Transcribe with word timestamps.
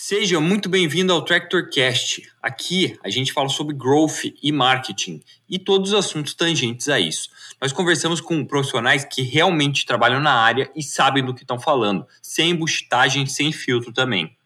Seja 0.00 0.38
muito 0.38 0.68
bem-vindo 0.68 1.12
ao 1.12 1.24
TractorCast. 1.24 2.22
Aqui 2.40 2.96
a 3.02 3.10
gente 3.10 3.32
fala 3.32 3.48
sobre 3.48 3.74
growth 3.74 4.26
e 4.40 4.52
marketing 4.52 5.20
e 5.50 5.58
todos 5.58 5.90
os 5.90 5.98
assuntos 5.98 6.34
tangentes 6.34 6.88
a 6.88 7.00
isso. 7.00 7.28
Nós 7.60 7.72
conversamos 7.72 8.20
com 8.20 8.46
profissionais 8.46 9.04
que 9.04 9.22
realmente 9.22 9.84
trabalham 9.84 10.20
na 10.20 10.32
área 10.32 10.70
e 10.72 10.84
sabem 10.84 11.24
do 11.24 11.34
que 11.34 11.42
estão 11.42 11.58
falando, 11.58 12.06
sem 12.22 12.50
embustagem, 12.50 13.26
sem 13.26 13.50
filtro 13.50 13.92
também. 13.92 14.38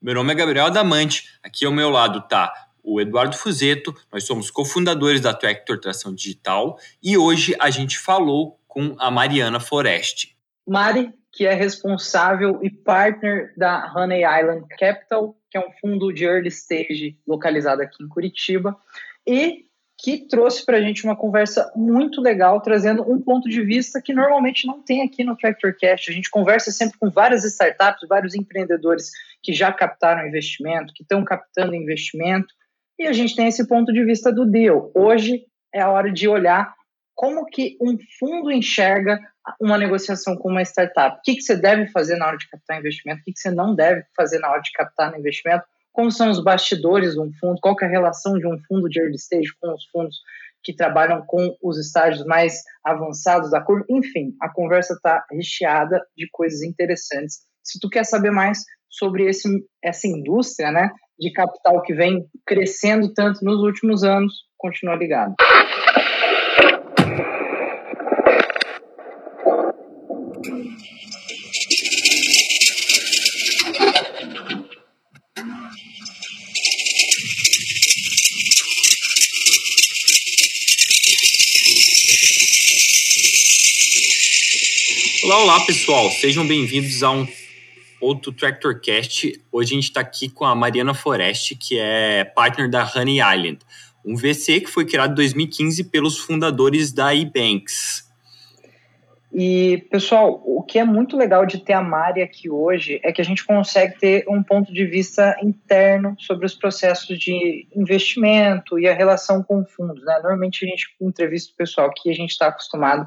Meu 0.00 0.14
nome 0.14 0.30
é 0.30 0.36
Gabriel 0.36 0.66
Adamante, 0.66 1.24
aqui 1.42 1.66
ao 1.66 1.72
meu 1.72 1.90
lado 1.90 2.20
tá 2.28 2.52
o 2.80 3.00
Eduardo 3.00 3.36
Fuzeto, 3.36 3.92
nós 4.12 4.22
somos 4.22 4.52
cofundadores 4.52 5.20
da 5.20 5.34
Tractor 5.34 5.80
Tração 5.80 6.14
Digital 6.14 6.78
e 7.02 7.18
hoje 7.18 7.56
a 7.58 7.70
gente 7.70 7.98
falou 7.98 8.56
com 8.68 8.94
a 9.00 9.10
Mariana 9.10 9.58
Foreste. 9.58 10.36
Mari, 10.64 11.12
que 11.32 11.46
é 11.46 11.54
responsável 11.54 12.58
e 12.62 12.70
partner 12.70 13.52
da 13.56 13.92
Honey 13.94 14.22
Island 14.24 14.66
Capital, 14.78 15.36
que 15.50 15.56
é 15.56 15.60
um 15.60 15.70
fundo 15.80 16.12
de 16.12 16.24
early 16.24 16.48
stage 16.48 17.18
localizado 17.26 17.82
aqui 17.82 18.02
em 18.02 18.08
Curitiba, 18.08 18.76
e 19.26 19.64
que 20.02 20.26
trouxe 20.28 20.64
para 20.64 20.78
a 20.78 20.80
gente 20.80 21.04
uma 21.04 21.14
conversa 21.14 21.70
muito 21.76 22.22
legal, 22.22 22.60
trazendo 22.62 23.02
um 23.02 23.20
ponto 23.20 23.48
de 23.48 23.62
vista 23.62 24.00
que 24.00 24.14
normalmente 24.14 24.66
não 24.66 24.82
tem 24.82 25.02
aqui 25.02 25.22
no 25.22 25.36
TractorCast. 25.36 26.10
A 26.10 26.14
gente 26.14 26.30
conversa 26.30 26.72
sempre 26.72 26.98
com 26.98 27.10
várias 27.10 27.44
startups, 27.44 28.08
vários 28.08 28.34
empreendedores 28.34 29.10
que 29.42 29.52
já 29.52 29.70
captaram 29.70 30.26
investimento, 30.26 30.94
que 30.94 31.02
estão 31.02 31.22
captando 31.22 31.74
investimento, 31.74 32.48
e 32.98 33.06
a 33.06 33.12
gente 33.12 33.36
tem 33.36 33.46
esse 33.46 33.66
ponto 33.66 33.92
de 33.92 34.04
vista 34.04 34.32
do 34.32 34.46
deal. 34.46 34.90
Hoje 34.94 35.44
é 35.72 35.80
a 35.80 35.90
hora 35.90 36.10
de 36.10 36.26
olhar 36.26 36.74
como 37.20 37.44
que 37.44 37.76
um 37.82 37.98
fundo 38.18 38.50
enxerga 38.50 39.20
uma 39.60 39.76
negociação 39.76 40.34
com 40.38 40.48
uma 40.48 40.62
startup. 40.62 41.18
O 41.18 41.20
que, 41.22 41.34
que 41.34 41.42
você 41.42 41.54
deve 41.54 41.86
fazer 41.88 42.16
na 42.16 42.26
hora 42.26 42.38
de 42.38 42.48
captar 42.48 42.78
investimento, 42.78 43.20
o 43.20 43.24
que, 43.24 43.34
que 43.34 43.38
você 43.38 43.50
não 43.50 43.74
deve 43.74 44.04
fazer 44.16 44.38
na 44.38 44.50
hora 44.50 44.62
de 44.62 44.72
captar 44.72 45.14
investimento, 45.18 45.62
como 45.92 46.10
são 46.10 46.30
os 46.30 46.42
bastidores 46.42 47.12
de 47.12 47.20
um 47.20 47.30
fundo, 47.38 47.60
qual 47.60 47.76
é 47.82 47.84
a 47.84 47.88
relação 47.88 48.38
de 48.38 48.46
um 48.46 48.58
fundo 48.66 48.88
de 48.88 49.00
early 49.00 49.16
stage 49.16 49.50
com 49.60 49.70
os 49.74 49.84
fundos 49.90 50.16
que 50.64 50.74
trabalham 50.74 51.22
com 51.26 51.54
os 51.62 51.78
estágios 51.78 52.24
mais 52.24 52.62
avançados 52.82 53.50
da 53.50 53.60
curva. 53.60 53.84
Enfim, 53.90 54.34
a 54.40 54.48
conversa 54.48 54.94
está 54.94 55.22
recheada 55.30 56.00
de 56.16 56.26
coisas 56.32 56.62
interessantes. 56.62 57.40
Se 57.62 57.78
tu 57.78 57.90
quer 57.90 58.04
saber 58.04 58.30
mais 58.30 58.60
sobre 58.88 59.28
esse, 59.28 59.46
essa 59.84 60.08
indústria 60.08 60.72
né, 60.72 60.90
de 61.18 61.30
capital 61.32 61.82
que 61.82 61.92
vem 61.92 62.24
crescendo 62.46 63.12
tanto 63.12 63.44
nos 63.44 63.60
últimos 63.60 64.04
anos, 64.04 64.32
continua 64.56 64.96
ligado. 64.96 65.34
Olá, 85.30 85.44
olá 85.44 85.60
pessoal, 85.64 86.10
sejam 86.10 86.44
bem-vindos 86.44 87.04
a 87.04 87.12
um 87.12 87.24
outro 88.00 88.32
TractorCast. 88.32 89.40
Hoje 89.52 89.70
a 89.70 89.74
gente 89.76 89.84
está 89.84 90.00
aqui 90.00 90.28
com 90.28 90.44
a 90.44 90.56
Mariana 90.56 90.92
Foreste, 90.92 91.54
que 91.54 91.78
é 91.78 92.24
partner 92.24 92.68
da 92.68 92.82
Honey 92.82 93.20
Island, 93.20 93.60
um 94.04 94.16
VC 94.16 94.60
que 94.60 94.66
foi 94.66 94.84
criado 94.84 95.12
em 95.12 95.14
2015 95.14 95.84
pelos 95.84 96.18
fundadores 96.18 96.90
da 96.90 97.14
eBanks. 97.14 98.10
E, 99.32 99.86
pessoal, 99.88 100.42
o 100.44 100.64
que 100.64 100.80
é 100.80 100.84
muito 100.84 101.16
legal 101.16 101.46
de 101.46 101.58
ter 101.58 101.74
a 101.74 101.80
Mari 101.80 102.22
aqui 102.22 102.50
hoje 102.50 102.98
é 103.04 103.12
que 103.12 103.20
a 103.20 103.24
gente 103.24 103.44
consegue 103.44 104.00
ter 104.00 104.24
um 104.28 104.42
ponto 104.42 104.74
de 104.74 104.84
vista 104.84 105.36
interno 105.40 106.16
sobre 106.18 106.44
os 106.44 106.56
processos 106.56 107.16
de 107.16 107.68
investimento 107.76 108.80
e 108.80 108.88
a 108.88 108.94
relação 108.94 109.44
com 109.44 109.64
fundos. 109.64 110.04
Né? 110.04 110.14
Normalmente 110.14 110.64
a 110.64 110.68
gente 110.68 110.88
entrevista 111.00 111.52
o 111.52 111.56
pessoal 111.56 111.88
que 111.94 112.10
a 112.10 112.14
gente 112.14 112.30
está 112.30 112.48
acostumado 112.48 113.06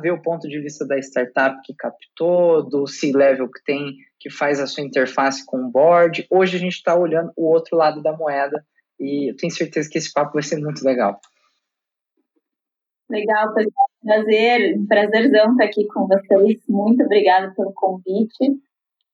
ver 0.00 0.12
o 0.12 0.22
ponto 0.22 0.48
de 0.48 0.60
vista 0.60 0.86
da 0.86 0.98
startup 0.98 1.60
que 1.64 1.74
captou, 1.74 2.62
do 2.68 2.86
C-level 2.86 3.50
que 3.50 3.62
tem, 3.64 3.96
que 4.18 4.30
faz 4.30 4.60
a 4.60 4.66
sua 4.66 4.84
interface 4.84 5.44
com 5.44 5.58
o 5.58 5.70
board. 5.70 6.26
Hoje 6.30 6.56
a 6.56 6.60
gente 6.60 6.74
está 6.74 6.94
olhando 6.94 7.32
o 7.36 7.46
outro 7.46 7.76
lado 7.76 8.02
da 8.02 8.16
moeda 8.16 8.64
e 8.98 9.30
eu 9.30 9.36
tenho 9.36 9.52
certeza 9.52 9.88
que 9.90 9.98
esse 9.98 10.12
papo 10.12 10.34
vai 10.34 10.42
ser 10.42 10.58
muito 10.58 10.84
legal. 10.84 11.20
Legal, 13.10 13.52
pessoal. 13.52 13.88
Prazer, 14.02 14.74
prazerzão 14.88 15.52
estar 15.52 15.64
aqui 15.64 15.86
com 15.86 16.06
vocês. 16.06 16.60
Muito 16.68 17.04
obrigada 17.04 17.52
pelo 17.54 17.72
convite. 17.74 18.60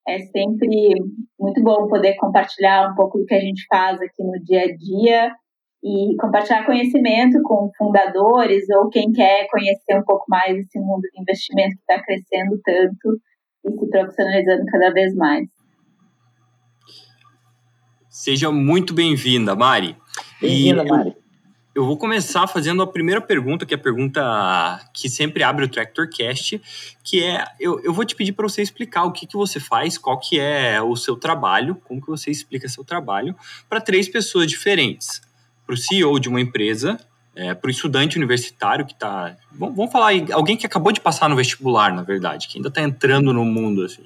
É 0.07 0.19
sempre 0.21 0.95
muito 1.39 1.63
bom 1.63 1.89
poder 1.89 2.17
compartilhar 2.17 2.91
um 2.91 2.95
pouco 2.95 3.19
do 3.19 3.27
que 3.27 3.35
a 3.35 3.41
gente 3.41 3.67
faz 3.69 4.01
aqui 4.01 4.23
no 4.23 4.43
dia 4.45 4.63
a 4.63 4.77
dia 4.77 5.35
e 5.83 6.17
compartilhar 6.17 6.67
conhecimento 6.67 7.41
com 7.43 7.71
fundadores 7.77 8.65
ou 8.71 8.89
quem 8.89 9.13
quer 9.13 9.47
conhecer 9.49 9.97
um 9.97 10.05
pouco 10.05 10.25
mais 10.29 10.57
esse 10.57 10.79
mundo 10.79 11.03
de 11.03 11.21
investimento 11.21 11.77
que 11.77 11.81
está 11.81 12.03
crescendo 12.03 12.61
tanto 12.65 13.21
e 13.65 13.71
se 13.71 13.91
profissionalizando 13.91 14.65
cada 14.67 14.93
vez 14.93 15.15
mais. 15.15 15.49
Seja 18.09 18.51
muito 18.51 18.93
bem-vinda, 18.93 19.55
Mari. 19.55 19.97
Bem-vinda, 20.41 20.85
Mari. 20.85 21.11
Eu, 21.11 21.83
eu 21.83 21.87
vou 21.87 21.97
começar 21.97 22.49
fazendo 22.49 22.83
a 22.83 22.87
primeira 22.87 23.21
pergunta, 23.21 23.65
que 23.65 23.73
é 23.73 23.77
a 23.77 23.81
pergunta 23.81 24.81
que 24.93 25.09
sempre 25.09 25.45
abre 25.45 25.65
o 25.65 25.69
TractorCast, 25.69 26.61
que 27.05 27.23
é, 27.23 27.45
eu, 27.61 27.79
eu 27.85 27.93
vou 27.93 28.05
te 28.05 28.17
pedir 28.17 28.33
para 28.33 28.49
você 28.49 28.61
explicar 28.61 29.05
o 29.05 29.13
que, 29.13 29.29
que 29.29 29.37
você 29.37 29.61
faz, 29.61 29.97
qual 29.97 30.19
que 30.19 30.41
é 30.41 30.83
o 30.83 30.97
seu 30.97 31.15
trabalho, 31.15 31.77
como 31.85 32.01
que 32.01 32.09
você 32.09 32.33
explica 32.33 32.69
seu 32.69 32.83
trabalho, 32.83 33.37
para 33.69 33.81
três 33.81 34.09
pessoas 34.09 34.49
diferentes 34.49 35.28
para 35.69 35.75
o 35.75 35.77
CEO 35.77 36.19
de 36.19 36.31
uma 36.31 36.41
empresa, 36.41 36.99
é, 37.37 37.53
para 37.53 37.69
o 37.69 37.71
estudante 37.71 38.17
universitário 38.17 38.87
que 38.87 38.95
está. 38.95 39.37
Vamos, 39.53 39.93
falar 39.93 40.09
aí, 40.09 40.27
alguém 40.33 40.57
que 40.57 40.65
acabou 40.65 40.91
de 40.91 41.01
passar 41.01 41.29
no 41.29 41.37
vestibular, 41.37 41.93
na 41.93 42.03
verdade, 42.03 42.49
que 42.49 42.57
ainda 42.57 42.71
está 42.71 42.81
entrando 42.81 43.35
no 43.35 43.45
mundo, 43.45 43.85
assim. 43.85 44.05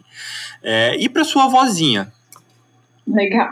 É, 0.60 0.96
e 0.96 1.08
para 1.08 1.22
sua 1.22 1.46
vozinha. 1.46 2.12
Legal. 3.06 3.50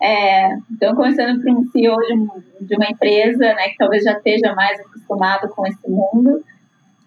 É, 0.00 0.56
então, 0.70 0.94
começando 0.94 1.42
para 1.42 1.52
um 1.52 1.68
CEO 1.70 1.96
de, 1.96 2.66
de, 2.66 2.76
uma 2.76 2.86
empresa, 2.86 3.52
né, 3.54 3.68
que 3.70 3.76
talvez 3.78 4.04
já 4.04 4.12
esteja 4.12 4.54
mais 4.54 4.78
acostumado 4.78 5.48
com 5.48 5.66
esse 5.66 5.88
mundo, 5.88 6.44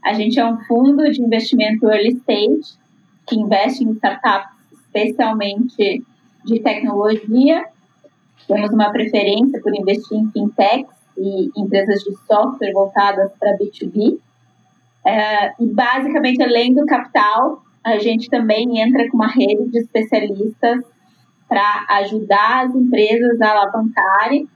a 0.03 0.11
gente 0.13 0.37
é 0.37 0.45
um 0.45 0.59
fundo 0.65 1.09
de 1.09 1.21
investimento 1.21 1.89
early 1.89 2.17
stage, 2.17 2.77
que 3.25 3.35
investe 3.35 3.83
em 3.85 3.91
startups, 3.93 4.51
especialmente 4.73 6.03
de 6.43 6.59
tecnologia, 6.59 7.65
temos 8.47 8.71
uma 8.71 8.91
preferência 8.91 9.61
por 9.61 9.75
investir 9.75 10.17
em 10.17 10.31
fintechs 10.31 10.95
e 11.17 11.51
empresas 11.55 12.01
de 12.01 12.15
software 12.25 12.71
voltadas 12.71 13.31
para 13.39 13.57
B2B. 13.57 14.17
É, 15.05 15.53
e, 15.59 15.65
basicamente, 15.65 16.41
além 16.41 16.73
do 16.73 16.85
capital, 16.85 17.61
a 17.83 17.97
gente 17.97 18.29
também 18.29 18.79
entra 18.79 19.09
com 19.09 19.17
uma 19.17 19.27
rede 19.27 19.69
de 19.69 19.79
especialistas 19.79 20.83
para 21.47 21.85
ajudar 21.89 22.67
as 22.67 22.75
empresas 22.75 23.39
a 23.41 23.51
alavancarem, 23.51 24.47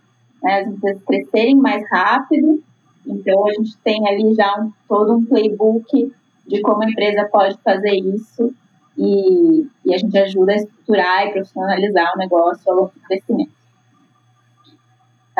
né, 0.43 0.61
as 0.61 0.67
empresas 0.67 1.03
crescerem 1.03 1.55
mais 1.55 1.83
rápido. 1.89 2.61
Então, 3.05 3.47
a 3.47 3.53
gente 3.53 3.77
tem 3.77 4.07
ali 4.07 4.33
já 4.33 4.53
um, 4.59 4.71
todo 4.87 5.15
um 5.15 5.25
playbook 5.25 6.13
de 6.47 6.61
como 6.61 6.83
a 6.83 6.89
empresa 6.89 7.27
pode 7.31 7.57
fazer 7.63 7.95
isso 7.95 8.53
e, 8.97 9.65
e 9.85 9.93
a 9.93 9.97
gente 9.97 10.17
ajuda 10.17 10.53
a 10.53 10.57
estruturar 10.57 11.27
e 11.27 11.31
profissionalizar 11.31 12.13
o 12.13 12.17
negócio 12.17 12.71
ao 12.71 12.77
longo 12.77 12.91
do 12.93 13.01
crescimento. 13.01 13.60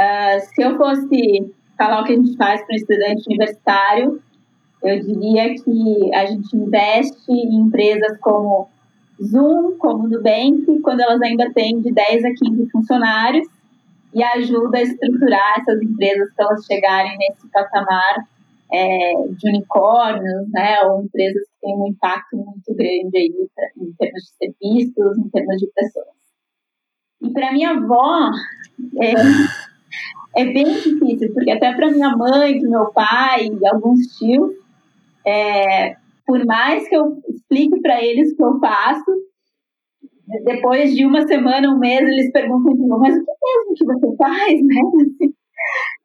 Uh, 0.02 0.40
se 0.56 0.64
eu 0.64 0.78
fosse 0.78 1.54
falar 1.78 2.02
o 2.02 2.06
que 2.06 2.14
a 2.14 2.16
gente 2.16 2.36
faz 2.36 2.66
para 2.66 2.74
um 2.74 2.76
estudante 2.76 3.24
universitário, 3.28 4.22
eu 4.82 5.00
diria 5.00 5.54
que 5.54 6.16
a 6.16 6.26
gente 6.26 6.58
investe 6.58 7.32
em 7.32 7.56
empresas 7.56 8.18
como 8.20 8.68
Zoom, 9.22 9.78
como 9.78 10.08
Nubank, 10.08 10.82
quando 10.82 11.02
elas 11.02 11.22
ainda 11.22 11.52
têm 11.54 11.80
de 11.82 11.92
10 11.92 12.26
a 12.26 12.30
15 12.34 12.70
funcionários, 12.72 13.48
e 14.14 14.24
ajuda 14.24 14.80
a 14.80 14.82
estruturar 14.82 15.60
essas 15.60 15.82
empresas 15.82 16.34
para 16.36 16.46
elas 16.46 16.66
chegarem 16.66 17.18
nesse 17.18 17.48
patamar 17.50 18.28
é, 18.74 19.14
de 19.30 19.50
unicórnios, 19.50 20.50
né, 20.50 20.82
ou 20.86 21.04
empresas 21.04 21.44
que 21.44 21.62
têm 21.62 21.76
um 21.76 21.88
impacto 21.88 22.38
muito 22.38 22.74
grande 22.74 23.18
aí 23.18 23.34
em 23.78 23.94
termos 23.94 24.24
de 24.24 24.30
serviços, 24.32 25.18
em 25.18 25.30
termos 25.30 25.58
de 25.58 25.68
pessoas. 25.68 26.08
E 27.22 27.30
para 27.32 27.54
minha 27.54 27.70
avó, 27.70 28.32
é, 29.00 29.14
é 30.36 30.46
bem 30.46 30.66
difícil, 30.66 31.34
porque 31.34 31.52
até 31.52 31.74
para 31.74 31.92
minha 31.92 32.16
mãe, 32.16 32.60
para 32.60 32.70
meu 32.70 32.92
pai 32.94 33.48
e 33.48 33.68
alguns 33.68 34.00
tios, 34.18 34.54
é, 35.26 35.96
por 36.26 36.46
mais 36.46 36.88
que 36.88 36.96
eu 36.96 37.22
explique 37.28 37.82
para 37.82 38.04
eles 38.04 38.32
o 38.32 38.36
que 38.36 38.44
eu 38.44 38.60
faço, 38.60 39.12
depois 40.44 40.96
de 40.96 41.06
uma 41.06 41.28
semana, 41.28 41.70
um 41.70 41.78
mês, 41.78 42.02
eles 42.02 42.32
perguntam 42.32 42.74
de 42.74 42.88
novo, 42.88 43.02
mas 43.02 43.16
o 43.16 43.26
que 43.26 43.32
mesmo 43.44 43.74
que 43.76 43.86
você 43.86 44.16
faz, 44.18 44.66
né? 44.66 44.82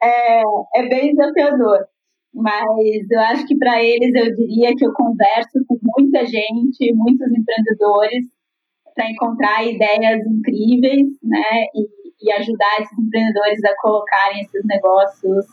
É, 0.02 0.42
é 0.76 0.88
bem 0.90 1.14
desafiador. 1.14 1.86
Mas 2.34 3.10
eu 3.10 3.20
acho 3.20 3.46
que 3.46 3.56
para 3.56 3.82
eles 3.82 4.14
eu 4.14 4.36
diria 4.36 4.74
que 4.76 4.84
eu 4.84 4.92
converso 4.92 5.64
com 5.66 5.78
muita 5.82 6.24
gente, 6.26 6.92
muitos 6.94 7.26
empreendedores, 7.32 8.26
para 8.94 9.10
encontrar 9.10 9.66
ideias 9.66 10.20
incríveis, 10.26 11.08
né? 11.22 11.64
E, 11.74 11.88
e 12.20 12.32
ajudar 12.32 12.80
esses 12.80 12.98
empreendedores 12.98 13.64
a 13.64 13.74
colocarem 13.80 14.42
esses 14.42 14.64
negócios 14.64 15.46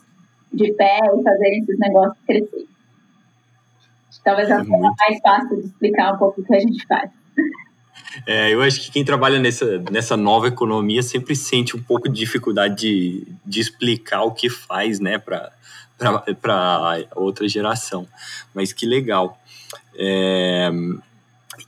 de 0.52 0.72
pé 0.74 0.98
e 0.98 1.22
fazerem 1.22 1.60
esses 1.60 1.78
negócios 1.78 2.18
crescerem. 2.26 2.68
Talvez 4.24 4.50
a 4.50 4.64
forma 4.64 4.94
mais 4.98 5.20
fácil 5.20 5.60
de 5.60 5.66
explicar 5.66 6.14
um 6.14 6.18
pouco 6.18 6.40
o 6.40 6.44
que 6.44 6.54
a 6.54 6.60
gente 6.60 6.86
faz. 6.86 7.10
É, 8.26 8.54
eu 8.54 8.62
acho 8.62 8.80
que 8.80 8.90
quem 8.90 9.04
trabalha 9.04 9.38
nessa, 9.38 9.78
nessa 9.90 10.16
nova 10.16 10.48
economia 10.48 11.02
sempre 11.02 11.34
sente 11.34 11.76
um 11.76 11.82
pouco 11.82 12.08
de 12.08 12.20
dificuldade 12.20 12.76
de, 12.76 13.26
de 13.44 13.60
explicar 13.60 14.22
o 14.22 14.32
que 14.32 14.48
faz, 14.48 15.00
né, 15.00 15.18
para 15.18 15.50
outra 17.16 17.46
geração. 17.48 18.06
Mas 18.54 18.72
que 18.72 18.86
legal. 18.86 19.38
É, 19.96 20.70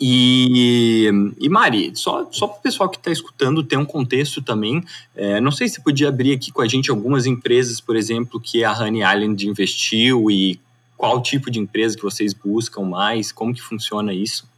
e, 0.00 1.10
e 1.38 1.48
Mari, 1.48 1.92
só, 1.94 2.26
só 2.30 2.46
para 2.46 2.58
o 2.58 2.62
pessoal 2.62 2.88
que 2.88 2.96
está 2.96 3.10
escutando 3.10 3.62
ter 3.62 3.76
um 3.76 3.84
contexto 3.84 4.42
também, 4.42 4.82
é, 5.14 5.40
não 5.40 5.50
sei 5.50 5.68
se 5.68 5.82
podia 5.82 6.08
abrir 6.08 6.32
aqui 6.32 6.50
com 6.50 6.62
a 6.62 6.68
gente 6.68 6.90
algumas 6.90 7.26
empresas, 7.26 7.80
por 7.80 7.96
exemplo, 7.96 8.40
que 8.40 8.64
a 8.64 8.72
Honey 8.72 9.02
Island 9.02 9.48
investiu 9.48 10.30
e 10.30 10.58
qual 10.96 11.22
tipo 11.22 11.50
de 11.50 11.60
empresa 11.60 11.96
que 11.96 12.02
vocês 12.02 12.32
buscam 12.32 12.82
mais, 12.82 13.30
como 13.30 13.54
que 13.54 13.62
funciona 13.62 14.12
isso? 14.12 14.48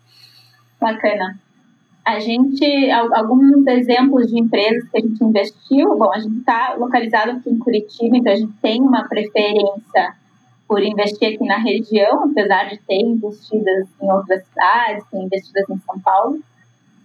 Bacana. 0.81 1.39
A 2.05 2.21
gente, 2.21 2.91
alguns 2.91 3.67
exemplos 3.67 4.29
de 4.29 4.41
empresas 4.41 4.89
que 4.89 4.97
a 4.97 5.01
gente 5.01 5.23
investiu, 5.23 5.99
bom, 5.99 6.11
a 6.11 6.19
gente 6.19 6.39
está 6.39 6.75
localizado 6.79 7.33
aqui 7.33 7.51
em 7.51 7.59
Curitiba, 7.59 8.17
então 8.17 8.33
a 8.33 8.37
gente 8.37 8.53
tem 8.63 8.81
uma 8.81 9.07
preferência 9.07 10.15
por 10.69 10.83
investir 10.83 11.35
aqui 11.35 11.45
na 11.45 11.57
região, 11.57 12.25
apesar 12.25 12.69
de 12.69 12.79
ter 12.81 13.01
investidas 13.01 13.89
em 14.01 14.13
outras 14.13 14.45
cidades, 14.45 15.05
ter 15.11 15.19
investidas 15.19 15.65
em 15.71 15.79
São 15.79 15.99
Paulo. 16.01 16.39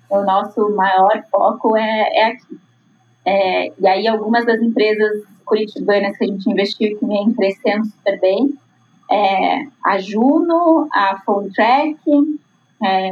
O 0.09 0.21
nosso 0.21 0.69
maior 0.75 1.23
foco 1.31 1.77
é, 1.77 2.09
é 2.13 2.25
aqui. 2.27 2.59
É, 3.25 3.73
e 3.79 3.87
aí, 3.87 4.05
algumas 4.05 4.45
das 4.45 4.61
empresas 4.61 5.23
curitibanas 5.45 6.17
que 6.17 6.25
a 6.25 6.27
gente 6.27 6.49
investiu 6.49 6.99
que 6.99 7.05
vem 7.05 7.33
crescendo 7.33 7.85
super 7.85 8.19
bem, 8.19 8.53
é 9.09 9.65
a 9.83 9.97
Juno, 9.97 10.87
a 10.91 11.21
PhoneTrack, 11.25 11.97
é, 12.83 13.09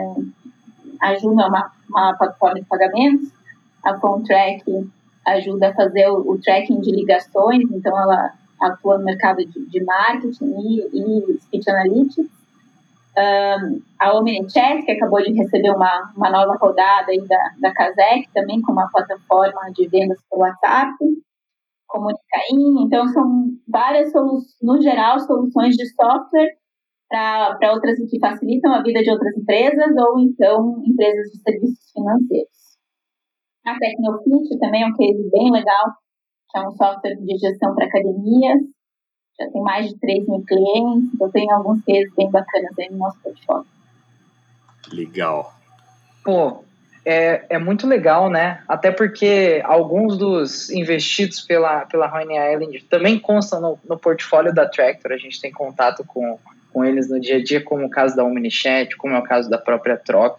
a 1.00 1.16
Juno 1.16 1.42
é 1.42 1.48
uma, 1.48 1.72
uma 1.90 2.14
plataforma 2.14 2.60
de 2.60 2.66
pagamentos, 2.66 3.30
a 3.84 3.94
PhoneTrack 3.94 4.90
ajuda 5.26 5.70
a 5.70 5.74
fazer 5.74 6.10
o, 6.10 6.32
o 6.32 6.38
tracking 6.40 6.82
de 6.82 6.92
ligações, 6.92 7.64
então 7.72 7.98
ela 7.98 8.34
atua 8.62 8.98
no 8.98 9.06
mercado 9.06 9.46
de, 9.46 9.66
de 9.68 9.84
marketing 9.84 10.54
e, 10.60 10.82
e 10.94 11.40
speech 11.40 11.70
analytics. 11.70 12.42
Um, 13.18 13.82
a 14.00 14.18
Omnichat, 14.18 14.86
que 14.86 14.92
acabou 14.92 15.22
de 15.22 15.34
receber 15.34 15.72
uma, 15.72 16.14
uma 16.16 16.30
nova 16.30 16.58
rodada 16.58 17.12
aí 17.12 17.22
da, 17.28 17.52
da 17.60 17.74
Casec, 17.74 18.30
também 18.34 18.62
com 18.62 18.72
uma 18.72 18.90
plataforma 18.90 19.70
de 19.76 19.88
vendas 19.90 20.18
por 20.30 20.40
WhatsApp, 20.40 20.94
Comunicain. 21.88 22.86
Então, 22.86 23.06
são 23.10 23.50
várias, 23.68 24.12
soluções, 24.12 24.56
no 24.62 24.82
geral, 24.82 25.20
soluções 25.20 25.76
de 25.76 25.86
software 25.88 26.56
para 27.10 27.74
outras 27.74 27.98
que 28.10 28.20
facilitam 28.20 28.74
a 28.74 28.82
vida 28.82 29.02
de 29.02 29.12
outras 29.12 29.36
empresas 29.36 29.94
ou 29.98 30.18
então 30.18 30.82
empresas 30.86 31.30
de 31.32 31.42
serviços 31.42 31.92
financeiros. 31.92 32.62
A 33.66 33.78
Tecnofit 33.78 34.58
também 34.60 34.84
é 34.84 34.88
um 34.88 34.94
case 34.94 35.30
bem 35.30 35.52
legal, 35.52 35.88
que 36.52 36.60
é 36.60 36.68
um 36.68 36.72
software 36.72 37.16
de 37.16 37.38
gestão 37.38 37.74
para 37.76 37.86
academias. 37.86 38.60
Já 39.40 39.50
tem 39.50 39.62
mais 39.62 39.90
de 39.90 39.98
3 40.00 40.28
mil 40.28 40.44
clientes, 40.46 41.14
então 41.16 41.32
tem 41.32 41.52
alguns 41.52 41.84
cases 41.86 42.14
bem 42.16 42.30
bacanas 42.30 42.72
aí 42.78 42.90
no 42.92 42.98
nosso 42.98 43.18
portfólio. 43.22 43.66
Legal. 44.92 45.54
Pô, 46.24 46.64
é, 47.04 47.46
é 47.50 47.58
muito 47.58 47.88
legal, 47.88 48.30
né? 48.30 48.62
Até 48.68 48.92
porque 48.92 49.62
alguns 49.66 50.18
dos 50.18 50.70
investidos 50.70 51.42
pela, 51.42 51.86
pela 51.86 52.14
Honey 52.14 52.54
Island 52.54 52.84
também 52.90 53.18
constam 53.18 53.60
no, 53.62 53.80
no 53.88 53.98
portfólio 53.98 54.54
da 54.54 54.68
Tractor. 54.68 55.12
A 55.12 55.18
gente 55.18 55.42
tem 55.42 55.52
contato 55.52 56.04
com, 56.06 56.38
com 56.72 56.86
eles 56.86 57.10
no 57.10 57.20
dia 57.20 57.38
a 57.38 57.44
dia, 57.44 57.64
como 57.64 57.86
o 57.86 57.90
caso 57.90 58.16
da 58.16 58.24
Omnichat, 58.24 58.96
como 58.98 59.16
é 59.16 59.20
o 59.20 59.24
caso 59.24 59.50
da 59.50 59.58
própria 59.58 59.98
Troc. 59.98 60.38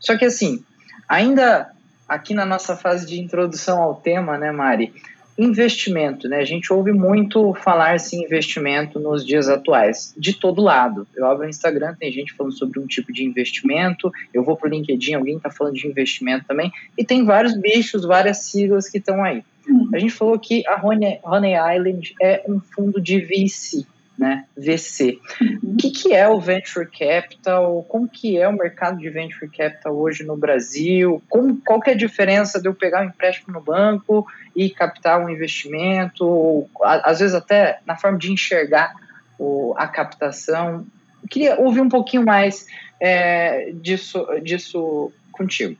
Só 0.00 0.16
que 0.18 0.24
assim, 0.24 0.64
ainda 1.08 1.70
aqui 2.08 2.34
na 2.34 2.44
nossa 2.44 2.76
fase 2.76 3.06
de 3.06 3.20
introdução 3.20 3.80
ao 3.80 3.94
tema, 3.94 4.36
né, 4.36 4.50
Mari? 4.50 4.92
Investimento, 5.38 6.28
né? 6.28 6.38
A 6.38 6.44
gente 6.44 6.72
ouve 6.72 6.92
muito 6.92 7.54
falar-se 7.54 8.16
em 8.16 8.24
investimento 8.24 9.00
nos 9.00 9.24
dias 9.24 9.48
atuais, 9.48 10.14
de 10.16 10.34
todo 10.34 10.60
lado. 10.60 11.06
Eu 11.16 11.26
abro 11.26 11.46
o 11.46 11.48
Instagram, 11.48 11.94
tem 11.98 12.12
gente 12.12 12.34
falando 12.34 12.52
sobre 12.52 12.78
um 12.78 12.86
tipo 12.86 13.12
de 13.12 13.24
investimento, 13.24 14.12
eu 14.32 14.44
vou 14.44 14.56
para 14.56 14.68
o 14.68 14.70
LinkedIn, 14.70 15.14
alguém 15.14 15.36
está 15.36 15.50
falando 15.50 15.74
de 15.74 15.86
investimento 15.86 16.44
também, 16.46 16.70
e 16.98 17.04
tem 17.04 17.24
vários 17.24 17.56
bichos, 17.56 18.04
várias 18.04 18.38
siglas 18.38 18.88
que 18.88 18.98
estão 18.98 19.24
aí. 19.24 19.42
Uhum. 19.66 19.90
A 19.94 19.98
gente 19.98 20.12
falou 20.12 20.38
que 20.38 20.66
a 20.66 20.84
Honey, 20.84 21.18
Honey 21.24 21.54
Island 21.76 22.14
é 22.20 22.42
um 22.46 22.60
fundo 22.60 23.00
de 23.00 23.20
VC, 23.20 23.86
né, 24.18 24.44
VC. 24.56 25.18
Uhum. 25.40 25.58
O 25.62 25.76
que, 25.76 25.90
que 25.90 26.14
é 26.14 26.28
o 26.28 26.40
Venture 26.40 26.86
Capital? 26.86 27.84
Como 27.88 28.08
que 28.08 28.38
é 28.38 28.46
o 28.46 28.52
mercado 28.52 28.98
de 28.98 29.08
Venture 29.08 29.48
Capital 29.48 29.94
hoje 29.96 30.24
no 30.24 30.36
Brasil? 30.36 31.22
Como, 31.28 31.60
qual 31.64 31.80
que 31.80 31.90
é 31.90 31.92
a 31.94 31.96
diferença 31.96 32.60
de 32.60 32.68
eu 32.68 32.74
pegar 32.74 33.02
um 33.02 33.08
empréstimo 33.08 33.52
no 33.52 33.60
banco 33.60 34.26
e 34.54 34.70
captar 34.70 35.20
um 35.20 35.28
investimento? 35.28 36.26
Ou, 36.26 36.70
às 36.80 37.20
vezes 37.20 37.34
até 37.34 37.80
na 37.86 37.96
forma 37.96 38.18
de 38.18 38.30
enxergar 38.32 38.94
o, 39.38 39.74
a 39.76 39.86
captação. 39.86 40.86
Eu 41.22 41.28
queria 41.28 41.60
ouvir 41.60 41.80
um 41.80 41.88
pouquinho 41.88 42.24
mais 42.24 42.66
é, 43.00 43.72
disso, 43.72 44.24
disso 44.42 45.10
contigo. 45.32 45.76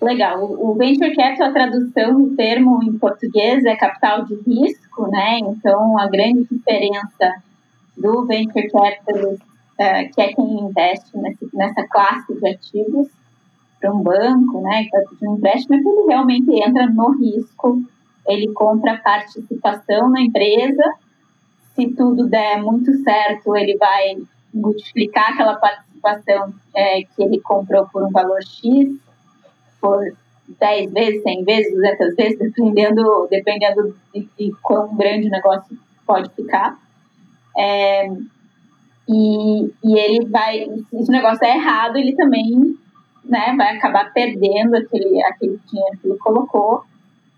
Legal. 0.00 0.42
O 0.42 0.74
Venture 0.74 1.14
Capital, 1.14 1.48
a 1.48 1.52
tradução 1.52 2.20
do 2.20 2.34
termo 2.34 2.82
em 2.82 2.98
português 2.98 3.64
é 3.64 3.76
capital 3.76 4.24
de 4.24 4.34
risco, 4.34 4.81
né? 5.08 5.38
Então, 5.38 5.98
a 5.98 6.06
grande 6.06 6.46
diferença 6.50 7.42
do 7.96 8.26
Venture 8.26 8.70
Capital, 8.70 9.32
uh, 9.32 10.14
que 10.14 10.20
é 10.20 10.32
quem 10.32 10.60
investe 10.60 11.16
nesse, 11.16 11.48
nessa 11.54 11.86
classe 11.88 12.34
de 12.34 12.48
ativos, 12.48 13.08
para 13.80 13.92
um 13.92 14.00
banco, 14.00 14.60
né, 14.62 14.84
que 14.84 14.96
está 14.96 15.10
pedindo 15.10 15.36
empréstimo, 15.36 15.74
é 15.74 15.80
que 15.80 15.88
ele 15.88 16.06
realmente 16.06 16.50
entra 16.52 16.86
no 16.86 17.10
risco, 17.18 17.82
ele 18.28 18.52
compra 18.52 19.00
participação 19.02 20.08
na 20.08 20.20
empresa, 20.20 20.84
se 21.74 21.88
tudo 21.94 22.28
der 22.28 22.62
muito 22.62 22.92
certo, 23.02 23.56
ele 23.56 23.76
vai 23.76 24.16
multiplicar 24.54 25.32
aquela 25.32 25.56
participação 25.56 26.54
é, 26.74 27.02
que 27.02 27.22
ele 27.22 27.40
comprou 27.40 27.86
por 27.88 28.04
um 28.04 28.10
valor 28.10 28.42
X, 28.42 28.94
por 29.80 30.14
10 30.58 30.92
vezes, 30.92 31.22
100 31.22 31.44
vezes, 31.44 31.74
200 31.74 32.16
vezes, 32.16 32.38
dependendo, 32.38 33.28
dependendo 33.30 33.96
de, 34.14 34.28
de 34.38 34.52
quão 34.62 34.94
grande 34.96 35.28
o 35.28 35.30
negócio 35.30 35.76
pode 36.06 36.30
ficar. 36.30 36.78
É, 37.56 38.08
e, 39.08 39.64
e 39.84 39.98
ele 39.98 40.26
vai, 40.28 40.64
se 40.90 41.08
o 41.08 41.12
negócio 41.12 41.44
é 41.44 41.56
errado, 41.56 41.96
ele 41.96 42.14
também 42.14 42.76
né, 43.24 43.54
vai 43.56 43.76
acabar 43.76 44.12
perdendo 44.12 44.74
aquele, 44.76 45.22
aquele 45.22 45.60
dinheiro 45.70 45.98
que 46.00 46.08
ele 46.08 46.18
colocou. 46.18 46.84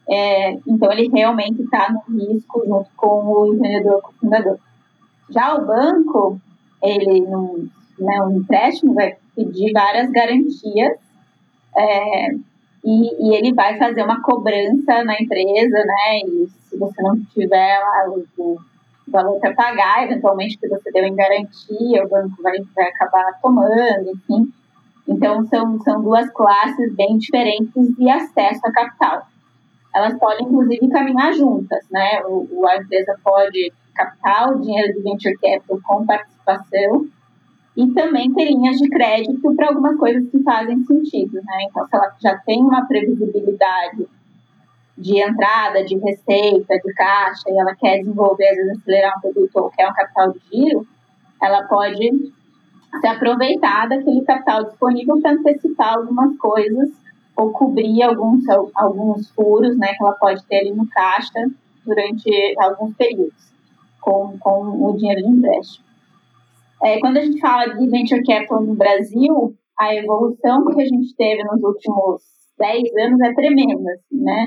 É, 0.09 0.53
então, 0.69 0.93
ele 0.93 1.09
realmente 1.09 1.63
está 1.63 1.91
no 1.91 2.19
risco 2.19 2.63
junto 2.67 2.91
com 2.97 3.25
o 3.25 3.55
empreendedor, 3.55 4.03
com 4.03 4.11
o 4.11 4.15
fundador. 4.15 4.59
Já 5.31 5.55
o 5.55 5.67
banco, 5.67 6.41
ele, 6.83 7.21
num, 7.23 7.69
né, 7.99 8.23
um 8.23 8.37
empréstimo, 8.39 8.95
vai 8.95 9.17
pedir 9.35 9.73
várias 9.73 10.11
garantias 10.11 10.99
é, 11.77 12.29
e, 12.85 13.29
e, 13.29 13.37
ele 13.37 13.55
vai 13.55 13.79
fazer 13.79 14.03
uma 14.03 14.21
cobrança 14.23 15.03
na 15.05 15.19
empresa, 15.19 15.79
né? 15.85 16.19
E 16.27 16.49
se 16.69 16.77
você 16.77 17.03
não 17.03 17.19
tiver 17.33 17.79
lá 17.79 18.09
o, 18.09 18.25
o 18.37 18.59
valor 19.09 19.41
para 19.41 19.55
pagar, 19.55 20.05
eventualmente 20.05 20.59
que 20.59 20.69
você 20.69 20.91
deu 20.93 21.05
em 21.05 21.15
garantia, 21.15 22.05
o 22.05 22.09
banco 22.09 22.43
vai, 22.43 22.59
vai 22.77 22.89
acabar 22.89 23.39
tomando, 23.41 24.11
enfim. 24.11 24.53
Então, 25.09 25.47
são, 25.47 25.81
são 25.81 26.03
duas 26.03 26.31
classes 26.31 26.95
bem 26.95 27.19
diferentes 27.19 27.97
de 27.97 28.09
acesso 28.11 28.61
a 28.65 28.73
capital. 28.73 29.27
Elas 29.95 30.19
podem, 30.19 30.47
inclusive, 30.47 30.89
caminhar 30.89 31.33
juntas, 31.33 31.85
né? 31.91 32.23
O, 32.27 32.67
a 32.67 32.77
empresa 32.77 33.19
pode 33.23 33.73
captar 33.95 34.53
o 34.53 34.61
dinheiro 34.61 34.95
do 34.95 35.03
venture 35.03 35.37
capital 35.39 35.79
com 35.85 36.05
participação 36.05 37.07
e 37.77 37.91
também 37.93 38.33
ter 38.33 38.45
linhas 38.45 38.77
de 38.77 38.89
crédito 38.89 39.55
para 39.57 39.69
algumas 39.69 39.97
coisas 39.97 40.29
que 40.31 40.43
fazem 40.43 40.85
sentido, 40.85 41.35
né? 41.35 41.65
Então, 41.69 41.85
se 41.87 41.97
ela 41.97 42.17
já 42.23 42.37
tem 42.39 42.63
uma 42.63 42.87
previsibilidade 42.87 44.07
de 44.97 45.21
entrada, 45.21 45.85
de 45.85 45.97
receita, 45.99 46.75
de 46.79 46.95
caixa, 46.95 47.43
e 47.49 47.59
ela 47.59 47.75
quer 47.75 47.99
desenvolver, 47.99 48.49
às 48.49 48.57
vezes, 48.57 48.79
acelerar 48.79 49.19
um 49.19 49.21
produto 49.21 49.57
ou 49.57 49.71
quer 49.71 49.89
um 49.89 49.93
capital 49.93 50.33
de 50.33 50.41
giro, 50.53 50.87
ela 51.43 51.65
pode 51.65 52.33
se 53.01 53.07
aproveitar 53.09 53.89
daquele 53.89 54.23
capital 54.23 54.65
disponível 54.65 55.21
para 55.21 55.33
antecipar 55.33 55.95
algumas 55.95 56.37
coisas 56.39 56.91
ou 57.37 57.51
cobrir 57.51 58.05
alguns, 58.05 58.45
alguns 58.77 59.29
furos 59.31 59.77
né, 59.77 59.89
que 59.95 60.03
ela 60.03 60.13
pode 60.13 60.45
ter 60.47 60.61
ali 60.61 60.73
no 60.73 60.89
caixa 60.89 61.51
durante 61.85 62.31
alguns 62.61 62.95
períodos 62.95 63.53
com, 64.01 64.39
com 64.39 64.89
o 64.89 64.97
dinheiro 64.97 65.23
de 65.23 65.29
empréstimo. 65.29 65.84
É, 66.85 67.01
quando 67.01 67.17
a 67.17 67.25
gente 67.25 67.41
fala 67.41 67.75
de 67.75 67.89
venture 67.89 68.23
capital 68.23 68.63
no 68.63 68.75
Brasil, 68.75 69.57
a 69.79 69.95
evolução 69.95 70.67
que 70.67 70.83
a 70.83 70.85
gente 70.85 71.17
teve 71.17 71.43
nos 71.45 71.63
últimos 71.63 72.23
10 72.59 72.83
anos 73.01 73.21
é 73.23 73.35
tremenda, 73.35 73.91
assim, 73.93 74.23
né? 74.23 74.47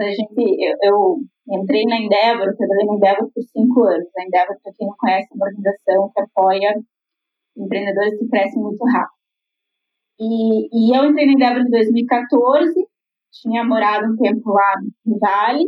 A 0.00 0.10
gente, 0.10 0.34
eu, 0.36 0.76
eu 0.82 1.18
entrei 1.48 1.84
na 1.84 2.00
Endeavor, 2.00 2.56
trabalhei 2.56 2.86
na 2.86 2.94
Endeavor 2.94 3.30
por 3.32 3.42
cinco 3.42 3.84
anos. 3.84 4.08
A 4.18 4.24
Endeavor, 4.24 4.56
para 4.60 4.72
quem 4.72 4.86
não 4.88 4.96
conhece, 4.98 5.28
é 5.30 5.36
uma 5.36 5.46
organização 5.46 6.10
que 6.12 6.20
apoia 6.20 6.74
empreendedores 7.56 8.18
que 8.18 8.28
crescem 8.28 8.62
muito 8.62 8.84
rápido. 8.84 9.20
E, 10.18 10.68
e 10.72 10.96
eu 10.96 11.04
entrei 11.06 11.26
na 11.26 11.32
Endeavor 11.32 11.62
em 11.62 11.70
2014, 11.70 12.74
tinha 13.32 13.64
morado 13.64 14.12
um 14.12 14.16
tempo 14.16 14.50
lá 14.50 14.74
no 15.06 15.18
Vale, 15.20 15.64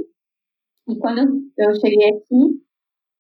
e 0.89 0.99
quando 0.99 1.43
eu 1.57 1.75
cheguei 1.77 2.09
aqui, 2.09 2.61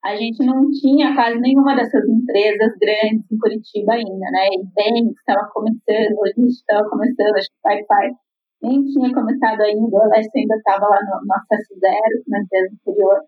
a 0.05 0.17
gente 0.17 0.45
não 0.45 0.69
tinha 0.71 1.15
quase 1.15 1.39
nenhuma 1.39 1.77
dessas 1.77 2.03
empresas 2.09 2.73
grandes 2.81 3.31
em 3.31 3.39
Curitiba 3.39 3.93
ainda, 3.93 4.27
né? 4.33 4.49
E 4.51 4.65
bem, 4.75 5.11
estava 5.11 5.49
começando, 5.53 6.19
a 6.25 6.29
gente 6.29 6.49
estava 6.49 6.89
começando, 6.89 7.37
acho 7.37 7.49
que 7.49 7.57
o 7.65 7.69
Wi-Fi 7.69 8.17
nem 8.63 8.85
tinha 8.85 9.15
começado 9.15 9.61
ainda, 9.61 9.97
o 9.97 10.03
Alessio 10.03 10.31
ainda 10.37 10.57
estava 10.57 10.87
lá 10.87 10.99
no, 11.03 11.27
no 11.27 11.35
acesso 11.35 11.79
zero, 11.79 12.23
na 12.29 12.41
empresa 12.41 12.75
anterior. 12.75 13.21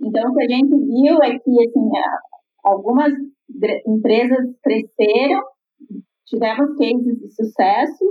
Então, 0.00 0.30
o 0.30 0.34
que 0.34 0.42
a 0.42 0.48
gente 0.48 0.70
viu 0.70 1.22
é 1.22 1.38
que, 1.38 1.68
assim, 1.68 1.90
algumas 2.64 3.12
empresas 3.86 4.46
cresceram, 4.62 5.42
tivemos 6.26 6.76
cases 6.76 7.18
de 7.18 7.34
sucesso, 7.34 8.04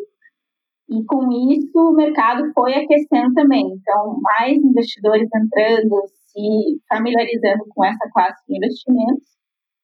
e 0.90 1.04
com 1.06 1.32
isso 1.52 1.78
o 1.78 1.96
mercado 1.96 2.52
foi 2.54 2.74
aquecendo 2.74 3.34
também. 3.34 3.66
Então, 3.66 4.20
mais 4.22 4.58
investidores 4.58 5.28
entrando, 5.34 6.04
se 6.36 6.82
familiarizando 6.90 7.66
com 7.70 7.86
essa 7.86 8.10
classe 8.12 8.44
de 8.48 8.58
investimentos, 8.58 9.28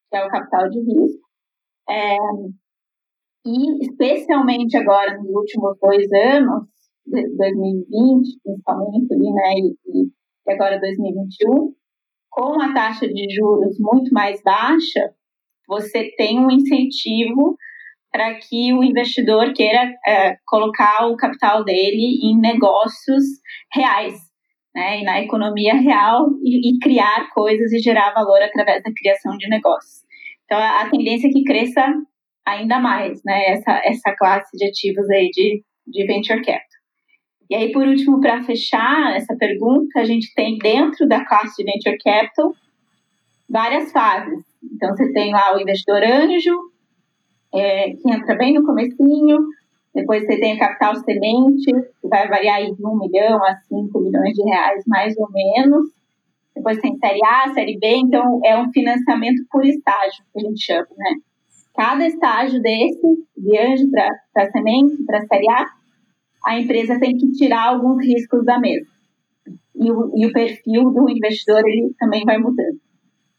que 0.10 0.18
é 0.18 0.26
o 0.26 0.30
capital 0.30 0.70
de 0.70 0.80
risco. 0.80 1.30
É, 1.90 2.18
e 3.46 3.86
especialmente 3.86 4.78
agora, 4.78 5.18
nos 5.18 5.30
últimos 5.34 5.78
dois 5.82 6.06
anos, 6.12 6.68
2020, 7.08 8.40
principalmente, 8.44 9.14
ali, 9.14 9.34
né, 9.34 9.54
e, 9.56 10.06
e 10.48 10.54
agora 10.54 10.80
2021, 10.80 11.74
com 12.30 12.62
a 12.62 12.74
taxa 12.74 13.08
de 13.08 13.26
juros 13.34 13.78
muito 13.80 14.14
mais 14.14 14.42
baixa, 14.44 15.14
você 15.68 16.12
tem 16.18 16.40
um 16.40 16.52
incentivo 16.52 17.58
para 18.12 18.36
que 18.36 18.74
o 18.74 18.84
investidor 18.84 19.54
queira 19.54 19.90
é, 20.06 20.36
colocar 20.46 21.08
o 21.08 21.16
capital 21.16 21.64
dele 21.64 22.20
em 22.24 22.38
negócios 22.38 23.24
reais, 23.74 24.14
né, 24.74 25.02
e 25.02 25.04
na 25.04 25.22
economia 25.22 25.76
real 25.76 26.30
e, 26.44 26.70
e, 26.70 26.80
criar 26.80 27.30
coisas 27.34 27.72
e 27.72 27.80
gerar 27.80 28.14
valor 28.14 28.42
através 28.42 28.82
da 28.84 28.92
criação 28.94 29.38
de 29.38 29.50
negócios. 29.50 30.04
Então, 30.46 30.58
a, 30.58 30.82
a 30.82 30.90
tendência 30.90 31.28
é 31.28 31.32
que 31.32 31.44
cresça 31.44 31.86
ainda 32.46 32.80
mais, 32.80 33.22
né, 33.24 33.48
essa, 33.48 33.82
essa 33.84 34.16
classe 34.16 34.58
de 34.58 34.66
ativos 34.66 35.10
aí 35.10 35.30
de, 35.30 35.64
de 35.88 36.06
venture 36.06 36.42
capital. 36.42 36.82
E 37.50 37.56
aí, 37.56 37.72
por 37.74 37.86
último, 37.86 38.22
para 38.22 38.42
fechar 38.44 39.14
essa 39.14 39.36
pergunta, 39.36 40.00
a 40.00 40.06
gente 40.06 40.34
tem 40.34 40.58
dentro 40.58 41.06
da 41.06 41.26
classe 41.26 41.62
de 41.62 41.70
venture 41.70 41.98
capital 41.98 42.54
várias 43.50 43.92
fases. 43.92 44.40
Então, 44.64 44.96
você 44.96 45.12
tem 45.12 45.34
lá 45.34 45.54
o 45.54 45.60
investidor 45.60 46.02
anjo, 46.02 46.58
é, 47.54 47.92
que 47.92 48.10
entra 48.10 48.36
bem 48.38 48.54
no 48.54 48.66
comecinho, 48.66 49.38
depois 49.94 50.26
você 50.26 50.40
tem 50.40 50.56
o 50.56 50.60
capital 50.60 50.96
semente, 50.96 51.72
que 52.02 52.08
vai 52.08 52.28
variar 52.28 52.62
de 52.64 52.72
1 52.72 52.98
milhão 52.98 53.44
a 53.44 53.56
5 53.56 54.00
milhões 54.00 54.34
de 54.34 54.44
reais, 54.44 54.84
mais 54.88 55.16
ou 55.18 55.30
menos. 55.32 55.88
Depois 56.56 56.80
tem 56.80 56.98
série 56.98 57.24
A, 57.24 57.54
série 57.54 57.78
B, 57.78 57.88
então 57.98 58.40
é 58.44 58.58
um 58.58 58.72
financiamento 58.72 59.44
por 59.50 59.66
estágio, 59.66 60.24
que 60.34 60.40
a 60.40 60.50
gente 60.50 60.64
chama, 60.64 60.88
né? 60.98 61.16
Cada 61.76 62.06
estágio 62.06 62.62
desse, 62.62 63.08
de 63.38 63.58
anjo 63.58 63.90
para 63.92 64.52
semente, 64.52 65.04
para 65.06 65.26
série 65.26 65.50
A, 65.50 65.66
a 66.46 66.60
empresa 66.60 67.00
tem 67.00 67.16
que 67.16 67.32
tirar 67.32 67.70
alguns 67.70 68.04
riscos 68.06 68.46
da 68.46 68.60
mesa. 68.60 68.88
E 69.76 69.92
o, 69.92 70.12
e 70.16 70.26
o 70.26 70.34
perfil 70.34 70.92
do 70.92 71.10
investidor 71.10 71.62
ele 71.66 71.94
também 72.00 72.24
vai 72.26 72.38
mudando. 72.38 72.80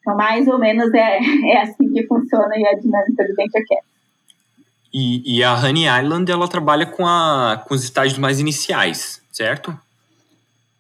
Então, 0.01 0.17
mais 0.17 0.49
ou 0.49 0.59
menos 0.59 0.93
é, 0.93 1.19
é 1.51 1.61
assim 1.61 1.91
que 1.93 2.07
funciona 2.07 2.47
a 2.47 2.75
dinâmica 2.75 3.25
do 3.25 3.35
Venture 3.37 3.65
Capital. 3.65 3.92
E, 4.93 5.39
e, 5.39 5.43
a 5.43 5.55
Honey 5.55 5.87
Island, 5.87 6.31
ela 6.31 6.47
trabalha 6.47 6.85
com, 6.85 7.07
a, 7.07 7.65
com 7.67 7.75
os 7.75 7.83
estágios 7.83 8.19
mais 8.19 8.39
iniciais, 8.39 9.23
certo? 9.31 9.75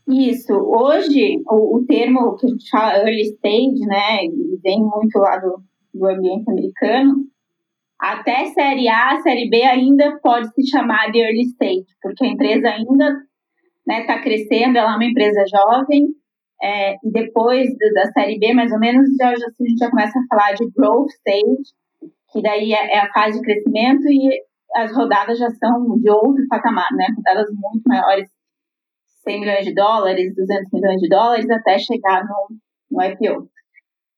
Isso. 0.06 0.52
Hoje, 0.52 1.42
o, 1.46 1.78
o 1.78 1.86
termo 1.86 2.36
que 2.36 2.46
a 2.46 2.48
gente 2.50 2.68
fala 2.68 2.98
early 2.98 3.22
stage, 3.22 3.80
né, 3.86 4.18
vem 4.62 4.80
muito 4.80 5.18
lá 5.18 5.38
do, 5.38 5.62
do 5.94 6.06
ambiente 6.06 6.50
americano, 6.50 7.24
até 7.98 8.46
série 8.46 8.88
A, 8.88 9.20
série 9.22 9.48
B 9.48 9.62
ainda 9.62 10.18
pode 10.22 10.52
se 10.54 10.66
chamar 10.68 11.10
de 11.12 11.20
early 11.20 11.42
stage, 11.42 11.86
porque 12.02 12.24
a 12.24 12.28
empresa 12.28 12.68
ainda 12.68 13.06
está 13.06 13.22
né, 13.86 14.04
tá 14.04 14.20
crescendo, 14.20 14.76
ela 14.76 14.92
é 14.92 14.96
uma 14.96 15.04
empresa 15.04 15.44
jovem, 15.48 16.08
é, 16.62 16.94
e 16.94 17.10
depois 17.10 17.68
da 17.94 18.10
série 18.12 18.38
B, 18.38 18.52
mais 18.54 18.72
ou 18.72 18.78
menos, 18.78 19.08
já, 19.16 19.30
a 19.30 19.34
gente 19.36 19.78
já 19.78 19.88
começa 19.88 20.18
a 20.18 20.26
falar 20.28 20.52
de 20.54 20.68
growth 20.70 21.10
stage, 21.10 21.72
que 22.32 22.40
daí 22.42 22.72
é, 22.72 22.94
é 22.94 22.98
a 22.98 23.12
fase 23.12 23.38
de 23.38 23.44
crescimento 23.44 24.06
e 24.08 24.42
as 24.74 24.94
rodadas 24.96 25.38
já 25.38 25.50
são 25.50 25.98
de 25.98 26.10
outro 26.10 26.44
patamar, 26.48 26.88
né? 26.92 27.06
Rodadas 27.16 27.48
muito 27.50 27.82
maiores, 27.86 28.28
100 29.22 29.40
milhões 29.40 29.64
de 29.64 29.74
dólares, 29.74 30.34
200 30.34 30.72
milhões 30.72 31.00
de 31.00 31.08
dólares, 31.08 31.50
até 31.50 31.78
chegar 31.78 32.24
no, 32.24 32.56
no 32.90 33.04
IPO. 33.04 33.48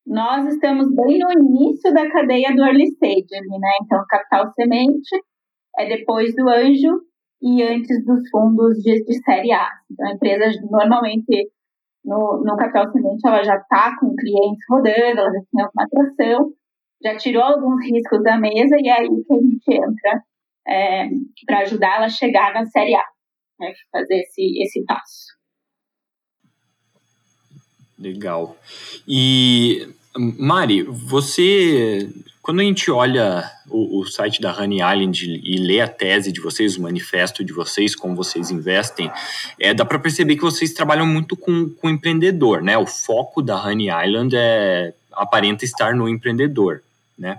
Nós 0.06 0.46
estamos 0.46 0.86
bem 0.94 1.18
no 1.18 1.32
início 1.32 1.92
da 1.92 2.08
cadeia 2.10 2.54
do 2.54 2.64
early 2.64 2.84
stage, 2.84 3.24
né? 3.30 3.70
Então, 3.82 4.04
capital 4.08 4.52
semente 4.52 5.16
é 5.78 5.86
depois 5.86 6.34
do 6.36 6.48
anjo 6.48 7.00
e 7.42 7.62
antes 7.62 8.04
dos 8.04 8.28
fundos 8.30 8.78
de, 8.78 9.02
de 9.04 9.22
série 9.24 9.52
A. 9.52 9.68
Então, 9.90 10.06
a 10.06 10.12
empresa 10.12 10.60
normalmente 10.70 11.50
no, 12.04 12.42
no 12.44 12.56
capital 12.56 12.92
semente 12.92 13.26
ela 13.26 13.42
já 13.42 13.56
está 13.56 13.96
com 13.98 14.14
clientes 14.14 14.64
rodando, 14.68 15.20
ela 15.20 15.32
já 15.32 15.40
tem 15.50 15.62
alguma 15.62 15.84
atração, 15.84 16.52
já 17.02 17.16
tirou 17.16 17.42
alguns 17.42 17.84
riscos 17.84 18.22
da 18.22 18.38
mesa 18.38 18.76
e 18.78 18.88
é 18.88 19.00
aí 19.00 19.08
que 19.08 19.32
a 19.32 19.36
gente 19.36 19.70
entra 19.70 20.22
é, 20.66 21.08
para 21.46 21.60
ajudar 21.60 21.96
ela 21.96 22.06
a 22.06 22.10
chegar 22.10 22.52
na 22.54 22.64
Série 22.66 22.94
A, 22.94 23.04
né, 23.60 23.72
fazer 23.92 24.20
esse, 24.20 24.62
esse 24.62 24.84
passo. 24.84 25.34
Legal. 27.98 28.56
E, 29.06 29.88
Mari, 30.16 30.82
você, 30.82 32.10
quando 32.42 32.60
a 32.60 32.64
gente 32.64 32.90
olha 32.90 33.44
o, 33.68 34.00
o, 34.00 34.04
site 34.04 34.40
da 34.40 34.52
Honey 34.56 34.80
Island 34.80 35.40
e 35.42 35.56
lê 35.58 35.80
a 35.80 35.88
tese 35.88 36.32
de 36.32 36.40
vocês, 36.40 36.76
o 36.76 36.82
manifesto 36.82 37.44
de 37.44 37.52
vocês, 37.52 37.94
como 37.94 38.16
vocês 38.16 38.50
investem, 38.50 39.10
é, 39.58 39.72
dá 39.72 39.84
para 39.84 39.98
perceber 39.98 40.36
que 40.36 40.42
vocês 40.42 40.74
trabalham 40.74 41.06
muito 41.06 41.36
com, 41.36 41.70
com 41.70 41.88
empreendedor, 41.88 42.62
né? 42.62 42.76
O 42.76 42.86
foco 42.86 43.40
da 43.40 43.62
Honey 43.64 43.88
Island 43.88 44.34
é 44.36 44.92
aparenta 45.16 45.64
estar 45.64 45.94
no 45.94 46.08
empreendedor. 46.08 46.82
Né? 47.16 47.38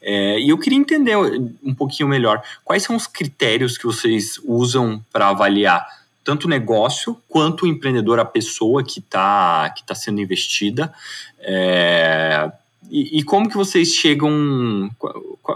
É, 0.00 0.38
e 0.38 0.48
eu 0.48 0.58
queria 0.58 0.78
entender 0.78 1.16
um 1.16 1.74
pouquinho 1.74 2.08
melhor 2.08 2.42
quais 2.64 2.84
são 2.84 2.94
os 2.94 3.08
critérios 3.08 3.76
que 3.76 3.84
vocês 3.84 4.40
usam 4.44 5.04
para 5.12 5.28
avaliar 5.28 5.84
tanto 6.22 6.44
o 6.44 6.50
negócio 6.50 7.16
quanto 7.28 7.64
o 7.64 7.66
empreendedor, 7.66 8.20
a 8.20 8.24
pessoa 8.24 8.84
que 8.84 9.00
está 9.00 9.70
que 9.70 9.84
tá 9.84 9.94
sendo 9.94 10.20
investida. 10.20 10.92
É, 11.40 12.52
e, 12.90 13.18
e, 13.18 13.22
como 13.22 13.48
que 13.48 13.56
vocês 13.56 13.94
chegam. 13.94 14.90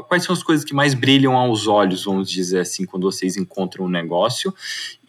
Quais 0.08 0.22
são 0.22 0.32
as 0.32 0.42
coisas 0.42 0.64
que 0.64 0.72
mais 0.72 0.94
brilham 0.94 1.36
aos 1.36 1.66
olhos, 1.66 2.04
vamos 2.04 2.30
dizer 2.30 2.60
assim, 2.60 2.86
quando 2.86 3.10
vocês 3.10 3.36
encontram 3.36 3.86
um 3.86 3.88
negócio? 3.88 4.54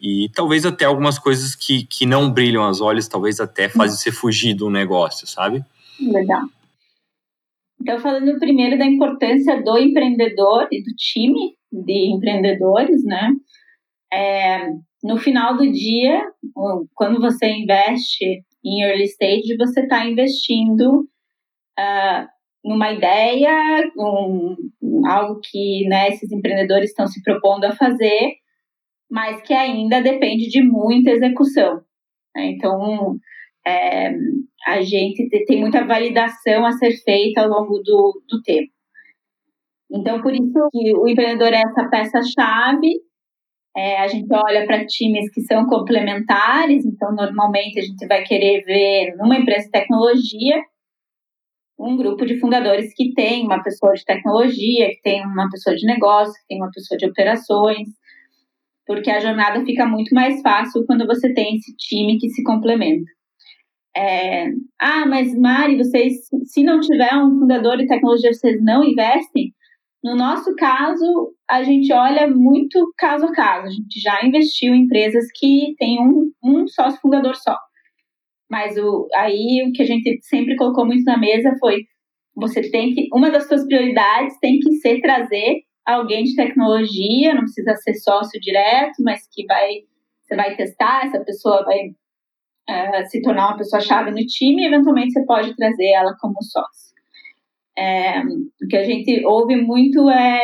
E 0.00 0.28
talvez 0.34 0.66
até 0.66 0.84
algumas 0.84 1.18
coisas 1.18 1.54
que, 1.54 1.84
que 1.84 2.04
não 2.04 2.30
brilham 2.30 2.62
aos 2.62 2.80
olhos, 2.80 3.06
talvez 3.06 3.40
até 3.40 3.68
fazem 3.68 3.96
você 3.96 4.10
fugir 4.10 4.54
do 4.54 4.68
negócio, 4.68 5.26
sabe? 5.26 5.64
Legal. 6.00 6.42
Então, 7.80 7.98
falando 7.98 8.38
primeiro 8.38 8.78
da 8.78 8.84
importância 8.84 9.62
do 9.62 9.78
empreendedor 9.78 10.66
e 10.72 10.82
do 10.82 10.94
time 10.96 11.56
de 11.70 12.12
empreendedores, 12.12 13.04
né? 13.04 13.32
É, 14.12 14.68
no 15.02 15.18
final 15.18 15.56
do 15.56 15.70
dia, 15.70 16.20
quando 16.94 17.20
você 17.20 17.46
investe 17.48 18.42
em 18.64 18.82
early 18.82 19.04
stage, 19.04 19.56
você 19.56 19.82
está 19.82 20.04
investindo 20.04 21.08
uh, 21.78 22.26
numa 22.64 22.92
ideia, 22.92 23.52
um, 23.96 24.56
algo 25.06 25.40
que 25.40 25.86
né, 25.88 26.08
esses 26.08 26.32
empreendedores 26.32 26.90
estão 26.90 27.06
se 27.06 27.22
propondo 27.22 27.64
a 27.64 27.76
fazer, 27.76 28.34
mas 29.08 29.40
que 29.42 29.54
ainda 29.54 30.00
depende 30.00 30.48
de 30.48 30.62
muita 30.62 31.10
execução. 31.10 31.80
Né? 32.34 32.46
Então, 32.46 33.16
é, 33.64 34.12
a 34.66 34.82
gente 34.82 35.28
tem 35.46 35.60
muita 35.60 35.86
validação 35.86 36.66
a 36.66 36.72
ser 36.72 36.92
feita 37.04 37.42
ao 37.42 37.48
longo 37.48 37.78
do, 37.78 38.20
do 38.28 38.42
tempo. 38.42 38.72
Então, 39.90 40.20
por 40.20 40.34
isso 40.34 40.68
que 40.72 40.96
o 40.96 41.08
empreendedor 41.08 41.52
é 41.52 41.62
essa 41.62 41.88
peça-chave. 41.88 43.00
É, 43.76 43.98
a 44.00 44.08
gente 44.08 44.26
olha 44.32 44.66
para 44.66 44.86
times 44.86 45.30
que 45.30 45.42
são 45.42 45.66
complementares, 45.66 46.84
então, 46.84 47.14
normalmente, 47.14 47.78
a 47.78 47.82
gente 47.82 48.06
vai 48.06 48.24
querer 48.24 48.64
ver 48.64 49.14
numa 49.16 49.36
empresa 49.36 49.66
de 49.66 49.70
tecnologia 49.70 50.60
um 51.78 51.94
grupo 51.96 52.24
de 52.24 52.40
fundadores 52.40 52.92
que 52.94 53.12
tem 53.12 53.44
uma 53.44 53.62
pessoa 53.62 53.92
de 53.92 54.02
tecnologia, 54.04 54.88
que 54.88 55.02
tem 55.02 55.22
uma 55.24 55.48
pessoa 55.50 55.76
de 55.76 55.86
negócio, 55.86 56.32
que 56.32 56.46
tem 56.48 56.56
uma 56.56 56.70
pessoa 56.70 56.96
de 56.96 57.06
operações, 57.06 57.88
porque 58.86 59.10
a 59.10 59.20
jornada 59.20 59.62
fica 59.64 59.84
muito 59.84 60.14
mais 60.14 60.40
fácil 60.40 60.86
quando 60.86 61.06
você 61.06 61.34
tem 61.34 61.56
esse 61.56 61.76
time 61.76 62.18
que 62.18 62.30
se 62.30 62.42
complementa. 62.42 63.04
É, 63.96 64.48
ah, 64.78 65.06
mas 65.06 65.34
Mari, 65.34 65.78
vocês, 65.78 66.28
se 66.44 66.62
não 66.62 66.80
tiver 66.80 67.14
um 67.16 67.38
fundador 67.40 67.78
de 67.78 67.86
tecnologia, 67.86 68.32
vocês 68.32 68.62
não 68.62 68.84
investem? 68.84 69.54
No 70.04 70.14
nosso 70.14 70.54
caso, 70.54 71.34
a 71.50 71.62
gente 71.62 71.92
olha 71.92 72.28
muito 72.28 72.92
caso 72.98 73.26
a 73.26 73.32
caso. 73.32 73.66
A 73.66 73.70
gente 73.70 73.98
já 73.98 74.22
investiu 74.24 74.74
em 74.74 74.82
empresas 74.82 75.24
que 75.34 75.74
têm 75.78 75.98
um, 76.00 76.30
um 76.44 76.68
sócio 76.68 77.00
fundador 77.00 77.34
só. 77.36 77.56
Mas 78.50 78.76
o, 78.76 79.08
aí 79.14 79.66
o 79.66 79.72
que 79.72 79.82
a 79.82 79.86
gente 79.86 80.18
sempre 80.22 80.56
colocou 80.56 80.86
muito 80.86 81.04
na 81.04 81.18
mesa 81.18 81.54
foi 81.58 81.84
você 82.36 82.60
tem 82.70 82.94
que 82.94 83.08
uma 83.12 83.30
das 83.30 83.48
suas 83.48 83.66
prioridades 83.66 84.38
tem 84.40 84.58
que 84.60 84.74
ser 84.74 85.00
trazer 85.00 85.62
alguém 85.86 86.24
de 86.24 86.36
tecnologia, 86.36 87.34
não 87.34 87.40
precisa 87.42 87.74
ser 87.76 87.94
sócio 87.94 88.38
direto, 88.40 89.02
mas 89.02 89.22
que 89.32 89.44
vai 89.46 89.80
você 90.22 90.36
vai 90.36 90.56
testar, 90.56 91.06
essa 91.06 91.24
pessoa 91.24 91.64
vai 91.64 91.78
uh, 92.68 93.06
se 93.08 93.22
tornar 93.22 93.48
uma 93.48 93.56
pessoa 93.56 93.80
chave 93.80 94.10
no 94.10 94.24
time 94.26 94.62
e 94.62 94.66
eventualmente 94.66 95.12
você 95.12 95.24
pode 95.24 95.54
trazer 95.56 95.92
ela 95.92 96.16
como 96.20 96.42
sócio. 96.42 96.94
É, 97.78 98.20
o 98.22 98.68
que 98.68 98.76
a 98.76 98.84
gente 98.84 99.24
ouve 99.26 99.56
muito 99.56 100.08
é 100.08 100.40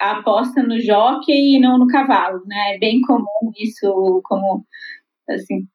a 0.00 0.18
aposta 0.18 0.62
no 0.62 0.78
jockey 0.78 1.56
e 1.56 1.60
não 1.60 1.78
no 1.78 1.86
cavalo, 1.86 2.42
né? 2.46 2.74
É 2.74 2.78
bem 2.78 3.00
comum 3.00 3.50
isso, 3.58 4.20
como 4.24 4.64
assim, 5.28 5.66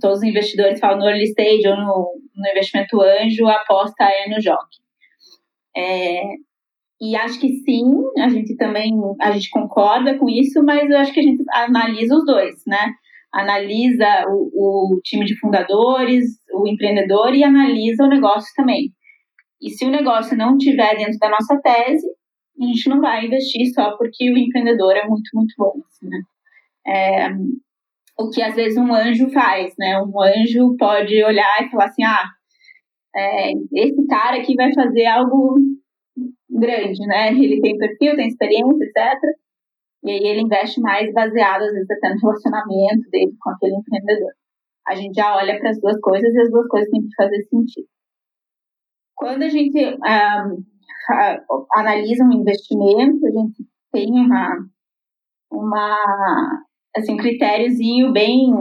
todos 0.00 0.18
os 0.18 0.22
investidores 0.22 0.80
falam 0.80 0.98
no 0.98 1.08
early 1.08 1.24
stage 1.24 1.66
ou 1.66 1.76
no, 1.76 2.20
no 2.36 2.48
investimento 2.48 3.00
anjo, 3.00 3.46
a 3.46 3.56
aposta 3.56 4.04
é 4.04 4.28
no 4.28 4.40
jockey. 4.40 4.80
É, 5.76 6.22
e 7.00 7.16
acho 7.16 7.40
que 7.40 7.48
sim, 7.64 7.84
a 8.18 8.28
gente 8.28 8.56
também 8.56 8.92
a 9.20 9.32
gente 9.32 9.50
concorda 9.50 10.16
com 10.16 10.28
isso, 10.28 10.62
mas 10.62 10.88
eu 10.88 10.96
acho 10.98 11.12
que 11.12 11.20
a 11.20 11.24
gente 11.24 11.42
analisa 11.50 12.14
os 12.14 12.24
dois, 12.24 12.62
né? 12.64 12.94
Analisa 13.32 14.26
o, 14.28 14.94
o 14.96 15.00
time 15.02 15.24
de 15.24 15.38
fundadores, 15.38 16.24
o 16.52 16.68
empreendedor 16.68 17.34
e 17.34 17.42
analisa 17.42 18.04
o 18.04 18.08
negócio 18.08 18.52
também. 18.56 18.90
E 19.60 19.70
se 19.70 19.84
o 19.84 19.90
negócio 19.90 20.36
não 20.36 20.56
estiver 20.56 20.96
dentro 20.96 21.18
da 21.18 21.30
nossa 21.30 21.58
tese, 21.62 22.06
a 22.60 22.64
gente 22.66 22.88
não 22.88 23.00
vai 23.00 23.26
investir 23.26 23.72
só 23.72 23.96
porque 23.96 24.30
o 24.30 24.36
empreendedor 24.36 24.96
é 24.96 25.06
muito, 25.06 25.30
muito 25.34 25.54
bom. 25.56 25.72
Assim, 25.86 26.08
né? 26.08 26.20
É, 26.86 27.28
o 28.18 28.28
que 28.30 28.42
às 28.42 28.54
vezes 28.54 28.76
um 28.76 28.92
anjo 28.92 29.30
faz, 29.30 29.72
né? 29.78 30.00
Um 30.00 30.20
anjo 30.20 30.76
pode 30.76 31.22
olhar 31.24 31.62
e 31.62 31.70
falar 31.70 31.86
assim, 31.86 32.04
ah, 32.04 32.28
é, 33.14 33.52
esse 33.74 34.06
cara 34.08 34.38
aqui 34.38 34.54
vai 34.54 34.72
fazer 34.74 35.06
algo 35.06 35.56
grande, 36.50 37.06
né? 37.06 37.28
Ele 37.32 37.60
tem 37.60 37.76
perfil, 37.78 38.16
tem 38.16 38.28
experiência, 38.28 38.84
etc. 38.84 39.20
E 40.04 40.10
aí 40.10 40.24
ele 40.24 40.42
investe 40.42 40.80
mais 40.80 41.12
baseado, 41.12 41.62
às 41.62 41.72
vezes, 41.72 41.90
até 41.90 42.10
no 42.10 42.20
relacionamento 42.20 43.10
dele 43.10 43.32
com 43.40 43.50
aquele 43.50 43.76
empreendedor. 43.76 44.32
A 44.86 44.94
gente 44.94 45.14
já 45.14 45.36
olha 45.36 45.58
para 45.58 45.70
as 45.70 45.80
duas 45.80 45.98
coisas 46.00 46.34
e 46.34 46.40
as 46.40 46.50
duas 46.50 46.66
coisas 46.66 46.90
têm 46.90 47.02
que 47.02 47.14
fazer 47.14 47.42
sentido. 47.44 47.86
Quando 49.14 49.42
a 49.42 49.48
gente 49.48 49.78
um, 49.78 51.66
analisa 51.74 52.24
um 52.24 52.32
investimento, 52.32 53.26
a 53.26 53.30
gente 53.30 53.64
tem 53.92 54.10
uma, 54.10 54.66
uma 55.52 56.64
assim, 56.96 57.14
um 57.14 57.18
critériozinho 57.18 58.12
bem 58.12 58.52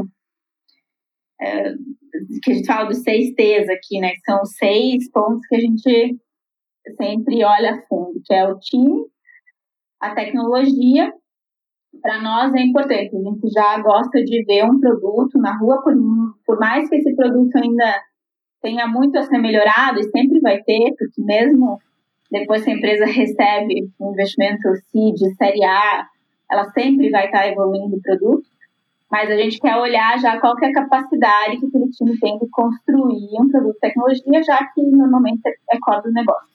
é, 1.42 1.74
que 2.44 2.52
a 2.52 2.54
gente 2.54 2.68
fala 2.68 2.88
dos 2.88 3.02
seis 3.02 3.34
T's 3.34 3.68
aqui, 3.70 4.00
né? 4.00 4.12
Que 4.12 4.22
são 4.22 4.46
seis 4.46 5.10
pontos 5.12 5.46
que 5.48 5.56
a 5.56 5.60
gente 5.60 6.20
sempre 6.98 7.44
olha 7.44 7.74
a 7.74 7.88
fundo, 7.88 8.22
que 8.24 8.34
é 8.34 8.48
o 8.48 8.60
time, 8.60 9.06
a 10.00 10.14
tecnologia. 10.14 11.12
Para 12.02 12.22
nós 12.22 12.54
é 12.54 12.62
importante, 12.62 13.16
a 13.16 13.20
gente 13.20 13.50
já 13.50 13.80
gosta 13.82 14.24
de 14.24 14.44
ver 14.46 14.66
um 14.66 14.80
produto 14.80 15.38
na 15.40 15.58
rua, 15.58 15.82
por, 15.84 15.94
por 16.46 16.60
mais 16.60 16.88
que 16.88 16.96
esse 16.96 17.16
produto 17.16 17.56
ainda 17.58 18.02
tenha 18.62 18.88
muito 18.88 19.18
a 19.18 19.24
ser 19.24 19.40
melhorado, 19.40 20.00
e 20.00 20.04
sempre 20.04 20.40
vai 20.40 20.62
ter, 20.62 20.94
porque 20.98 21.22
mesmo 21.22 21.80
depois 22.32 22.64
que 22.64 22.72
a 22.72 22.76
empresa 22.76 23.06
recebe 23.06 23.90
um 24.00 24.12
investimento 24.12 24.74
seed, 24.92 25.18
série 25.38 25.64
A, 25.64 26.08
ela 26.50 26.66
sempre 26.72 27.10
vai 27.10 27.26
estar 27.26 27.48
evoluindo 27.48 27.98
o 27.98 28.02
produto 28.02 28.46
mas 29.12 29.30
a 29.30 29.36
gente 29.36 29.60
quer 29.60 29.76
olhar 29.76 30.18
já 30.20 30.40
qual 30.40 30.56
é 30.64 30.68
a 30.68 30.72
capacidade 30.72 31.60
que 31.60 31.66
aquele 31.66 31.90
time 31.90 32.18
tem 32.18 32.40
de 32.40 32.48
construir 32.50 33.42
um 33.42 33.50
produto 33.50 33.74
de 33.74 33.80
tecnologia, 33.82 34.42
já 34.42 34.66
que 34.74 34.82
normalmente 34.82 35.42
é 35.70 35.78
core 35.82 36.04
do 36.04 36.14
negócio. 36.14 36.50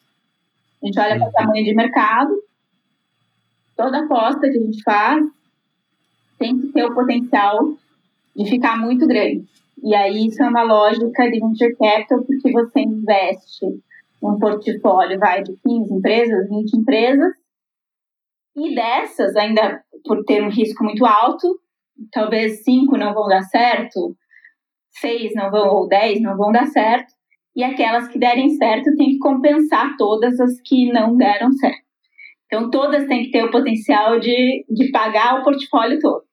A 0.81 0.85
gente 0.87 0.99
olha 0.99 1.19
para 1.19 1.29
o 1.29 1.31
tamanho 1.31 1.63
de 1.63 1.75
mercado, 1.75 2.31
toda 3.77 3.99
aposta 3.99 4.41
que 4.41 4.57
a 4.57 4.61
gente 4.61 4.83
faz 4.83 5.23
tem 6.39 6.59
que 6.59 6.67
ter 6.69 6.83
o 6.83 6.93
potencial 6.93 7.77
de 8.35 8.49
ficar 8.49 8.77
muito 8.77 9.07
grande. 9.07 9.45
E 9.83 9.95
aí 9.95 10.27
isso 10.27 10.41
é 10.43 10.49
uma 10.49 10.63
lógica 10.63 11.29
de 11.29 11.39
venture 11.39 11.75
capital, 11.75 12.23
porque 12.23 12.51
você 12.51 12.81
investe 12.81 13.65
um 14.21 14.37
portfólio 14.39 15.19
vai 15.19 15.43
de 15.43 15.55
15 15.63 15.93
empresas, 15.93 16.49
20 16.49 16.73
empresas, 16.73 17.33
e 18.55 18.73
dessas, 18.73 19.35
ainda 19.35 19.83
por 20.03 20.23
ter 20.25 20.43
um 20.43 20.49
risco 20.49 20.83
muito 20.83 21.05
alto, 21.05 21.59
talvez 22.11 22.63
cinco 22.63 22.97
não 22.97 23.13
vão 23.13 23.27
dar 23.27 23.43
certo, 23.43 24.15
seis 24.89 25.31
não 25.35 25.51
vão, 25.51 25.69
ou 25.69 25.87
dez 25.87 26.19
não 26.21 26.35
vão 26.35 26.51
dar 26.51 26.65
certo, 26.65 27.13
e 27.55 27.63
aquelas 27.63 28.07
que 28.07 28.17
derem 28.17 28.49
certo 28.49 28.95
tem 28.95 29.11
que 29.11 29.19
compensar 29.19 29.95
todas 29.97 30.39
as 30.39 30.59
que 30.61 30.91
não 30.91 31.15
deram 31.15 31.51
certo. 31.53 31.86
Então, 32.47 32.69
todas 32.71 33.05
têm 33.07 33.23
que 33.23 33.31
ter 33.31 33.43
o 33.43 33.51
potencial 33.51 34.19
de, 34.19 34.65
de 34.69 34.89
pagar 34.91 35.39
o 35.39 35.43
portfólio 35.43 35.99
todo. 35.99 36.23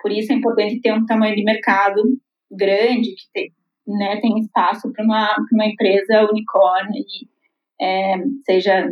Por 0.00 0.10
isso 0.10 0.32
é 0.32 0.36
importante 0.36 0.80
ter 0.80 0.92
um 0.92 1.06
tamanho 1.06 1.36
de 1.36 1.44
mercado 1.44 2.02
grande, 2.50 3.14
que 3.14 3.30
tem, 3.32 3.52
né, 3.86 4.20
tem 4.20 4.38
espaço 4.38 4.92
para 4.92 5.04
uma, 5.04 5.36
uma 5.52 5.66
empresa 5.66 6.28
unicórnio, 6.28 7.04
é, 7.80 8.16
seja 8.44 8.88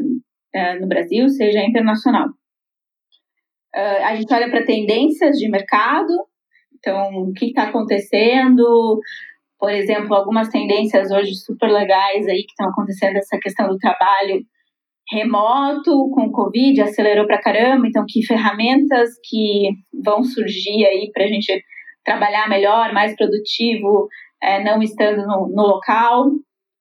é, 0.55 0.79
no 0.79 0.87
Brasil, 0.87 1.29
seja 1.29 1.65
internacional. 1.65 2.29
Uh, 3.75 4.05
a 4.05 4.17
gente 4.17 4.33
olha 4.33 4.51
para 4.51 4.65
tendências 4.65 5.37
de 5.37 5.49
mercado, 5.49 6.13
então, 6.79 7.29
o 7.29 7.33
que 7.33 7.47
está 7.47 7.65
acontecendo, 7.65 9.01
por 9.59 9.71
exemplo, 9.71 10.15
algumas 10.15 10.49
tendências 10.49 11.11
hoje 11.11 11.35
super 11.35 11.69
legais 11.71 12.27
aí 12.27 12.45
que 12.45 12.53
estão 12.53 12.69
acontecendo, 12.71 13.17
essa 13.17 13.39
questão 13.39 13.69
do 13.69 13.77
trabalho 13.77 14.43
remoto 15.11 16.11
com 16.11 16.31
Covid, 16.31 16.83
acelerou 16.83 17.27
para 17.27 17.41
caramba, 17.41 17.87
então 17.87 18.05
que 18.07 18.25
ferramentas 18.27 19.11
que 19.25 19.71
vão 20.05 20.23
surgir 20.23 20.85
aí 20.87 21.11
para 21.13 21.25
a 21.25 21.29
gente 21.29 21.63
trabalhar 22.05 22.49
melhor, 22.49 22.93
mais 22.93 23.15
produtivo, 23.17 24.09
é, 24.43 24.63
não 24.63 24.83
estando 24.83 25.27
no, 25.27 25.49
no 25.49 25.63
local. 25.63 26.29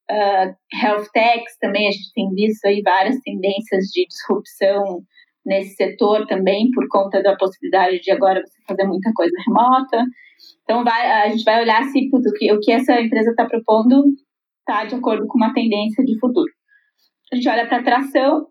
Uh, 0.10 0.56
health 0.82 1.06
techs 1.14 1.58
também, 1.60 1.88
a 1.88 1.92
gente 1.92 2.14
tem 2.14 2.30
visto 2.34 2.66
aí 2.66 2.82
várias 2.82 3.20
tendências 3.20 3.86
de 3.88 4.06
disrupção 4.08 5.02
nesse 5.46 5.76
setor 5.76 6.26
também, 6.28 6.70
por 6.72 6.88
conta 6.90 7.22
da 7.22 7.36
possibilidade 7.36 8.00
de 8.00 8.12
agora 8.12 8.42
você 8.42 8.62
fazer 8.68 8.88
muita 8.88 9.12
coisa 9.14 9.34
remota. 9.46 10.06
Então, 10.64 10.84
vai, 10.84 11.12
a 11.24 11.30
gente 11.30 11.44
vai 11.44 11.62
olhar 11.62 11.84
se 11.86 12.10
o, 12.12 12.34
que, 12.34 12.54
o 12.54 12.60
que 12.60 12.72
essa 12.72 13.00
empresa 13.02 13.32
está 13.32 13.46
propondo 13.46 14.04
está 14.60 14.86
de 14.86 14.96
acordo 14.96 15.26
com 15.28 15.38
uma 15.38 15.54
tendência 15.54 16.04
de 16.04 16.18
futuro. 16.20 16.52
A 17.32 17.36
gente 17.36 17.50
olha 17.50 17.68
para 17.68 17.80
atração, 17.80 18.48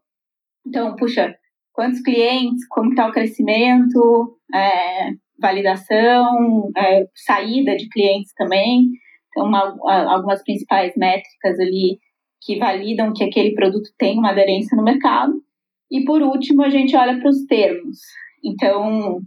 então, 0.66 0.96
puxa, 0.96 1.34
quantos 1.72 2.00
clientes, 2.00 2.66
como 2.68 2.90
está 2.90 3.08
o 3.08 3.12
crescimento, 3.12 4.38
é, 4.52 5.12
validação, 5.38 6.70
é, 6.76 7.06
saída 7.14 7.76
de 7.76 7.88
clientes 7.88 8.32
também. 8.34 8.90
Então, 9.28 9.46
uma, 9.46 10.12
algumas 10.12 10.42
principais 10.42 10.94
métricas 10.96 11.60
ali 11.60 11.98
que 12.42 12.58
validam 12.58 13.12
que 13.12 13.24
aquele 13.24 13.54
produto 13.54 13.90
tem 13.98 14.18
uma 14.18 14.30
aderência 14.30 14.76
no 14.76 14.82
mercado. 14.82 15.34
E 15.90 16.04
por 16.04 16.22
último, 16.22 16.62
a 16.62 16.68
gente 16.68 16.96
olha 16.96 17.18
para 17.18 17.28
os 17.28 17.44
termos. 17.44 17.98
Então, 18.44 19.20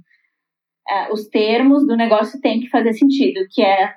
é, 0.90 1.12
os 1.12 1.28
termos 1.28 1.86
do 1.86 1.96
negócio 1.96 2.40
têm 2.42 2.60
que 2.60 2.70
fazer 2.70 2.94
sentido, 2.94 3.46
que 3.52 3.62
é 3.62 3.94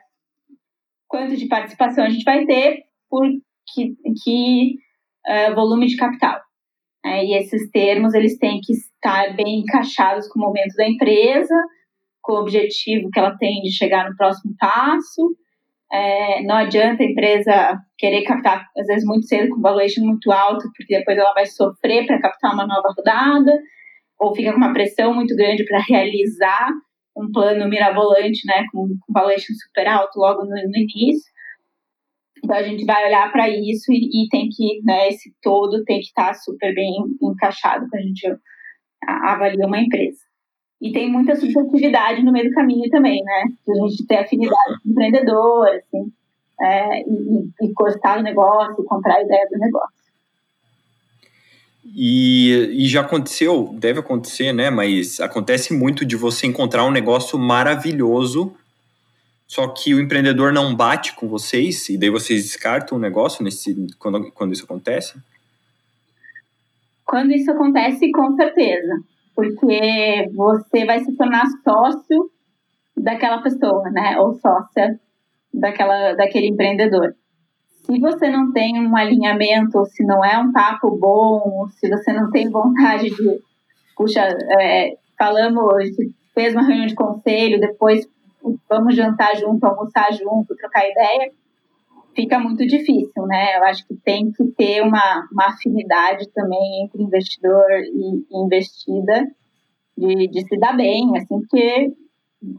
quanto 1.09 1.37
de 1.37 1.47
participação 1.47 2.05
a 2.05 2.09
gente 2.09 2.25
vai 2.25 2.45
ter 2.47 2.85
por 3.09 3.27
que, 3.75 3.95
que 4.23 4.77
uh, 5.27 5.55
volume 5.55 5.87
de 5.87 5.97
capital. 5.97 6.41
É, 7.05 7.25
e 7.25 7.37
esses 7.37 7.71
termos 7.71 8.15
eles 8.15 8.39
têm 8.39 8.61
que 8.63 8.73
estar 8.73 9.35
bem 9.35 9.61
encaixados 9.61 10.29
com 10.29 10.39
o 10.39 10.43
momento 10.43 10.75
da 10.77 10.89
empresa, 10.89 11.55
com 12.21 12.35
o 12.35 12.41
objetivo 12.41 13.11
que 13.11 13.19
ela 13.19 13.37
tem 13.37 13.61
de 13.61 13.73
chegar 13.73 14.09
no 14.09 14.17
próximo 14.17 14.55
passo 14.59 15.37
é, 15.93 16.43
não 16.45 16.57
adianta 16.57 17.03
a 17.03 17.07
empresa 17.07 17.79
querer 17.99 18.23
captar, 18.23 18.67
às 18.79 18.87
vezes, 18.87 19.05
muito 19.05 19.27
cedo, 19.27 19.51
com 19.51 19.61
valuation 19.61 20.03
muito 20.03 20.33
alto, 20.33 20.67
porque 20.75 20.99
depois 20.99 21.19
ela 21.19 21.35
vai 21.35 21.45
sofrer 21.45 22.07
para 22.07 22.19
captar 22.19 22.55
uma 22.55 22.67
nova 22.67 22.95
rodada, 22.97 23.53
ou 24.19 24.35
fica 24.35 24.53
com 24.53 24.57
uma 24.57 24.73
pressão 24.73 25.13
muito 25.15 25.37
grande 25.37 25.65
para 25.67 25.81
realizar 25.87 26.71
um 27.15 27.31
plano 27.31 27.69
mirabolante, 27.69 28.41
né, 28.47 28.65
com, 28.73 28.89
com 28.89 29.13
valuation 29.13 29.53
super 29.53 29.87
alto 29.87 30.19
logo 30.19 30.45
no, 30.45 30.49
no 30.49 30.77
início. 30.79 31.31
Então 32.43 32.57
a 32.57 32.63
gente 32.63 32.85
vai 32.85 33.07
olhar 33.07 33.31
para 33.31 33.49
isso 33.49 33.93
e, 33.93 34.25
e, 34.25 34.29
tem 34.29 34.49
que, 34.49 34.83
né, 34.83 35.09
esse 35.09 35.33
todo 35.41 35.85
tem 35.85 36.01
que 36.01 36.07
estar 36.07 36.29
tá 36.29 36.35
super 36.35 36.75
bem 36.75 36.93
encaixado 37.23 37.87
quando 37.89 38.03
a 38.03 38.05
gente 38.05 38.27
avalia 39.07 39.67
uma 39.67 39.81
empresa. 39.81 40.19
E 40.81 40.93
tem 40.93 41.09
muita 41.09 41.37
subjetividade 41.37 42.25
no 42.25 42.33
meio 42.33 42.49
do 42.49 42.55
caminho 42.55 42.91
também, 42.91 43.23
né? 43.23 43.45
A 43.69 43.89
gente 43.89 44.05
tem 44.05 44.19
afinidade 44.19 44.83
com 44.83 44.91
empreendedor, 44.91 45.69
assim, 45.69 46.13
é, 46.61 47.01
e, 47.03 47.49
e 47.63 47.73
gostar 47.73 48.21
negócio, 48.21 48.85
comprar 48.85 49.15
a 49.15 49.23
ideia 49.23 49.47
do 49.49 49.59
negócio. 49.59 50.03
E, 51.85 52.85
e, 52.85 52.89
já 52.89 53.01
aconteceu, 53.01 53.75
deve 53.79 54.01
acontecer, 54.01 54.53
né? 54.53 54.71
Mas 54.71 55.21
acontece 55.21 55.73
muito 55.73 56.05
de 56.05 56.17
você 56.17 56.47
encontrar 56.47 56.85
um 56.85 56.91
negócio 56.91 57.39
maravilhoso, 57.39 58.55
só 59.53 59.69
que 59.69 59.95
o 59.95 60.01
empreendedor 60.01 60.51
não 60.51 60.75
bate 60.75 61.15
com 61.15 61.29
vocês, 61.29 61.89
e 61.91 61.99
daí 61.99 62.09
vocês 62.09 62.43
descartam 62.43 62.97
o 62.97 63.01
negócio 63.01 63.45
nesse, 63.45 63.75
quando, 63.99 64.33
quando 64.33 64.53
isso 64.55 64.65
acontece? 64.65 65.15
Quando 67.05 67.33
isso 67.33 67.51
acontece, 67.51 68.11
com 68.11 68.35
certeza. 68.35 68.95
Porque 69.35 70.31
você 70.35 70.87
vai 70.87 71.01
se 71.01 71.15
tornar 71.17 71.45
sócio 71.63 72.31
daquela 72.97 73.43
pessoa, 73.43 73.91
né? 73.91 74.19
Ou 74.19 74.33
sócia 74.35 74.99
daquela, 75.53 76.15
daquele 76.15 76.49
empreendedor 76.49 77.15
se 77.85 77.99
você 77.99 78.31
não 78.31 78.53
tem 78.53 78.81
um 78.81 78.97
alinhamento, 78.97 79.85
se 79.87 80.05
não 80.05 80.25
é 80.25 80.39
um 80.39 80.53
papo 80.53 80.97
bom, 80.97 81.67
se 81.69 81.89
você 81.89 82.13
não 82.13 82.31
tem 82.31 82.49
vontade 82.49 83.11
de, 83.11 83.41
puxa, 83.97 84.29
é, 84.61 84.95
falamos, 85.19 85.89
fez 86.33 86.55
uma 86.55 86.65
reunião 86.65 86.87
de 86.87 86.95
conselho, 86.95 87.61
depois 87.61 88.07
vamos 88.69 88.95
jantar 88.95 89.37
junto, 89.37 89.65
almoçar 89.65 90.13
junto, 90.13 90.57
trocar 90.57 90.89
ideia, 90.89 91.33
fica 92.15 92.39
muito 92.39 92.67
difícil, 92.67 93.27
né? 93.27 93.57
Eu 93.57 93.65
acho 93.65 93.87
que 93.87 93.95
tem 93.95 94.31
que 94.33 94.45
ter 94.53 94.83
uma, 94.83 95.29
uma 95.33 95.47
afinidade 95.49 96.29
também 96.33 96.85
entre 96.85 97.03
investidor 97.03 97.71
e, 97.71 98.27
investida 98.33 99.27
de, 99.97 100.29
de 100.29 100.41
se 100.47 100.59
dar 100.59 100.77
bem, 100.77 101.17
assim, 101.17 101.41
porque 101.41 101.93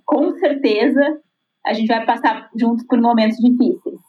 com 0.06 0.32
certeza 0.34 1.20
a 1.66 1.74
gente 1.74 1.88
vai 1.88 2.06
passar 2.06 2.50
juntos 2.56 2.86
por 2.86 3.00
momentos 3.00 3.38
difíceis. 3.38 4.00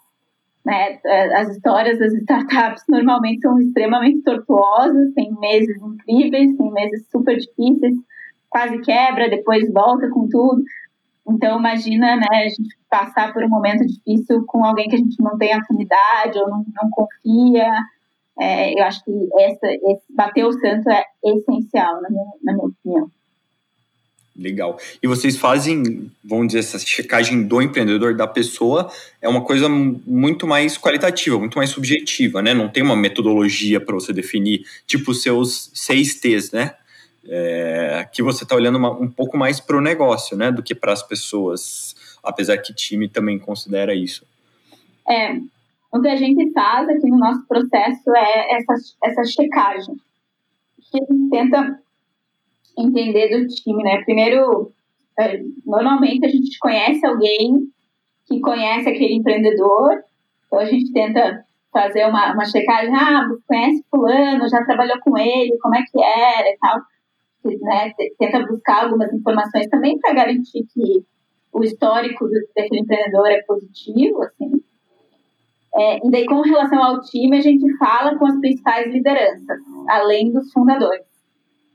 Né? 0.65 0.99
É, 1.05 1.37
as 1.37 1.51
histórias 1.51 1.99
das 1.99 2.13
startups 2.15 2.85
normalmente 2.89 3.41
são 3.41 3.61
extremamente 3.61 4.23
tortuosas, 4.23 5.13
tem 5.15 5.31
meses 5.39 5.77
incríveis, 5.77 6.57
tem 6.57 6.73
meses 6.73 7.07
super 7.11 7.37
difíceis, 7.37 7.97
quase 8.49 8.81
quebra, 8.81 9.29
depois 9.29 9.71
volta 9.73 10.09
com 10.09 10.27
tudo. 10.29 10.63
Então, 11.27 11.59
imagina 11.59 12.17
né, 12.17 12.27
a 12.31 12.49
gente 12.49 12.77
passar 12.89 13.33
por 13.33 13.43
um 13.43 13.49
momento 13.49 13.87
difícil 13.87 14.45
com 14.47 14.65
alguém 14.65 14.89
que 14.89 14.95
a 14.95 14.99
gente 14.99 15.21
não 15.23 15.39
tem 15.39 15.53
afinidade 15.53 16.39
ou 16.39 16.49
não, 16.49 16.65
não 16.75 16.91
confia. 16.91 17.71
É, 18.39 18.79
eu 18.79 18.85
acho 18.85 19.03
que 19.05 19.11
essa, 19.39 19.67
esse 19.67 20.05
bater 20.11 20.45
o 20.45 20.53
santo 20.53 20.91
é 20.91 21.05
essencial, 21.25 22.03
na 22.03 22.11
minha, 22.11 22.25
na 22.43 22.53
minha 22.53 22.67
opinião. 22.67 23.11
Legal. 24.37 24.77
E 25.01 25.07
vocês 25.07 25.37
fazem, 25.37 26.11
vamos 26.23 26.49
dizer, 26.49 26.59
essa 26.59 26.79
checagem 26.81 27.45
do 27.45 27.63
empreendedor, 27.63 28.17
da 28.17 28.27
pessoa, 28.27 28.91
é 29.23 29.29
uma 29.29 29.43
coisa 29.43 29.69
muito 29.69 30.45
mais 30.45 30.77
qualitativa, 30.77 31.39
muito 31.39 31.57
mais 31.57 31.71
subjetiva, 31.71 32.43
né? 32.43 32.53
Não 32.53 32.69
tem 32.69 32.83
uma 32.83 32.97
metodologia 32.97 33.81
para 33.81 33.95
você 33.95 34.13
definir, 34.13 34.65
tipo 34.89 35.13
os 35.13 35.23
seus 35.23 35.71
seis 35.73 36.19
T's, 36.19 36.51
né? 36.51 36.75
É, 37.27 38.07
que 38.13 38.23
você 38.23 38.45
está 38.45 38.55
olhando 38.55 38.77
uma, 38.77 38.91
um 38.91 39.11
pouco 39.11 39.37
mais 39.37 39.59
para 39.59 39.77
o 39.77 39.81
negócio, 39.81 40.37
né? 40.37 40.53
Do 40.53 40.63
que 40.63 40.75
para 40.75 40.93
as 40.93 41.03
pessoas, 41.03 41.95
apesar 42.23 42.59
que 42.59 42.75
time 42.75 43.09
também 43.09 43.39
considera 43.39 43.95
isso. 43.95 44.27
É, 45.09 45.35
o 45.93 46.01
que 46.01 46.09
a 46.09 46.17
gente 46.17 46.53
faz 46.53 46.89
aqui 46.89 47.09
no 47.09 47.19
nosso 47.19 47.47
processo 47.47 48.15
é 48.15 48.57
essa, 48.57 48.75
essa 49.05 49.25
checagem. 49.25 49.95
Que 50.91 51.03
a 51.03 51.13
gente 51.13 51.31
tenta 51.31 51.81
entender 52.79 53.39
do 53.39 53.47
time, 53.47 53.83
né? 53.83 54.03
Primeiro, 54.05 54.73
é, 55.19 55.41
normalmente 55.65 56.27
a 56.27 56.29
gente 56.29 56.59
conhece 56.59 57.07
alguém 57.07 57.69
que 58.27 58.41
conhece 58.41 58.89
aquele 58.89 59.15
empreendedor, 59.15 60.03
então 60.47 60.59
a 60.59 60.65
gente 60.65 60.93
tenta 60.93 61.45
fazer 61.73 62.07
uma, 62.07 62.33
uma 62.33 62.45
checagem, 62.45 62.95
ah, 62.95 63.27
conhece 63.47 63.85
fulano, 63.91 64.49
já 64.49 64.65
trabalhou 64.65 64.99
com 65.01 65.19
ele, 65.19 65.59
como 65.61 65.75
é 65.75 65.83
que 65.83 66.03
era 66.03 66.49
e 66.49 66.57
tal, 66.59 66.81
né? 67.48 67.92
Tenta 68.18 68.46
buscar 68.46 68.85
algumas 68.85 69.12
informações 69.12 69.68
também 69.68 69.98
para 69.98 70.14
garantir 70.14 70.64
que 70.72 71.04
o 71.52 71.62
histórico 71.62 72.28
daquele 72.54 72.80
empreendedor 72.80 73.30
é 73.30 73.42
positivo, 73.42 74.22
assim. 74.22 74.62
É, 75.76 76.07
e 76.07 76.11
daí, 76.11 76.24
com 76.26 76.40
relação 76.40 76.83
ao 76.83 77.00
time, 77.00 77.37
a 77.37 77.40
gente 77.40 77.76
fala 77.76 78.16
com 78.16 78.26
as 78.26 78.38
principais 78.38 78.92
lideranças, 78.92 79.59
além 79.88 80.33
dos 80.33 80.52
fundadores. 80.52 81.04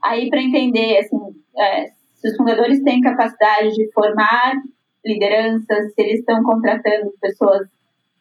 Aí, 0.03 0.29
para 0.29 0.41
entender, 0.41 0.97
assim, 0.99 1.17
é, 1.57 1.87
se 2.15 2.29
os 2.29 2.35
fundadores 2.37 2.81
têm 2.83 3.01
capacidade 3.01 3.73
de 3.75 3.91
formar 3.91 4.53
lideranças, 5.05 5.93
se 5.93 6.01
eles 6.01 6.19
estão 6.19 6.41
contratando 6.43 7.11
pessoas 7.21 7.67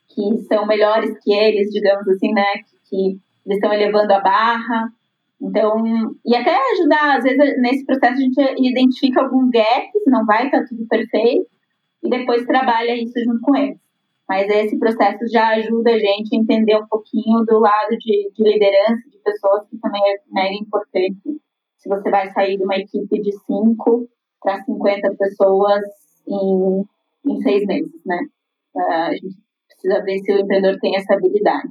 que 0.08 0.38
são 0.48 0.66
melhores 0.66 1.16
que 1.22 1.32
eles, 1.32 1.70
digamos 1.70 2.08
assim, 2.08 2.32
né, 2.32 2.46
que, 2.54 2.88
que 2.88 3.20
eles 3.46 3.58
estão 3.58 3.72
elevando 3.72 4.12
a 4.12 4.20
barra. 4.20 4.92
Então, 5.40 5.82
e 6.26 6.34
até 6.34 6.52
ajudar, 6.72 7.16
às 7.16 7.22
vezes, 7.22 7.60
nesse 7.60 7.86
processo 7.86 8.14
a 8.14 8.16
gente 8.16 8.40
identifica 8.58 9.22
alguns 9.22 9.50
gaps, 9.50 10.02
não 10.06 10.26
vai 10.26 10.46
estar 10.46 10.64
tudo 10.66 10.86
perfeito, 10.88 11.46
e 12.02 12.10
depois 12.10 12.44
trabalha 12.44 12.96
isso 12.96 13.14
junto 13.24 13.40
com 13.40 13.56
eles. 13.56 13.78
Mas 14.28 14.48
esse 14.50 14.78
processo 14.78 15.26
já 15.32 15.48
ajuda 15.50 15.90
a 15.90 15.98
gente 15.98 16.34
a 16.34 16.38
entender 16.38 16.76
um 16.76 16.86
pouquinho 16.86 17.44
do 17.46 17.58
lado 17.60 17.96
de, 17.98 18.30
de 18.34 18.42
liderança, 18.42 19.08
de 19.08 19.18
pessoas, 19.18 19.66
que 19.68 19.78
também 19.78 20.02
é 20.04 20.16
mega 20.30 20.54
importante 20.54 21.40
se 21.78 21.88
você 21.88 22.10
vai 22.10 22.28
sair 22.32 22.58
de 22.58 22.64
uma 22.64 22.76
equipe 22.76 23.20
de 23.22 23.32
5 23.32 24.08
para 24.42 24.62
50 24.64 25.14
pessoas 25.16 25.82
em, 26.26 26.84
em 27.26 27.40
seis 27.40 27.64
meses, 27.64 28.02
né? 28.04 28.20
Uh, 28.74 28.80
a 28.80 29.12
gente 29.12 29.36
precisa 29.66 30.02
ver 30.02 30.18
se 30.18 30.32
o 30.32 30.40
empreendedor 30.40 30.78
tem 30.80 30.96
essa 30.96 31.14
habilidade. 31.14 31.68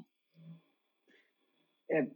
É, 1.91 2.07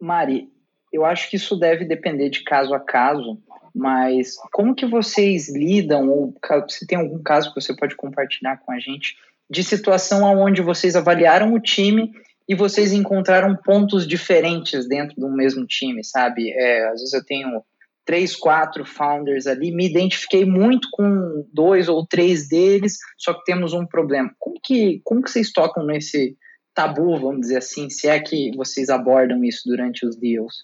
Mari, 0.00 0.52
eu 0.96 1.04
acho 1.04 1.28
que 1.28 1.36
isso 1.36 1.56
deve 1.56 1.84
depender 1.84 2.30
de 2.30 2.42
caso 2.42 2.74
a 2.74 2.80
caso, 2.80 3.38
mas 3.74 4.36
como 4.52 4.74
que 4.74 4.86
vocês 4.86 5.54
lidam, 5.54 6.08
ou 6.08 6.34
se 6.68 6.86
tem 6.86 6.98
algum 6.98 7.22
caso 7.22 7.52
que 7.52 7.60
você 7.60 7.76
pode 7.76 7.94
compartilhar 7.94 8.56
com 8.58 8.72
a 8.72 8.78
gente, 8.78 9.14
de 9.48 9.62
situação 9.62 10.24
onde 10.38 10.62
vocês 10.62 10.96
avaliaram 10.96 11.52
o 11.52 11.60
time 11.60 12.10
e 12.48 12.54
vocês 12.54 12.92
encontraram 12.92 13.54
pontos 13.54 14.06
diferentes 14.06 14.88
dentro 14.88 15.14
do 15.16 15.30
mesmo 15.30 15.66
time, 15.66 16.02
sabe? 16.02 16.50
É, 16.50 16.88
às 16.88 17.00
vezes 17.00 17.12
eu 17.12 17.24
tenho 17.24 17.62
três, 18.04 18.34
quatro 18.34 18.84
founders 18.86 19.46
ali, 19.46 19.72
me 19.72 19.86
identifiquei 19.86 20.44
muito 20.44 20.88
com 20.92 21.44
dois 21.52 21.88
ou 21.88 22.06
três 22.06 22.48
deles, 22.48 22.96
só 23.18 23.34
que 23.34 23.44
temos 23.44 23.72
um 23.72 23.84
problema. 23.84 24.30
Como 24.38 24.56
que, 24.62 25.00
como 25.04 25.22
que 25.22 25.30
vocês 25.30 25.52
tocam 25.52 25.84
nesse 25.84 26.36
tabu, 26.72 27.18
vamos 27.18 27.40
dizer 27.40 27.58
assim, 27.58 27.90
se 27.90 28.06
é 28.06 28.20
que 28.20 28.52
vocês 28.56 28.88
abordam 28.88 29.44
isso 29.44 29.62
durante 29.66 30.06
os 30.06 30.16
deals? 30.16 30.54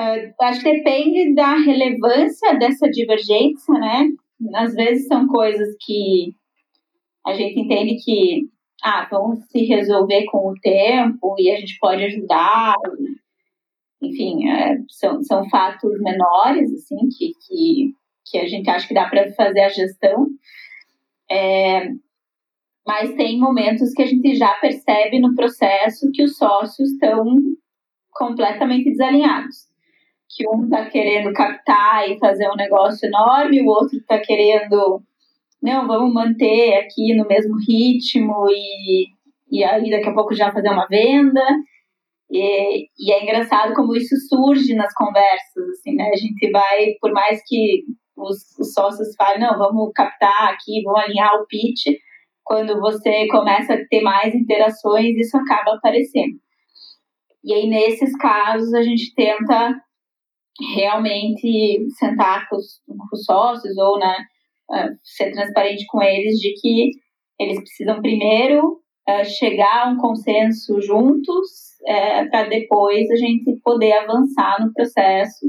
É, 0.00 0.32
acho 0.40 0.62
que 0.62 0.72
depende 0.72 1.34
da 1.34 1.56
relevância 1.56 2.58
dessa 2.58 2.88
divergência, 2.88 3.74
né? 3.74 4.08
Às 4.54 4.74
vezes 4.74 5.06
são 5.06 5.26
coisas 5.28 5.76
que 5.78 6.34
a 7.26 7.34
gente 7.34 7.60
entende 7.60 8.02
que 8.02 8.48
ah, 8.82 9.06
vão 9.10 9.36
se 9.36 9.66
resolver 9.66 10.24
com 10.24 10.52
o 10.52 10.54
tempo 10.54 11.34
e 11.38 11.50
a 11.50 11.56
gente 11.56 11.76
pode 11.78 12.02
ajudar. 12.04 12.74
Enfim, 14.02 14.48
é, 14.48 14.78
são, 14.88 15.22
são 15.22 15.46
fatos 15.50 16.00
menores, 16.00 16.72
assim, 16.72 16.96
que, 17.18 17.32
que, 17.46 17.92
que 18.24 18.38
a 18.38 18.46
gente 18.48 18.70
acha 18.70 18.88
que 18.88 18.94
dá 18.94 19.06
para 19.06 19.30
fazer 19.34 19.60
a 19.60 19.68
gestão. 19.68 20.28
É, 21.30 21.90
mas 22.86 23.14
tem 23.16 23.38
momentos 23.38 23.92
que 23.92 24.00
a 24.00 24.06
gente 24.06 24.34
já 24.34 24.54
percebe 24.54 25.20
no 25.20 25.34
processo 25.34 26.10
que 26.10 26.24
os 26.24 26.38
sócios 26.38 26.90
estão 26.90 27.36
completamente 28.10 28.88
desalinhados. 28.88 29.69
Que 30.36 30.48
um 30.48 30.64
está 30.64 30.86
querendo 30.86 31.32
captar 31.32 32.08
e 32.08 32.18
fazer 32.18 32.48
um 32.48 32.56
negócio 32.56 33.06
enorme, 33.06 33.62
o 33.62 33.66
outro 33.66 33.98
está 33.98 34.18
querendo 34.18 35.02
não, 35.62 35.86
vamos 35.86 36.12
manter 36.12 36.74
aqui 36.78 37.14
no 37.14 37.26
mesmo 37.26 37.56
ritmo 37.68 38.46
e, 38.48 39.08
e 39.50 39.62
aí 39.62 39.90
daqui 39.90 40.08
a 40.08 40.14
pouco 40.14 40.34
já 40.34 40.50
fazer 40.50 40.70
uma 40.70 40.86
venda. 40.86 41.44
E, 42.30 42.86
e 42.98 43.12
é 43.12 43.22
engraçado 43.22 43.74
como 43.74 43.94
isso 43.94 44.16
surge 44.28 44.74
nas 44.74 44.92
conversas, 44.94 45.68
assim, 45.72 45.94
né? 45.94 46.10
A 46.12 46.16
gente 46.16 46.50
vai, 46.50 46.94
por 47.00 47.12
mais 47.12 47.42
que 47.46 47.82
os, 48.16 48.38
os 48.58 48.72
sócios 48.72 49.14
falem, 49.16 49.40
não, 49.40 49.58
vamos 49.58 49.90
captar 49.94 50.52
aqui, 50.52 50.82
vamos 50.84 51.00
alinhar 51.00 51.34
o 51.34 51.46
pitch, 51.46 51.98
quando 52.44 52.80
você 52.80 53.26
começa 53.28 53.74
a 53.74 53.86
ter 53.88 54.00
mais 54.00 54.34
interações, 54.34 55.16
isso 55.16 55.36
acaba 55.36 55.74
aparecendo. 55.74 56.38
E 57.44 57.52
aí, 57.52 57.68
nesses 57.68 58.16
casos, 58.16 58.72
a 58.74 58.82
gente 58.82 59.14
tenta 59.14 59.74
realmente 60.74 61.86
sentar 61.98 62.48
com 62.48 62.56
os, 62.56 62.80
com 62.86 63.16
os 63.16 63.24
sócios 63.24 63.76
ou, 63.78 63.98
né, 63.98 64.16
ser 65.02 65.32
transparente 65.32 65.84
com 65.86 66.02
eles 66.02 66.38
de 66.38 66.52
que 66.60 66.90
eles 67.38 67.58
precisam 67.58 68.00
primeiro 68.00 68.80
é, 69.08 69.24
chegar 69.24 69.86
a 69.86 69.90
um 69.90 69.96
consenso 69.96 70.80
juntos 70.80 71.48
é, 71.86 72.26
para 72.26 72.48
depois 72.48 73.10
a 73.10 73.16
gente 73.16 73.58
poder 73.64 73.92
avançar 73.92 74.64
no 74.64 74.72
processo, 74.72 75.46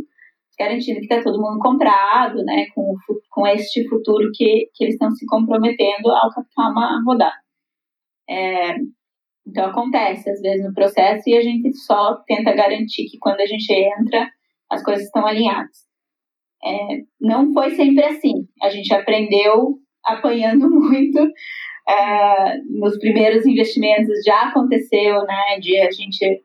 garantindo 0.58 1.00
que 1.00 1.06
está 1.06 1.22
todo 1.22 1.42
mundo 1.42 1.60
comprado, 1.60 2.44
né, 2.44 2.68
com, 2.74 2.96
com 3.30 3.48
este 3.48 3.88
futuro 3.90 4.30
que, 4.34 4.70
que 4.74 4.84
eles 4.84 4.94
estão 4.96 5.12
se 5.12 5.26
comprometendo 5.26 6.10
ao 6.10 6.32
captar 6.32 6.72
uma 6.72 7.02
rodada. 7.06 7.36
É, 8.30 8.76
então 9.46 9.66
acontece 9.66 10.30
às 10.30 10.40
vezes 10.40 10.66
no 10.66 10.74
processo 10.74 11.24
e 11.28 11.36
a 11.36 11.42
gente 11.42 11.76
só 11.76 12.16
tenta 12.26 12.54
garantir 12.54 13.06
que 13.10 13.18
quando 13.20 13.42
a 13.42 13.46
gente 13.46 13.72
entra 13.74 14.30
as 14.72 14.82
coisas 14.84 15.06
estão 15.06 15.26
alinhadas. 15.26 15.78
É, 16.64 17.00
não 17.20 17.52
foi 17.54 17.72
sempre 17.72 18.04
assim. 18.06 18.48
A 18.62 18.70
gente 18.70 18.94
aprendeu 18.94 19.78
apanhando 20.06 20.70
muito. 20.72 21.20
É, 21.90 22.58
nos 22.80 22.98
primeiros 23.00 23.46
investimentos 23.46 24.24
já 24.26 24.50
aconteceu, 24.50 25.24
né, 25.26 25.60
de 25.60 25.78
a 25.80 25.92
gente 25.92 26.44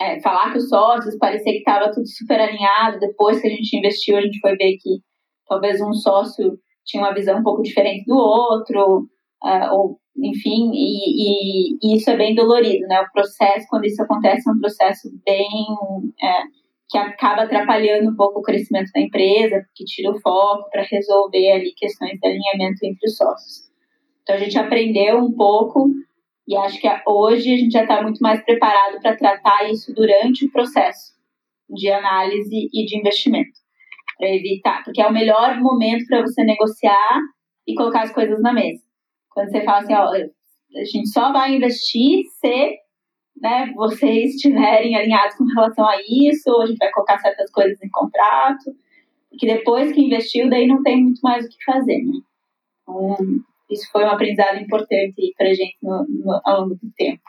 é, 0.00 0.20
falar 0.20 0.52
com 0.52 0.58
os 0.58 0.68
sócios, 0.68 1.18
parecer 1.18 1.52
que 1.52 1.58
estava 1.58 1.92
tudo 1.92 2.06
super 2.06 2.40
alinhado. 2.40 2.98
Depois 3.00 3.40
que 3.40 3.48
a 3.48 3.50
gente 3.50 3.76
investiu, 3.76 4.16
a 4.16 4.22
gente 4.22 4.40
foi 4.40 4.56
ver 4.56 4.76
que 4.78 5.00
talvez 5.46 5.80
um 5.80 5.92
sócio 5.92 6.58
tinha 6.86 7.02
uma 7.02 7.14
visão 7.14 7.38
um 7.38 7.42
pouco 7.42 7.62
diferente 7.62 8.06
do 8.06 8.16
outro, 8.16 9.08
uh, 9.44 9.72
ou 9.74 10.00
enfim, 10.16 10.70
e, 10.72 11.74
e, 11.74 11.76
e, 11.82 11.96
isso 11.96 12.10
é 12.10 12.16
bem 12.16 12.34
dolorido, 12.34 12.86
né? 12.86 13.00
O 13.00 13.12
processo, 13.12 13.66
quando 13.68 13.86
isso 13.86 14.02
acontece, 14.02 14.48
é 14.48 14.52
um 14.52 14.58
processo 14.58 15.08
bem 15.24 15.48
é, 16.22 16.42
que 16.90 16.98
acaba 16.98 17.42
atrapalhando 17.42 18.10
um 18.10 18.16
pouco 18.16 18.40
o 18.40 18.42
crescimento 18.42 18.90
da 18.92 19.00
empresa, 19.00 19.62
porque 19.64 19.84
tira 19.84 20.10
o 20.10 20.20
foco 20.20 20.68
para 20.70 20.82
resolver 20.82 21.52
ali 21.52 21.72
questões 21.76 22.18
de 22.18 22.26
alinhamento 22.26 22.84
entre 22.84 23.06
os 23.06 23.16
sócios. 23.16 23.70
Então 24.22 24.34
a 24.34 24.38
gente 24.38 24.58
aprendeu 24.58 25.18
um 25.18 25.32
pouco 25.32 25.88
e 26.48 26.56
acho 26.56 26.80
que 26.80 26.88
hoje 27.06 27.54
a 27.54 27.56
gente 27.56 27.70
já 27.70 27.82
está 27.82 28.02
muito 28.02 28.18
mais 28.18 28.44
preparado 28.44 29.00
para 29.00 29.16
tratar 29.16 29.70
isso 29.70 29.94
durante 29.94 30.44
o 30.44 30.50
processo 30.50 31.12
de 31.68 31.88
análise 31.88 32.68
e 32.72 32.84
de 32.84 32.98
investimento, 32.98 33.52
para 34.18 34.28
evitar, 34.34 34.82
porque 34.82 35.00
é 35.00 35.06
o 35.06 35.12
melhor 35.12 35.60
momento 35.60 36.04
para 36.08 36.22
você 36.22 36.42
negociar 36.42 37.20
e 37.68 37.74
colocar 37.74 38.02
as 38.02 38.12
coisas 38.12 38.42
na 38.42 38.52
mesa. 38.52 38.82
Quando 39.30 39.50
você 39.50 39.62
fala 39.62 39.78
assim, 39.78 39.94
ó, 39.94 40.10
a 40.10 40.84
gente 40.84 41.08
só 41.08 41.32
vai 41.32 41.54
investir 41.54 42.24
se 42.40 42.78
né, 43.40 43.72
vocês 43.74 44.34
estiverem 44.34 44.96
alinhados 44.96 45.36
com 45.36 45.44
relação 45.44 45.88
a 45.88 45.96
isso, 46.08 46.60
a 46.60 46.66
gente 46.66 46.78
vai 46.78 46.90
colocar 46.92 47.18
certas 47.18 47.50
coisas 47.50 47.82
em 47.82 47.88
contrato, 47.88 48.76
porque 49.30 49.46
depois 49.46 49.92
que 49.92 50.04
investiu, 50.04 50.50
daí 50.50 50.66
não 50.66 50.82
tem 50.82 51.02
muito 51.02 51.20
mais 51.20 51.46
o 51.46 51.48
que 51.48 51.64
fazer, 51.64 52.02
né? 52.02 52.20
Então, 52.82 53.16
isso 53.70 53.88
foi 53.90 54.04
um 54.04 54.10
aprendizado 54.10 54.58
importante 54.58 55.32
para 55.38 55.48
a 55.48 55.54
gente 55.54 55.76
no, 55.82 56.04
no, 56.08 56.40
ao 56.44 56.62
longo 56.62 56.74
do 56.74 56.90
tempo. 56.96 57.22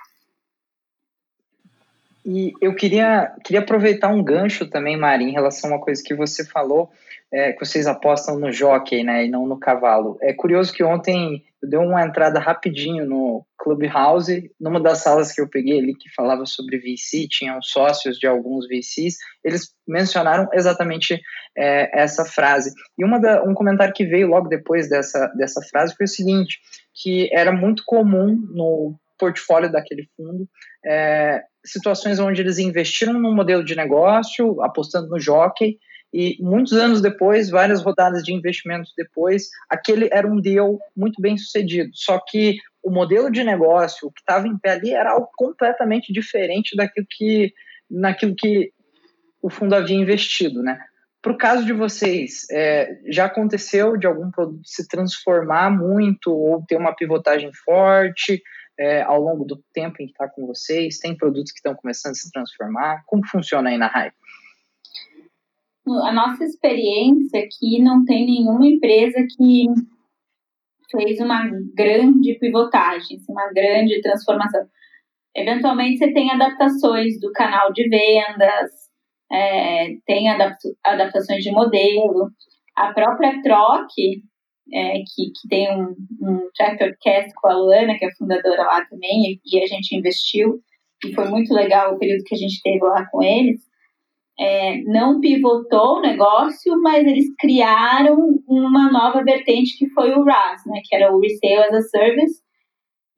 E 2.25 2.53
eu 2.61 2.75
queria, 2.75 3.35
queria 3.43 3.61
aproveitar 3.61 4.09
um 4.09 4.23
gancho 4.23 4.69
também, 4.69 4.97
Mari, 4.97 5.25
em 5.25 5.31
relação 5.31 5.69
a 5.69 5.73
uma 5.73 5.81
coisa 5.81 6.03
que 6.03 6.13
você 6.13 6.45
falou, 6.45 6.91
é, 7.33 7.53
que 7.53 7.65
vocês 7.65 7.87
apostam 7.87 8.37
no 8.37 8.51
jockey, 8.51 9.03
né, 9.03 9.25
e 9.25 9.29
não 9.29 9.47
no 9.47 9.59
cavalo. 9.59 10.17
É 10.21 10.33
curioso 10.33 10.73
que 10.73 10.83
ontem 10.83 11.43
eu 11.61 11.69
dei 11.69 11.79
uma 11.79 12.03
entrada 12.03 12.39
rapidinho 12.39 13.05
no 13.05 13.45
Clubhouse, 13.57 14.51
numa 14.59 14.79
das 14.79 14.99
salas 14.99 15.31
que 15.31 15.39
eu 15.39 15.47
peguei 15.47 15.79
ali 15.79 15.95
que 15.95 16.13
falava 16.13 16.45
sobre 16.45 16.77
VC, 16.77 17.27
tinham 17.29 17.61
sócios 17.61 18.17
de 18.17 18.27
alguns 18.27 18.67
VCs, 18.67 19.17
eles 19.43 19.69
mencionaram 19.87 20.47
exatamente 20.53 21.21
é, 21.57 22.01
essa 22.01 22.25
frase. 22.25 22.73
E 22.97 23.05
uma 23.05 23.19
da, 23.19 23.43
um 23.43 23.53
comentário 23.53 23.93
que 23.93 24.05
veio 24.05 24.27
logo 24.27 24.47
depois 24.47 24.89
dessa, 24.89 25.27
dessa 25.37 25.61
frase 25.69 25.95
foi 25.95 26.05
o 26.05 26.09
seguinte, 26.09 26.59
que 26.93 27.29
era 27.31 27.51
muito 27.51 27.83
comum 27.85 28.35
no 28.53 28.95
portfólio 29.17 29.71
daquele 29.71 30.07
fundo 30.17 30.47
é, 30.85 31.43
situações 31.65 32.19
onde 32.19 32.41
eles 32.41 32.57
investiram 32.57 33.13
num 33.13 33.33
modelo 33.33 33.63
de 33.63 33.75
negócio, 33.75 34.61
apostando 34.63 35.09
no 35.09 35.19
jockey, 35.19 35.77
e 36.13 36.37
muitos 36.41 36.73
anos 36.73 37.01
depois, 37.01 37.49
várias 37.49 37.81
rodadas 37.81 38.23
de 38.23 38.33
investimentos 38.33 38.93
depois, 38.97 39.49
aquele 39.69 40.09
era 40.11 40.27
um 40.27 40.41
deal 40.41 40.77
muito 40.95 41.21
bem 41.21 41.37
sucedido. 41.37 41.89
Só 41.93 42.19
que 42.19 42.57
o 42.83 42.91
modelo 42.91 43.31
de 43.31 43.43
negócio, 43.43 44.07
o 44.07 44.11
que 44.11 44.19
estava 44.19 44.47
em 44.47 44.57
pé 44.57 44.71
ali, 44.71 44.91
era 44.91 45.11
algo 45.11 45.29
completamente 45.35 46.11
diferente 46.11 46.75
daquilo 46.75 47.07
que, 47.09 47.53
naquilo 47.89 48.35
que 48.35 48.71
o 49.41 49.49
fundo 49.49 49.73
havia 49.73 49.95
investido, 49.95 50.61
né? 50.61 50.77
Para 51.21 51.31
o 51.31 51.37
caso 51.37 51.63
de 51.63 51.71
vocês, 51.71 52.47
é, 52.51 52.99
já 53.07 53.25
aconteceu 53.25 53.95
de 53.95 54.07
algum 54.07 54.31
produto 54.31 54.61
se 54.65 54.87
transformar 54.87 55.69
muito 55.69 56.31
ou 56.31 56.65
ter 56.65 56.75
uma 56.75 56.95
pivotagem 56.95 57.51
forte 57.63 58.41
é, 58.77 59.03
ao 59.03 59.21
longo 59.21 59.45
do 59.45 59.63
tempo 59.71 59.97
em 60.01 60.07
que 60.07 60.13
está 60.13 60.27
com 60.27 60.47
vocês? 60.47 60.97
Tem 60.97 61.15
produtos 61.15 61.51
que 61.51 61.59
estão 61.59 61.75
começando 61.75 62.13
a 62.13 62.15
se 62.15 62.31
transformar? 62.31 63.03
Como 63.05 63.25
funciona 63.27 63.69
aí 63.69 63.77
na 63.77 63.85
Hype? 63.85 64.15
A 65.87 66.13
nossa 66.13 66.43
experiência 66.43 67.39
aqui 67.39 67.81
não 67.81 68.05
tem 68.05 68.25
nenhuma 68.25 68.65
empresa 68.67 69.25
que 69.35 69.65
fez 70.91 71.19
uma 71.19 71.49
grande 71.73 72.37
pivotagem, 72.39 73.17
assim, 73.17 73.31
uma 73.31 73.51
grande 73.51 73.99
transformação. 74.01 74.61
Eventualmente 75.35 75.97
você 75.97 76.13
tem 76.13 76.29
adaptações 76.29 77.19
do 77.19 77.31
canal 77.31 77.71
de 77.71 77.87
vendas, 77.87 78.69
é, 79.31 79.87
tem 80.05 80.29
adaptações 80.83 81.43
de 81.43 81.51
modelo. 81.51 82.29
A 82.75 82.93
própria 82.93 83.41
Troc, 83.41 83.89
é, 84.73 84.93
que, 84.93 85.31
que 85.31 85.47
tem 85.49 85.71
um, 85.75 85.95
um 86.21 86.49
Tractor 86.55 86.91
Cast 87.01 87.31
com 87.35 87.47
a 87.47 87.55
Luana, 87.55 87.97
que 87.97 88.05
é 88.05 88.13
fundadora 88.17 88.63
lá 88.63 88.85
também, 88.85 89.23
e, 89.23 89.41
e 89.45 89.63
a 89.63 89.67
gente 89.67 89.95
investiu, 89.95 90.61
e 91.05 91.13
foi 91.13 91.27
muito 91.29 91.53
legal 91.53 91.95
o 91.95 91.97
período 91.97 92.23
que 92.25 92.35
a 92.35 92.37
gente 92.37 92.61
teve 92.61 92.83
lá 92.83 93.05
com 93.09 93.23
eles. 93.23 93.70
É, 94.43 94.81
não 94.85 95.19
pivotou 95.19 95.97
o 95.97 96.01
negócio, 96.01 96.81
mas 96.81 97.05
eles 97.05 97.27
criaram 97.37 98.17
uma 98.47 98.91
nova 98.91 99.23
vertente 99.23 99.77
que 99.77 99.87
foi 99.89 100.15
o 100.15 100.23
RAS, 100.23 100.63
né, 100.65 100.81
que 100.83 100.95
era 100.95 101.15
o 101.15 101.19
Resale 101.19 101.69
as 101.69 101.75
a 101.75 101.81
Service, 101.81 102.41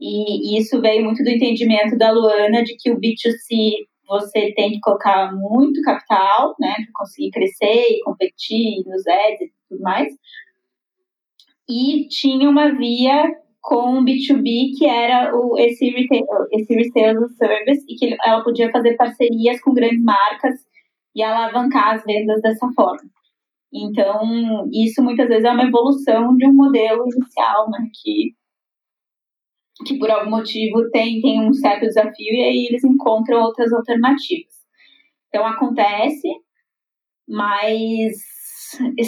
e, 0.01 0.55
e 0.55 0.59
isso 0.59 0.81
veio 0.81 1.05
muito 1.05 1.23
do 1.23 1.29
entendimento 1.29 1.97
da 1.97 2.11
Luana 2.11 2.61
de 2.61 2.75
que 2.77 2.91
o 2.91 2.99
B2C 2.99 3.85
você 4.05 4.51
tem 4.53 4.71
que 4.71 4.79
colocar 4.81 5.33
muito 5.33 5.81
capital, 5.81 6.55
né, 6.59 6.75
para 6.75 6.91
conseguir 6.93 7.31
crescer 7.31 7.85
e 7.89 8.03
competir 8.03 8.83
nos 8.85 9.07
ads 9.07 9.41
e 9.41 9.53
tudo 9.69 9.81
mais. 9.81 10.13
E 11.69 12.07
tinha 12.09 12.49
uma 12.49 12.75
via 12.75 13.31
com 13.61 14.03
B2B 14.03 14.77
que 14.77 14.85
era 14.85 15.33
o, 15.33 15.57
esse, 15.57 15.89
retail, 15.89 16.25
esse 16.51 16.75
retail 16.75 17.29
service 17.29 17.85
e 17.87 17.95
que 17.95 18.15
ela 18.25 18.43
podia 18.43 18.69
fazer 18.71 18.97
parcerias 18.97 19.61
com 19.61 19.73
grandes 19.73 20.03
marcas 20.03 20.55
e 21.15 21.21
alavancar 21.21 21.95
as 21.95 22.03
vendas 22.03 22.41
dessa 22.41 22.67
forma. 22.75 23.09
Então, 23.73 24.67
isso 24.71 25.01
muitas 25.01 25.27
vezes 25.27 25.45
é 25.45 25.51
uma 25.51 25.63
evolução 25.63 26.35
de 26.37 26.47
um 26.47 26.53
modelo 26.53 27.05
inicial, 27.05 27.69
né, 27.71 27.89
que 28.01 28.35
que 29.85 29.97
por 29.97 30.09
algum 30.09 30.29
motivo 30.29 30.89
tem, 30.91 31.19
tem 31.19 31.41
um 31.41 31.51
certo 31.51 31.81
desafio 31.81 32.33
e 32.33 32.43
aí 32.43 32.67
eles 32.69 32.83
encontram 32.83 33.41
outras 33.41 33.73
alternativas. 33.73 34.53
Então 35.27 35.45
acontece, 35.45 36.27
mas 37.27 38.13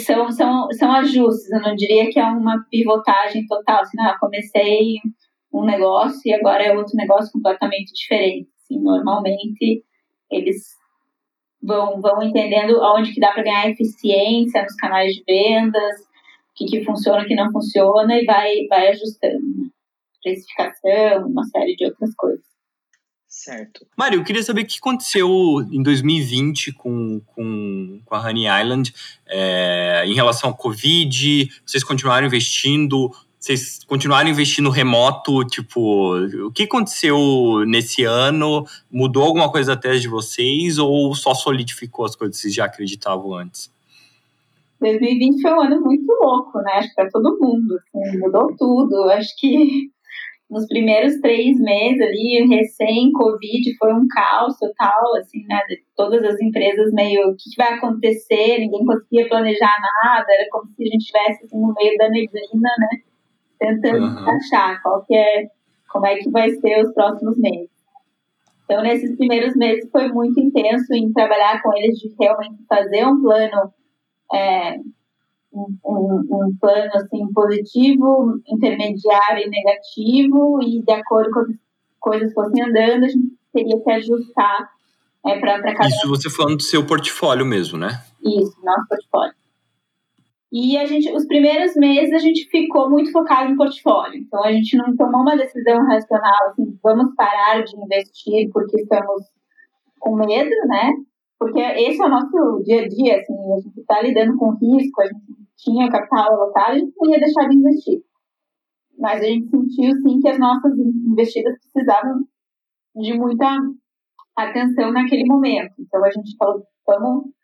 são, 0.04 0.30
são, 0.32 0.68
são 0.72 0.92
ajustes, 0.92 1.50
eu 1.52 1.60
não 1.60 1.74
diria 1.74 2.10
que 2.10 2.18
é 2.18 2.24
uma 2.24 2.64
pivotagem 2.68 3.46
total, 3.46 3.80
assim, 3.80 3.96
não, 3.96 4.08
eu 4.08 4.18
comecei 4.18 4.96
um 5.52 5.64
negócio 5.64 6.20
e 6.24 6.34
agora 6.34 6.64
é 6.64 6.76
outro 6.76 6.96
negócio 6.96 7.30
completamente 7.32 7.92
diferente. 7.92 8.48
Assim, 8.58 8.80
normalmente 8.82 9.84
eles 10.30 10.64
vão, 11.66 12.00
vão 12.00 12.22
entendendo 12.22 12.78
onde 12.80 13.12
que 13.12 13.20
dá 13.20 13.32
para 13.32 13.42
ganhar 13.42 13.68
eficiência 13.68 14.62
nos 14.62 14.74
canais 14.76 15.14
de 15.14 15.24
vendas, 15.26 16.00
o 16.00 16.54
que, 16.54 16.66
que 16.66 16.84
funciona, 16.84 17.22
o 17.22 17.26
que 17.26 17.34
não 17.34 17.50
funciona 17.50 18.14
e 18.14 18.24
vai, 18.24 18.66
vai 18.68 18.88
ajustando. 18.88 19.40
Né? 19.40 19.68
precificação, 20.26 21.28
uma 21.28 21.44
série 21.44 21.76
de 21.76 21.84
outras 21.84 22.12
coisas. 22.16 22.44
Certo. 23.28 23.86
Mário, 23.96 24.18
eu 24.18 24.24
queria 24.24 24.42
saber 24.42 24.62
o 24.62 24.66
que 24.66 24.78
aconteceu 24.78 25.28
em 25.70 25.82
2020 25.82 26.72
com, 26.72 27.20
com, 27.26 28.00
com 28.04 28.14
a 28.14 28.20
Honey 28.20 28.46
Island 28.46 28.94
é, 29.26 30.04
em 30.06 30.14
relação 30.14 30.50
ao 30.50 30.56
Covid. 30.56 31.48
Vocês 31.64 31.84
continuaram 31.84 32.26
investindo? 32.26 33.10
Vocês 33.46 33.84
continuaram 33.84 34.28
investindo 34.28 34.70
remoto? 34.70 35.44
Tipo, 35.44 36.16
o 36.46 36.50
que 36.50 36.64
aconteceu 36.64 37.16
nesse 37.64 38.02
ano? 38.02 38.64
Mudou 38.90 39.22
alguma 39.22 39.48
coisa 39.48 39.76
da 39.76 39.80
tese 39.80 40.00
de 40.00 40.08
vocês 40.08 40.78
ou 40.78 41.14
só 41.14 41.32
solidificou 41.32 42.04
as 42.04 42.16
coisas 42.16 42.34
que 42.34 42.42
vocês 42.42 42.54
já 42.54 42.64
acreditavam 42.64 43.34
antes? 43.34 43.72
2020 44.80 45.40
foi 45.40 45.52
um 45.52 45.60
ano 45.60 45.80
muito 45.80 46.12
louco, 46.20 46.58
né? 46.58 46.72
Acho 46.72 46.88
que 46.88 46.94
para 46.96 47.08
todo 47.08 47.38
mundo. 47.40 47.76
Assim, 47.76 48.18
mudou 48.18 48.48
tudo. 48.58 49.08
Acho 49.10 49.30
que 49.38 49.90
nos 50.50 50.66
primeiros 50.66 51.20
três 51.20 51.56
meses 51.60 52.00
ali, 52.00 52.48
recém-Covid, 52.48 53.76
foi 53.78 53.94
um 53.94 54.08
caos 54.08 54.58
total, 54.58 55.14
assim, 55.20 55.44
né? 55.46 55.60
Todas 55.94 56.24
as 56.24 56.40
empresas 56.40 56.92
meio, 56.92 57.30
o 57.30 57.36
que 57.36 57.54
vai 57.56 57.74
acontecer? 57.74 58.58
Ninguém 58.58 58.84
conseguia 58.84 59.28
planejar 59.28 59.72
nada, 60.02 60.26
era 60.28 60.48
como 60.50 60.66
se 60.74 60.82
a 60.82 60.86
gente 60.86 61.02
estivesse 61.02 61.44
assim, 61.44 61.60
no 61.60 61.72
meio 61.74 61.96
da 61.96 62.08
neblina, 62.08 62.70
né? 62.80 63.06
Tentando 63.58 64.04
uhum. 64.04 64.28
achar 64.28 64.82
qual 64.82 65.04
que 65.04 65.14
é 65.14 65.48
como 65.88 66.06
é 66.06 66.16
que 66.16 66.30
vai 66.30 66.50
ser 66.50 66.84
os 66.84 66.92
próximos 66.92 67.38
meses. 67.38 67.70
Então, 68.64 68.82
nesses 68.82 69.16
primeiros 69.16 69.54
meses 69.54 69.88
foi 69.90 70.08
muito 70.08 70.38
intenso 70.40 70.92
em 70.92 71.12
trabalhar 71.12 71.62
com 71.62 71.72
eles 71.76 71.98
de 71.98 72.12
realmente 72.18 72.64
fazer 72.68 73.06
um 73.06 73.22
plano, 73.22 73.72
é, 74.34 74.78
um, 75.52 75.78
um, 75.84 76.56
plano 76.60 76.90
assim 76.94 77.32
positivo, 77.32 78.40
intermediário 78.46 79.46
e 79.46 79.50
negativo, 79.50 80.58
e 80.62 80.82
de 80.82 80.92
acordo 80.92 81.30
com 81.30 81.40
as 81.40 81.46
coisas 82.00 82.32
fossem 82.32 82.62
andando, 82.62 83.04
a 83.04 83.08
gente 83.08 83.36
teria 83.52 83.80
que 83.80 83.90
ajustar 83.90 84.68
é, 85.24 85.38
para 85.38 85.62
cada. 85.62 85.88
Isso 85.88 86.08
você 86.08 86.28
falando 86.28 86.56
do 86.56 86.62
seu 86.62 86.84
portfólio 86.84 87.46
mesmo, 87.46 87.78
né? 87.78 88.02
Isso, 88.20 88.56
nosso 88.64 88.88
portfólio. 88.88 89.34
E 90.58 90.74
a 90.78 90.86
gente, 90.86 91.12
os 91.12 91.26
primeiros 91.26 91.76
meses 91.76 92.14
a 92.14 92.18
gente 92.18 92.48
ficou 92.48 92.88
muito 92.88 93.12
focado 93.12 93.50
no 93.50 93.58
portfólio. 93.58 94.18
Então 94.18 94.42
a 94.42 94.50
gente 94.50 94.74
não 94.74 94.96
tomou 94.96 95.20
uma 95.20 95.36
decisão 95.36 95.84
racional, 95.84 96.48
assim, 96.48 96.78
vamos 96.82 97.14
parar 97.14 97.62
de 97.62 97.76
investir 97.76 98.48
porque 98.50 98.80
estamos 98.80 99.22
com 100.00 100.16
medo, 100.16 100.48
né? 100.66 100.94
Porque 101.38 101.60
esse 101.60 102.00
é 102.00 102.06
o 102.06 102.08
nosso 102.08 102.62
dia 102.64 102.84
a 102.84 102.88
dia, 102.88 103.18
assim, 103.18 103.34
a 103.34 103.60
gente 103.60 103.80
está 103.80 104.00
lidando 104.00 104.34
com 104.38 104.54
risco, 104.54 105.02
a 105.02 105.04
gente 105.04 105.26
tinha 105.58 105.90
capital 105.90 106.32
alocado, 106.32 106.72
a 106.72 106.78
gente 106.78 106.94
não 106.96 107.10
ia 107.12 107.20
deixar 107.20 107.48
de 107.50 107.56
investir. 107.58 108.00
Mas 108.98 109.20
a 109.20 109.26
gente 109.26 109.50
sentiu, 109.50 109.92
sim, 110.00 110.20
que 110.20 110.28
as 110.28 110.38
nossas 110.38 110.72
investidas 110.78 111.54
precisavam 111.60 112.24
de 112.94 113.12
muita 113.12 113.58
atenção 114.34 114.90
naquele 114.90 115.26
momento. 115.26 115.74
Então 115.78 116.02
a 116.02 116.10
gente 116.10 116.34
falou, 116.38 116.64
vamos 116.86 117.35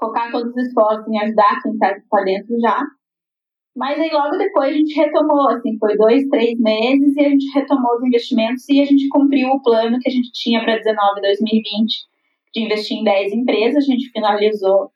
focar 0.00 0.32
todos 0.32 0.50
os 0.50 0.66
esforços 0.66 1.06
em 1.08 1.20
ajudar 1.20 1.60
quem 1.62 1.72
está 1.72 1.94
tá 2.10 2.22
dentro 2.24 2.58
já. 2.60 2.82
Mas 3.76 4.00
aí 4.00 4.10
logo 4.10 4.36
depois 4.36 4.74
a 4.74 4.76
gente 4.76 4.94
retomou, 4.94 5.48
assim, 5.50 5.78
foi 5.78 5.96
dois, 5.96 6.28
três 6.28 6.58
meses 6.58 7.16
e 7.16 7.20
a 7.20 7.28
gente 7.28 7.46
retomou 7.54 7.96
os 7.96 8.04
investimentos 8.04 8.68
e 8.68 8.80
a 8.80 8.84
gente 8.84 9.08
cumpriu 9.08 9.48
o 9.50 9.62
plano 9.62 9.98
que 10.00 10.08
a 10.08 10.12
gente 10.12 10.32
tinha 10.32 10.60
para 10.60 10.76
19 10.76 11.20
2020 11.20 11.86
de 12.52 12.62
investir 12.62 12.98
em 12.98 13.04
10 13.04 13.32
empresas. 13.32 13.84
A 13.84 13.86
gente 13.92 14.10
finalizou 14.10 14.90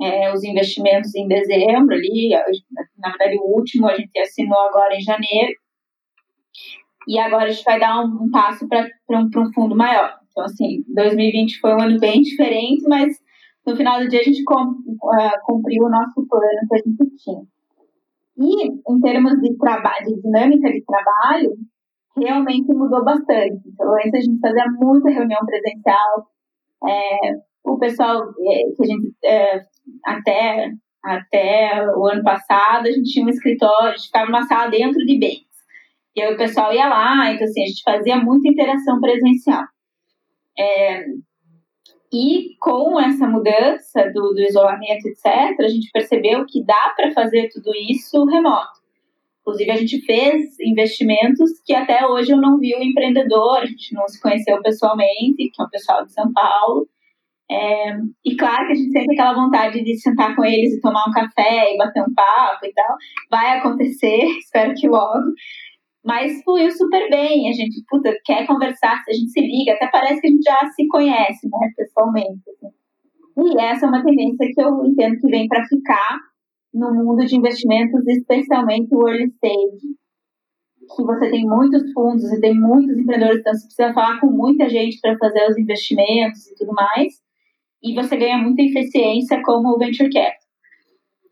é, 0.00 0.32
os 0.32 0.42
investimentos 0.42 1.14
em 1.14 1.28
dezembro 1.28 1.94
ali, 1.94 2.30
na 2.98 3.10
verdade 3.10 3.38
o 3.38 3.56
último 3.56 3.88
a 3.88 3.94
gente 3.94 4.18
assinou 4.18 4.58
agora 4.58 4.96
em 4.96 5.00
janeiro. 5.00 5.52
E 7.06 7.18
agora 7.18 7.44
a 7.44 7.50
gente 7.50 7.64
vai 7.64 7.78
dar 7.78 8.00
um, 8.00 8.24
um 8.24 8.30
passo 8.30 8.66
para 8.68 8.88
um, 9.10 9.28
um 9.36 9.52
fundo 9.52 9.76
maior. 9.76 10.16
Então, 10.30 10.44
assim, 10.44 10.84
2020 10.94 11.60
foi 11.60 11.74
um 11.74 11.80
ano 11.80 11.98
bem 12.00 12.22
diferente, 12.22 12.82
mas 12.88 13.16
no 13.66 13.76
final 13.76 14.00
do 14.00 14.08
dia 14.08 14.20
a 14.20 14.24
gente 14.24 14.42
uh, 14.42 15.44
cumpriu 15.44 15.84
o 15.84 15.90
nosso 15.90 16.26
plano 16.26 16.68
que 16.68 16.74
a 16.74 16.78
gente 16.78 17.16
tinha. 17.16 17.42
E 18.38 18.66
em 18.66 19.00
termos 19.00 19.40
de 19.40 19.56
trabalho, 19.56 20.06
de 20.06 20.22
dinâmica 20.22 20.72
de 20.72 20.84
trabalho, 20.84 21.52
realmente 22.16 22.74
mudou 22.74 23.04
bastante. 23.04 23.60
Então, 23.66 23.92
antes 23.94 24.14
a 24.14 24.20
gente 24.20 24.40
fazia 24.40 24.64
muita 24.78 25.10
reunião 25.10 25.40
presencial, 25.44 26.26
é, 26.88 27.34
o 27.64 27.78
pessoal 27.78 28.22
é, 28.22 28.74
que 28.74 28.82
a 28.82 28.86
gente 28.86 29.14
é, 29.24 29.60
até 30.04 30.72
até 31.04 31.84
o 31.96 32.06
ano 32.06 32.22
passado 32.22 32.86
a 32.86 32.90
gente 32.92 33.10
tinha 33.10 33.26
um 33.26 33.28
escritório, 33.28 33.88
a 33.88 33.96
gente 33.96 34.06
ficava 34.06 34.26
numa 34.26 34.46
sala 34.46 34.70
dentro 34.70 35.04
de 35.04 35.18
bens. 35.18 35.46
E 36.14 36.22
aí 36.22 36.32
o 36.32 36.36
pessoal 36.36 36.72
ia 36.72 36.88
lá, 36.88 37.32
então 37.32 37.44
assim, 37.44 37.62
a 37.62 37.66
gente 37.66 37.82
fazia 37.82 38.16
muita 38.18 38.48
interação 38.48 39.00
presencial. 39.00 39.64
E 42.12 42.56
com 42.60 43.00
essa 43.00 43.26
mudança 43.26 44.10
do, 44.12 44.34
do 44.34 44.40
isolamento, 44.40 45.06
etc., 45.06 45.58
a 45.60 45.68
gente 45.68 45.90
percebeu 45.90 46.44
que 46.46 46.62
dá 46.62 46.92
para 46.94 47.10
fazer 47.12 47.48
tudo 47.48 47.72
isso 47.74 48.24
remoto. 48.26 48.82
Inclusive, 49.40 49.70
a 49.70 49.76
gente 49.76 50.00
fez 50.02 50.60
investimentos 50.60 51.50
que 51.64 51.74
até 51.74 52.06
hoje 52.06 52.30
eu 52.30 52.40
não 52.40 52.58
vi 52.58 52.76
o 52.76 52.82
empreendedor, 52.82 53.58
a 53.58 53.66
gente 53.66 53.92
não 53.94 54.06
se 54.06 54.20
conheceu 54.20 54.60
pessoalmente, 54.62 55.50
que 55.52 55.60
é 55.60 55.64
o 55.64 55.70
pessoal 55.70 56.04
de 56.04 56.12
São 56.12 56.32
Paulo. 56.32 56.86
É, 57.50 57.96
e 58.24 58.36
claro 58.36 58.66
que 58.66 58.72
a 58.72 58.76
gente 58.76 58.92
sente 58.92 59.12
aquela 59.12 59.34
vontade 59.34 59.82
de 59.82 59.96
sentar 59.98 60.36
com 60.36 60.44
eles 60.44 60.74
e 60.74 60.80
tomar 60.80 61.04
um 61.08 61.12
café 61.12 61.74
e 61.74 61.76
bater 61.76 62.02
um 62.02 62.14
papo 62.14 62.64
e 62.64 62.72
tal. 62.72 62.96
Vai 63.30 63.58
acontecer, 63.58 64.24
espero 64.38 64.74
que 64.74 64.88
logo. 64.88 65.32
Mas 66.04 66.42
fluiu 66.42 66.70
super 66.70 67.08
bem, 67.08 67.48
a 67.48 67.52
gente, 67.52 67.84
puta, 67.88 68.12
quer 68.24 68.44
conversar, 68.46 69.02
a 69.08 69.12
gente 69.12 69.30
se 69.30 69.40
liga, 69.40 69.72
até 69.72 69.88
parece 69.88 70.20
que 70.20 70.26
a 70.26 70.30
gente 70.30 70.42
já 70.42 70.68
se 70.70 70.86
conhece, 70.88 71.48
né, 71.48 71.70
pessoalmente. 71.76 72.42
Assim. 72.50 72.74
E 73.38 73.60
essa 73.60 73.86
é 73.86 73.88
uma 73.88 74.02
tendência 74.02 74.48
que 74.52 74.60
eu 74.60 74.84
entendo 74.84 75.16
que 75.18 75.28
vem 75.28 75.46
para 75.46 75.64
ficar 75.64 76.18
no 76.74 76.92
mundo 76.92 77.24
de 77.24 77.36
investimentos, 77.36 78.06
especialmente 78.08 78.88
o 78.92 79.08
early 79.08 79.26
stage, 79.26 79.94
que 80.96 81.02
você 81.04 81.30
tem 81.30 81.44
muitos 81.44 81.92
fundos 81.92 82.32
e 82.32 82.40
tem 82.40 82.58
muitos 82.58 82.98
empreendedores, 82.98 83.40
então 83.40 83.54
você 83.54 83.66
precisa 83.66 83.94
falar 83.94 84.20
com 84.20 84.26
muita 84.26 84.68
gente 84.68 84.98
para 85.00 85.16
fazer 85.18 85.48
os 85.48 85.56
investimentos 85.56 86.46
e 86.48 86.54
tudo 86.56 86.72
mais, 86.72 87.14
e 87.82 87.94
você 87.94 88.16
ganha 88.16 88.38
muita 88.38 88.62
eficiência 88.62 89.40
como 89.44 89.78
venture 89.78 90.10
capital. 90.10 90.41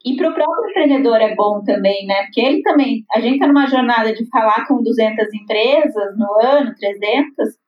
E 0.04 0.16
para 0.16 0.30
o 0.30 0.34
próprio 0.34 0.70
empreendedor 0.70 1.20
é 1.20 1.34
bom 1.34 1.62
também, 1.62 2.06
né? 2.06 2.22
Porque 2.22 2.40
ele 2.40 2.62
também, 2.62 3.04
a 3.12 3.20
gente 3.20 3.34
está 3.34 3.46
numa 3.46 3.66
jornada 3.66 4.12
de 4.12 4.26
falar 4.28 4.66
com 4.66 4.82
200 4.82 5.26
empresas 5.34 6.16
no 6.16 6.46
ano, 6.46 6.74
300, 6.74 7.60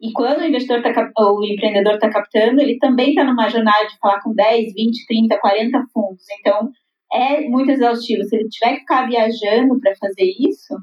e 0.00 0.12
quando 0.12 0.40
o 0.40 0.44
investidor 0.44 0.82
tá, 0.82 0.90
o 1.18 1.44
empreendedor 1.44 1.94
está 1.94 2.10
captando, 2.10 2.60
ele 2.60 2.78
também 2.78 3.10
está 3.10 3.24
numa 3.24 3.48
jornada 3.48 3.86
de 3.86 3.98
falar 3.98 4.20
com 4.20 4.34
10, 4.34 4.74
20, 4.74 5.06
30, 5.06 5.38
40 5.38 5.84
fundos. 5.92 6.24
Então, 6.38 6.70
é 7.12 7.40
muito 7.48 7.70
exaustivo. 7.70 8.22
Se 8.24 8.36
ele 8.36 8.48
tiver 8.48 8.74
que 8.74 8.80
ficar 8.80 9.06
viajando 9.06 9.80
para 9.80 9.94
fazer 9.96 10.30
isso, 10.38 10.74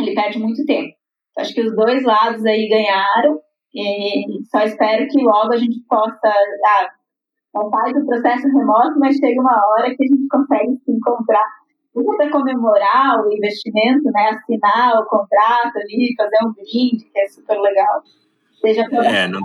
ele 0.00 0.14
perde 0.14 0.38
muito 0.38 0.64
tempo. 0.64 0.94
Então, 1.30 1.42
acho 1.42 1.54
que 1.54 1.62
os 1.62 1.74
dois 1.74 2.04
lados 2.04 2.44
aí 2.44 2.68
ganharam. 2.68 3.40
E 3.74 4.24
só 4.50 4.62
espero 4.62 5.06
que 5.08 5.22
logo 5.22 5.52
a 5.52 5.56
gente 5.56 5.80
possa. 5.88 6.28
Ah, 6.28 6.88
não 7.56 7.70
faz 7.70 7.96
o 7.96 8.04
processo 8.04 8.46
remoto, 8.48 8.98
mas 8.98 9.16
chega 9.16 9.40
uma 9.40 9.62
hora 9.68 9.94
que 9.96 10.04
a 10.04 10.06
gente 10.06 10.28
consegue 10.28 10.78
se 10.84 10.92
encontrar 10.92 11.44
para 11.94 12.30
comemorar 12.30 13.24
o 13.24 13.32
investimento, 13.32 14.10
né? 14.12 14.28
Assinar 14.30 15.00
o 15.00 15.06
contrato 15.06 15.78
ali, 15.78 16.14
fazer 16.14 16.36
um 16.44 16.52
brinde, 16.52 17.04
que 17.10 17.18
é 17.18 17.26
super 17.28 17.58
legal. 17.58 18.02
Seja 18.60 18.82
é, 18.82 19.26
não, 19.26 19.40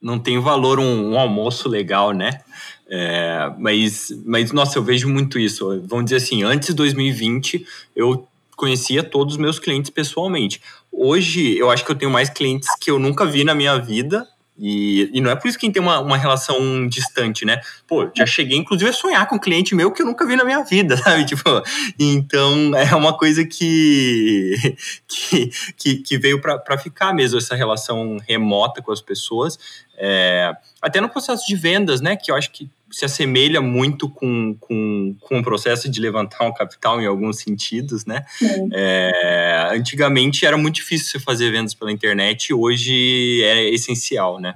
não 0.00 0.18
tem 0.18 0.38
valor 0.40 0.78
um, 0.78 1.12
um 1.12 1.18
almoço 1.18 1.68
legal, 1.68 2.12
né? 2.12 2.40
É, 2.88 3.52
mas, 3.58 4.08
mas, 4.24 4.50
nossa, 4.52 4.78
eu 4.78 4.82
vejo 4.82 5.08
muito 5.08 5.38
isso. 5.38 5.82
Vamos 5.86 6.06
dizer 6.06 6.16
assim, 6.16 6.42
antes 6.42 6.68
de 6.68 6.74
2020, 6.74 7.66
eu 7.94 8.26
conhecia 8.56 9.02
todos 9.02 9.34
os 9.34 9.38
meus 9.38 9.58
clientes 9.58 9.90
pessoalmente. 9.90 10.62
Hoje, 10.90 11.58
eu 11.58 11.70
acho 11.70 11.84
que 11.84 11.90
eu 11.90 11.96
tenho 11.96 12.10
mais 12.10 12.30
clientes 12.30 12.68
que 12.80 12.90
eu 12.90 12.98
nunca 12.98 13.26
vi 13.26 13.44
na 13.44 13.54
minha 13.54 13.76
vida 13.78 14.26
e, 14.58 15.10
e 15.12 15.20
não 15.20 15.30
é 15.30 15.36
por 15.36 15.48
isso 15.48 15.58
que 15.58 15.70
tem 15.70 15.82
uma, 15.82 16.00
uma 16.00 16.16
relação 16.16 16.88
distante, 16.88 17.44
né? 17.44 17.60
Pô, 17.86 18.10
já 18.14 18.24
cheguei, 18.24 18.56
inclusive, 18.56 18.90
a 18.90 18.92
sonhar 18.92 19.28
com 19.28 19.36
um 19.36 19.38
cliente 19.38 19.74
meu 19.74 19.92
que 19.92 20.00
eu 20.00 20.06
nunca 20.06 20.26
vi 20.26 20.34
na 20.34 20.44
minha 20.44 20.62
vida, 20.64 20.96
sabe? 21.02 21.26
Tipo, 21.26 21.62
então 21.98 22.74
é 22.74 22.94
uma 22.94 23.16
coisa 23.16 23.44
que, 23.44 24.54
que, 25.06 25.50
que, 25.76 25.94
que 25.96 26.18
veio 26.18 26.40
para 26.40 26.78
ficar 26.78 27.12
mesmo, 27.12 27.38
essa 27.38 27.54
relação 27.54 28.18
remota 28.26 28.80
com 28.80 28.92
as 28.92 29.00
pessoas. 29.00 29.58
É, 29.98 30.52
até 30.80 31.00
no 31.00 31.08
processo 31.08 31.46
de 31.46 31.54
vendas, 31.54 32.00
né? 32.00 32.16
Que 32.16 32.30
eu 32.30 32.34
acho 32.34 32.50
que 32.50 32.68
se 32.96 33.04
assemelha 33.04 33.60
muito 33.60 34.08
com, 34.08 34.56
com, 34.58 35.14
com 35.20 35.38
o 35.38 35.42
processo 35.42 35.86
de 35.90 36.00
levantar 36.00 36.46
um 36.46 36.54
capital 36.54 36.98
em 36.98 37.04
alguns 37.04 37.40
sentidos, 37.40 38.06
né? 38.06 38.24
É, 38.72 39.68
antigamente 39.70 40.46
era 40.46 40.56
muito 40.56 40.76
difícil 40.76 41.10
você 41.10 41.20
fazer 41.20 41.50
vendas 41.50 41.74
pela 41.74 41.92
internet, 41.92 42.54
hoje 42.54 43.42
é 43.44 43.68
essencial, 43.68 44.40
né? 44.40 44.54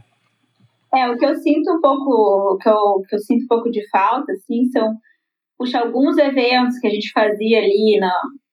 É, 0.94 1.06
o 1.10 1.18
que 1.18 1.26
eu 1.26 1.34
sinto 1.34 1.70
um 1.70 1.82
pouco, 1.82 2.56
que 2.62 2.68
eu, 2.70 3.02
que 3.06 3.14
eu 3.14 3.18
sinto 3.18 3.44
um 3.44 3.46
pouco 3.46 3.70
de 3.70 3.86
falta, 3.90 4.32
assim, 4.32 4.70
são, 4.70 4.94
puxa, 5.58 5.78
alguns 5.78 6.16
eventos 6.16 6.78
que 6.78 6.86
a 6.86 6.90
gente 6.90 7.12
fazia 7.12 7.58
ali 7.58 7.98
na, 8.00 8.10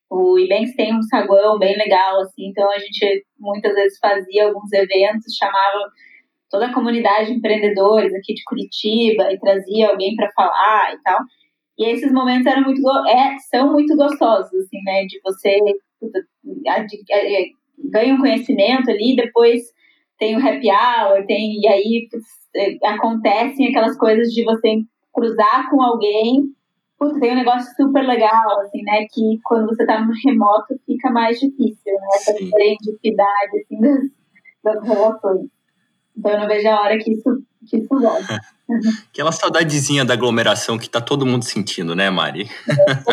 o 0.10 0.38
Ibanks 0.38 0.76
tem 0.76 0.94
um 0.94 1.02
saguão 1.04 1.58
bem 1.58 1.78
legal, 1.78 2.20
assim, 2.20 2.50
então 2.50 2.70
a 2.70 2.78
gente 2.78 3.26
muitas 3.40 3.74
vezes 3.74 3.98
fazia 4.00 4.48
alguns 4.48 4.70
eventos, 4.74 5.34
chamava 5.34 5.90
toda 6.50 6.68
a 6.68 6.74
comunidade 6.74 7.28
de 7.28 7.38
empreendedores 7.38 8.14
aqui 8.14 8.34
de 8.34 8.44
Curitiba 8.44 9.32
e 9.32 9.40
trazia 9.40 9.90
alguém 9.90 10.16
para 10.16 10.32
falar 10.32 10.94
e 10.94 11.02
tal. 11.04 11.20
E 11.78 11.86
esses 11.86 12.12
momentos 12.12 12.48
eram 12.48 12.64
muito 12.64 12.82
é, 13.08 13.38
são 13.50 13.72
muito 13.72 13.96
gostosos 13.96 14.54
assim, 14.54 14.82
né, 14.84 15.06
de 15.06 15.20
você 15.24 15.60
puta, 16.00 16.20
é, 17.12 17.46
ganha 17.92 18.14
um 18.16 18.20
conhecimento 18.20 18.90
ali, 18.90 19.16
depois 19.16 19.62
tem 20.18 20.36
o 20.36 20.40
happy 20.40 20.70
hour, 20.72 21.26
tem 21.28 21.60
e 21.60 21.68
aí 21.68 22.08
putz, 22.10 22.26
é, 22.56 22.88
acontecem 22.88 23.68
aquelas 23.68 23.98
coisas 23.98 24.30
de 24.34 24.44
você 24.44 24.78
cruzar 25.14 25.70
com 25.70 25.82
alguém 25.82 26.56
Putz, 27.00 27.20
tem 27.20 27.32
um 27.32 27.36
negócio 27.36 27.72
super 27.76 28.02
legal, 28.02 28.60
assim, 28.62 28.82
né? 28.82 29.06
Que 29.12 29.40
quando 29.44 29.68
você 29.68 29.86
tá 29.86 30.04
no 30.04 30.12
remoto 30.26 30.80
fica 30.86 31.12
mais 31.12 31.40
difícil, 31.40 31.94
né? 31.94 32.08
Essa 32.16 32.32
identidade, 32.42 33.60
assim, 33.60 33.80
das, 33.80 34.00
das 34.64 34.84
relações. 34.84 35.48
Então 36.18 36.32
eu 36.32 36.40
não 36.40 36.48
vejo 36.48 36.68
a 36.68 36.82
hora 36.82 36.98
que 36.98 37.12
isso, 37.12 37.44
que 37.70 37.78
isso 37.78 37.88
volta. 37.90 38.40
Aquela 39.14 39.32
saudadezinha 39.32 40.04
da 40.04 40.14
aglomeração 40.14 40.78
que 40.78 40.90
tá 40.90 41.00
todo 41.00 41.26
mundo 41.26 41.44
sentindo, 41.44 41.96
né, 41.96 42.10
Mari? 42.10 42.50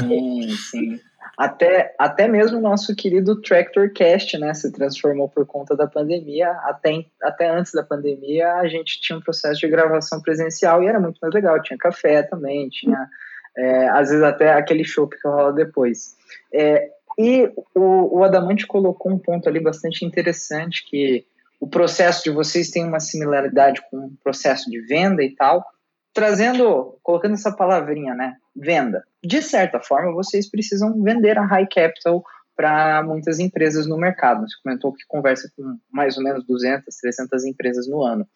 Sim, 0.01 0.51
sim. 0.71 1.01
Até, 1.37 1.95
até 1.99 2.29
mesmo 2.29 2.59
o 2.59 2.61
nosso 2.61 2.95
querido 2.95 3.41
Tractor 3.41 3.93
Cast, 3.93 4.39
né, 4.39 4.55
se 4.55 4.71
transformou 4.73 5.29
por 5.29 5.45
conta 5.45 5.77
da 5.77 5.87
pandemia. 5.87 6.51
Até, 6.63 7.05
até 7.23 7.51
antes 7.51 7.73
da 7.73 7.83
pandemia, 7.83 8.55
a 8.55 8.69
gente 8.69 9.01
tinha 9.01 9.19
um 9.19 9.23
processo 9.23 9.61
de 9.61 9.69
gravação 9.69 10.21
presencial 10.21 10.83
e 10.83 10.87
era 10.87 11.01
muito 11.01 11.19
mais 11.21 11.35
legal. 11.35 11.61
Tinha 11.61 11.79
café 11.79 12.23
também, 12.23 12.69
tinha 12.69 13.09
é, 13.57 13.89
às 13.89 14.11
vezes 14.11 14.23
até 14.23 14.53
aquele 14.53 14.85
show 14.85 15.09
que 15.09 15.17
rola 15.25 15.53
depois. 15.53 16.17
É, 16.53 16.89
e 17.19 17.51
o, 17.75 18.19
o 18.19 18.25
Adamante 18.25 18.67
colocou 18.67 19.13
um 19.13 19.19
ponto 19.19 19.49
ali 19.49 19.61
bastante 19.61 20.05
interessante, 20.05 20.85
que 20.89 21.25
o 21.61 21.69
processo 21.69 22.25
de 22.25 22.31
vocês 22.31 22.71
tem 22.71 22.85
uma 22.85 23.01
similaridade 23.01 23.83
com 23.91 23.97
o 24.07 24.17
processo 24.23 24.71
de 24.71 24.81
venda 24.81 25.23
e 25.23 25.35
tal, 25.35 25.65
trazendo, 26.13 26.99
colocando 27.03 27.35
essa 27.35 27.55
palavrinha, 27.55 28.15
né, 28.15 28.37
venda. 28.55 29.05
De 29.23 29.43
certa 29.43 29.81
forma, 29.81 30.13
vocês 30.13 30.49
precisam 30.51 31.03
vender 31.03 31.39
a 31.39 31.45
high 31.45 31.67
capital 31.67 32.23
para 32.57 33.03
muitas 33.03 33.39
empresas 33.41 33.87
no 33.87 33.97
mercado. 33.97 34.43
Você 34.43 34.57
comentou 34.63 34.93
que 34.93 35.05
conversa 35.09 35.51
com 35.57 35.77
mais 35.91 36.17
ou 36.17 36.23
menos 36.23 36.47
200, 36.47 36.95
300 36.97 37.45
empresas 37.45 37.89
no 37.89 38.03
ano. 38.03 38.27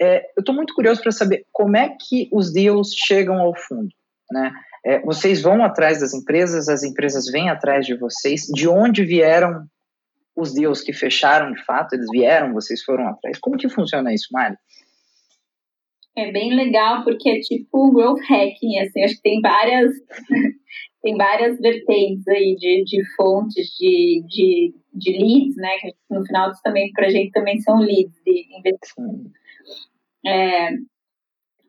É, 0.00 0.30
eu 0.36 0.40
estou 0.40 0.54
muito 0.54 0.74
curioso 0.74 1.02
para 1.02 1.10
saber 1.10 1.44
como 1.52 1.76
é 1.76 1.88
que 1.88 2.28
os 2.32 2.52
deals 2.52 2.92
chegam 2.94 3.38
ao 3.40 3.54
fundo, 3.56 3.88
né? 4.30 4.52
É, 4.84 5.00
vocês 5.00 5.42
vão 5.42 5.64
atrás 5.64 6.00
das 6.00 6.14
empresas, 6.14 6.68
as 6.68 6.84
empresas 6.84 7.26
vêm 7.26 7.50
atrás 7.50 7.84
de 7.84 7.96
vocês. 7.96 8.42
De 8.42 8.68
onde 8.68 9.04
vieram 9.04 9.66
os 10.36 10.52
deals 10.52 10.82
que 10.82 10.92
fecharam 10.92 11.52
de 11.52 11.64
fato? 11.64 11.94
Eles 11.94 12.06
vieram, 12.10 12.52
vocês 12.52 12.82
foram 12.82 13.08
atrás. 13.08 13.38
Como 13.38 13.56
que 13.56 13.68
funciona 13.68 14.12
isso, 14.12 14.28
Mari? 14.32 14.56
É 16.16 16.30
bem 16.32 16.54
legal 16.54 17.04
porque 17.04 17.28
é 17.28 17.40
tipo 17.40 17.88
um 17.88 17.92
growth 17.92 18.20
hacking, 18.28 18.78
assim, 18.78 19.02
acho 19.02 19.16
que 19.16 19.22
tem 19.22 19.40
várias 19.40 19.92
tem 21.02 21.16
várias 21.16 21.58
vertentes 21.60 22.26
aí 22.26 22.56
de, 22.56 22.82
de 22.84 23.02
fontes 23.14 23.68
de, 23.78 24.24
de, 24.26 24.74
de 24.94 25.12
leads, 25.12 25.56
né? 25.56 25.70
Que 25.80 25.94
no 26.10 26.24
final 26.26 26.50
também 26.64 26.90
para 26.92 27.06
a 27.06 27.10
gente 27.10 27.30
também 27.32 27.60
são 27.60 27.78
leads 27.78 28.14
de 28.24 28.46
investimento. 28.58 29.30
É, 30.26 30.70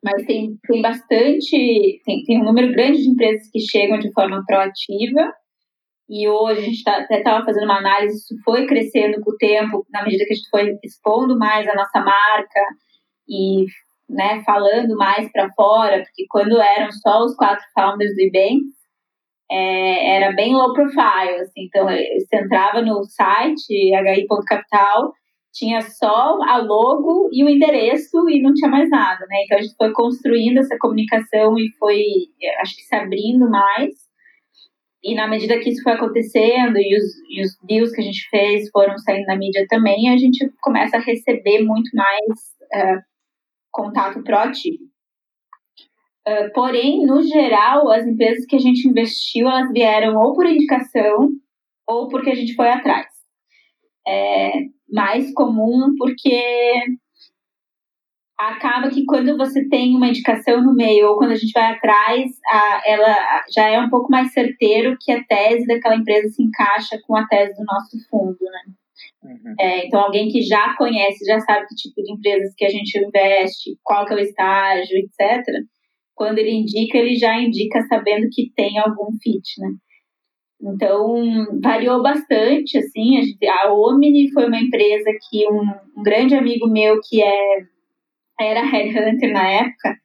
mas 0.03 0.25
tem, 0.25 0.57
tem 0.65 0.81
bastante, 0.81 2.01
tem, 2.05 2.23
tem 2.23 2.41
um 2.41 2.45
número 2.45 2.71
grande 2.71 3.03
de 3.03 3.09
empresas 3.09 3.49
que 3.51 3.59
chegam 3.59 3.99
de 3.99 4.11
forma 4.13 4.43
proativa, 4.45 5.33
e 6.09 6.27
hoje 6.27 6.61
a 6.61 6.63
gente 6.63 6.83
tá, 6.83 6.97
até 6.97 7.17
estava 7.17 7.45
fazendo 7.45 7.65
uma 7.65 7.79
análise, 7.79 8.17
isso 8.17 8.35
foi 8.43 8.65
crescendo 8.65 9.21
com 9.21 9.31
o 9.31 9.37
tempo, 9.37 9.85
na 9.91 10.03
medida 10.03 10.25
que 10.25 10.33
a 10.33 10.35
gente 10.35 10.49
foi 10.49 10.77
expondo 10.83 11.37
mais 11.37 11.67
a 11.67 11.75
nossa 11.75 11.99
marca 11.99 12.61
e 13.27 13.65
né, 14.09 14.41
falando 14.45 14.95
mais 14.95 15.29
para 15.31 15.51
fora, 15.53 16.03
porque 16.03 16.25
quando 16.29 16.61
eram 16.61 16.91
só 16.91 17.23
os 17.23 17.35
quatro 17.35 17.65
founders 17.73 18.15
do 18.15 18.21
Ibank, 18.21 18.61
é, 19.51 20.15
era 20.17 20.33
bem 20.33 20.55
low 20.55 20.73
profile, 20.73 21.41
assim, 21.41 21.65
então 21.65 21.85
você 21.85 22.37
entrava 22.37 22.81
no 22.81 23.03
site 23.03 23.93
hi.capital 23.93 25.11
tinha 25.57 25.81
só 25.81 26.37
a 26.43 26.57
logo 26.57 27.29
e 27.31 27.43
o 27.43 27.49
endereço 27.49 28.29
e 28.29 28.41
não 28.41 28.53
tinha 28.53 28.69
mais 28.69 28.89
nada, 28.89 29.25
né? 29.27 29.43
Então 29.43 29.57
a 29.57 29.61
gente 29.61 29.75
foi 29.75 29.91
construindo 29.91 30.59
essa 30.59 30.77
comunicação 30.79 31.57
e 31.57 31.71
foi, 31.79 32.03
acho 32.61 32.75
que 32.75 32.83
se 32.83 32.95
abrindo 32.95 33.49
mais. 33.49 34.06
E 35.03 35.13
na 35.15 35.27
medida 35.27 35.59
que 35.59 35.69
isso 35.69 35.83
foi 35.83 35.93
acontecendo 35.93 36.77
e 36.77 36.97
os, 36.97 37.03
e 37.29 37.41
os 37.41 37.57
deals 37.63 37.91
que 37.91 38.01
a 38.01 38.03
gente 38.03 38.27
fez 38.29 38.69
foram 38.71 38.97
saindo 38.97 39.25
na 39.27 39.37
mídia 39.37 39.65
também, 39.69 40.09
a 40.09 40.17
gente 40.17 40.51
começa 40.61 40.97
a 40.97 41.01
receber 41.01 41.63
muito 41.63 41.89
mais 41.95 42.95
uh, 42.95 43.01
contato 43.71 44.23
proativo. 44.23 44.83
Uh, 46.27 46.51
porém, 46.53 47.05
no 47.05 47.21
geral, 47.21 47.89
as 47.89 48.05
empresas 48.05 48.45
que 48.45 48.55
a 48.55 48.59
gente 48.59 48.87
investiu, 48.87 49.47
elas 49.47 49.71
vieram 49.71 50.17
ou 50.17 50.33
por 50.33 50.45
indicação 50.45 51.29
ou 51.87 52.09
porque 52.09 52.29
a 52.29 52.35
gente 52.35 52.53
foi 52.55 52.69
atrás. 52.69 53.07
É, 54.05 54.51
mais 54.89 55.33
comum, 55.33 55.95
porque 55.97 56.41
acaba 58.37 58.89
que 58.89 59.03
quando 59.05 59.35
você 59.35 59.67
tem 59.67 59.95
uma 59.95 60.09
indicação 60.09 60.63
no 60.63 60.73
meio 60.73 61.09
ou 61.09 61.17
quando 61.17 61.31
a 61.31 61.35
gente 61.35 61.51
vai 61.51 61.73
atrás, 61.73 62.31
a, 62.47 62.81
ela 62.85 63.43
já 63.53 63.67
é 63.67 63.79
um 63.79 63.89
pouco 63.89 64.11
mais 64.11 64.31
certeiro 64.31 64.95
que 65.01 65.11
a 65.11 65.23
tese 65.23 65.65
daquela 65.65 65.95
empresa 65.95 66.29
se 66.29 66.43
encaixa 66.43 66.99
com 67.05 67.15
a 67.15 67.25
tese 67.27 67.55
do 67.55 67.65
nosso 67.65 67.97
fundo, 68.09 68.37
né? 68.41 68.73
Uhum. 69.23 69.55
É, 69.59 69.85
então, 69.85 69.99
alguém 69.99 70.29
que 70.29 70.41
já 70.41 70.75
conhece, 70.75 71.25
já 71.25 71.39
sabe 71.39 71.65
que 71.67 71.75
tipo 71.75 72.01
de 72.01 72.13
empresas 72.13 72.53
que 72.55 72.65
a 72.65 72.69
gente 72.69 72.97
investe, 72.97 73.77
qual 73.83 74.05
que 74.05 74.13
é 74.13 74.17
o 74.17 74.19
estágio, 74.19 74.97
etc. 74.97 75.43
Quando 76.15 76.39
ele 76.39 76.51
indica, 76.51 76.97
ele 76.97 77.15
já 77.15 77.39
indica 77.39 77.81
sabendo 77.87 78.27
que 78.31 78.51
tem 78.55 78.77
algum 78.77 79.11
fit, 79.21 79.59
né? 79.59 79.69
Então, 80.59 81.23
variou 81.61 82.01
bastante, 82.01 82.79
assim, 82.79 83.17
a, 83.17 83.21
gente, 83.21 83.47
a 83.47 83.71
Omni 83.71 84.31
foi 84.31 84.47
uma 84.47 84.59
empresa 84.59 85.11
que 85.29 85.47
um, 85.47 85.61
um, 85.95 86.03
grande 86.03 86.33
amigo 86.33 86.67
meu 86.67 86.99
que 87.07 87.21
é, 87.21 87.59
era 88.39 88.63
headhunter 88.63 89.31
na 89.31 89.47
época, 89.47 89.97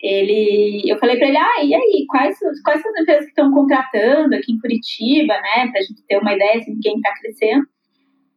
ele, 0.00 0.82
eu 0.86 0.98
falei 0.98 1.18
para 1.18 1.28
ele, 1.28 1.36
ah, 1.36 1.62
e 1.62 1.74
aí, 1.74 2.06
quais, 2.08 2.38
quais 2.64 2.80
são 2.80 2.90
as 2.90 3.00
empresas 3.02 3.24
que 3.24 3.30
estão 3.30 3.52
contratando 3.52 4.34
aqui 4.34 4.52
em 4.52 4.58
Curitiba, 4.58 5.34
né, 5.34 5.68
pra 5.70 5.82
gente 5.82 6.02
ter 6.08 6.18
uma 6.18 6.32
ideia 6.32 6.58
de 6.60 6.78
quem 6.80 6.96
está 6.96 7.12
crescendo. 7.14 7.66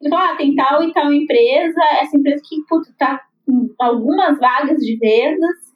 Ele 0.01 0.09
falou, 0.09 0.25
ah, 0.25 0.35
tem 0.35 0.53
tal 0.55 0.83
e 0.83 0.91
tal 0.91 1.13
empresa, 1.13 1.79
essa 2.01 2.17
empresa 2.17 2.43
que, 2.45 2.57
puto, 2.67 2.93
tá 2.97 3.21
com 3.45 3.73
algumas 3.79 4.37
vagas 4.37 4.79
de 4.79 4.97
vendas 4.97 5.73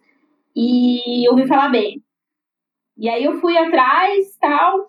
e 0.54 1.26
eu 1.26 1.32
ouvi 1.32 1.48
falar 1.48 1.70
bem. 1.70 2.02
E 2.98 3.08
aí 3.08 3.24
eu 3.24 3.40
fui 3.40 3.58
atrás, 3.58 4.38
tal, 4.42 4.88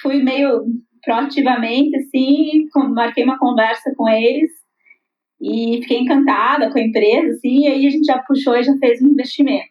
fui 0.00 0.22
meio 0.22 0.66
proativamente, 1.02 1.96
assim, 1.96 2.68
marquei 2.94 3.24
uma 3.24 3.38
conversa 3.38 3.92
com 3.96 4.08
eles 4.08 4.52
e 5.40 5.80
fiquei 5.82 5.98
encantada 5.98 6.70
com 6.70 6.78
a 6.78 6.82
empresa, 6.82 7.30
assim, 7.30 7.64
e 7.64 7.66
aí 7.68 7.86
a 7.86 7.90
gente 7.90 8.04
já 8.04 8.18
puxou 8.18 8.56
e 8.56 8.62
já 8.62 8.76
fez 8.78 9.00
um 9.00 9.08
investimento. 9.08 9.68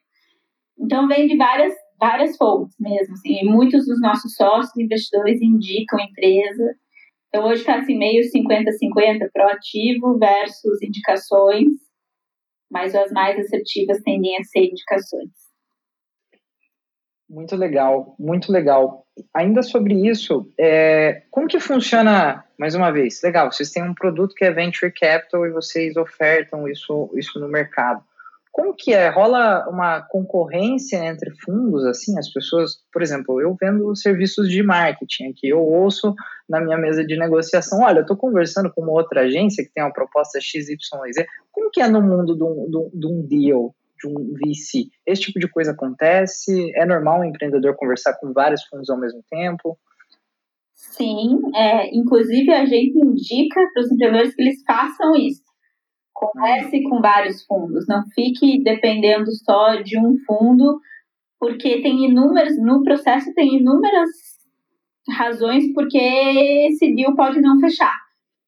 Então, 0.79 1.07
vem 1.07 1.27
de 1.27 1.35
várias, 1.35 1.73
várias 1.99 2.37
fontes 2.37 2.75
mesmo, 2.79 3.13
assim, 3.13 3.43
muitos 3.43 3.85
dos 3.85 3.99
nossos 4.01 4.33
sócios 4.35 4.77
investidores 4.77 5.41
indicam 5.41 5.99
a 5.99 6.03
empresa. 6.03 6.75
Então, 7.27 7.45
hoje 7.47 7.61
está 7.61 7.79
assim, 7.79 7.97
meio 7.97 8.23
50-50 8.23 9.29
proativo 9.33 10.17
versus 10.17 10.81
indicações, 10.81 11.67
mas 12.71 12.95
as 12.95 13.11
mais 13.11 13.37
assertivas 13.37 14.01
tendem 14.03 14.37
a 14.37 14.43
ser 14.43 14.65
indicações. 14.65 15.46
Muito 17.29 17.55
legal, 17.57 18.15
muito 18.17 18.51
legal. 18.51 19.05
Ainda 19.33 19.61
sobre 19.61 20.07
isso, 20.07 20.49
é, 20.57 21.23
como 21.29 21.47
que 21.47 21.59
funciona, 21.59 22.43
mais 22.57 22.73
uma 22.73 22.91
vez, 22.91 23.21
legal, 23.21 23.51
vocês 23.51 23.69
têm 23.69 23.83
um 23.83 23.93
produto 23.93 24.33
que 24.33 24.45
é 24.45 24.51
Venture 24.51 24.93
Capital 24.93 25.45
e 25.45 25.51
vocês 25.51 25.97
ofertam 25.97 26.67
isso, 26.67 27.11
isso 27.15 27.39
no 27.39 27.49
mercado. 27.49 28.01
Como 28.49 28.73
que 28.73 28.93
é? 28.93 29.09
Rola 29.09 29.67
uma 29.69 30.01
concorrência 30.01 30.97
entre 31.05 31.29
fundos, 31.41 31.85
assim, 31.85 32.17
as 32.17 32.31
pessoas, 32.31 32.77
por 32.91 33.03
exemplo, 33.03 33.39
eu 33.41 33.55
vendo 33.59 33.95
serviços 33.95 34.49
de 34.49 34.63
marketing 34.63 35.29
aqui, 35.29 35.49
eu 35.49 35.59
ouço 35.59 36.15
na 36.49 36.61
minha 36.61 36.77
mesa 36.77 37.05
de 37.05 37.17
negociação, 37.17 37.81
olha, 37.81 37.99
eu 37.99 38.01
estou 38.01 38.17
conversando 38.17 38.71
com 38.73 38.81
uma 38.81 38.93
outra 38.93 39.21
agência 39.21 39.63
que 39.63 39.71
tem 39.71 39.83
uma 39.83 39.93
proposta 39.93 40.39
XYZ, 40.41 40.77
como 41.51 41.69
que 41.69 41.81
é 41.81 41.87
no 41.87 42.01
mundo 42.01 42.35
de 42.35 42.43
um, 42.43 42.89
de 42.93 43.05
um 43.05 43.21
deal? 43.27 43.75
De 43.99 44.07
um 44.07 44.33
VC. 44.33 44.89
Esse 45.05 45.23
tipo 45.23 45.39
de 45.39 45.49
coisa 45.49 45.71
acontece? 45.71 46.71
É 46.75 46.85
normal 46.85 47.21
um 47.21 47.25
empreendedor 47.25 47.75
conversar 47.75 48.17
com 48.19 48.33
vários 48.33 48.63
fundos 48.65 48.89
ao 48.89 48.99
mesmo 48.99 49.23
tempo? 49.29 49.77
Sim, 50.73 51.39
é, 51.55 51.95
inclusive 51.95 52.51
a 52.51 52.65
gente 52.65 52.97
indica 52.97 53.59
para 53.73 53.81
os 53.81 53.91
empreendedores 53.91 54.35
que 54.35 54.41
eles 54.41 54.63
façam 54.63 55.15
isso. 55.15 55.43
Converse 56.13 56.83
com 56.83 57.01
vários 57.01 57.43
fundos, 57.45 57.85
não 57.87 58.03
fique 58.13 58.63
dependendo 58.63 59.31
só 59.43 59.75
de 59.75 59.99
um 59.99 60.17
fundo, 60.25 60.79
porque 61.39 61.81
tem 61.81 62.05
inúmeras, 62.05 62.57
no 62.59 62.83
processo 62.83 63.33
tem 63.33 63.57
inúmeras 63.57 64.09
razões 65.09 65.71
porque 65.73 65.97
esse 65.97 66.93
deal 66.93 67.15
pode 67.15 67.39
não 67.41 67.59
fechar. 67.59 67.95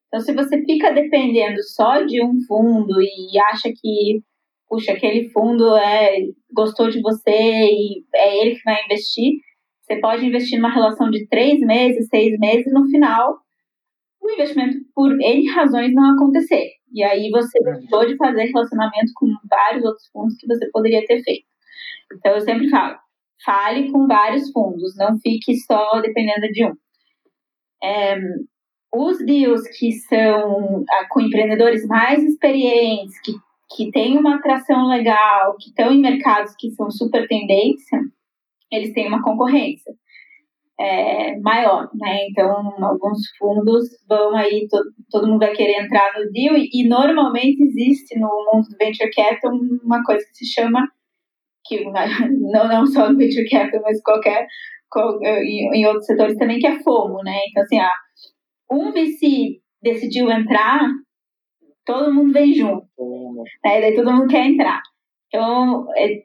Então, 0.07 0.19
se 0.19 0.33
você 0.33 0.63
fica 0.65 0.91
dependendo 0.91 1.61
só 1.63 2.01
de 2.01 2.23
um 2.23 2.39
fundo 2.47 2.99
e 3.01 3.39
acha 3.51 3.69
que 3.69 4.23
puxa, 4.69 4.93
aquele 4.93 5.29
fundo 5.29 5.75
é, 5.75 6.17
gostou 6.53 6.89
de 6.89 7.01
você 7.01 7.31
e 7.31 8.03
é 8.15 8.41
ele 8.41 8.55
que 8.55 8.63
vai 8.63 8.83
investir, 8.85 9.33
você 9.81 9.99
pode 9.99 10.25
investir 10.25 10.59
numa 10.59 10.73
relação 10.73 11.09
de 11.09 11.27
três 11.27 11.59
meses, 11.61 12.07
seis 12.09 12.37
meses, 12.39 12.71
no 12.71 12.87
final 12.87 13.39
o 14.21 14.31
investimento, 14.31 14.77
por 14.93 15.11
N 15.11 15.49
razões, 15.49 15.93
não 15.93 16.13
acontecer. 16.13 16.71
E 16.93 17.03
aí 17.03 17.29
você 17.29 17.57
deixou 17.63 18.05
de 18.05 18.17
fazer 18.17 18.45
relacionamento 18.45 19.11
com 19.15 19.27
vários 19.49 19.83
outros 19.85 20.07
fundos 20.11 20.35
que 20.37 20.47
você 20.47 20.69
poderia 20.71 21.05
ter 21.05 21.21
feito. 21.23 21.45
Então 22.13 22.33
eu 22.33 22.41
sempre 22.41 22.69
falo, 22.69 22.97
fale 23.45 23.91
com 23.91 24.07
vários 24.07 24.51
fundos, 24.51 24.95
não 24.97 25.17
fique 25.19 25.55
só 25.55 26.01
dependendo 26.01 26.47
de 26.51 26.65
um. 26.65 26.73
É, 27.81 28.17
os 28.93 29.23
deals 29.25 29.61
que 29.77 29.91
são 29.93 30.83
ah, 30.91 31.07
com 31.09 31.21
empreendedores 31.21 31.85
mais 31.87 32.23
experientes, 32.23 33.19
que 33.21 33.33
que 33.75 33.91
têm 33.91 34.17
uma 34.17 34.35
atração 34.37 34.87
legal, 34.87 35.55
que 35.59 35.69
estão 35.69 35.91
em 35.91 35.99
mercados 35.99 36.55
que 36.57 36.71
são 36.71 36.89
super 36.89 37.27
tendência, 37.27 37.99
eles 38.71 38.93
têm 38.93 39.07
uma 39.07 39.23
concorrência. 39.23 39.93
é, 40.79 41.37
maior, 41.41 41.89
né? 41.93 42.27
Então, 42.29 42.51
alguns 42.83 43.19
fundos 43.37 43.85
vão 44.07 44.35
aí, 44.35 44.67
todo, 44.69 44.85
todo 45.11 45.27
mundo 45.27 45.39
vai 45.39 45.51
querer 45.53 45.83
entrar 45.83 46.13
no 46.17 46.31
deal 46.31 46.55
e, 46.57 46.69
e, 46.73 46.87
normalmente 46.87 47.61
existe 47.63 48.17
no 48.17 48.29
mundo 48.51 48.69
do 48.69 48.77
venture 48.77 49.11
capital 49.11 49.51
uma 49.83 50.01
coisa 50.03 50.25
que 50.25 50.37
se 50.37 50.53
chama 50.53 50.87
que 51.65 51.83
não 52.53 52.67
não 52.67 52.87
só 52.87 53.11
no 53.11 53.17
venture 53.17 53.49
capital, 53.49 53.81
mas 53.83 54.01
qualquer 54.01 54.47
em, 55.43 55.69
em 55.75 55.85
outros 55.85 56.05
setores 56.05 56.37
também 56.37 56.59
que 56.59 56.67
é 56.67 56.79
FOMO, 56.81 57.21
né? 57.23 57.37
Então, 57.49 57.63
assim, 57.63 57.79
ah, 57.79 57.93
um 58.71 58.91
VC 58.91 59.61
decidiu 59.81 60.29
entrar, 60.31 60.81
todo 61.89 62.13
mundo 62.13 62.31
vem 62.31 62.53
junto, 62.53 62.85
né? 63.63 63.81
Daí 63.81 63.95
todo 63.95 64.11
mundo 64.11 64.27
quer 64.27 64.45
entrar. 64.45 64.81
Então, 65.27 65.87
é, 65.95 66.23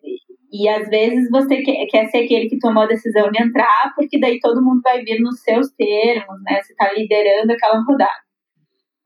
e 0.53 0.69
às 0.69 0.89
vezes 0.89 1.31
você 1.31 1.63
quer, 1.63 1.87
quer 1.87 2.07
ser 2.07 2.25
aquele 2.25 2.49
que 2.49 2.59
tomou 2.59 2.83
a 2.83 2.87
decisão 2.87 3.31
de 3.31 3.43
entrar, 3.43 3.93
porque 3.97 4.21
daí 4.21 4.39
todo 4.41 4.63
mundo 4.63 4.81
vai 4.83 5.03
vir 5.03 5.21
nos 5.21 5.41
seus 5.41 5.71
termos, 5.71 6.43
né? 6.43 6.63
Você 6.63 6.73
está 6.73 6.93
liderando 6.93 7.53
aquela 7.53 7.83
rodada. 7.83 8.11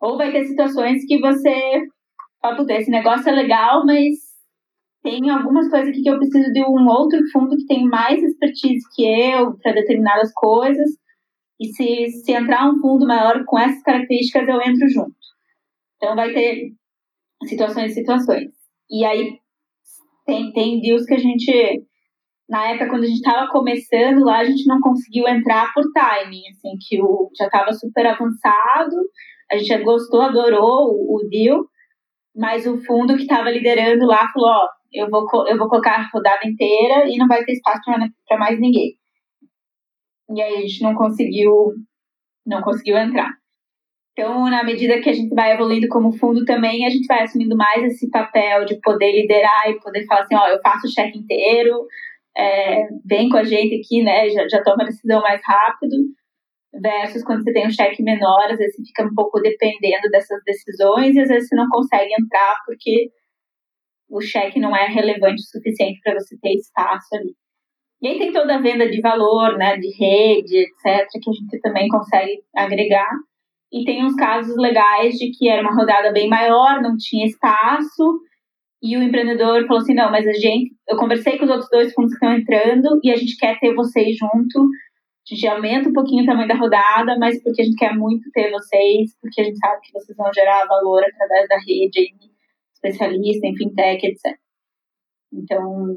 Ou 0.01 0.17
vai 0.17 0.33
ter 0.33 0.45
situações 0.45 1.05
que 1.07 1.21
você 1.21 1.87
fala, 2.43 2.57
puta, 2.57 2.75
esse 2.75 2.91
negócio 2.91 3.29
é 3.29 3.33
legal, 3.33 3.87
mas 3.87 4.17
tem 5.03 5.31
algumas 5.31 5.71
coisas 5.71 5.89
aqui 5.89 6.03
que 6.03 6.11
eu 6.11 6.19
preciso 6.19 6.53
de 6.53 6.63
um 6.63 6.89
outro 6.89 7.21
fundo 7.33 7.57
que 7.57 7.67
tem 7.67 7.85
mais 7.85 8.21
expertise 8.23 8.85
que 8.95 9.05
eu 9.05 9.57
para 9.63 9.73
determinadas 9.73 10.33
coisas. 10.35 10.91
E 11.61 11.69
se, 11.69 12.09
se 12.25 12.33
entrar 12.33 12.69
um 12.69 12.81
fundo 12.81 13.07
maior 13.07 13.45
com 13.45 13.59
essas 13.59 13.83
características, 13.83 14.49
eu 14.49 14.61
entro 14.61 14.89
junto. 14.89 15.18
Então 15.99 16.17
vai 16.17 16.33
ter 16.33 16.73
situações 17.45 17.93
e 17.93 17.95
situações. 17.95 18.51
E 18.91 19.05
aí 19.05 19.39
tem, 20.25 20.53
tem 20.53 20.81
deals 20.81 21.05
que 21.05 21.15
a 21.15 21.19
gente, 21.19 21.85
na 22.49 22.69
época, 22.69 22.89
quando 22.91 23.05
a 23.05 23.07
gente 23.07 23.17
estava 23.17 23.51
começando 23.51 24.25
lá, 24.25 24.39
a 24.39 24.45
gente 24.45 24.67
não 24.67 24.81
conseguiu 24.81 25.27
entrar 25.29 25.73
por 25.75 25.85
timing, 25.93 26.49
assim, 26.51 26.77
que 26.81 27.03
o, 27.03 27.31
já 27.37 27.47
estava 27.47 27.73
super 27.73 28.07
avançado, 28.07 28.97
a 29.51 29.57
gente 29.59 29.83
gostou, 29.83 30.23
adorou 30.23 30.93
o, 30.93 31.17
o 31.17 31.29
deal, 31.29 31.65
mas 32.35 32.67
o 32.67 32.79
fundo 32.85 33.17
que 33.17 33.23
estava 33.23 33.51
liderando 33.51 34.07
lá 34.07 34.29
falou, 34.33 34.51
ó, 34.51 34.69
eu 34.93 35.11
vou, 35.11 35.27
eu 35.47 35.59
vou 35.59 35.69
colocar 35.69 35.97
a 35.97 36.09
rodada 36.13 36.47
inteira 36.47 37.09
e 37.09 37.17
não 37.17 37.27
vai 37.27 37.45
ter 37.45 37.53
espaço 37.53 37.81
para 38.27 38.39
mais 38.39 38.61
ninguém. 38.61 38.97
E 40.31 40.41
aí 40.41 40.57
a 40.57 40.61
gente 40.61 40.83
não 40.83 40.95
conseguiu, 40.95 41.75
não 42.47 42.63
conseguiu 42.63 42.97
entrar. 42.97 43.31
Então, 44.19 44.51
na 44.51 44.65
medida 44.65 45.01
que 45.01 45.09
a 45.09 45.13
gente 45.13 45.33
vai 45.33 45.53
evoluindo 45.53 45.87
como 45.87 46.11
fundo 46.11 46.45
também, 46.45 46.85
a 46.85 46.91
gente 46.91 47.07
vai 47.07 47.23
assumindo 47.23 47.57
mais 47.57 47.85
esse 47.85 48.11
papel 48.11 48.65
de 48.65 48.81
poder 48.81 49.13
liderar 49.13 49.71
e 49.71 49.79
poder 49.79 50.05
falar 50.07 50.23
assim, 50.23 50.35
ó, 50.35 50.49
eu 50.49 50.61
faço 50.61 50.89
o 50.89 50.91
cheque 50.91 51.17
inteiro, 51.17 51.87
é, 52.37 52.89
vem 53.07 53.29
com 53.29 53.37
a 53.37 53.45
gente 53.45 53.77
aqui, 53.77 54.03
né, 54.03 54.29
já, 54.31 54.49
já 54.49 54.61
toma 54.65 54.83
a 54.83 54.87
decisão 54.87 55.21
mais 55.21 55.41
rápido, 55.45 55.95
versus 56.83 57.23
quando 57.23 57.45
você 57.45 57.53
tem 57.53 57.69
um 57.69 57.71
cheque 57.71 58.03
menor, 58.03 58.51
às 58.51 58.59
vezes 58.59 58.75
você 58.75 58.83
fica 58.87 59.05
um 59.05 59.15
pouco 59.15 59.41
dependendo 59.41 60.11
dessas 60.11 60.43
decisões 60.45 61.15
e 61.15 61.21
às 61.21 61.29
vezes 61.29 61.49
você 61.49 61.55
não 61.55 61.69
consegue 61.69 62.11
entrar 62.19 62.57
porque 62.67 63.13
o 64.11 64.21
cheque 64.21 64.59
não 64.59 64.75
é 64.75 64.89
relevante 64.89 65.43
o 65.43 65.47
suficiente 65.47 66.01
para 66.03 66.15
você 66.15 66.37
ter 66.43 66.55
espaço 66.55 67.15
ali. 67.15 67.37
E 68.03 68.09
aí 68.09 68.19
tem 68.19 68.33
toda 68.33 68.57
a 68.57 68.61
venda 68.61 68.91
de 68.91 69.01
valor, 69.01 69.57
né, 69.57 69.77
de 69.77 69.95
rede, 69.97 70.57
etc., 70.59 71.07
que 71.09 71.31
a 71.31 71.33
gente 71.33 71.61
também 71.63 71.87
consegue 71.87 72.43
agregar. 72.57 73.09
E 73.73 73.85
tem 73.85 74.05
uns 74.05 74.15
casos 74.15 74.57
legais 74.57 75.15
de 75.15 75.31
que 75.31 75.49
era 75.49 75.63
uma 75.63 75.75
rodada 75.75 76.13
bem 76.13 76.29
maior, 76.29 76.81
não 76.81 76.97
tinha 76.97 77.27
espaço, 77.27 78.21
e 78.83 78.97
o 78.97 79.03
empreendedor 79.03 79.67
falou 79.67 79.83
assim: 79.83 79.95
não, 79.95 80.11
mas 80.11 80.27
a 80.27 80.33
gente, 80.33 80.75
eu 80.89 80.97
conversei 80.97 81.37
com 81.37 81.45
os 81.45 81.51
outros 81.51 81.69
dois 81.71 81.93
fundos 81.93 82.13
que 82.13 82.25
estão 82.25 82.39
entrando 82.39 83.01
e 83.03 83.11
a 83.11 83.17
gente 83.17 83.37
quer 83.37 83.59
ter 83.59 83.75
vocês 83.75 84.17
junto. 84.17 84.61
A 84.61 85.35
gente 85.35 85.47
aumenta 85.47 85.89
um 85.91 85.93
pouquinho 85.93 86.23
o 86.23 86.27
tamanho 86.27 86.49
da 86.49 86.55
rodada, 86.55 87.19
mas 87.19 87.43
porque 87.43 87.61
a 87.61 87.65
gente 87.65 87.77
quer 87.77 87.95
muito 87.95 88.31
ter 88.33 88.51
vocês, 88.51 89.15
porque 89.21 89.43
a 89.43 89.45
gente 89.45 89.59
sabe 89.59 89.81
que 89.83 89.93
vocês 89.93 90.17
vão 90.17 90.33
gerar 90.33 90.65
valor 90.67 91.03
através 91.05 91.49
da 91.49 91.57
rede 91.59 92.15
especialista 92.73 93.47
em 93.47 93.57
fintech, 93.57 94.07
etc. 94.07 94.39
Então, 95.33 95.97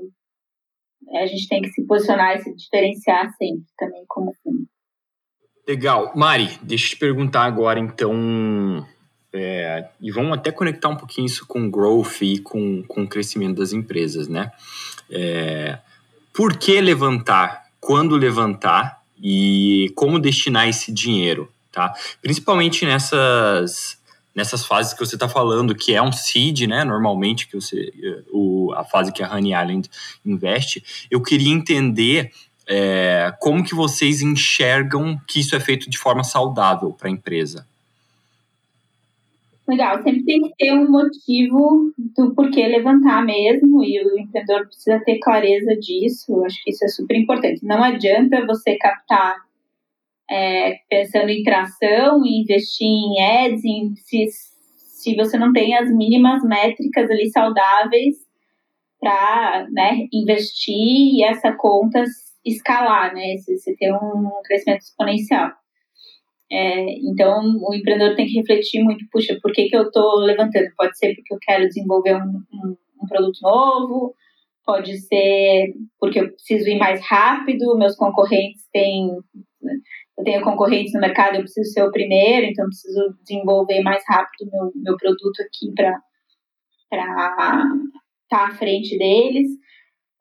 a 1.15 1.25
gente 1.25 1.47
tem 1.47 1.61
que 1.61 1.69
se 1.69 1.85
posicionar 1.85 2.35
e 2.35 2.39
se 2.39 2.53
diferenciar 2.55 3.29
sempre 3.37 3.65
também 3.77 4.03
como 4.07 4.33
fundo. 4.43 4.67
Legal. 5.67 6.11
Mari, 6.15 6.57
deixa 6.61 6.85
eu 6.85 6.89
te 6.91 6.97
perguntar 6.97 7.43
agora, 7.43 7.79
então, 7.79 8.85
é, 9.33 9.87
e 10.01 10.11
vamos 10.11 10.33
até 10.37 10.51
conectar 10.51 10.89
um 10.89 10.95
pouquinho 10.95 11.25
isso 11.25 11.45
com 11.45 11.69
growth 11.69 12.21
e 12.21 12.39
com, 12.39 12.83
com 12.83 13.03
o 13.03 13.07
crescimento 13.07 13.57
das 13.57 13.71
empresas, 13.71 14.27
né? 14.27 14.51
É, 15.09 15.77
por 16.33 16.57
que 16.57 16.79
levantar? 16.81 17.65
Quando 17.79 18.15
levantar? 18.15 19.01
E 19.23 19.91
como 19.95 20.17
destinar 20.17 20.67
esse 20.67 20.91
dinheiro, 20.91 21.51
tá? 21.71 21.93
Principalmente 22.21 22.85
nessas, 22.85 23.99
nessas 24.33 24.65
fases 24.65 24.93
que 24.93 24.99
você 24.99 25.15
está 25.15 25.29
falando, 25.29 25.75
que 25.75 25.93
é 25.93 26.01
um 26.01 26.11
seed, 26.11 26.61
né? 26.61 26.83
Normalmente, 26.83 27.47
que 27.47 27.53
você, 27.53 27.93
o, 28.31 28.73
a 28.73 28.83
fase 28.83 29.11
que 29.11 29.21
a 29.21 29.31
Honey 29.31 29.53
Island 29.53 29.89
investe. 30.25 30.83
Eu 31.11 31.21
queria 31.21 31.53
entender 31.53 32.31
é, 32.73 33.33
como 33.41 33.65
que 33.65 33.75
vocês 33.75 34.21
enxergam 34.21 35.19
que 35.27 35.41
isso 35.41 35.53
é 35.57 35.59
feito 35.59 35.89
de 35.89 35.97
forma 35.97 36.23
saudável 36.23 36.93
para 36.93 37.09
a 37.09 37.11
empresa? 37.11 37.67
Legal, 39.67 40.01
sempre 40.01 40.23
tem 40.23 40.41
que 40.41 40.53
ter 40.57 40.71
um 40.71 40.89
motivo 40.89 41.91
do 41.97 42.33
porquê 42.33 42.65
levantar 42.67 43.25
mesmo, 43.25 43.83
e 43.83 44.01
o 44.01 44.17
empreendedor 44.17 44.67
precisa 44.67 45.01
ter 45.03 45.19
clareza 45.19 45.75
disso. 45.75 46.43
Acho 46.45 46.63
que 46.63 46.71
isso 46.71 46.85
é 46.85 46.87
super 46.87 47.17
importante. 47.17 47.65
Não 47.65 47.83
adianta 47.83 48.45
você 48.45 48.77
captar 48.77 49.35
é, 50.29 50.77
pensando 50.89 51.29
em 51.29 51.43
tração, 51.43 52.25
em 52.25 52.41
investir 52.41 52.87
em 52.87 53.21
ads, 53.21 53.65
em, 53.65 53.95
se, 53.97 54.27
se 54.29 55.15
você 55.15 55.37
não 55.37 55.51
tem 55.51 55.75
as 55.75 55.91
mínimas 55.91 56.41
métricas 56.41 57.09
ali 57.09 57.29
saudáveis 57.29 58.15
para 58.97 59.67
né, 59.71 60.07
investir 60.13 61.15
e 61.15 61.23
essa 61.23 61.51
conta 61.51 62.05
escalar, 62.45 63.13
né? 63.13 63.37
Você, 63.37 63.57
você 63.57 63.75
ter 63.75 63.93
um 63.93 64.31
crescimento 64.43 64.81
exponencial. 64.81 65.51
É, 66.51 66.85
então, 67.09 67.41
o 67.61 67.73
empreendedor 67.73 68.15
tem 68.15 68.27
que 68.27 68.37
refletir 68.37 68.83
muito, 68.83 69.05
puxa, 69.09 69.39
por 69.41 69.53
que, 69.53 69.69
que 69.69 69.75
eu 69.75 69.83
estou 69.83 70.15
levantando? 70.15 70.67
Pode 70.75 70.97
ser 70.97 71.15
porque 71.15 71.33
eu 71.33 71.37
quero 71.41 71.67
desenvolver 71.67 72.15
um, 72.15 72.43
um, 72.53 72.77
um, 73.01 73.07
produto 73.07 73.39
novo, 73.41 74.13
pode 74.65 74.97
ser 74.97 75.73
porque 75.97 76.19
eu 76.19 76.29
preciso 76.29 76.67
ir 76.67 76.77
mais 76.77 77.01
rápido, 77.07 77.77
meus 77.77 77.95
concorrentes 77.95 78.67
têm... 78.71 79.09
Eu 80.17 80.25
tenho 80.25 80.43
concorrentes 80.43 80.93
no 80.93 80.99
mercado, 80.99 81.35
eu 81.35 81.41
preciso 81.41 81.71
ser 81.71 81.83
o 81.83 81.91
primeiro, 81.91 82.45
então 82.45 82.65
eu 82.65 82.69
preciso 82.69 83.17
desenvolver 83.23 83.81
mais 83.81 84.03
rápido 84.07 84.51
meu, 84.51 84.71
meu 84.75 84.97
produto 84.97 85.41
aqui 85.41 85.73
para 85.73 85.97
estar 86.83 87.69
tá 88.29 88.47
à 88.47 88.51
frente 88.51 88.97
deles. 88.97 89.47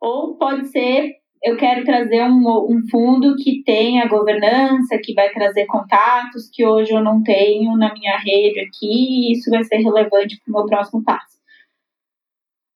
Ou 0.01 0.39
pode 0.39 0.69
ser 0.69 1.20
eu 1.43 1.57
quero 1.57 1.85
trazer 1.85 2.23
um, 2.25 2.47
um 2.69 2.87
fundo 2.91 3.35
que 3.37 3.63
tenha 3.65 4.09
governança, 4.09 4.99
que 5.03 5.15
vai 5.15 5.31
trazer 5.31 5.67
contatos 5.67 6.51
que 6.53 6.67
hoje 6.67 6.93
eu 6.93 7.03
não 7.03 7.23
tenho 7.23 7.77
na 7.77 7.93
minha 7.95 8.19
rede 8.19 8.61
aqui, 8.61 8.79
e 8.83 9.33
isso 9.33 9.51
vai 9.51 9.65
ser 9.65 9.79
relevante 9.79 10.39
para 10.41 10.53
o 10.53 10.57
meu 10.57 10.67
próximo 10.67 11.03
passo. 11.03 11.41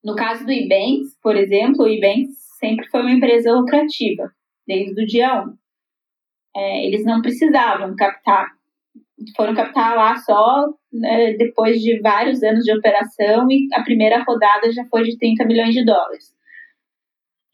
No 0.02 0.14
caso 0.14 0.44
do 0.46 0.52
Ibanks, 0.52 1.18
por 1.22 1.36
exemplo, 1.36 1.84
o 1.84 1.88
Ibanks 1.88 2.36
sempre 2.58 2.86
foi 2.88 3.02
uma 3.02 3.12
empresa 3.12 3.52
lucrativa, 3.52 4.30
desde 4.66 5.02
o 5.02 5.06
dia 5.06 5.44
1. 5.44 5.56
É, 6.56 6.86
eles 6.86 7.04
não 7.04 7.20
precisavam 7.20 7.94
captar, 7.96 8.48
foram 9.36 9.54
captar 9.54 9.94
lá 9.96 10.16
só 10.16 10.68
né, 10.92 11.34
depois 11.34 11.80
de 11.80 12.00
vários 12.00 12.42
anos 12.42 12.64
de 12.64 12.72
operação 12.72 13.50
e 13.50 13.66
a 13.74 13.82
primeira 13.82 14.22
rodada 14.22 14.70
já 14.72 14.84
foi 14.86 15.02
de 15.02 15.18
30 15.18 15.44
milhões 15.44 15.74
de 15.74 15.84
dólares 15.84 16.33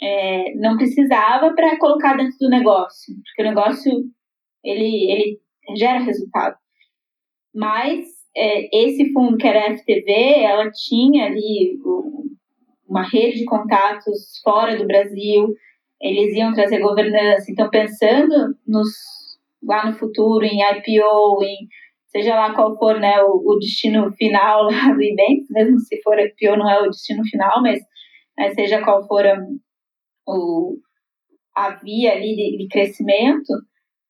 é, 0.03 0.55
não 0.57 0.77
precisava 0.77 1.53
para 1.55 1.79
colocar 1.79 2.17
dentro 2.17 2.37
do 2.39 2.49
negócio, 2.49 3.15
porque 3.25 3.43
o 3.43 3.45
negócio 3.45 3.93
ele, 4.65 5.11
ele 5.11 5.41
gera 5.77 6.01
resultado. 6.01 6.57
Mas 7.55 8.07
é, 8.37 8.85
esse 8.85 9.13
fundo 9.13 9.37
que 9.37 9.47
era 9.47 9.69
a 9.69 9.77
FTV, 9.77 10.13
ela 10.43 10.71
tinha 10.71 11.27
ali 11.27 11.79
uma 12.89 13.03
rede 13.03 13.39
de 13.39 13.45
contatos 13.45 14.41
fora 14.43 14.77
do 14.77 14.87
Brasil, 14.87 15.55
eles 16.01 16.35
iam 16.35 16.53
trazer 16.53 16.81
governança. 16.81 17.51
Então, 17.51 17.69
pensando 17.71 18.55
nos, 18.67 18.89
lá 19.63 19.87
no 19.87 19.97
futuro, 19.97 20.45
em 20.45 20.61
IPO, 20.63 21.45
em 21.45 21.69
seja 22.07 22.35
lá 22.35 22.53
qual 22.55 22.77
for 22.77 22.99
né, 22.99 23.23
o, 23.23 23.43
o 23.47 23.59
destino 23.59 24.11
final 24.13 24.65
lá 24.65 24.93
do 24.93 25.03
Ibanks, 25.03 25.47
mesmo 25.51 25.79
se 25.79 26.01
for 26.03 26.19
IPO 26.19 26.57
não 26.57 26.69
é 26.69 26.81
o 26.81 26.91
destino 26.91 27.23
final, 27.25 27.63
mas 27.63 27.81
seja 28.55 28.83
qual 28.83 29.07
for 29.07 29.25
a, 30.31 30.37
o, 30.37 30.79
a 31.57 31.71
via 31.77 32.13
ali 32.13 32.35
de, 32.37 32.59
de 32.59 32.69
crescimento, 32.69 33.53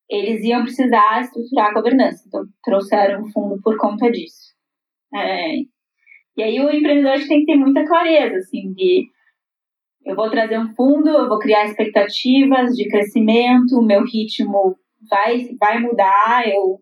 eles 0.08 0.42
iam 0.44 0.62
precisar 0.62 1.20
estruturar 1.20 1.70
a 1.70 1.74
governança. 1.74 2.24
Então, 2.26 2.44
trouxeram 2.62 3.22
um 3.22 3.30
fundo 3.30 3.60
por 3.62 3.76
conta 3.76 4.10
disso. 4.10 4.50
É, 5.14 5.56
e 6.36 6.42
aí 6.42 6.60
o 6.60 6.70
empreendedor 6.70 7.26
tem 7.26 7.40
que 7.40 7.46
ter 7.46 7.56
muita 7.56 7.86
clareza, 7.86 8.36
assim, 8.36 8.72
de 8.72 9.06
eu 10.04 10.16
vou 10.16 10.30
trazer 10.30 10.58
um 10.58 10.74
fundo, 10.74 11.08
eu 11.10 11.28
vou 11.28 11.38
criar 11.38 11.66
expectativas 11.66 12.74
de 12.74 12.88
crescimento, 12.88 13.78
o 13.78 13.84
meu 13.84 14.02
ritmo 14.04 14.76
vai, 15.08 15.48
vai 15.58 15.78
mudar, 15.78 16.48
eu 16.48 16.78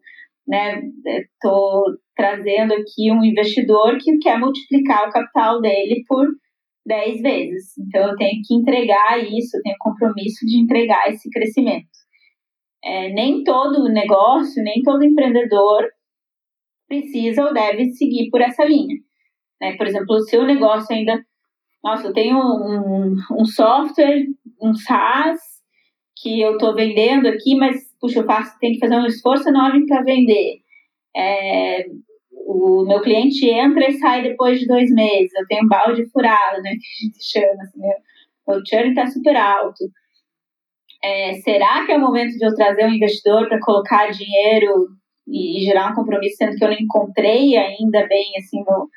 estou 0.48 1.90
né, 1.90 1.96
trazendo 2.16 2.74
aqui 2.74 3.10
um 3.10 3.24
investidor 3.24 3.98
que 3.98 4.18
quer 4.18 4.38
multiplicar 4.38 5.08
o 5.08 5.12
capital 5.12 5.60
dele 5.60 6.04
por 6.06 6.26
10 6.88 7.20
vezes. 7.20 7.78
Então, 7.78 8.08
eu 8.08 8.16
tenho 8.16 8.40
que 8.44 8.54
entregar 8.54 9.22
isso, 9.22 9.56
eu 9.56 9.62
tenho 9.62 9.76
compromisso 9.78 10.44
de 10.46 10.58
entregar 10.60 11.08
esse 11.08 11.30
crescimento. 11.30 11.86
É, 12.82 13.12
nem 13.12 13.44
todo 13.44 13.92
negócio, 13.92 14.62
nem 14.62 14.82
todo 14.82 15.04
empreendedor 15.04 15.86
precisa 16.88 17.44
ou 17.44 17.52
deve 17.52 17.90
seguir 17.90 18.30
por 18.30 18.40
essa 18.40 18.64
linha. 18.64 18.96
Né? 19.60 19.76
Por 19.76 19.86
exemplo, 19.86 20.16
o 20.16 20.22
seu 20.22 20.44
negócio 20.44 20.94
ainda. 20.94 21.22
Nossa, 21.84 22.08
eu 22.08 22.12
tenho 22.12 22.38
um, 22.38 23.16
um 23.38 23.44
software, 23.44 24.26
um 24.60 24.74
SaaS, 24.74 25.38
que 26.20 26.40
eu 26.40 26.52
estou 26.52 26.74
vendendo 26.74 27.28
aqui, 27.28 27.54
mas, 27.54 27.76
puxa, 28.00 28.20
eu 28.20 28.24
faço, 28.24 28.58
tenho 28.58 28.74
que 28.74 28.80
fazer 28.80 28.96
um 28.96 29.06
esforço 29.06 29.48
enorme 29.48 29.86
para 29.86 30.02
vender. 30.02 30.60
É, 31.16 31.84
o 32.48 32.82
meu 32.86 33.02
cliente 33.02 33.46
entra 33.46 33.90
e 33.90 33.98
sai 33.98 34.22
depois 34.22 34.58
de 34.58 34.66
dois 34.66 34.90
meses. 34.90 35.30
Eu 35.34 35.46
tenho 35.46 35.64
um 35.64 35.68
balde 35.68 36.08
furado, 36.10 36.62
né? 36.62 36.70
Que 36.70 36.76
a 36.76 37.04
gente 37.04 37.22
chama 37.22 37.62
assim, 37.62 37.78
meu, 37.78 37.96
meu 38.48 38.62
churn 38.66 38.88
está 38.88 39.06
super 39.06 39.36
alto. 39.36 39.84
É, 41.04 41.34
será 41.42 41.84
que 41.84 41.92
é 41.92 41.98
o 41.98 42.00
momento 42.00 42.38
de 42.38 42.46
eu 42.46 42.54
trazer 42.54 42.86
um 42.86 42.94
investidor 42.94 43.48
para 43.48 43.60
colocar 43.60 44.10
dinheiro 44.10 44.88
e, 45.26 45.60
e, 45.60 45.66
gerar 45.66 45.92
um 45.92 45.94
compromisso, 45.94 46.36
sendo 46.38 46.56
que 46.56 46.64
eu 46.64 46.68
não 46.68 46.76
encontrei 46.78 47.54
ainda 47.56 48.06
bem 48.08 48.32
assim 48.38 48.64
meu, 48.64 48.88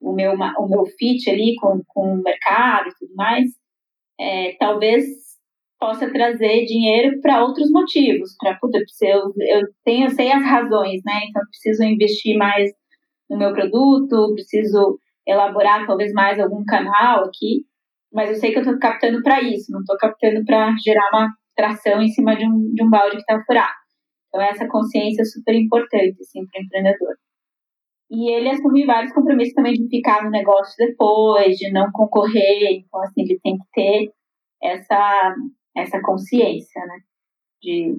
o 0.00 0.12
meu 0.12 0.32
o 0.32 0.68
meu 0.68 0.84
fit 0.98 1.30
ali 1.30 1.54
com, 1.60 1.80
com 1.86 2.14
o 2.14 2.22
mercado 2.22 2.88
e 2.88 2.94
tudo 2.98 3.14
mais? 3.14 3.48
É, 4.18 4.56
talvez 4.58 5.06
possa 5.78 6.12
trazer 6.12 6.66
dinheiro 6.66 7.20
para 7.22 7.42
outros 7.42 7.70
motivos, 7.70 8.36
para 8.38 8.58
eu, 9.02 9.32
eu 9.38 9.68
tenho 9.84 10.06
eu 10.06 10.10
sei 10.10 10.30
as 10.32 10.42
razões, 10.42 11.00
né? 11.06 11.20
Então 11.28 11.40
eu 11.40 11.48
preciso 11.48 11.84
investir 11.84 12.36
mais 12.36 12.70
no 13.30 13.38
meu 13.38 13.52
produto, 13.52 14.34
preciso 14.34 14.98
elaborar 15.26 15.86
talvez 15.86 16.12
mais 16.12 16.38
algum 16.40 16.64
canal 16.64 17.24
aqui, 17.24 17.64
mas 18.12 18.30
eu 18.30 18.36
sei 18.36 18.50
que 18.50 18.58
eu 18.58 18.62
estou 18.62 18.78
captando 18.78 19.22
para 19.22 19.40
isso, 19.40 19.70
não 19.70 19.80
estou 19.80 19.96
captando 19.96 20.44
para 20.44 20.74
gerar 20.84 21.08
uma 21.12 21.28
tração 21.54 22.02
em 22.02 22.08
cima 22.08 22.36
de 22.36 22.44
um, 22.44 22.72
de 22.74 22.82
um 22.82 22.90
balde 22.90 23.16
que 23.16 23.22
está 23.22 23.40
furado. 23.44 23.80
Então, 24.28 24.42
essa 24.42 24.66
consciência 24.68 25.22
é 25.22 25.24
super 25.24 25.54
importante 25.54 26.16
assim, 26.20 26.44
para 26.46 26.60
o 26.60 26.64
empreendedor. 26.64 27.14
E 28.10 28.32
ele 28.32 28.50
assume 28.50 28.84
vários 28.84 29.12
compromissos 29.12 29.54
também 29.54 29.74
de 29.74 29.88
ficar 29.88 30.24
no 30.24 30.30
negócio 30.30 30.74
depois, 30.76 31.56
de 31.56 31.70
não 31.70 31.90
concorrer. 31.92 32.72
Então, 32.72 33.00
assim, 33.02 33.22
ele 33.22 33.38
tem 33.40 33.56
que 33.56 33.64
ter 33.72 34.12
essa, 34.60 35.34
essa 35.76 36.00
consciência, 36.02 36.84
né? 36.86 36.98
De 37.62 37.94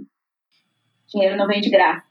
dinheiro 1.07 1.37
não 1.37 1.47
vem 1.47 1.61
de 1.61 1.69
graça. 1.69 2.07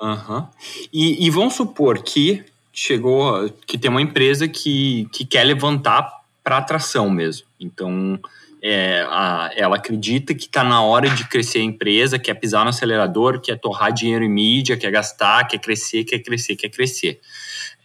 Uhum. 0.00 0.46
E, 0.92 1.26
e 1.26 1.30
vamos 1.30 1.54
supor 1.54 2.02
que 2.02 2.44
chegou, 2.72 3.48
que 3.66 3.78
tem 3.78 3.90
uma 3.90 4.02
empresa 4.02 4.46
que, 4.46 5.08
que 5.12 5.24
quer 5.24 5.44
levantar 5.44 6.20
para 6.44 6.58
atração 6.58 7.08
mesmo. 7.08 7.46
Então, 7.58 8.20
é, 8.62 9.06
a, 9.08 9.50
ela 9.56 9.76
acredita 9.76 10.34
que 10.34 10.44
está 10.44 10.62
na 10.62 10.82
hora 10.82 11.08
de 11.08 11.26
crescer 11.28 11.60
a 11.60 11.64
empresa, 11.64 12.18
quer 12.18 12.34
pisar 12.34 12.64
no 12.64 12.70
acelerador, 12.70 13.40
quer 13.40 13.58
torrar 13.58 13.92
dinheiro 13.92 14.24
em 14.24 14.28
mídia, 14.28 14.76
quer 14.76 14.90
gastar, 14.90 15.46
quer 15.46 15.58
crescer, 15.58 16.04
quer 16.04 16.18
crescer, 16.18 16.56
quer 16.56 16.68
crescer. 16.68 17.20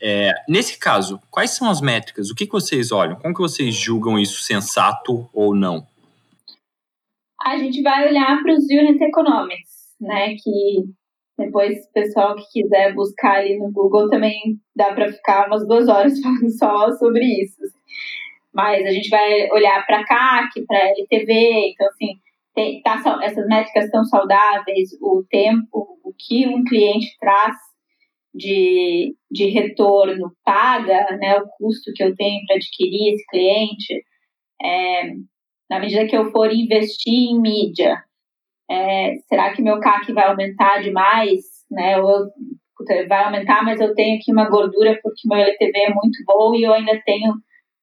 É, 0.01 0.34
nesse 0.47 0.78
caso, 0.78 1.22
quais 1.30 1.51
são 1.51 1.70
as 1.70 1.80
métricas? 1.80 2.30
O 2.30 2.36
que, 2.36 2.45
que 2.45 2.51
vocês 2.51 2.91
olham? 2.91 3.16
Como 3.16 3.34
que 3.34 3.41
vocês 3.41 3.74
julgam 3.76 4.20
isso 4.20 4.41
sensato 4.41 5.30
ou 5.32 5.55
não? 5.55 5.86
A 7.39 7.57
gente 7.57 7.82
vai 7.82 8.09
olhar 8.09 8.41
para 8.41 8.53
os 8.53 8.66
unit 8.66 9.01
economics, 9.03 9.95
né? 9.99 10.36
Que 10.36 10.84
depois, 11.38 11.88
pessoal 11.94 12.36
que 12.36 12.44
quiser 12.52 12.94
buscar 12.94 13.38
ali 13.38 13.58
no 13.58 13.72
Google 13.72 14.10
também 14.10 14.60
dá 14.76 14.94
para 14.94 15.12
ficar 15.12 15.48
umas 15.48 15.68
duas 15.68 15.88
horas 15.88 16.20
falando 16.22 16.58
só 16.58 16.92
sobre 16.94 17.26
isso. 17.26 17.62
Mas 18.54 18.86
a 18.86 18.92
gente 18.92 19.10
vai 19.10 19.50
olhar 19.52 19.86
para 19.86 20.06
CAC, 20.06 20.66
para 20.68 20.90
LTV, 20.90 21.72
então 21.72 21.88
assim, 21.88 22.14
tem, 22.54 22.82
tá, 22.82 23.02
essas 23.24 23.48
métricas 23.48 23.86
estão 23.86 24.04
saudáveis, 24.04 24.90
o 25.02 25.24
tempo, 25.30 26.00
o 26.04 26.14
que 26.18 26.48
um 26.48 26.64
cliente 26.66 27.08
traz 27.20 27.56
de, 28.34 29.16
de 29.30 29.46
retorno 29.48 30.32
paga, 30.44 31.18
né, 31.18 31.38
o 31.38 31.48
custo 31.58 31.92
que 31.96 32.04
eu 32.04 32.16
tenho 32.16 32.46
para 32.46 32.58
adquirir 32.58 33.14
esse 33.14 33.26
cliente, 33.28 34.04
é, 34.62 35.14
na 35.70 35.80
medida 35.80 36.06
que 36.06 36.16
eu 36.16 36.30
for 36.32 36.52
investir 36.52 37.32
em 37.32 37.40
mídia, 37.40 38.04
é, 38.72 39.16
será 39.28 39.52
que 39.54 39.62
meu 39.62 39.80
CAC 39.82 40.14
vai 40.14 40.28
aumentar 40.28 40.82
demais, 40.82 41.42
né, 41.70 41.98
ou 42.00 42.10
eu, 42.10 43.08
vai 43.08 43.26
aumentar, 43.26 43.64
mas 43.64 43.80
eu 43.82 43.94
tenho 43.94 44.18
aqui 44.18 44.32
uma 44.32 44.50
gordura 44.50 44.98
porque 45.04 45.28
meu 45.28 45.38
LTV 45.38 45.72
é 45.78 45.94
muito 45.94 46.24
bom 46.26 46.56
e 46.56 46.64
eu 46.64 46.74
ainda 46.74 47.00
tenho 47.06 47.34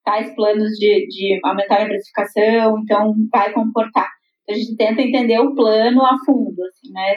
tais 0.05 0.35
planos 0.35 0.71
de, 0.79 1.07
de 1.07 1.39
aumentar 1.45 1.83
a 1.83 1.87
precificação, 1.87 2.79
então 2.79 3.15
vai 3.31 3.53
comportar. 3.53 4.09
A 4.49 4.55
gente 4.55 4.77
tenta 4.77 5.03
entender 5.03 5.39
o 5.39 5.55
plano 5.55 6.03
a 6.03 6.17
fundo, 6.25 6.57
assim, 6.65 6.91
né? 6.91 7.17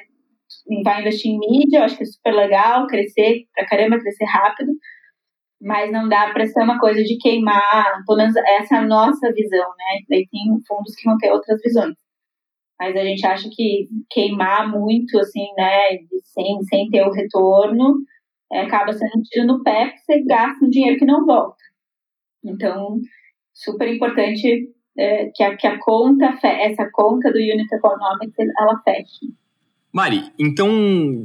Vai 0.83 0.99
investir 0.99 1.31
em 1.31 1.39
mídia, 1.39 1.79
eu 1.79 1.83
acho 1.83 1.95
que 1.95 2.03
é 2.03 2.05
super 2.05 2.33
legal, 2.33 2.87
crescer 2.87 3.45
pra 3.55 3.65
caramba, 3.65 3.99
crescer 3.99 4.25
rápido, 4.25 4.73
mas 5.61 5.89
não 5.91 6.09
dá 6.09 6.33
para 6.33 6.45
ser 6.45 6.61
uma 6.61 6.77
coisa 6.77 7.01
de 7.01 7.17
queimar, 7.17 8.03
pelo 8.05 8.17
menos 8.17 8.35
essa 8.35 8.75
é 8.75 8.79
a 8.79 8.85
nossa 8.85 9.31
visão, 9.31 9.69
né? 9.69 10.01
Daí 10.09 10.27
tem 10.29 10.41
fundos 10.67 10.93
que 10.95 11.07
vão 11.07 11.17
ter 11.17 11.31
outras 11.31 11.61
visões. 11.61 11.95
Mas 12.81 12.95
a 12.95 13.03
gente 13.03 13.23
acha 13.27 13.47
que 13.47 13.87
queimar 14.09 14.67
muito, 14.67 15.19
assim, 15.19 15.45
né, 15.55 15.99
sem, 16.33 16.63
sem 16.63 16.89
ter 16.89 17.05
o 17.05 17.11
retorno, 17.11 17.99
é, 18.51 18.61
acaba 18.61 18.91
sendo 18.91 19.19
um 19.19 19.21
tiro 19.21 19.45
no 19.45 19.61
pé, 19.61 19.85
porque 19.85 19.99
você 19.99 20.23
gasta 20.23 20.65
um 20.65 20.69
dinheiro 20.71 20.97
que 20.97 21.05
não 21.05 21.23
volta. 21.23 21.63
Então, 22.43 22.99
super 23.53 23.87
importante 23.87 24.67
é, 24.97 25.25
que, 25.27 25.43
a, 25.43 25.55
que 25.55 25.67
a 25.67 25.77
conta, 25.77 26.35
essa 26.43 26.89
conta 26.91 27.31
do 27.31 27.37
Unit 27.37 27.71
Economics, 27.71 28.33
ela 28.59 28.81
feche. 28.83 29.31
Mari, 29.93 30.31
então, 30.39 30.67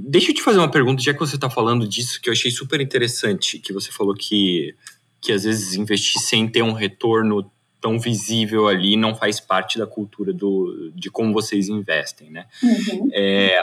deixa 0.07 0.33
eu 0.33 0.35
te 0.35 0.43
fazer 0.43 0.59
uma 0.59 0.71
pergunta, 0.71 1.03
já 1.03 1.15
que 1.15 1.21
você 1.21 1.37
está 1.37 1.49
falando 1.49 1.89
disso, 1.89 2.21
que 2.21 2.29
eu 2.29 2.35
achei 2.35 2.51
super 2.51 2.83
interessante, 2.83 3.61
que 3.61 3.73
você 3.73 3.91
falou 3.91 4.13
que, 4.13 4.75
que 5.23 5.33
às 5.33 5.45
vezes 5.45 5.75
investir 5.75 6.21
sem 6.21 6.47
ter 6.47 6.63
um 6.63 6.73
retorno 6.73 7.51
tão 7.87 8.01
visível 8.01 8.67
ali 8.67 8.97
não 8.97 9.15
faz 9.15 9.39
parte 9.39 9.79
da 9.79 9.87
cultura 9.87 10.33
do, 10.33 10.91
de 10.93 11.09
como 11.09 11.33
vocês 11.33 11.69
investem, 11.69 12.29
né? 12.29 12.47
Uhum. 12.61 13.09
É, 13.13 13.63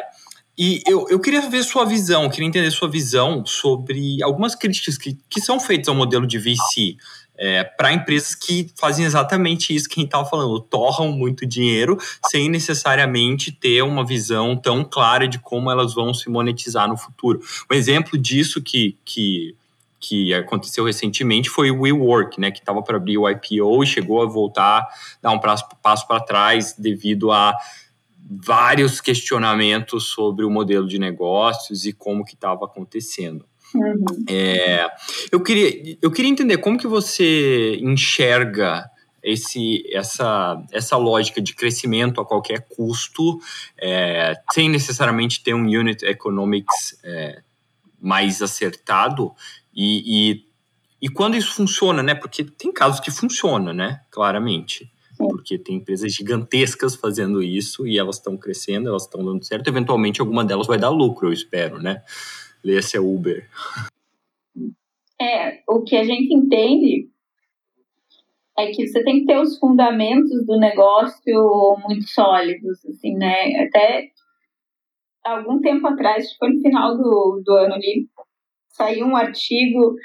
e 0.58 0.82
eu, 0.88 1.06
eu 1.10 1.20
queria 1.20 1.42
ver 1.42 1.62
sua 1.64 1.84
visão, 1.84 2.30
queria 2.30 2.48
entender 2.48 2.72
sua 2.72 2.90
visão 2.90 3.46
sobre 3.46 4.24
algumas 4.24 4.56
críticas 4.56 4.98
que, 4.98 5.18
que 5.30 5.42
são 5.42 5.60
feitas 5.60 5.90
ao 5.90 5.96
modelo 5.96 6.26
de 6.26 6.38
VC 6.38 6.96
é, 7.38 7.66
para 7.66 7.92
empresas 7.92 8.34
que 8.34 8.72
fazem 8.80 9.04
exatamente 9.04 9.76
isso 9.76 9.90
que 9.90 10.00
a 10.00 10.02
gente 10.02 10.08
estava 10.08 10.30
falando, 10.30 10.58
torram 10.62 11.12
muito 11.12 11.46
dinheiro 11.46 11.98
sem 12.28 12.48
necessariamente 12.48 13.52
ter 13.52 13.82
uma 13.82 14.06
visão 14.06 14.56
tão 14.56 14.86
clara 14.86 15.28
de 15.28 15.38
como 15.38 15.70
elas 15.70 15.94
vão 15.94 16.14
se 16.14 16.30
monetizar 16.30 16.88
no 16.88 16.96
futuro. 16.96 17.42
Um 17.70 17.76
exemplo 17.76 18.18
disso 18.18 18.62
que, 18.62 18.98
que, 19.04 19.54
que 20.04 20.34
aconteceu 20.34 20.84
recentemente 20.84 21.50
foi 21.50 21.72
o 21.72 21.82
WeWork, 21.82 22.38
né, 22.40 22.52
que 22.52 22.60
estava 22.60 22.84
para 22.84 22.98
abrir 22.98 23.18
o 23.18 23.30
IPO 23.30 23.84
e 23.84 23.88
chegou 23.88 24.22
a 24.22 24.26
voltar, 24.26 24.86
dar 25.22 25.32
um 25.32 25.40
passo, 25.40 25.66
passo 25.82 26.06
para 26.06 26.20
trás 26.20 26.76
devido 26.78 27.32
a 27.32 27.56
vários 28.30 29.00
questionamentos 29.00 30.10
sobre 30.10 30.44
o 30.44 30.50
modelo 30.50 30.88
de 30.88 31.00
negócios 31.00 31.86
e 31.86 31.94
como 31.94 32.26
que 32.26 32.34
estava 32.34 32.66
acontecendo. 32.66 33.46
Uhum. 33.74 34.06
É, 34.30 34.88
eu, 35.32 35.42
queria, 35.42 35.98
eu 36.02 36.12
queria 36.12 36.30
entender 36.30 36.58
como 36.58 36.78
que 36.78 36.88
você 36.88 37.78
enxerga 37.82 38.90
esse, 39.24 39.84
essa, 39.92 40.62
essa 40.72 40.98
lógica 40.98 41.42
de 41.42 41.56
crescimento 41.56 42.20
a 42.20 42.26
qualquer 42.26 42.68
custo, 42.68 43.40
é, 43.80 44.36
sem 44.52 44.68
necessariamente 44.70 45.42
ter 45.42 45.54
um 45.54 45.64
unit 45.64 46.04
economics 46.06 47.00
é, 47.04 47.42
mais 48.02 48.42
acertado 48.42 49.34
e, 49.76 50.32
e, 50.32 50.46
e, 51.02 51.10
quando 51.10 51.36
isso 51.36 51.54
funciona, 51.54 52.04
né? 52.04 52.16
Porque 52.16 52.44
tem 52.44 52.72
casos 52.72 53.00
que 53.00 53.12
funciona, 53.12 53.74
né? 53.74 54.02
Claramente. 54.12 54.92
Porque 55.18 55.58
tem 55.58 55.78
empresas 55.78 56.12
gigantescas 56.14 56.96
fazendo 56.96 57.42
isso 57.42 57.88
e 57.88 57.98
elas 57.98 58.18
estão 58.18 58.38
crescendo, 58.38 58.90
elas 58.90 59.04
estão 59.04 59.24
dando 59.24 59.44
certo. 59.44 59.68
Eventualmente, 59.68 60.20
alguma 60.20 60.44
delas 60.44 60.68
vai 60.68 60.78
dar 60.78 60.90
lucro, 60.90 61.28
eu 61.30 61.34
espero, 61.34 61.80
né? 61.80 62.04
Esse 62.64 62.98
é 62.98 63.00
Uber. 63.00 63.48
É, 65.22 65.62
o 65.68 65.84
que 65.84 65.96
a 65.96 66.04
gente 66.04 66.34
entende 66.34 67.10
é 68.58 68.72
que 68.72 68.88
você 68.88 69.04
tem 69.04 69.22
que 69.22 69.26
ter 69.26 69.40
os 69.40 69.58
fundamentos 69.58 70.46
do 70.46 70.60
negócio 70.60 71.78
muito 71.84 72.08
sólidos, 72.08 72.86
assim, 72.86 73.16
né? 73.16 73.66
Até 73.66 74.10
algum 75.24 75.60
tempo 75.60 75.88
atrás, 75.88 76.34
foi 76.36 76.50
no 76.50 76.62
final 76.62 76.98
do, 76.98 77.42
do 77.44 77.54
ano 77.54 77.74
ali, 77.74 78.08
saiu 78.74 79.06
um 79.08 79.16
artigo, 79.16 79.96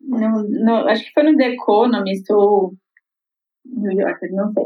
no, 0.00 0.42
no, 0.48 0.88
acho 0.88 1.04
que 1.04 1.12
foi 1.12 1.22
no 1.22 1.36
The 1.36 1.50
Economist, 1.50 2.32
ou 2.32 2.72
New 3.64 3.92
Yorker, 3.92 4.30
não 4.32 4.52
sei. 4.52 4.64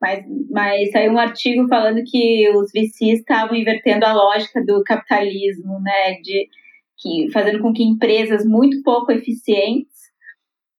Mas, 0.00 0.24
mas 0.50 0.90
saiu 0.92 1.12
um 1.12 1.18
artigo 1.18 1.68
falando 1.68 2.02
que 2.06 2.48
os 2.56 2.72
VCs 2.72 3.20
estavam 3.20 3.54
invertendo 3.54 4.06
a 4.06 4.14
lógica 4.14 4.64
do 4.64 4.82
capitalismo, 4.82 5.78
né? 5.82 6.14
De, 6.22 6.48
que, 7.00 7.30
fazendo 7.32 7.60
com 7.60 7.72
que 7.72 7.82
empresas 7.82 8.44
muito 8.44 8.82
pouco 8.82 9.12
eficientes 9.12 9.90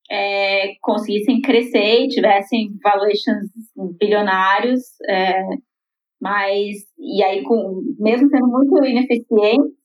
é, 0.09 0.75
conseguissem 0.81 1.41
crescer 1.41 2.03
e 2.03 2.07
tivessem 2.07 2.77
valuations 2.83 3.47
bilionários, 3.99 4.81
é, 5.09 5.41
mas 6.21 6.77
e 6.99 7.23
aí 7.23 7.43
com, 7.43 7.81
mesmo 7.99 8.29
sendo 8.29 8.47
muito 8.47 8.77
ineficientes, 8.85 9.80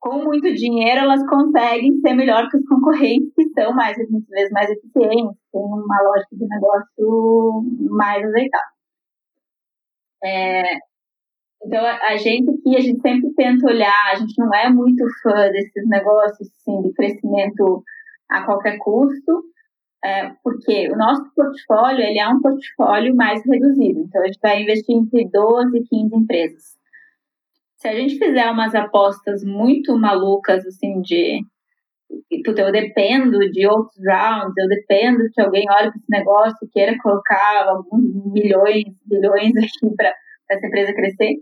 com 0.00 0.24
muito 0.24 0.52
dinheiro 0.54 1.00
elas 1.00 1.24
conseguem 1.28 2.00
ser 2.00 2.14
melhor 2.14 2.48
que 2.48 2.56
os 2.56 2.66
concorrentes 2.66 3.32
que 3.34 3.48
são 3.50 3.72
mais 3.74 3.96
muitas 4.10 4.28
vezes 4.30 4.50
mais 4.50 4.70
eficientes, 4.70 5.36
têm 5.52 5.62
uma 5.62 6.02
lógica 6.02 6.36
de 6.36 6.46
negócio 6.48 7.62
mais 7.90 8.24
azeitada. 8.24 8.64
É, 10.24 10.62
então 11.62 11.84
a 11.84 12.16
gente 12.16 12.50
aqui 12.50 12.76
a 12.76 12.80
gente 12.80 13.00
sempre 13.00 13.32
tenta 13.34 13.66
olhar, 13.66 14.10
a 14.12 14.16
gente 14.16 14.34
não 14.38 14.52
é 14.54 14.70
muito 14.70 15.04
fã 15.22 15.50
desses 15.50 15.86
negócios 15.88 16.48
assim, 16.48 16.82
de 16.82 16.92
crescimento 16.94 17.84
a 18.30 18.44
qualquer 18.44 18.78
custo, 18.78 19.44
é, 20.02 20.30
porque 20.42 20.90
o 20.90 20.96
nosso 20.96 21.30
portfólio 21.34 22.02
ele 22.02 22.18
é 22.18 22.28
um 22.28 22.40
portfólio 22.40 23.14
mais 23.14 23.42
reduzido, 23.44 24.00
então 24.00 24.22
a 24.22 24.26
gente 24.26 24.38
vai 24.40 24.62
investir 24.62 24.96
entre 24.96 25.28
12 25.30 25.76
e 25.76 25.84
15 25.84 26.16
empresas. 26.16 26.79
Se 27.80 27.88
a 27.88 27.94
gente 27.94 28.18
fizer 28.18 28.50
umas 28.50 28.74
apostas 28.74 29.42
muito 29.42 29.98
malucas, 29.98 30.66
assim, 30.66 31.00
de 31.00 31.40
puta, 32.44 32.60
eu 32.62 32.72
dependo 32.72 33.38
de 33.50 33.66
outros 33.66 33.96
rounds, 34.06 34.54
eu 34.58 34.68
dependo 34.68 35.24
que 35.32 35.40
alguém 35.40 35.64
olhe 35.70 35.90
para 35.90 35.98
esse 35.98 36.10
negócio 36.10 36.58
e 36.62 36.68
queira 36.68 36.96
colocar 37.02 37.68
alguns 37.68 38.32
milhões, 38.32 38.84
bilhões 39.06 39.56
aqui 39.56 39.94
para 39.96 40.12
essa 40.50 40.66
empresa 40.66 40.92
crescer, 40.92 41.36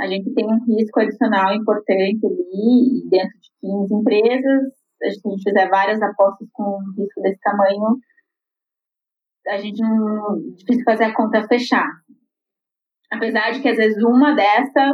a 0.00 0.06
gente 0.06 0.32
tem 0.34 0.46
um 0.46 0.64
risco 0.64 1.00
adicional 1.00 1.54
importante 1.54 2.26
ali, 2.26 3.08
dentro 3.10 3.38
de 3.38 3.50
15 3.60 3.94
empresas, 3.94 4.62
se 4.98 5.06
a 5.06 5.30
gente 5.30 5.42
fizer 5.42 5.68
várias 5.68 6.02
apostas 6.02 6.48
com 6.52 6.64
um 6.64 7.00
risco 7.00 7.20
desse 7.22 7.40
tamanho, 7.40 7.98
a 9.46 9.56
gente 9.58 9.80
não. 9.80 10.40
Difícil 10.56 10.84
fazer 10.84 11.04
a 11.04 11.14
conta 11.14 11.46
fechar. 11.46 11.88
Apesar 13.10 13.52
de 13.52 13.62
que 13.62 13.68
às 13.68 13.76
vezes 13.76 14.02
uma 14.02 14.34
dessa 14.34 14.92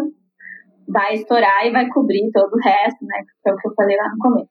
vai 0.89 1.15
estourar 1.15 1.67
e 1.67 1.73
vai 1.73 1.89
cobrir 1.89 2.31
todo 2.33 2.53
o 2.53 2.63
resto, 2.63 3.05
né? 3.05 3.23
Que 3.43 3.51
é 3.51 3.53
o 3.53 3.57
que 3.57 3.69
eu 3.69 3.75
falei 3.75 3.97
lá 3.97 4.11
no 4.11 4.19
começo. 4.19 4.51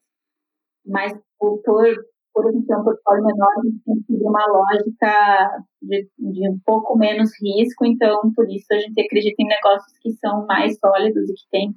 Mas 0.85 1.13
por, 1.39 1.61
por, 1.63 1.85
por 2.33 2.43
ter 2.43 2.77
um 2.77 2.83
portfólio 2.83 3.23
menor, 3.23 3.49
a 3.49 3.65
gente 3.65 3.83
tem 3.85 3.95
que 3.95 4.05
seguir 4.05 4.25
uma 4.25 4.45
lógica 4.47 5.63
de, 5.81 6.09
de 6.17 6.49
um 6.49 6.59
pouco 6.65 6.97
menos 6.97 7.31
risco, 7.41 7.85
então 7.85 8.31
por 8.35 8.49
isso 8.49 8.67
a 8.71 8.79
gente 8.79 8.99
acredita 8.99 9.41
em 9.41 9.47
negócios 9.47 9.97
que 10.01 10.11
são 10.13 10.45
mais 10.45 10.77
sólidos 10.79 11.29
e 11.29 11.33
que 11.33 11.49
têm 11.51 11.75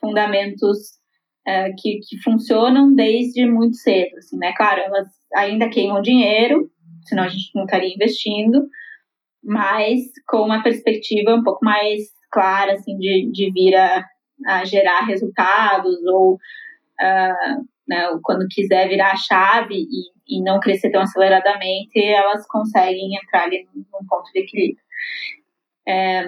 fundamentos 0.00 0.98
é, 1.46 1.72
que, 1.72 1.98
que 2.00 2.22
funcionam 2.22 2.94
desde 2.94 3.46
muito 3.46 3.76
cedo, 3.76 4.16
assim, 4.18 4.36
né? 4.36 4.52
Claro, 4.56 4.80
elas 4.80 5.08
ainda 5.34 5.68
queimam 5.68 6.00
dinheiro, 6.00 6.70
senão 7.04 7.24
a 7.24 7.28
gente 7.28 7.50
não 7.54 7.64
estaria 7.64 7.94
investindo, 7.94 8.68
mas 9.42 10.00
com 10.26 10.38
uma 10.42 10.62
perspectiva 10.62 11.34
um 11.34 11.42
pouco 11.42 11.64
mais 11.64 12.02
clara, 12.30 12.74
assim, 12.74 12.96
de, 12.98 13.30
de 13.32 13.50
vir 13.52 13.74
a, 13.74 14.04
a 14.46 14.64
gerar 14.64 15.06
resultados 15.06 15.96
ou 16.06 16.34
uh, 16.34 17.66
né, 17.88 18.06
quando 18.22 18.46
quiser 18.48 18.88
virar 18.88 19.12
a 19.12 19.16
chave 19.16 19.74
e, 19.74 20.36
e 20.38 20.42
não 20.42 20.60
crescer 20.60 20.90
tão 20.90 21.00
aceleradamente, 21.00 21.98
elas 21.98 22.46
conseguem 22.46 23.16
entrar 23.16 23.44
ali 23.44 23.66
num 23.74 24.06
ponto 24.06 24.30
de 24.32 24.40
equilíbrio. 24.40 24.84
É, 25.88 26.22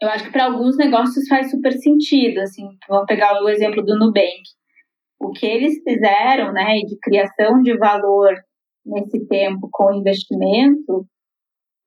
eu 0.00 0.08
acho 0.10 0.24
que 0.24 0.30
para 0.30 0.44
alguns 0.44 0.76
negócios 0.76 1.26
faz 1.26 1.50
super 1.50 1.72
sentido, 1.72 2.40
assim, 2.40 2.68
vamos 2.88 3.06
pegar 3.06 3.42
o 3.42 3.48
exemplo 3.48 3.82
do 3.84 3.98
Nubank. 3.98 4.42
O 5.18 5.32
que 5.32 5.46
eles 5.46 5.82
fizeram, 5.82 6.52
né, 6.52 6.76
de 6.86 6.96
criação 7.00 7.62
de 7.62 7.76
valor 7.76 8.34
nesse 8.86 9.26
tempo 9.26 9.68
com 9.72 9.92
investimento, 9.92 11.06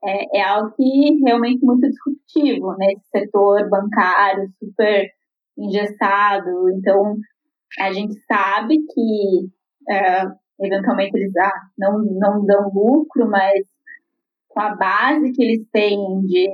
é, 0.03 0.39
é 0.39 0.43
algo 0.43 0.71
que 0.75 1.19
realmente 1.23 1.63
muito 1.63 1.87
disruptivo 1.87 2.75
nesse 2.77 3.07
setor 3.09 3.69
bancário 3.69 4.51
super 4.59 5.09
engessado. 5.57 6.69
Então, 6.71 7.15
a 7.79 7.91
gente 7.93 8.13
sabe 8.25 8.77
que 8.77 9.49
é, 9.89 10.23
eventualmente 10.59 11.17
eles 11.17 11.35
ah, 11.37 11.61
não, 11.77 11.99
não 12.03 12.45
dão 12.45 12.71
lucro, 12.73 13.29
mas 13.29 13.65
com 14.47 14.59
a 14.59 14.75
base 14.75 15.31
que 15.31 15.43
eles 15.43 15.67
têm 15.71 15.97
de 16.25 16.47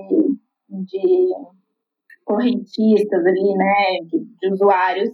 de 0.69 1.33
correntistas 2.25 3.25
ali, 3.25 3.53
né, 3.55 3.99
de, 4.05 4.19
de 4.39 4.53
usuários, 4.53 5.09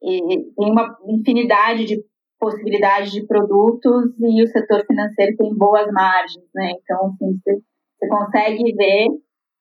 tem 0.00 0.52
uma 0.58 0.96
infinidade 1.08 1.86
de 1.86 2.04
possibilidades 2.38 3.12
de 3.12 3.26
produtos 3.26 4.12
e 4.20 4.42
o 4.42 4.46
setor 4.46 4.84
financeiro 4.86 5.36
tem 5.36 5.54
boas 5.54 5.90
margens, 5.92 6.44
né? 6.54 6.72
Então, 6.82 7.06
assim, 7.06 7.38
você, 7.38 8.08
consegue 8.08 8.74
ver 8.74 9.08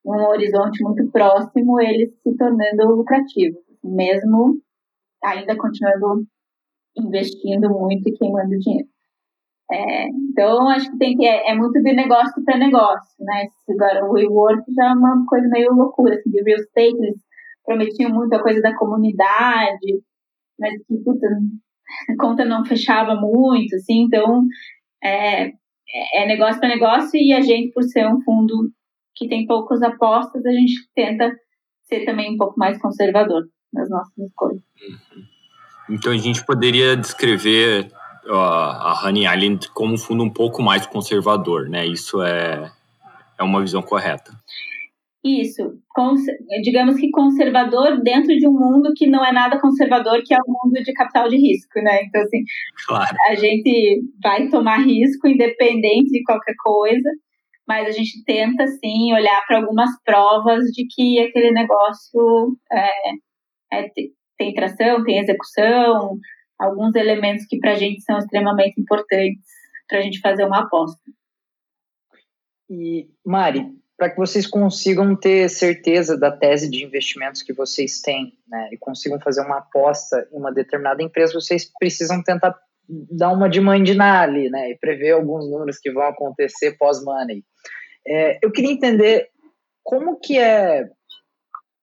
um 0.05 0.27
horizonte 0.27 0.83
muito 0.83 1.09
próximo 1.11 1.81
eles 1.81 2.13
se 2.21 2.35
tornando 2.37 2.95
lucrativos, 2.95 3.59
mesmo 3.83 4.61
ainda 5.23 5.57
continuando 5.57 6.25
investindo 6.95 7.69
muito 7.69 8.07
e 8.07 8.13
queimando 8.13 8.57
dinheiro. 8.59 8.87
É, 9.69 10.07
então, 10.07 10.69
acho 10.69 10.89
que 10.91 10.97
tem 10.97 11.17
que 11.17 11.25
é, 11.25 11.51
é 11.51 11.55
muito 11.55 11.81
de 11.81 11.93
negócio 11.93 12.41
para 12.45 12.57
negócio, 12.57 13.15
né? 13.19 13.47
Agora, 13.69 14.05
o 14.05 14.13
WeWork 14.13 14.63
já 14.73 14.91
é 14.91 14.93
uma 14.93 15.25
coisa 15.25 15.47
meio 15.49 15.73
loucura, 15.73 16.15
assim, 16.15 16.29
de 16.29 16.41
real 16.41 16.57
estate, 16.59 16.95
eles 16.95 17.19
prometiam 17.65 18.11
muito 18.11 18.33
a 18.33 18.41
coisa 18.41 18.61
da 18.61 18.77
comunidade, 18.77 20.01
mas 20.57 20.73
que, 20.87 20.97
puta, 21.03 21.27
a 22.09 22.15
conta 22.17 22.45
não 22.45 22.65
fechava 22.65 23.15
muito, 23.15 23.75
assim, 23.75 24.03
então 24.03 24.45
é, 25.03 25.51
é 26.13 26.25
negócio 26.25 26.59
para 26.59 26.69
negócio 26.69 27.19
e 27.19 27.33
a 27.33 27.41
gente, 27.41 27.71
por 27.73 27.83
ser 27.83 28.07
um 28.07 28.21
fundo 28.21 28.71
que 29.15 29.27
tem 29.27 29.45
poucas 29.45 29.81
apostas, 29.81 30.45
a 30.45 30.51
gente 30.51 30.73
tenta 30.95 31.31
ser 31.83 32.05
também 32.05 32.33
um 32.33 32.37
pouco 32.37 32.59
mais 32.59 32.79
conservador 32.79 33.43
nas 33.73 33.89
nossas 33.89 34.17
escolhas. 34.17 34.61
Uhum. 34.81 35.23
Então, 35.89 36.11
a 36.11 36.17
gente 36.17 36.45
poderia 36.45 36.97
descrever 36.97 37.89
a 38.29 39.05
Honey 39.05 39.25
Island 39.25 39.69
como 39.69 39.93
um 39.93 39.97
fundo 39.97 40.23
um 40.23 40.29
pouco 40.29 40.61
mais 40.61 40.85
conservador, 40.85 41.69
né? 41.69 41.85
Isso 41.85 42.21
é, 42.21 42.71
é 43.37 43.43
uma 43.43 43.61
visão 43.61 43.81
correta. 43.81 44.31
Isso, 45.27 45.73
digamos 46.63 46.95
que 46.95 47.09
conservador 47.11 48.01
dentro 48.01 48.35
de 48.37 48.47
um 48.47 48.53
mundo 48.53 48.93
que 48.95 49.07
não 49.07 49.25
é 49.25 49.31
nada 49.33 49.59
conservador, 49.59 50.21
que 50.23 50.33
é 50.33 50.37
o 50.37 50.51
mundo 50.51 50.81
de 50.81 50.93
capital 50.93 51.27
de 51.27 51.35
risco, 51.35 51.81
né? 51.81 52.03
Então, 52.03 52.21
assim, 52.21 52.43
claro. 52.87 53.15
a 53.27 53.35
gente 53.35 54.03
vai 54.23 54.47
tomar 54.47 54.85
risco 54.85 55.27
independente 55.27 56.11
de 56.11 56.23
qualquer 56.23 56.53
coisa, 56.63 57.09
mas 57.67 57.87
a 57.87 57.91
gente 57.91 58.23
tenta, 58.23 58.65
sim, 58.67 59.13
olhar 59.13 59.43
para 59.45 59.57
algumas 59.57 59.89
provas 60.05 60.63
de 60.71 60.85
que 60.87 61.19
aquele 61.19 61.51
negócio 61.51 62.57
é, 62.71 63.79
é, 63.79 63.91
tem 64.37 64.53
tração, 64.53 65.03
tem 65.03 65.19
execução, 65.19 66.17
alguns 66.57 66.95
elementos 66.95 67.45
que 67.47 67.59
para 67.59 67.71
a 67.71 67.75
gente 67.75 68.01
são 68.01 68.17
extremamente 68.17 68.79
importantes 68.79 69.45
para 69.89 69.99
a 69.99 70.01
gente 70.01 70.19
fazer 70.19 70.45
uma 70.45 70.61
aposta. 70.61 71.01
E, 72.69 73.09
Mari, 73.25 73.65
para 73.97 74.11
que 74.11 74.17
vocês 74.17 74.45
consigam 74.45 75.15
ter 75.15 75.49
certeza 75.49 76.15
da 76.15 76.31
tese 76.31 76.69
de 76.69 76.85
investimentos 76.85 77.41
que 77.41 77.51
vocês 77.51 77.99
têm, 77.99 78.37
né, 78.47 78.69
e 78.71 78.77
consigam 78.77 79.19
fazer 79.19 79.41
uma 79.41 79.57
aposta 79.57 80.27
em 80.31 80.37
uma 80.37 80.53
determinada 80.53 81.01
empresa, 81.01 81.33
vocês 81.33 81.69
precisam 81.79 82.21
tentar 82.21 82.55
dar 82.87 83.31
uma 83.31 83.49
de 83.49 83.59
de 83.59 83.99
ali, 83.99 84.49
né, 84.49 84.71
e 84.71 84.77
prever 84.77 85.11
alguns 85.11 85.49
números 85.49 85.79
que 85.79 85.91
vão 85.91 86.03
acontecer 86.03 86.77
pós-money. 86.77 87.43
É, 88.07 88.37
eu 88.41 88.51
queria 88.51 88.71
entender 88.71 89.29
como 89.83 90.19
que 90.19 90.37
é, 90.37 90.87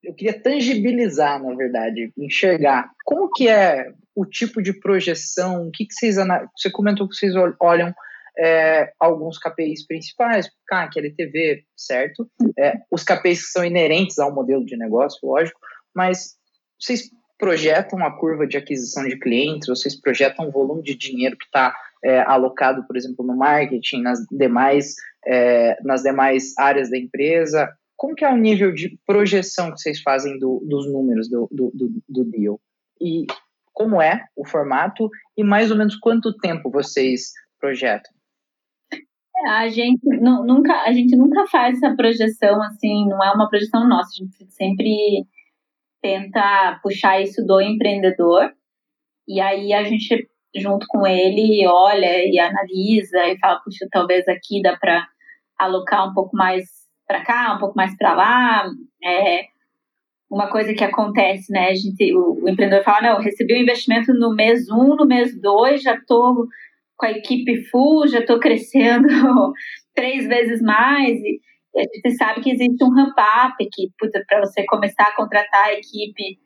eu 0.02 0.14
queria 0.14 0.40
tangibilizar, 0.40 1.42
na 1.42 1.54
verdade, 1.54 2.12
enxergar 2.16 2.90
como 3.04 3.30
que 3.30 3.48
é 3.48 3.92
o 4.14 4.24
tipo 4.24 4.62
de 4.62 4.72
projeção, 4.72 5.66
o 5.66 5.70
que, 5.72 5.84
que 5.86 5.94
vocês 5.94 6.16
Você 6.56 6.70
comentou 6.70 7.08
que 7.08 7.16
vocês 7.16 7.34
olham 7.60 7.92
é, 8.38 8.92
alguns 8.98 9.38
KPIs 9.38 9.86
principais, 9.86 10.48
CAC, 10.66 10.98
LTV, 10.98 11.64
certo? 11.76 12.28
É, 12.58 12.74
os 12.90 13.04
KPIs 13.04 13.46
que 13.46 13.52
são 13.52 13.64
inerentes 13.64 14.18
ao 14.18 14.34
modelo 14.34 14.64
de 14.64 14.76
negócio, 14.76 15.18
lógico, 15.22 15.58
mas 15.94 16.34
vocês 16.80 17.10
projetam 17.38 18.04
a 18.04 18.16
curva 18.16 18.46
de 18.46 18.56
aquisição 18.56 19.04
de 19.04 19.18
clientes, 19.18 19.68
vocês 19.68 20.00
projetam 20.00 20.48
o 20.48 20.52
volume 20.52 20.82
de 20.82 20.96
dinheiro 20.96 21.36
que 21.36 21.44
está 21.44 21.74
é, 22.04 22.20
alocado, 22.20 22.86
por 22.86 22.96
exemplo, 22.96 23.24
no 23.24 23.36
marketing, 23.36 24.02
nas 24.02 24.20
demais, 24.30 24.94
é, 25.26 25.76
nas 25.82 26.02
demais 26.02 26.56
áreas 26.58 26.90
da 26.90 26.98
empresa. 26.98 27.72
Como 27.96 28.14
que 28.14 28.24
é 28.24 28.28
o 28.30 28.36
nível 28.36 28.72
de 28.72 28.98
projeção 29.06 29.72
que 29.72 29.80
vocês 29.80 30.00
fazem 30.00 30.38
do, 30.38 30.62
dos 30.68 30.90
números 30.90 31.28
do, 31.28 31.48
do, 31.50 31.72
do 32.08 32.24
deal? 32.24 32.60
E 33.00 33.26
como 33.72 34.00
é 34.00 34.24
o 34.36 34.46
formato 34.46 35.10
e 35.36 35.42
mais 35.42 35.70
ou 35.70 35.76
menos 35.76 35.96
quanto 35.96 36.36
tempo 36.38 36.70
vocês 36.70 37.32
projetam? 37.58 38.13
É, 39.36 39.48
a 39.48 39.68
gente 39.68 40.04
nunca, 40.20 40.82
a 40.82 40.92
gente 40.92 41.16
nunca 41.16 41.46
faz 41.46 41.76
essa 41.76 41.94
projeção 41.96 42.62
assim, 42.62 43.06
não 43.08 43.22
é 43.22 43.32
uma 43.32 43.48
projeção 43.48 43.86
nossa, 43.88 44.10
a 44.10 44.24
gente 44.24 44.52
sempre 44.52 45.26
tenta 46.00 46.78
puxar 46.82 47.20
isso 47.20 47.44
do 47.44 47.60
empreendedor 47.60 48.52
e 49.26 49.40
aí 49.40 49.72
a 49.72 49.82
gente 49.84 50.28
junto 50.56 50.86
com 50.88 51.06
ele 51.06 51.66
olha 51.66 52.24
e 52.24 52.38
analisa 52.38 53.26
e 53.26 53.38
fala, 53.38 53.60
puxa, 53.60 53.86
talvez 53.90 54.26
aqui 54.28 54.62
dá 54.62 54.76
para 54.76 55.04
alocar 55.58 56.08
um 56.08 56.14
pouco 56.14 56.36
mais 56.36 56.64
para 57.06 57.24
cá, 57.24 57.54
um 57.54 57.58
pouco 57.58 57.74
mais 57.76 57.96
para 57.96 58.14
lá. 58.14 58.64
É 59.02 59.46
uma 60.30 60.48
coisa 60.48 60.74
que 60.74 60.84
acontece, 60.84 61.52
né? 61.52 61.68
A 61.70 61.74
gente, 61.74 62.14
o, 62.14 62.44
o 62.44 62.48
empreendedor 62.48 62.84
fala, 62.84 63.14
não, 63.14 63.20
recebi 63.20 63.54
o 63.54 63.56
um 63.56 63.62
investimento 63.62 64.12
no 64.14 64.34
mês 64.34 64.68
um, 64.70 64.94
no 64.96 65.06
mês 65.06 65.38
dois, 65.40 65.82
já 65.82 65.94
estou 65.94 66.46
com 66.96 67.06
a 67.06 67.10
equipe 67.10 67.64
full, 67.70 68.06
já 68.08 68.20
estou 68.20 68.38
crescendo 68.38 69.08
três 69.94 70.26
vezes 70.26 70.60
mais. 70.62 71.18
E, 71.18 71.40
a 71.76 71.80
gente 71.80 72.16
sabe 72.16 72.40
que 72.40 72.52
existe 72.52 72.84
um 72.84 72.94
ramp-up 72.94 73.56
que, 73.72 73.90
para 74.28 74.40
você 74.40 74.64
começar 74.64 75.08
a 75.08 75.16
contratar 75.16 75.64
a 75.64 75.72
equipe, 75.72 76.38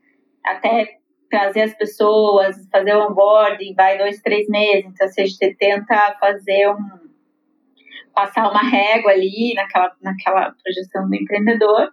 até 0.43 0.87
trazer 1.31 1.63
as 1.63 1.75
pessoas, 1.75 2.57
fazer 2.73 2.95
o 2.95 3.11
onboarding, 3.11 3.75
vai 3.75 3.99
dois, 3.99 4.21
três 4.23 4.49
meses. 4.49 4.87
Então, 4.87 5.07
se 5.09 5.21
a 5.21 5.27
gente 5.27 5.57
tenta 5.57 6.17
fazer 6.19 6.71
um. 6.71 7.09
passar 8.15 8.51
uma 8.51 8.63
régua 8.63 9.13
ali 9.13 9.53
naquela, 9.55 9.93
naquela 10.01 10.55
projeção 10.63 11.09
do 11.09 11.15
empreendedor. 11.15 11.93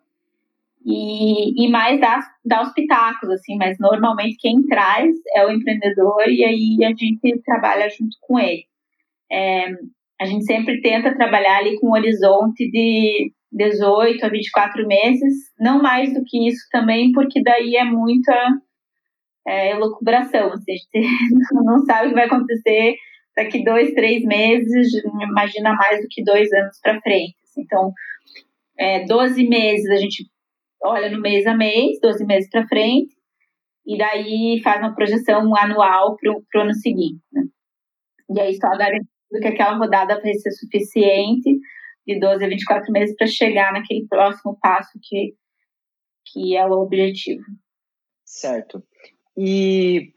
E, 0.85 1.65
e 1.65 1.67
mais 1.69 1.99
dar, 1.99 2.19
dar 2.45 2.61
os 2.61 2.71
pitacos, 2.73 3.27
assim, 3.29 3.57
mas 3.57 3.75
normalmente 3.79 4.37
quem 4.39 4.61
traz 4.67 5.15
é 5.35 5.43
o 5.43 5.51
empreendedor 5.51 6.29
e 6.29 6.45
aí 6.45 6.85
a 6.85 6.89
gente 6.89 7.41
trabalha 7.43 7.89
junto 7.89 8.15
com 8.21 8.39
ele. 8.39 8.65
É, 9.31 9.71
a 10.21 10.25
gente 10.25 10.45
sempre 10.45 10.79
tenta 10.81 11.15
trabalhar 11.15 11.57
ali 11.57 11.79
com 11.79 11.87
um 11.87 11.93
horizonte 11.93 12.69
de 12.69 13.31
18 13.51 14.25
a 14.25 14.29
24 14.29 14.85
meses, 14.85 15.33
não 15.59 15.81
mais 15.81 16.13
do 16.13 16.23
que 16.23 16.47
isso 16.47 16.67
também, 16.71 17.11
porque 17.13 17.41
daí 17.41 17.75
é 17.75 17.83
muita 17.83 18.35
é, 19.47 19.71
elucubração. 19.71 20.51
Assim, 20.51 20.71
a 20.71 20.75
gente 20.75 20.89
não 21.65 21.79
sabe 21.85 22.07
o 22.07 22.09
que 22.09 22.15
vai 22.15 22.25
acontecer 22.25 22.95
daqui 23.35 23.63
dois, 23.63 23.93
três 23.93 24.23
meses, 24.23 24.87
imagina 25.21 25.73
mais 25.73 26.01
do 26.01 26.07
que 26.09 26.23
dois 26.23 26.51
anos 26.53 26.79
para 26.81 27.01
frente. 27.01 27.35
Assim. 27.43 27.61
Então, 27.61 27.91
é, 28.77 29.05
12 29.05 29.47
meses 29.47 29.89
a 29.89 29.95
gente 29.95 30.25
olha 30.83 31.09
no 31.09 31.21
mês 31.21 31.45
a 31.45 31.55
mês, 31.55 31.99
12 32.01 32.25
meses 32.25 32.49
para 32.49 32.67
frente, 32.67 33.15
e 33.85 33.97
daí 33.97 34.61
faz 34.63 34.79
uma 34.79 34.95
projeção 34.95 35.55
anual 35.55 36.17
para 36.17 36.31
o 36.31 36.63
ano 36.63 36.73
seguinte. 36.73 37.21
Né? 37.31 37.43
E 38.31 38.39
aí 38.39 38.55
só 38.55 38.69
garantindo 38.69 39.07
que 39.39 39.47
aquela 39.47 39.77
rodada 39.77 40.19
vai 40.21 40.33
ser 40.33 40.51
suficiente 40.51 41.59
de 42.07 42.19
12 42.19 42.45
a 42.45 42.47
24 42.47 42.91
meses 42.91 43.15
para 43.15 43.27
chegar 43.27 43.73
naquele 43.73 44.07
próximo 44.07 44.57
passo 44.61 44.99
que, 45.01 45.35
que 46.27 46.55
é 46.55 46.65
o 46.65 46.71
objetivo. 46.71 47.43
Certo. 48.23 48.83
E, 49.37 50.13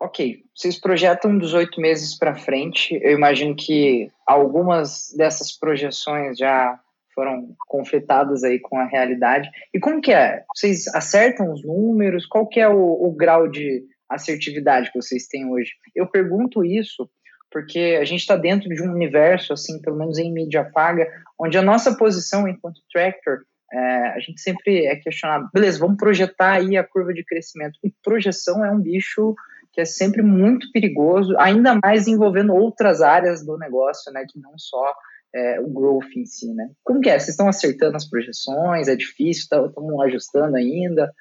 ok, 0.00 0.42
vocês 0.54 0.78
projetam 0.78 1.36
dos 1.36 1.54
oito 1.54 1.80
meses 1.80 2.16
para 2.16 2.34
frente. 2.34 2.98
Eu 3.02 3.12
imagino 3.12 3.54
que 3.54 4.10
algumas 4.26 5.12
dessas 5.16 5.56
projeções 5.56 6.38
já 6.38 6.80
foram 7.14 7.54
conflitadas 7.68 8.44
aí 8.44 8.58
com 8.58 8.78
a 8.78 8.86
realidade. 8.86 9.48
E 9.72 9.78
como 9.78 10.00
que 10.00 10.12
é? 10.12 10.42
Vocês 10.54 10.88
acertam 10.88 11.52
os 11.52 11.64
números? 11.64 12.26
Qual 12.26 12.46
que 12.46 12.60
é 12.60 12.68
o, 12.68 12.76
o 12.76 13.12
grau 13.12 13.48
de 13.48 13.84
assertividade 14.08 14.90
que 14.92 15.00
vocês 15.00 15.26
têm 15.26 15.50
hoje? 15.50 15.72
Eu 15.94 16.06
pergunto 16.06 16.64
isso 16.64 17.08
porque 17.54 17.96
a 18.00 18.04
gente 18.04 18.18
está 18.18 18.34
dentro 18.34 18.68
de 18.68 18.82
um 18.82 18.92
universo, 18.92 19.52
assim, 19.52 19.80
pelo 19.80 19.96
menos 19.96 20.18
em 20.18 20.32
mídia 20.32 20.64
paga, 20.64 21.08
onde 21.38 21.56
a 21.56 21.62
nossa 21.62 21.96
posição 21.96 22.48
enquanto 22.48 22.82
tractor, 22.92 23.44
é, 23.72 24.08
a 24.08 24.18
gente 24.18 24.40
sempre 24.40 24.86
é 24.86 24.96
questionado, 24.96 25.48
beleza, 25.54 25.78
vamos 25.78 25.96
projetar 25.96 26.54
aí 26.54 26.76
a 26.76 26.82
curva 26.82 27.14
de 27.14 27.24
crescimento. 27.24 27.78
E 27.84 27.92
projeção 28.02 28.64
é 28.64 28.72
um 28.72 28.80
bicho 28.80 29.36
que 29.72 29.80
é 29.80 29.84
sempre 29.84 30.20
muito 30.20 30.70
perigoso, 30.72 31.36
ainda 31.38 31.78
mais 31.82 32.08
envolvendo 32.08 32.54
outras 32.54 33.00
áreas 33.00 33.44
do 33.44 33.56
negócio, 33.56 34.12
né, 34.12 34.24
que 34.28 34.38
não 34.40 34.56
só 34.56 34.92
é, 35.34 35.60
o 35.60 35.68
growth 35.68 36.16
em 36.16 36.24
si, 36.24 36.52
né? 36.54 36.70
Como 36.84 37.00
que 37.00 37.10
é? 37.10 37.18
Vocês 37.18 37.30
estão 37.30 37.48
acertando 37.48 37.96
as 37.96 38.08
projeções? 38.08 38.88
É 38.88 38.94
difícil? 38.94 39.42
Estão 39.42 39.72
tá, 39.72 40.04
ajustando 40.04 40.56
ainda? 40.56 41.12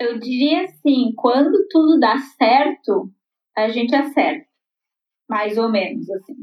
Eu 0.00 0.18
diria 0.18 0.64
assim, 0.64 1.12
quando 1.16 1.66
tudo 1.68 1.98
dá 1.98 2.18
certo, 2.38 3.10
a 3.56 3.68
gente 3.68 3.94
acerta 3.94 4.46
mais 5.28 5.56
ou 5.58 5.70
menos, 5.70 6.08
assim. 6.10 6.34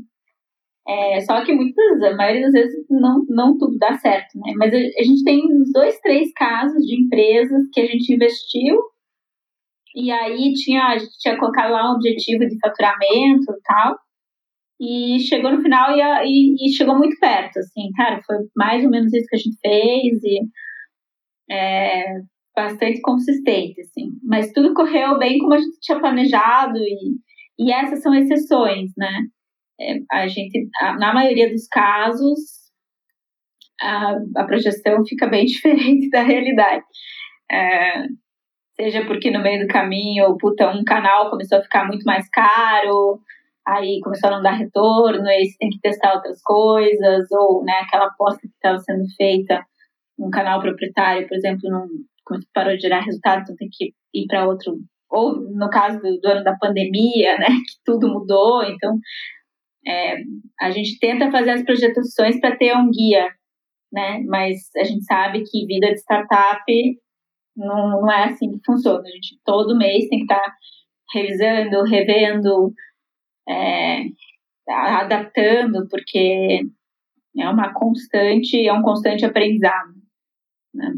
É, 0.87 1.21
só 1.21 1.45
que 1.45 1.53
muitas, 1.53 2.01
a 2.01 2.15
maioria 2.15 2.43
das 2.43 2.53
vezes 2.53 2.85
não, 2.89 3.23
não 3.29 3.57
tudo 3.57 3.77
dá 3.77 3.93
certo, 3.99 4.39
né? 4.39 4.53
Mas 4.57 4.73
a, 4.73 4.77
a 4.77 5.03
gente 5.03 5.23
tem 5.23 5.41
uns 5.45 5.71
dois, 5.71 5.99
três 5.99 6.33
casos 6.33 6.83
de 6.85 6.99
empresas 6.99 7.67
que 7.71 7.79
a 7.79 7.85
gente 7.85 8.13
investiu 8.13 8.81
e 9.95 10.11
aí 10.11 10.53
tinha, 10.53 10.83
a 10.87 10.97
gente 10.97 11.17
tinha 11.19 11.37
colocado 11.37 11.71
lá 11.71 11.91
um 11.91 11.95
objetivo 11.95 12.47
de 12.47 12.57
faturamento 12.59 13.51
e 13.51 13.61
tal, 13.63 13.99
e 14.79 15.19
chegou 15.19 15.51
no 15.51 15.61
final 15.61 15.95
e, 15.95 16.01
e, 16.25 16.67
e, 16.67 16.73
chegou 16.73 16.97
muito 16.97 17.17
perto, 17.19 17.59
assim, 17.59 17.91
cara, 17.95 18.21
foi 18.25 18.37
mais 18.55 18.83
ou 18.83 18.89
menos 18.89 19.13
isso 19.13 19.27
que 19.27 19.35
a 19.35 19.39
gente 19.39 19.57
fez 19.61 20.23
e 20.23 20.39
é, 21.51 22.05
bastante 22.55 23.01
consistente, 23.01 23.81
assim. 23.81 24.11
Mas 24.23 24.51
tudo 24.53 24.73
correu 24.73 25.17
bem 25.17 25.37
como 25.39 25.53
a 25.53 25.59
gente 25.59 25.79
tinha 25.81 25.99
planejado 25.99 26.77
e 26.77 27.19
e 27.59 27.73
essas 27.73 28.01
são 28.01 28.15
exceções, 28.15 28.91
né? 28.97 29.25
É, 29.81 29.95
a 30.11 30.27
gente, 30.27 30.69
a, 30.81 30.93
na 30.97 31.13
maioria 31.13 31.49
dos 31.51 31.67
casos, 31.67 32.39
a, 33.81 34.15
a, 34.37 34.43
projeção 34.45 35.05
fica 35.05 35.27
bem 35.27 35.43
diferente 35.45 36.09
da 36.09 36.21
realidade. 36.21 36.85
É, 37.51 38.05
seja 38.79 39.05
porque 39.05 39.29
no 39.29 39.41
meio 39.41 39.67
do 39.67 39.71
caminho, 39.71 40.37
puta, 40.37 40.71
um 40.71 40.85
canal 40.85 41.29
começou 41.29 41.57
a 41.57 41.61
ficar 41.61 41.85
muito 41.85 42.03
mais 42.03 42.29
caro, 42.29 43.19
aí 43.69 43.99
começou 44.01 44.29
a 44.29 44.35
não 44.35 44.41
dar 44.41 44.53
retorno, 44.53 45.27
aí 45.27 45.45
você 45.45 45.57
tem 45.59 45.69
que 45.69 45.79
testar 45.79 46.15
outras 46.15 46.41
coisas, 46.41 47.25
ou 47.31 47.63
né, 47.63 47.73
aquela 47.83 48.07
aposta 48.07 48.41
que 48.41 48.47
estava 48.47 48.79
sendo 48.79 49.05
feita, 49.15 49.63
um 50.17 50.29
canal 50.29 50.59
proprietário, 50.59 51.27
por 51.27 51.35
exemplo, 51.35 51.69
não 51.69 51.87
parou 52.53 52.75
de 52.75 52.81
gerar 52.81 53.01
resultado, 53.01 53.41
então 53.41 53.55
tem 53.55 53.69
que 53.71 53.93
ir 54.13 54.27
para 54.27 54.47
outro 54.47 54.77
ou 55.11 55.41
no 55.41 55.69
caso 55.71 55.99
do, 55.99 56.19
do, 56.19 56.27
ano 56.27 56.43
da 56.43 56.55
pandemia, 56.57 57.37
né, 57.39 57.47
que 57.47 57.83
tudo 57.83 58.07
mudou, 58.07 58.63
então 58.63 58.97
é, 59.87 60.17
a 60.59 60.69
gente 60.69 60.99
tenta 60.99 61.31
fazer 61.31 61.51
as 61.51 61.63
projetações 61.63 62.39
para 62.39 62.55
ter 62.55 62.75
um 62.75 62.91
guia, 62.91 63.27
né, 63.91 64.21
mas 64.27 64.57
a 64.77 64.83
gente 64.83 65.03
sabe 65.05 65.43
que 65.43 65.65
vida 65.65 65.87
de 65.87 65.99
startup 65.99 66.63
não, 67.57 68.01
não 68.01 68.11
é 68.11 68.25
assim 68.25 68.51
que 68.51 68.59
funciona, 68.65 69.01
a 69.01 69.11
gente 69.11 69.39
todo 69.43 69.77
mês 69.77 70.07
tem 70.09 70.19
que 70.19 70.31
estar 70.31 70.39
tá 70.39 70.53
revisando, 71.11 71.83
revendo, 71.83 72.71
é, 73.49 74.05
adaptando, 74.69 75.87
porque 75.89 76.61
é 77.37 77.49
uma 77.49 77.73
constante, 77.73 78.67
é 78.67 78.73
um 78.73 78.81
constante 78.81 79.25
aprendizado, 79.25 79.93
né. 80.73 80.93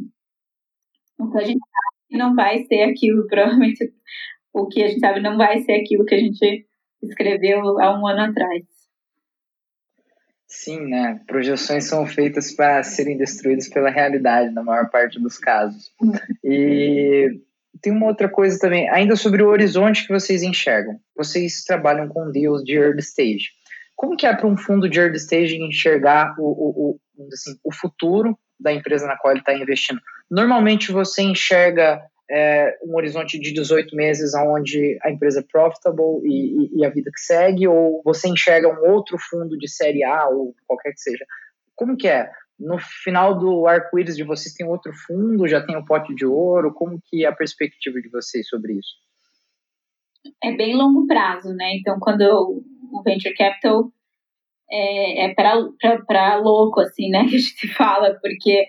Então 1.20 1.39
a 1.39 1.43
gente 1.43 1.60
não 2.12 2.36
vai 2.36 2.64
ser 2.66 2.84
aquilo, 2.84 3.26
provavelmente 3.28 3.93
o 4.54 4.68
que 4.68 4.84
a 4.84 4.88
gente 4.88 4.99
sabe 4.99 5.22
não 5.22 5.38
vai 5.38 5.60
ser 5.60 5.74
aquilo 5.74 6.06
que 6.06 6.16
a 6.16 6.20
gente 6.20 6.68
escreveu 7.02 7.80
há 7.80 7.97
um 7.97 8.06
ano 8.06 8.32
atrás. 8.32 8.64
Sim, 10.45 10.82
né? 10.89 11.22
Projeções 11.26 11.86
são 11.86 12.06
feitas 12.06 12.54
para 12.54 12.84
serem 12.84 13.18
destruídas 13.18 13.70
pela 13.70 13.89
realidade, 13.89 14.54
na 14.54 14.62
maior 14.62 14.89
parte 14.89 15.18
dos 15.18 15.38
casos. 15.38 15.93
E 16.43 17.39
tem 17.82 17.91
uma 17.91 18.07
outra 18.07 18.29
coisa 18.29 18.59
também, 18.59 18.89
ainda 18.89 19.15
sobre 19.15 19.41
o 19.41 19.47
horizonte 19.47 20.05
que 20.05 20.13
vocês 20.13 20.43
enxergam. 20.43 20.99
Vocês 21.15 21.63
trabalham 21.63 22.07
com 22.07 22.32
deals 22.32 22.63
de 22.63 22.75
early 22.75 22.99
stage. 22.99 23.49
Como 23.95 24.15
que 24.15 24.25
é 24.25 24.36
para 24.36 24.47
um 24.47 24.57
fundo 24.57 24.89
de 24.89 24.99
early 24.99 25.17
stage 25.17 25.57
enxergar 25.57 26.36
o, 26.38 26.43
o, 26.43 26.99
o, 27.17 27.27
assim, 27.34 27.57
o 27.63 27.73
futuro 27.73 28.38
da 28.59 28.71
empresa 28.71 29.07
na 29.07 29.17
qual 29.17 29.34
ele 29.34 29.41
está 29.41 29.53
investindo? 29.53 29.99
Normalmente 30.29 30.91
você 30.91 31.23
enxerga 31.23 32.01
é, 32.29 32.77
um 32.84 32.95
horizonte 32.95 33.38
de 33.38 33.51
18 33.51 33.95
meses 33.95 34.34
onde 34.34 34.97
a 35.03 35.11
empresa 35.11 35.41
é 35.41 35.43
profitable 35.51 36.21
e, 36.23 36.65
e, 36.65 36.79
e, 36.79 36.86
a 36.86 36.89
vida 36.89 37.11
que 37.13 37.19
segue, 37.19 37.67
ou 37.67 38.01
você 38.05 38.29
enxerga 38.29 38.69
um 38.69 38.89
outro 38.89 39.17
fundo 39.17 39.57
de 39.57 39.69
série 39.69 40.03
A 40.03 40.29
ou 40.29 40.55
qualquer 40.65 40.93
que 40.93 41.01
seja? 41.01 41.25
Como 41.75 41.97
que 41.97 42.07
é? 42.07 42.32
No 42.62 42.78
final 42.78 43.38
do 43.38 43.68
arco-íris 43.68 44.16
de 44.16 44.24
vocês 44.24 44.53
tem 44.53 44.68
outro 44.68 44.93
fundo, 44.93 45.47
já 45.47 45.66
tem 45.66 45.76
o 45.76 45.86
pote 45.86 46.14
de 46.14 46.26
ouro? 46.26 46.74
Como 46.74 47.01
que 47.05 47.26
é 47.26 47.28
a 47.28 47.36
perspectiva 47.36 47.99
de 47.99 48.09
vocês 48.09 48.47
sobre 48.47 48.74
isso? 48.74 48.95
É 50.43 50.55
bem 50.55 50.76
longo 50.76 51.07
prazo, 51.07 51.53
né? 51.55 51.76
Então, 51.76 51.97
quando 51.99 52.22
o 52.22 53.01
Venture 53.03 53.36
Capital 53.36 53.91
é, 54.72 55.26
é 55.26 55.34
para 55.34 56.36
louco, 56.36 56.80
assim, 56.82 57.09
né? 57.09 57.26
Que 57.30 57.36
a 57.36 57.39
gente 57.39 57.68
fala, 57.74 58.18
porque... 58.22 58.66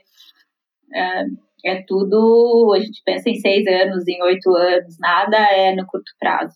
Uh, 0.88 1.52
é 1.64 1.82
tudo, 1.86 2.72
a 2.74 2.80
gente 2.80 3.00
pensa 3.04 3.30
em 3.30 3.36
seis 3.36 3.66
anos, 3.66 4.06
em 4.08 4.20
oito 4.22 4.52
anos, 4.54 4.98
nada 4.98 5.36
é 5.36 5.74
no 5.74 5.86
curto 5.86 6.10
prazo. 6.18 6.54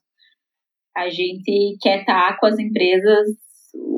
A 0.97 1.09
gente 1.09 1.76
quer 1.80 2.01
estar 2.01 2.39
com 2.39 2.47
as 2.47 2.59
empresas 2.59 3.28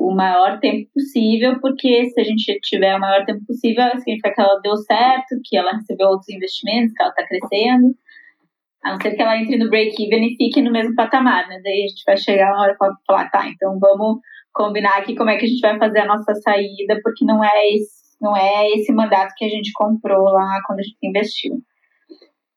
o 0.09 0.13
maior 0.15 0.59
tempo 0.59 0.89
possível, 0.93 1.59
porque 1.61 2.05
se 2.09 2.19
a 2.19 2.23
gente 2.23 2.59
tiver 2.61 2.95
o 2.95 2.99
maior 2.99 3.25
tempo 3.25 3.45
possível, 3.45 3.85
significa 3.97 4.33
que 4.33 4.41
ela 4.41 4.59
deu 4.61 4.75
certo, 4.77 5.39
que 5.43 5.57
ela 5.57 5.71
recebeu 5.71 6.07
outros 6.07 6.29
investimentos, 6.29 6.93
que 6.93 7.01
ela 7.01 7.11
está 7.11 7.25
crescendo. 7.25 7.95
A 8.83 8.91
não 8.91 9.01
ser 9.01 9.11
que 9.15 9.21
ela 9.21 9.37
entre 9.37 9.57
no 9.57 9.69
break-even 9.69 10.25
e 10.25 10.37
fique 10.37 10.61
no 10.61 10.71
mesmo 10.71 10.95
patamar, 10.95 11.47
né? 11.47 11.59
Daí 11.63 11.83
a 11.83 11.87
gente 11.87 12.03
vai 12.05 12.17
chegar 12.17 12.53
uma 12.53 12.61
hora 12.63 12.73
e 12.73 13.05
falar, 13.05 13.29
tá, 13.29 13.47
então 13.47 13.77
vamos 13.77 14.19
combinar 14.53 14.97
aqui 14.97 15.15
como 15.15 15.29
é 15.29 15.37
que 15.37 15.45
a 15.45 15.47
gente 15.47 15.61
vai 15.61 15.77
fazer 15.77 15.99
a 15.99 16.05
nossa 16.05 16.33
saída, 16.35 16.99
porque 17.03 17.25
não 17.25 17.43
é 17.43 17.69
esse, 17.75 18.17
não 18.21 18.35
é 18.35 18.69
esse 18.71 18.91
mandato 18.93 19.33
que 19.35 19.45
a 19.45 19.49
gente 19.49 19.71
comprou 19.73 20.23
lá 20.23 20.59
quando 20.65 20.79
a 20.79 20.83
gente 20.83 20.97
investiu. 21.03 21.55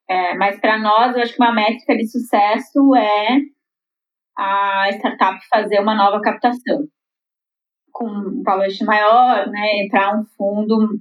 É, 0.09 0.35
mas 0.35 0.61
para 0.61 0.79
nós, 0.79 1.15
eu 1.15 1.23
acho 1.23 1.35
que 1.35 1.43
uma 1.43 1.53
métrica 1.53 1.97
de 1.97 2.07
sucesso 2.11 2.95
é 2.97 3.39
a 4.39 4.89
startup 4.93 5.39
fazer 5.51 5.81
uma 5.81 5.95
nova 5.95 6.21
captação 6.21 6.87
com 8.03 8.39
um 8.39 8.43
valor 8.43 8.67
maior, 8.85 9.49
né, 9.49 9.85
entrar 9.85 10.19
um 10.19 10.25
fundo 10.37 10.99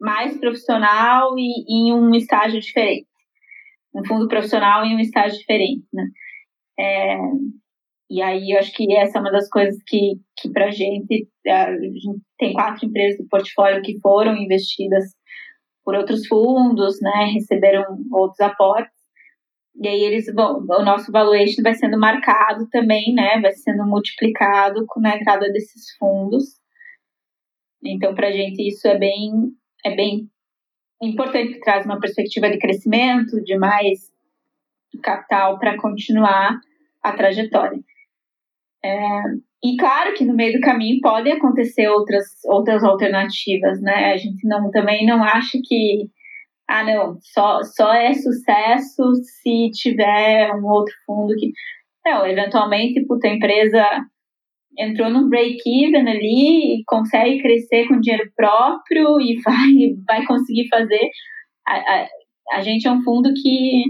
mais 0.00 0.38
profissional 0.38 1.38
e, 1.38 1.64
e 1.68 1.88
em 1.88 1.94
um 1.94 2.14
estágio 2.14 2.60
diferente 2.60 3.10
um 3.94 4.04
fundo 4.04 4.28
profissional 4.28 4.84
em 4.84 4.96
um 4.96 5.00
estágio 5.00 5.38
diferente, 5.38 5.84
né? 5.92 6.04
É, 6.78 7.16
e 8.08 8.22
aí 8.22 8.50
eu 8.50 8.58
acho 8.58 8.72
que 8.72 8.92
essa 8.96 9.18
é 9.18 9.20
uma 9.20 9.30
das 9.30 9.48
coisas 9.48 9.80
que, 9.86 10.14
que 10.38 10.50
para 10.50 10.66
a 10.66 10.70
gente, 10.70 11.28
a 11.46 11.72
gente 11.72 12.20
tem 12.38 12.52
quatro 12.52 12.86
empresas 12.86 13.18
do 13.18 13.28
portfólio 13.28 13.82
que 13.82 14.00
foram 14.00 14.36
investidas 14.36 15.04
por 15.84 15.94
outros 15.94 16.26
fundos, 16.26 17.00
né? 17.00 17.30
Receberam 17.32 17.84
outros 18.12 18.40
aportes. 18.40 18.99
E 19.76 19.88
aí 19.88 20.02
eles 20.02 20.26
vão, 20.34 20.58
o 20.58 20.84
nosso 20.84 21.10
valuation 21.10 21.62
vai 21.62 21.74
sendo 21.74 21.98
marcado 21.98 22.68
também, 22.70 23.14
né? 23.14 23.40
Vai 23.40 23.52
sendo 23.52 23.84
multiplicado 23.86 24.84
com 24.86 25.06
a 25.06 25.16
entrada 25.16 25.50
desses 25.52 25.96
fundos. 25.98 26.60
Então, 27.84 28.14
para 28.14 28.28
a 28.28 28.32
gente 28.32 28.66
isso 28.66 28.86
é 28.86 28.98
bem, 28.98 29.32
é 29.84 29.94
bem 29.94 30.28
importante 31.02 31.60
traz 31.60 31.86
uma 31.86 31.98
perspectiva 31.98 32.50
de 32.50 32.58
crescimento, 32.58 33.42
de 33.42 33.56
mais 33.56 34.10
capital 35.02 35.58
para 35.58 35.80
continuar 35.80 36.60
a 37.02 37.12
trajetória. 37.12 37.78
É, 38.84 39.22
e 39.62 39.76
claro 39.76 40.14
que 40.14 40.24
no 40.24 40.34
meio 40.34 40.54
do 40.54 40.60
caminho 40.60 41.00
podem 41.00 41.34
acontecer 41.34 41.88
outras, 41.88 42.26
outras 42.44 42.82
alternativas, 42.82 43.80
né? 43.80 44.12
A 44.12 44.16
gente 44.16 44.46
não, 44.46 44.70
também 44.70 45.06
não 45.06 45.22
acha 45.22 45.58
que, 45.62 46.08
ah, 46.70 46.84
não, 46.84 47.18
só, 47.20 47.64
só 47.64 47.92
é 47.92 48.14
sucesso 48.14 49.02
se 49.42 49.70
tiver 49.72 50.54
um 50.54 50.64
outro 50.66 50.94
fundo 51.04 51.34
que. 51.36 51.50
Não, 52.06 52.24
eventualmente, 52.24 53.04
puta, 53.06 53.26
a 53.26 53.34
empresa 53.34 53.84
entrou 54.78 55.10
num 55.10 55.28
break-even 55.28 56.08
ali 56.08 56.76
e 56.76 56.84
consegue 56.86 57.42
crescer 57.42 57.88
com 57.88 58.00
dinheiro 58.00 58.30
próprio 58.36 59.20
e 59.20 59.40
vai, 59.42 59.96
vai 60.06 60.26
conseguir 60.26 60.68
fazer. 60.68 61.10
A, 61.66 61.74
a, 61.74 62.08
a 62.52 62.60
gente 62.60 62.86
é 62.86 62.92
um 62.92 63.02
fundo 63.02 63.32
que 63.34 63.84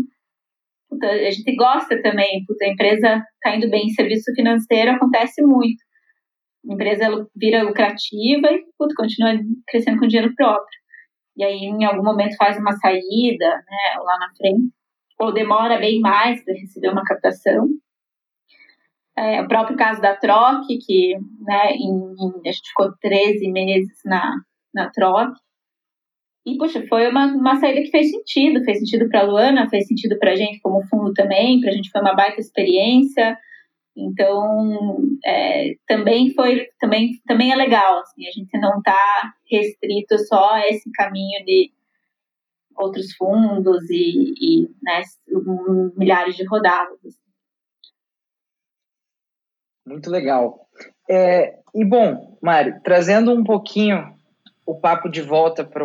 puta, 0.89 1.07
a 1.07 1.31
gente 1.31 1.55
gosta 1.57 2.01
também, 2.03 2.45
puta, 2.47 2.65
a 2.65 2.69
empresa 2.69 3.23
está 3.35 3.57
indo 3.57 3.69
bem 3.69 3.89
em 3.89 3.91
serviço 3.91 4.33
financeiro, 4.35 4.93
acontece 4.93 5.43
muito. 5.43 5.83
A 6.71 6.73
empresa 6.73 7.27
vira 7.37 7.63
lucrativa 7.63 8.51
e 8.51 8.65
puta, 8.79 8.95
continua 8.97 9.39
crescendo 9.69 9.99
com 9.99 10.07
dinheiro 10.07 10.35
próprio. 10.35 10.80
E 11.41 11.43
aí, 11.43 11.61
em 11.65 11.85
algum 11.87 12.05
momento, 12.05 12.37
faz 12.37 12.59
uma 12.59 12.73
saída 12.73 13.47
né, 13.47 14.03
lá 14.03 14.19
na 14.19 14.29
frente, 14.37 14.71
ou 15.19 15.33
demora 15.33 15.79
bem 15.79 15.99
mais 15.99 16.45
para 16.45 16.53
receber 16.53 16.91
uma 16.91 17.03
captação. 17.03 17.67
É, 19.17 19.41
o 19.41 19.49
próprio 19.49 19.75
caso 19.75 20.03
da 20.03 20.15
Troc, 20.15 20.67
que 20.67 21.17
né, 21.41 21.73
em, 21.73 21.89
em, 21.89 22.47
a 22.47 22.53
gente 22.53 22.69
ficou 22.69 22.93
13 23.01 23.51
meses 23.51 23.99
na, 24.05 24.35
na 24.75 24.91
Troc. 24.91 25.33
E, 26.45 26.59
poxa, 26.59 26.87
foi 26.87 27.09
uma, 27.09 27.29
uma 27.29 27.57
saída 27.57 27.81
que 27.81 27.91
fez 27.91 28.11
sentido. 28.11 28.63
Fez 28.63 28.79
sentido 28.79 29.09
para 29.09 29.21
a 29.21 29.25
Luana, 29.25 29.71
fez 29.71 29.87
sentido 29.87 30.19
para 30.19 30.33
a 30.33 30.37
gente 30.37 30.61
como 30.61 30.87
fundo 30.89 31.15
também. 31.15 31.59
Para 31.63 31.71
a 31.71 31.73
gente 31.73 31.91
foi 31.91 32.03
uma 32.03 32.15
baita 32.15 32.39
experiência. 32.39 33.35
Então, 33.97 34.99
é, 35.25 35.75
também 35.87 36.33
foi, 36.33 36.69
também, 36.79 37.21
também 37.27 37.53
é 37.53 37.57
legal, 37.57 38.01
assim, 38.01 38.27
a 38.27 38.31
gente 38.31 38.57
não 38.59 38.79
está 38.79 39.33
restrito 39.51 40.19
só 40.27 40.55
a 40.55 40.69
esse 40.69 40.91
caminho 40.93 41.45
de 41.45 41.73
outros 42.77 43.15
fundos 43.15 43.91
e, 43.91 44.33
e 44.41 44.71
né, 44.83 45.03
milhares 45.97 46.37
de 46.37 46.45
rodadas. 46.47 46.99
Muito 49.87 50.11
legal. 50.11 50.69
É, 51.09 51.59
e 51.75 51.85
bom, 51.85 52.39
Mário, 52.41 52.81
trazendo 52.83 53.33
um 53.33 53.43
pouquinho 53.43 54.15
o 54.65 54.75
papo 54.75 55.09
de 55.09 55.21
volta 55.21 55.65
para 55.65 55.85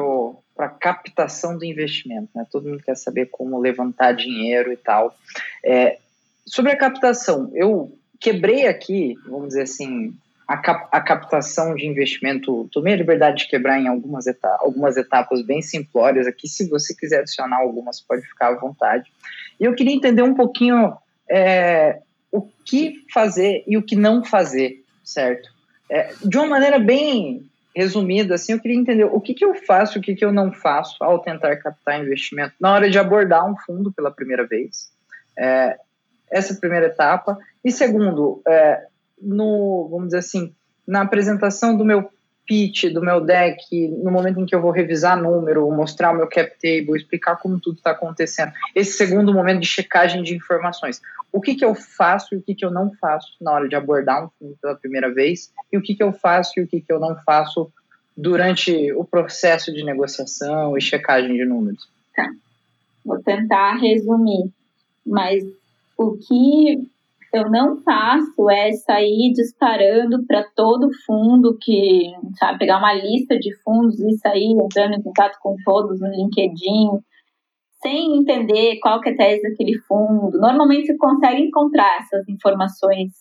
a 0.59 0.69
captação 0.69 1.57
do 1.57 1.65
investimento, 1.65 2.29
né? 2.35 2.45
Todo 2.51 2.69
mundo 2.69 2.83
quer 2.83 2.95
saber 2.95 3.27
como 3.27 3.59
levantar 3.59 4.13
dinheiro 4.13 4.71
e 4.71 4.77
tal. 4.77 5.15
É, 5.63 5.97
sobre 6.45 6.71
a 6.71 6.77
captação, 6.77 7.51
eu 7.53 7.97
quebrei 8.19 8.67
aqui, 8.67 9.15
vamos 9.27 9.49
dizer 9.49 9.63
assim, 9.63 10.13
a, 10.47 10.57
cap, 10.57 10.87
a 10.91 11.01
captação 11.01 11.75
de 11.75 11.85
investimento, 11.87 12.69
tomei 12.71 12.93
a 12.93 12.97
liberdade 12.97 13.43
de 13.43 13.47
quebrar 13.47 13.79
em 13.79 13.87
algumas, 13.87 14.27
etapas, 14.27 14.61
algumas 14.61 14.97
etapas 14.97 15.41
bem 15.41 15.61
simplórias 15.61 16.27
aqui. 16.27 16.47
Se 16.47 16.69
você 16.69 16.95
quiser 16.95 17.19
adicionar 17.19 17.57
algumas, 17.57 17.99
pode 17.99 18.21
ficar 18.27 18.49
à 18.49 18.59
vontade. 18.59 19.11
E 19.59 19.65
eu 19.65 19.73
queria 19.73 19.93
entender 19.93 20.21
um 20.21 20.35
pouquinho 20.35 20.95
é, 21.29 21.99
o 22.31 22.41
que 22.63 23.03
fazer 23.11 23.63
e 23.67 23.77
o 23.77 23.83
que 23.83 23.95
não 23.95 24.23
fazer, 24.23 24.83
certo? 25.03 25.49
É, 25.89 26.13
de 26.23 26.37
uma 26.37 26.47
maneira 26.47 26.79
bem 26.79 27.49
resumida, 27.75 28.35
assim, 28.35 28.53
eu 28.53 28.59
queria 28.59 28.77
entender 28.77 29.03
o 29.03 29.19
que, 29.19 29.33
que 29.33 29.43
eu 29.43 29.53
faço, 29.53 29.99
o 29.99 30.01
que, 30.01 30.15
que 30.15 30.23
eu 30.23 30.31
não 30.31 30.51
faço 30.51 31.03
ao 31.03 31.19
tentar 31.19 31.55
captar 31.57 32.01
investimento 32.01 32.53
na 32.59 32.73
hora 32.73 32.89
de 32.89 32.97
abordar 32.97 33.45
um 33.49 33.57
fundo 33.57 33.91
pela 33.91 34.11
primeira 34.11 34.45
vez. 34.45 34.89
É, 35.37 35.77
essa 36.35 36.53
primeira 36.55 36.87
etapa. 36.87 37.37
E 37.63 37.71
segundo, 37.71 38.41
é, 38.47 38.85
no, 39.21 39.87
vamos 39.89 40.07
dizer 40.07 40.19
assim, 40.19 40.53
na 40.87 41.01
apresentação 41.01 41.75
do 41.75 41.85
meu 41.85 42.09
pitch, 42.45 42.91
do 42.93 43.01
meu 43.01 43.19
deck, 43.19 43.87
no 43.87 44.11
momento 44.11 44.39
em 44.39 44.45
que 44.45 44.53
eu 44.53 44.61
vou 44.61 44.69
revisar 44.69 45.19
número, 45.19 45.69
mostrar 45.71 46.11
o 46.11 46.17
meu 46.17 46.27
cap 46.27 46.51
table, 46.61 46.95
explicar 46.95 47.37
como 47.37 47.59
tudo 47.59 47.77
está 47.77 47.91
acontecendo. 47.91 48.51
Esse 48.75 48.91
segundo 48.91 49.33
momento 49.33 49.61
de 49.61 49.67
checagem 49.67 50.21
de 50.21 50.35
informações 50.35 51.01
o 51.35 51.41
que, 51.41 51.53
que 51.53 51.65
eu 51.65 51.75
faço 51.75 52.33
e 52.33 52.37
o 52.37 52.41
que, 52.41 52.55
que 52.55 52.63
eu 52.63 52.71
não 52.71 52.93
faço 52.93 53.35
na 53.41 53.51
hora 53.51 53.67
de 53.67 53.75
abordar 53.75 54.23
um 54.23 54.29
fundo 54.39 54.57
pela 54.61 54.73
primeira 54.73 55.13
vez 55.13 55.51
e 55.69 55.77
o 55.77 55.81
que, 55.81 55.93
que 55.93 56.01
eu 56.01 56.13
faço 56.13 56.53
e 56.57 56.63
o 56.63 56.67
que, 56.67 56.79
que 56.79 56.93
eu 56.93 56.97
não 56.97 57.13
faço 57.23 57.69
durante 58.15 58.93
o 58.93 59.03
processo 59.03 59.73
de 59.73 59.83
negociação 59.83 60.77
e 60.77 60.81
checagem 60.81 61.35
de 61.35 61.43
números. 61.43 61.89
Tá. 62.15 62.25
Vou 63.03 63.21
tentar 63.21 63.75
resumir, 63.75 64.49
mas 65.05 65.43
o 65.97 66.17
que 66.17 66.77
eu 67.33 67.49
não 67.49 67.81
faço 67.81 68.49
é 68.49 68.71
sair 68.71 69.33
disparando 69.33 70.25
para 70.25 70.45
todo 70.55 70.89
fundo 71.05 71.57
que, 71.59 72.11
sabe, 72.39 72.59
pegar 72.59 72.77
uma 72.77 72.93
lista 72.93 73.37
de 73.37 73.53
fundos 73.61 73.99
e 73.99 74.17
sair 74.17 74.51
entrando 74.51 74.95
em 74.95 75.01
contato 75.01 75.37
com 75.41 75.55
todos 75.65 75.99
no 75.99 76.07
LinkedIn 76.07 76.99
sem 77.81 78.17
entender 78.17 78.79
qual 78.79 78.99
que 78.99 79.09
é 79.09 79.13
a 79.13 79.17
tese 79.17 79.43
daquele 79.43 79.77
fundo. 79.81 80.39
Normalmente 80.39 80.87
você 80.87 80.97
consegue 80.97 81.41
encontrar 81.41 81.99
essas 81.99 82.27
informações 82.29 83.11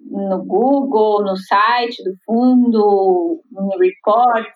no 0.00 0.44
Google, 0.44 1.22
no 1.22 1.36
site 1.36 2.02
do 2.02 2.14
fundo, 2.24 3.42
no 3.50 3.76
reports. 3.78 4.52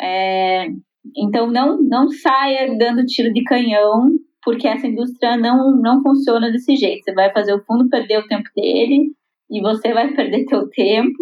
É, 0.00 0.68
então 1.16 1.50
não, 1.50 1.82
não 1.82 2.08
saia 2.08 2.76
dando 2.78 3.04
tiro 3.04 3.32
de 3.32 3.42
canhão, 3.44 4.08
porque 4.42 4.66
essa 4.66 4.86
indústria 4.86 5.36
não, 5.36 5.76
não 5.80 6.02
funciona 6.02 6.50
desse 6.50 6.76
jeito. 6.76 7.04
Você 7.04 7.12
vai 7.12 7.32
fazer 7.32 7.54
o 7.54 7.64
fundo 7.64 7.88
perder 7.88 8.18
o 8.18 8.26
tempo 8.26 8.48
dele 8.56 9.12
e 9.50 9.60
você 9.60 9.92
vai 9.92 10.12
perder 10.14 10.46
teu 10.46 10.68
tempo 10.70 11.16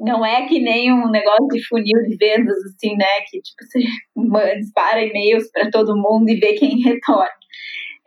não 0.00 0.24
é 0.24 0.48
que 0.48 0.58
nem 0.60 0.92
um 0.92 1.10
negócio 1.10 1.46
de 1.48 1.62
funil 1.66 2.02
de 2.04 2.16
vendas, 2.16 2.56
assim, 2.64 2.96
né? 2.96 3.04
Que 3.28 3.40
tipo, 3.42 3.62
você 3.62 3.80
dispara 4.58 5.04
e-mails 5.04 5.50
para 5.52 5.70
todo 5.70 5.96
mundo 5.96 6.30
e 6.30 6.36
vê 6.36 6.54
quem 6.54 6.80
retorna. 6.82 7.28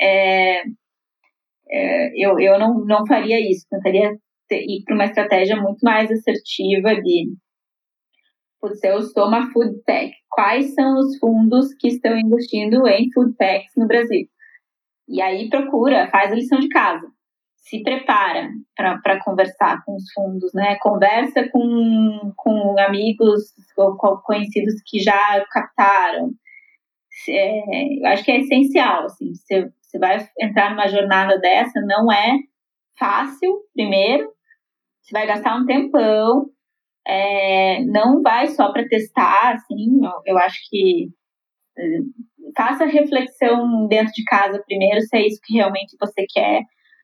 É, 0.02 0.64
é, 1.70 2.12
eu 2.16 2.40
eu 2.40 2.60
não, 2.60 2.84
não 2.86 3.06
faria 3.06 3.40
isso, 3.40 3.66
tentaria 3.70 4.12
ir 4.52 4.84
para 4.86 4.96
uma 4.96 5.06
estratégia 5.06 5.56
muito 5.56 5.80
mais 5.84 6.12
assertiva 6.12 6.96
de 6.96 7.34
putz, 8.60 8.84
eu 8.84 9.02
sou 9.04 9.28
uma 9.28 9.52
food 9.52 9.82
tech. 9.86 10.14
Quais 10.30 10.74
são 10.74 10.98
os 11.00 11.18
fundos 11.20 11.74
que 11.76 11.90
estão 11.90 12.18
investindo 12.18 12.88
em 12.88 13.12
food 13.14 13.36
techs 13.38 13.72
no 13.78 13.88
Brasil? 13.88 14.28
E 15.08 15.22
aí 15.22 15.50
procura, 15.50 16.10
faz 16.10 16.32
a 16.32 16.36
lição 16.36 16.60
de 16.60 16.70
casa. 16.70 17.08
Se 17.58 17.82
prepara 17.82 18.50
para 18.76 19.24
conversar 19.24 19.84
com 19.86 19.96
os 19.96 20.04
fundos, 20.14 20.52
né? 20.54 20.78
Conversa 20.82 21.48
com, 21.50 22.34
com 22.36 22.76
amigos 22.80 23.42
ou 23.78 23.98
com 23.98 24.18
conhecidos 24.18 24.76
que 24.86 25.00
já 25.00 25.44
captaram. 25.52 26.32
É, 27.30 28.00
eu 28.00 28.08
acho 28.08 28.24
que 28.24 28.32
é 28.32 28.40
essencial, 28.40 29.06
assim, 29.06 29.34
você, 29.34 29.70
você 29.82 30.00
vai 30.00 30.28
entrar 30.42 30.72
numa 30.72 30.88
jornada 30.88 31.38
dessa, 31.40 31.80
não 31.82 32.12
é 32.12 32.40
fácil, 32.98 33.62
primeiro, 33.74 34.30
você 35.00 35.12
vai 35.14 35.28
gastar 35.28 35.56
um 35.56 35.66
tempão, 35.66 36.50
é, 37.08 37.84
não 37.86 38.22
vai 38.22 38.48
só 38.48 38.72
para 38.74 38.88
testar, 38.88 39.54
assim, 39.54 40.04
eu, 40.04 40.12
eu 40.26 40.38
acho 40.40 40.58
que 40.70 41.10
é, 41.78 41.84
faça 42.56 42.86
reflexão 42.86 43.88
dentro 43.88 44.14
de 44.14 44.24
casa 44.26 44.62
primeiro, 44.66 45.02
se 45.02 45.16
é 45.18 45.28
isso 45.28 45.40
que 45.44 45.56
realmente 45.56 45.96
você 46.00 46.26
quer 46.32 46.62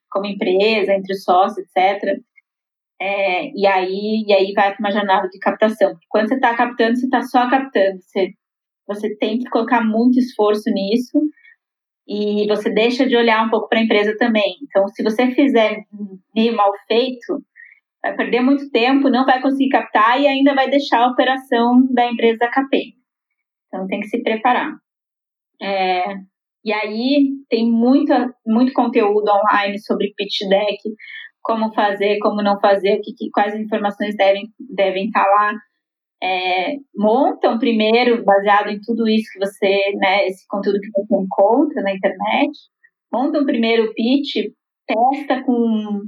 como 0.10 0.26
empresa, 0.26 0.94
entre 0.94 1.16
sócios, 1.16 1.58
etc. 1.58 2.20
É, 3.02 3.52
e 3.56 3.66
aí 3.68 4.26
e 4.28 4.34
aí 4.34 4.54
vai 4.54 4.76
para 4.76 4.80
uma 4.80 4.92
jornada 4.92 5.28
de 5.30 5.40
captação. 5.40 5.96
Quando 6.10 6.28
você 6.30 6.36
está 6.36 6.56
captando, 6.56 6.98
você 6.98 7.06
está 7.06 7.22
só 7.22 7.50
captando. 7.50 8.02
Você, 8.02 8.34
você 8.88 9.16
tem 9.18 9.40
que 9.40 9.50
colocar 9.50 9.82
muito 9.82 10.20
esforço 10.20 10.70
nisso 10.72 11.20
e 12.08 12.48
você 12.48 12.72
deixa 12.72 13.08
de 13.08 13.16
olhar 13.16 13.46
um 13.46 13.50
pouco 13.50 13.70
para 13.70 13.80
a 13.80 13.84
empresa 13.84 14.16
também. 14.18 14.56
Então, 14.64 14.88
se 14.90 15.04
você 15.04 15.30
fizer 15.32 15.84
meio 16.36 16.56
mal 16.56 16.72
feito, 16.88 17.44
vai 18.02 18.16
perder 18.16 18.42
muito 18.42 18.70
tempo, 18.72 19.10
não 19.10 19.26
vai 19.26 19.42
conseguir 19.42 19.70
captar 19.70 20.20
e 20.20 20.28
ainda 20.28 20.56
vai 20.56 20.70
deixar 20.70 21.02
a 21.02 21.12
operação 21.12 21.88
da 21.94 22.06
empresa 22.12 22.50
capenga. 22.50 22.98
Então 23.68 23.88
tem 23.88 24.00
que 24.00 24.08
se 24.08 24.22
preparar. 24.24 24.74
É, 25.62 26.04
e 26.64 26.74
aí 26.74 27.30
tem 27.50 27.70
muito, 27.72 28.14
muito 28.46 28.74
conteúdo 28.74 29.30
online 29.30 29.80
sobre 29.80 30.14
pitch 30.16 30.48
deck, 30.50 30.78
como 31.42 31.74
fazer, 31.74 32.20
como 32.20 32.42
não 32.42 32.60
fazer, 32.60 33.00
que, 33.04 33.14
que 33.14 33.30
quais 33.32 33.56
informações 33.56 34.16
devem, 34.16 34.44
devem 34.76 35.06
estar 35.06 35.26
lá. 35.26 35.54
É, 36.22 36.76
montam 36.96 37.58
primeiro, 37.58 38.26
baseado 38.26 38.70
em 38.70 38.80
tudo 38.82 39.08
isso 39.08 39.32
que 39.32 39.40
você, 39.40 39.94
né, 39.96 40.28
esse 40.28 40.46
conteúdo 40.48 40.80
que 40.82 40.92
você 40.92 41.16
encontra 41.16 41.82
na 41.82 41.94
internet, 41.94 42.52
montam 43.12 43.46
primeiro 43.46 43.86
o 43.86 43.94
pitch, 43.94 44.52
testa 44.86 45.44
com 45.44 46.02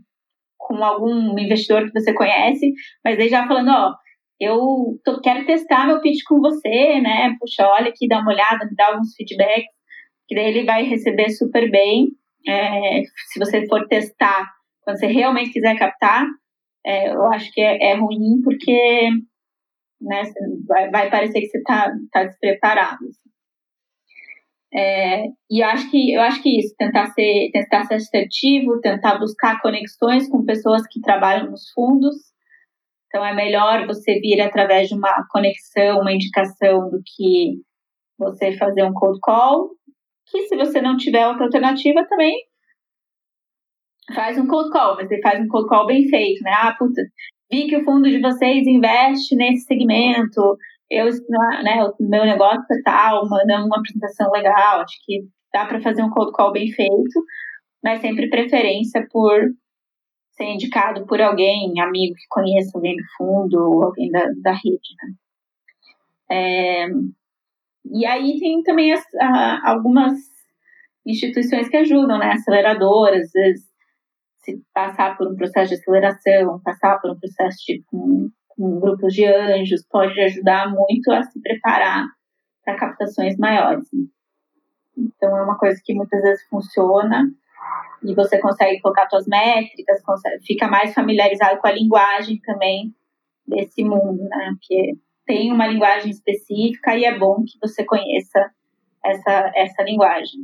com 0.72 0.84
algum 0.84 1.38
investidor 1.38 1.86
que 1.86 2.00
você 2.00 2.14
conhece, 2.14 2.72
mas 3.04 3.20
aí 3.20 3.28
já 3.28 3.48
falando, 3.48 3.70
ó, 3.72 3.94
eu 4.42 5.00
tô, 5.06 5.22
quero 5.22 5.46
testar 5.46 5.86
meu 5.86 6.02
pitch 6.02 6.24
com 6.28 6.40
você, 6.40 7.00
né? 7.00 7.36
Puxa, 7.40 7.68
olha 7.68 7.90
aqui, 7.90 8.08
dá 8.08 8.20
uma 8.20 8.32
olhada, 8.32 8.66
me 8.66 8.76
dá 8.76 8.88
alguns 8.88 9.14
feedbacks, 9.16 9.70
que 10.28 10.34
daí 10.34 10.48
ele 10.48 10.66
vai 10.66 10.84
receber 10.84 11.30
super 11.30 11.70
bem. 11.70 12.08
É, 12.48 13.04
se 13.32 13.40
você 13.40 13.68
for 13.68 13.88
testar, 13.88 14.50
quando 14.82 14.98
você 14.98 15.06
realmente 15.06 15.52
quiser 15.52 15.78
captar, 15.78 16.26
é, 16.84 17.14
eu 17.14 17.24
acho 17.28 17.52
que 17.54 17.62
é, 17.62 17.92
é 17.92 17.96
ruim 17.96 18.42
porque 18.44 19.10
né, 20.02 20.24
vai, 20.68 20.90
vai, 20.90 21.12
parecer 21.12 21.40
que 21.40 21.48
você 21.48 21.60
está 21.60 21.94
tá 22.12 22.24
despreparado. 22.24 23.06
Assim. 23.08 23.30
É, 24.74 25.26
e 25.52 25.62
eu 25.62 25.68
acho 25.68 25.92
que 25.92 26.14
eu 26.14 26.22
acho 26.22 26.42
que 26.42 26.58
isso, 26.58 26.74
tentar 26.80 27.12
ser, 27.12 27.52
tentar 27.54 27.84
ser 27.84 27.96
assertivo, 27.96 28.82
tentar 28.82 29.20
buscar 29.20 29.62
conexões 29.62 30.28
com 30.28 30.44
pessoas 30.44 30.82
que 30.88 31.00
trabalham 31.00 31.52
nos 31.52 31.70
fundos. 31.76 32.31
Então 33.12 33.26
é 33.26 33.36
melhor 33.36 33.86
você 33.86 34.20
vir 34.22 34.40
através 34.40 34.88
de 34.88 34.96
uma 34.96 35.28
conexão, 35.30 36.00
uma 36.00 36.14
indicação 36.14 36.90
do 36.90 37.02
que 37.06 37.58
você 38.18 38.54
fazer 38.54 38.84
um 38.84 38.94
cold 38.94 39.20
call. 39.22 39.72
Que 40.28 40.48
se 40.48 40.56
você 40.56 40.82
não 40.82 40.96
tiver 40.96 41.28
outra 41.28 41.44
alternativa 41.44 42.08
também 42.08 42.34
faz 44.16 44.38
um 44.38 44.48
cold 44.48 44.70
call, 44.70 44.96
mas 44.96 45.10
você 45.10 45.20
faz 45.20 45.44
um 45.44 45.48
cold 45.48 45.68
call 45.68 45.86
bem 45.86 46.08
feito, 46.08 46.42
né? 46.44 46.52
Ah, 46.54 46.74
puta, 46.78 47.02
vi 47.52 47.68
que 47.68 47.76
o 47.76 47.84
fundo 47.84 48.10
de 48.10 48.22
vocês 48.22 48.66
investe 48.66 49.36
nesse 49.36 49.66
segmento, 49.66 50.58
eu, 50.90 51.06
né, 51.64 51.84
o 51.84 51.94
meu 52.00 52.26
negócio 52.26 52.64
é 52.72 52.82
tal, 52.84 53.28
mandando 53.28 53.66
uma 53.66 53.78
apresentação 53.78 54.32
legal, 54.32 54.82
acho 54.82 54.96
que 55.06 55.22
dá 55.54 55.66
para 55.66 55.82
fazer 55.82 56.02
um 56.02 56.10
cold 56.10 56.32
call 56.32 56.52
bem 56.52 56.72
feito, 56.72 57.24
mas 57.84 58.02
sempre 58.02 58.30
preferência 58.30 59.06
por 59.12 59.34
ser 60.42 60.46
indicado 60.46 61.06
por 61.06 61.22
alguém, 61.22 61.80
amigo 61.80 62.16
que 62.16 62.28
conheça 62.28 62.72
alguém 62.74 62.96
do 62.96 63.04
fundo 63.16 63.56
ou 63.60 63.84
alguém 63.84 64.10
da, 64.10 64.24
da 64.42 64.52
rede, 64.52 64.96
né? 65.04 65.14
É, 66.32 66.88
e 67.86 68.06
aí 68.06 68.40
tem 68.40 68.64
também 68.64 68.92
as, 68.92 69.04
a, 69.20 69.72
algumas 69.72 70.14
instituições 71.06 71.70
que 71.70 71.78
ajudam, 71.78 72.18
né? 72.18 72.32
Aceleradoras, 72.32 73.26
às 73.26 73.32
vezes, 73.32 73.66
se 74.40 74.64
passar 74.74 75.16
por 75.16 75.32
um 75.32 75.36
processo 75.36 75.70
de 75.70 75.80
aceleração, 75.80 76.60
passar 76.64 77.00
por 77.00 77.12
um 77.12 77.20
processo 77.20 77.58
de 77.68 77.84
um, 77.94 78.32
com 78.50 78.80
grupos 78.80 79.14
de 79.14 79.26
anjos, 79.26 79.86
pode 79.88 80.20
ajudar 80.20 80.72
muito 80.72 81.12
a 81.12 81.22
se 81.24 81.40
preparar 81.40 82.08
para 82.64 82.78
captações 82.78 83.38
maiores. 83.38 83.88
Então, 84.98 85.38
é 85.38 85.44
uma 85.44 85.58
coisa 85.58 85.80
que 85.84 85.94
muitas 85.94 86.22
vezes 86.22 86.48
funciona 86.48 87.32
e 88.04 88.16
você 88.16 88.40
consegue 88.40 88.80
colocar 88.82 89.08
suas 89.10 89.28
métricas, 89.28 90.02
consegue, 90.04 90.44
fica 90.46 90.68
mais 90.68 90.94
familiarizado 90.94 91.60
com 91.60 91.68
a 91.68 91.72
linguagem 91.72 92.40
também 92.42 92.94
desse 93.48 93.84
mundo, 93.84 94.24
né? 94.24 94.54
Porque 94.60 94.98
tem 95.26 95.52
uma 95.52 95.68
linguagem 95.68 96.10
específica 96.10 96.96
e 96.96 97.06
é 97.06 97.18
bom 97.18 97.44
que 97.46 97.58
você 97.62 97.84
conheça 97.84 98.52
essa, 99.06 99.52
essa 99.56 99.84
linguagem. 99.84 100.42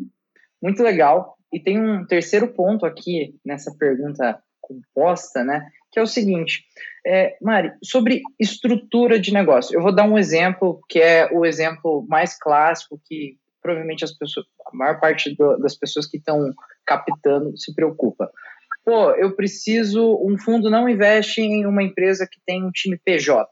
Muito 0.62 0.84
legal. 0.84 1.38
E 1.52 1.60
tem 1.60 1.80
um 1.80 2.06
terceiro 2.06 2.54
ponto 2.54 2.86
aqui 2.86 3.36
nessa 3.46 3.74
pergunta 3.78 4.42
composta, 4.62 5.44
né? 5.44 5.66
Que 5.92 6.00
é 6.00 6.02
o 6.02 6.08
seguinte: 6.08 6.66
é, 7.06 7.38
Mari, 7.42 7.72
sobre 7.84 8.22
estrutura 8.40 9.20
de 9.20 9.34
negócio, 9.34 9.76
eu 9.76 9.82
vou 9.82 9.96
dar 9.96 10.04
um 10.04 10.18
exemplo 10.18 10.82
que 10.90 11.00
é 11.00 11.30
o 11.32 11.46
exemplo 11.46 12.06
mais 12.08 12.38
clássico 12.38 13.00
que 13.06 13.38
provavelmente 13.68 14.06
as 14.06 14.14
pessoas, 14.14 14.46
a 14.66 14.78
maior 14.78 14.98
parte 14.98 15.36
do, 15.36 15.58
das 15.58 15.76
pessoas 15.76 16.08
que 16.08 16.16
estão 16.16 16.54
captando 16.86 17.58
se 17.58 17.76
preocupa. 17.76 18.32
Pô, 18.86 19.12
eu 19.12 19.36
preciso, 19.36 20.18
um 20.24 20.38
fundo 20.38 20.70
não 20.70 20.88
investe 20.88 21.42
em 21.42 21.66
uma 21.66 21.84
empresa 21.84 22.26
que 22.26 22.40
tem 22.46 22.64
um 22.64 22.72
time 22.72 22.98
PJ. 22.98 23.46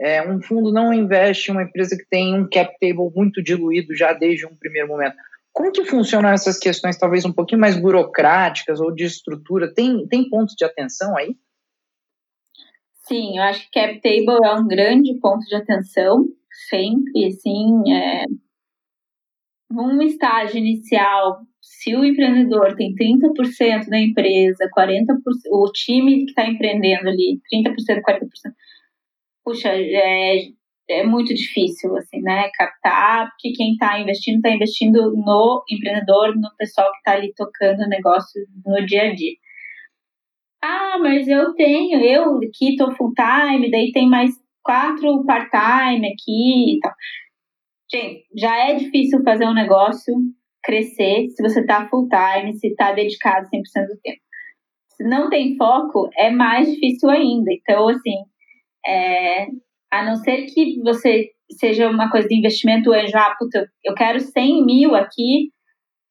É, 0.00 0.28
um 0.28 0.42
fundo 0.42 0.72
não 0.72 0.92
investe 0.92 1.50
em 1.50 1.54
uma 1.54 1.62
empresa 1.62 1.96
que 1.96 2.04
tem 2.10 2.36
um 2.36 2.48
cap 2.50 2.74
table 2.80 3.12
muito 3.14 3.40
diluído 3.40 3.94
já 3.94 4.12
desde 4.12 4.44
um 4.44 4.56
primeiro 4.56 4.88
momento. 4.88 5.14
Como 5.52 5.70
que 5.70 5.84
funcionam 5.84 6.30
essas 6.30 6.58
questões, 6.58 6.98
talvez 6.98 7.24
um 7.24 7.32
pouquinho 7.32 7.60
mais 7.60 7.76
burocráticas 7.76 8.80
ou 8.80 8.92
de 8.92 9.04
estrutura? 9.04 9.72
Tem, 9.72 10.04
tem 10.08 10.28
pontos 10.28 10.56
de 10.56 10.64
atenção 10.64 11.16
aí? 11.16 11.36
Sim, 13.06 13.38
eu 13.38 13.44
acho 13.44 13.70
que 13.70 13.80
cap 13.80 14.00
table 14.00 14.44
é 14.44 14.54
um 14.54 14.66
grande 14.66 15.14
ponto 15.20 15.46
de 15.46 15.54
atenção, 15.54 16.26
sempre, 16.68 17.26
assim, 17.26 17.92
é, 17.92 18.24
num 19.74 20.00
estágio 20.02 20.58
inicial, 20.58 21.40
se 21.60 21.94
o 21.94 22.04
empreendedor 22.04 22.74
tem 22.76 22.94
30% 22.94 23.88
da 23.88 23.98
empresa, 23.98 24.68
40%, 24.76 25.04
o 25.50 25.70
time 25.72 26.24
que 26.24 26.30
está 26.30 26.46
empreendendo 26.46 27.08
ali, 27.08 27.40
30%, 27.52 28.00
40%, 28.02 28.20
puxa, 29.44 29.70
é, 29.70 30.36
é 30.88 31.04
muito 31.04 31.34
difícil, 31.34 31.96
assim, 31.96 32.20
né, 32.20 32.48
captar, 32.54 33.28
porque 33.30 33.52
quem 33.52 33.72
está 33.72 33.98
investindo, 33.98 34.36
está 34.36 34.50
investindo 34.50 35.12
no 35.14 35.62
empreendedor, 35.70 36.36
no 36.36 36.48
pessoal 36.56 36.90
que 36.92 36.98
está 36.98 37.12
ali 37.12 37.32
tocando 37.34 37.80
o 37.80 37.88
negócio 37.88 38.40
no 38.64 38.84
dia 38.86 39.10
a 39.10 39.14
dia. 39.14 39.34
Ah, 40.62 40.98
mas 40.98 41.28
eu 41.28 41.54
tenho, 41.54 42.00
eu 42.00 42.38
aqui 42.38 42.70
estou 42.70 42.90
full 42.92 43.12
time, 43.14 43.70
daí 43.70 43.92
tem 43.92 44.08
mais 44.08 44.32
quatro 44.62 45.22
part-time 45.26 46.08
aqui 46.08 46.76
e 46.76 46.78
tal. 46.80 46.92
Gente, 47.94 48.24
já 48.36 48.70
é 48.70 48.74
difícil 48.74 49.22
fazer 49.22 49.46
um 49.46 49.54
negócio 49.54 50.12
crescer 50.64 51.28
se 51.28 51.40
você 51.40 51.60
está 51.60 51.88
full 51.88 52.08
time, 52.08 52.52
se 52.54 52.66
está 52.66 52.90
dedicado 52.90 53.46
100% 53.46 53.86
do 53.86 54.00
tempo. 54.02 54.20
Se 54.96 55.04
não 55.04 55.30
tem 55.30 55.56
foco, 55.56 56.10
é 56.16 56.28
mais 56.28 56.68
difícil 56.68 57.08
ainda. 57.08 57.52
Então, 57.52 57.88
assim, 57.88 58.16
é, 58.84 59.46
a 59.92 60.04
não 60.04 60.16
ser 60.16 60.46
que 60.46 60.80
você 60.82 61.30
seja 61.52 61.88
uma 61.88 62.10
coisa 62.10 62.26
de 62.26 62.36
investimento 62.36 62.92
anjo, 62.92 63.16
ah, 63.16 63.32
puta, 63.38 63.68
eu 63.84 63.94
quero 63.94 64.18
100 64.18 64.66
mil 64.66 64.96
aqui 64.96 65.50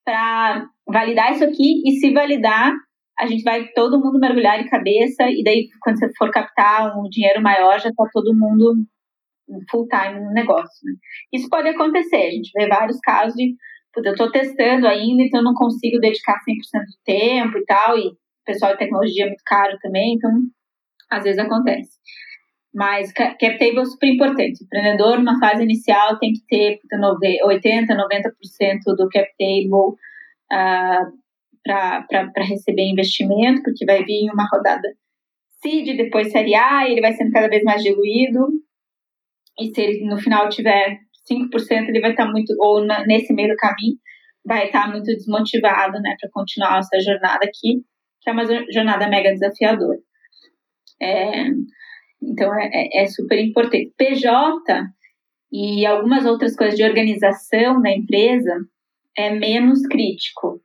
para 0.06 0.66
validar 0.88 1.34
isso 1.34 1.44
aqui, 1.44 1.82
e 1.86 2.00
se 2.00 2.14
validar, 2.14 2.74
a 3.20 3.26
gente 3.26 3.44
vai 3.44 3.68
todo 3.76 4.00
mundo 4.00 4.20
mergulhar 4.20 4.62
de 4.62 4.70
cabeça 4.70 5.24
e 5.30 5.44
daí 5.44 5.68
quando 5.82 6.00
você 6.00 6.10
for 6.18 6.32
captar 6.32 6.98
um 6.98 7.08
dinheiro 7.10 7.42
maior 7.42 7.80
já 7.80 7.90
está 7.90 8.06
todo 8.12 8.36
mundo 8.36 8.76
full 9.70 9.88
time 9.88 10.20
no 10.20 10.32
negócio. 10.32 10.80
Né? 10.84 10.94
Isso 11.34 11.50
pode 11.50 11.70
acontecer, 11.70 12.28
a 12.28 12.32
gente 12.32 12.52
vê 12.56 12.68
vários 12.68 13.00
casos 13.00 13.34
de 13.36 13.56
eu 13.96 14.12
estou 14.12 14.32
testando 14.32 14.88
ainda, 14.88 15.22
então 15.22 15.44
não 15.44 15.54
consigo 15.54 16.00
dedicar 16.00 16.40
100% 16.40 16.80
do 16.82 17.04
tempo 17.06 17.58
e 17.60 17.66
tal, 17.66 17.98
e 17.98 18.12
pessoal 18.44 18.72
de 18.72 18.80
tecnologia 18.80 19.26
é 19.26 19.28
muito 19.28 19.44
caro 19.46 19.78
também, 19.82 20.16
então 20.16 20.32
às 21.12 21.24
vezes 21.24 21.38
acontece. 21.38 21.92
Mas 22.74 23.12
cap 23.14 23.38
table 23.38 23.80
é 23.80 23.86
super 23.86 24.08
importante. 24.08 24.64
O 24.64 24.66
empreendedor, 24.66 25.20
numa 25.20 25.40
fase 25.40 25.62
inicial, 25.62 26.18
tem 26.18 26.34
que 26.34 26.44
ter 26.48 26.80
80, 27.46 27.94
90% 27.94 28.96
do 28.98 29.08
cap 29.10 29.30
table 29.38 29.94
uh, 30.52 31.24
para 31.64 32.44
receber 32.44 32.90
investimento, 32.90 33.62
porque 33.62 33.86
vai 33.86 34.04
vir 34.04 34.28
uma 34.34 34.48
rodada 34.52 34.90
seed, 35.62 35.96
depois 35.96 36.32
série 36.32 36.56
A, 36.56 36.90
ele 36.90 37.00
vai 37.00 37.14
sendo 37.14 37.32
cada 37.32 37.48
vez 37.48 37.64
mais 37.64 37.82
diluído. 37.84 38.48
E 39.60 39.74
se 39.74 39.82
ele 39.82 40.06
no 40.06 40.18
final 40.18 40.50
tiver 40.50 40.98
5%, 41.32 41.90
ele 41.90 42.02
vai 42.02 42.12
estar 42.12 42.26
tá 42.26 42.32
muito, 42.32 42.54
ou 42.60 42.86
na, 42.86 43.06
nesse 43.06 43.34
meio 43.34 43.50
do 43.50 43.56
caminho, 43.56 43.98
vai 44.46 44.66
estar 44.66 44.84
tá 44.84 44.90
muito 44.90 45.06
desmotivado, 45.06 46.00
né, 46.02 46.16
para 46.20 46.30
continuar 46.32 46.80
essa 46.80 47.00
jornada 47.00 47.46
aqui, 47.46 47.84
que 48.22 48.30
é 48.30 48.34
uma 48.34 48.46
jornada 48.72 49.08
mega 49.08 49.32
desafiadora. 49.32 50.00
É, 51.02 51.46
então, 52.22 52.54
é, 52.56 52.70
é, 52.74 53.04
é 53.04 53.06
super 53.06 53.40
importante. 53.40 53.94
PJ 53.98 54.64
e 55.52 55.86
algumas 55.86 56.26
outras 56.26 56.56
coisas 56.56 56.76
de 56.76 56.84
organização 56.84 57.82
da 57.82 57.92
empresa 57.92 58.58
é 59.18 59.30
menos 59.30 59.82
crítico. 59.84 60.62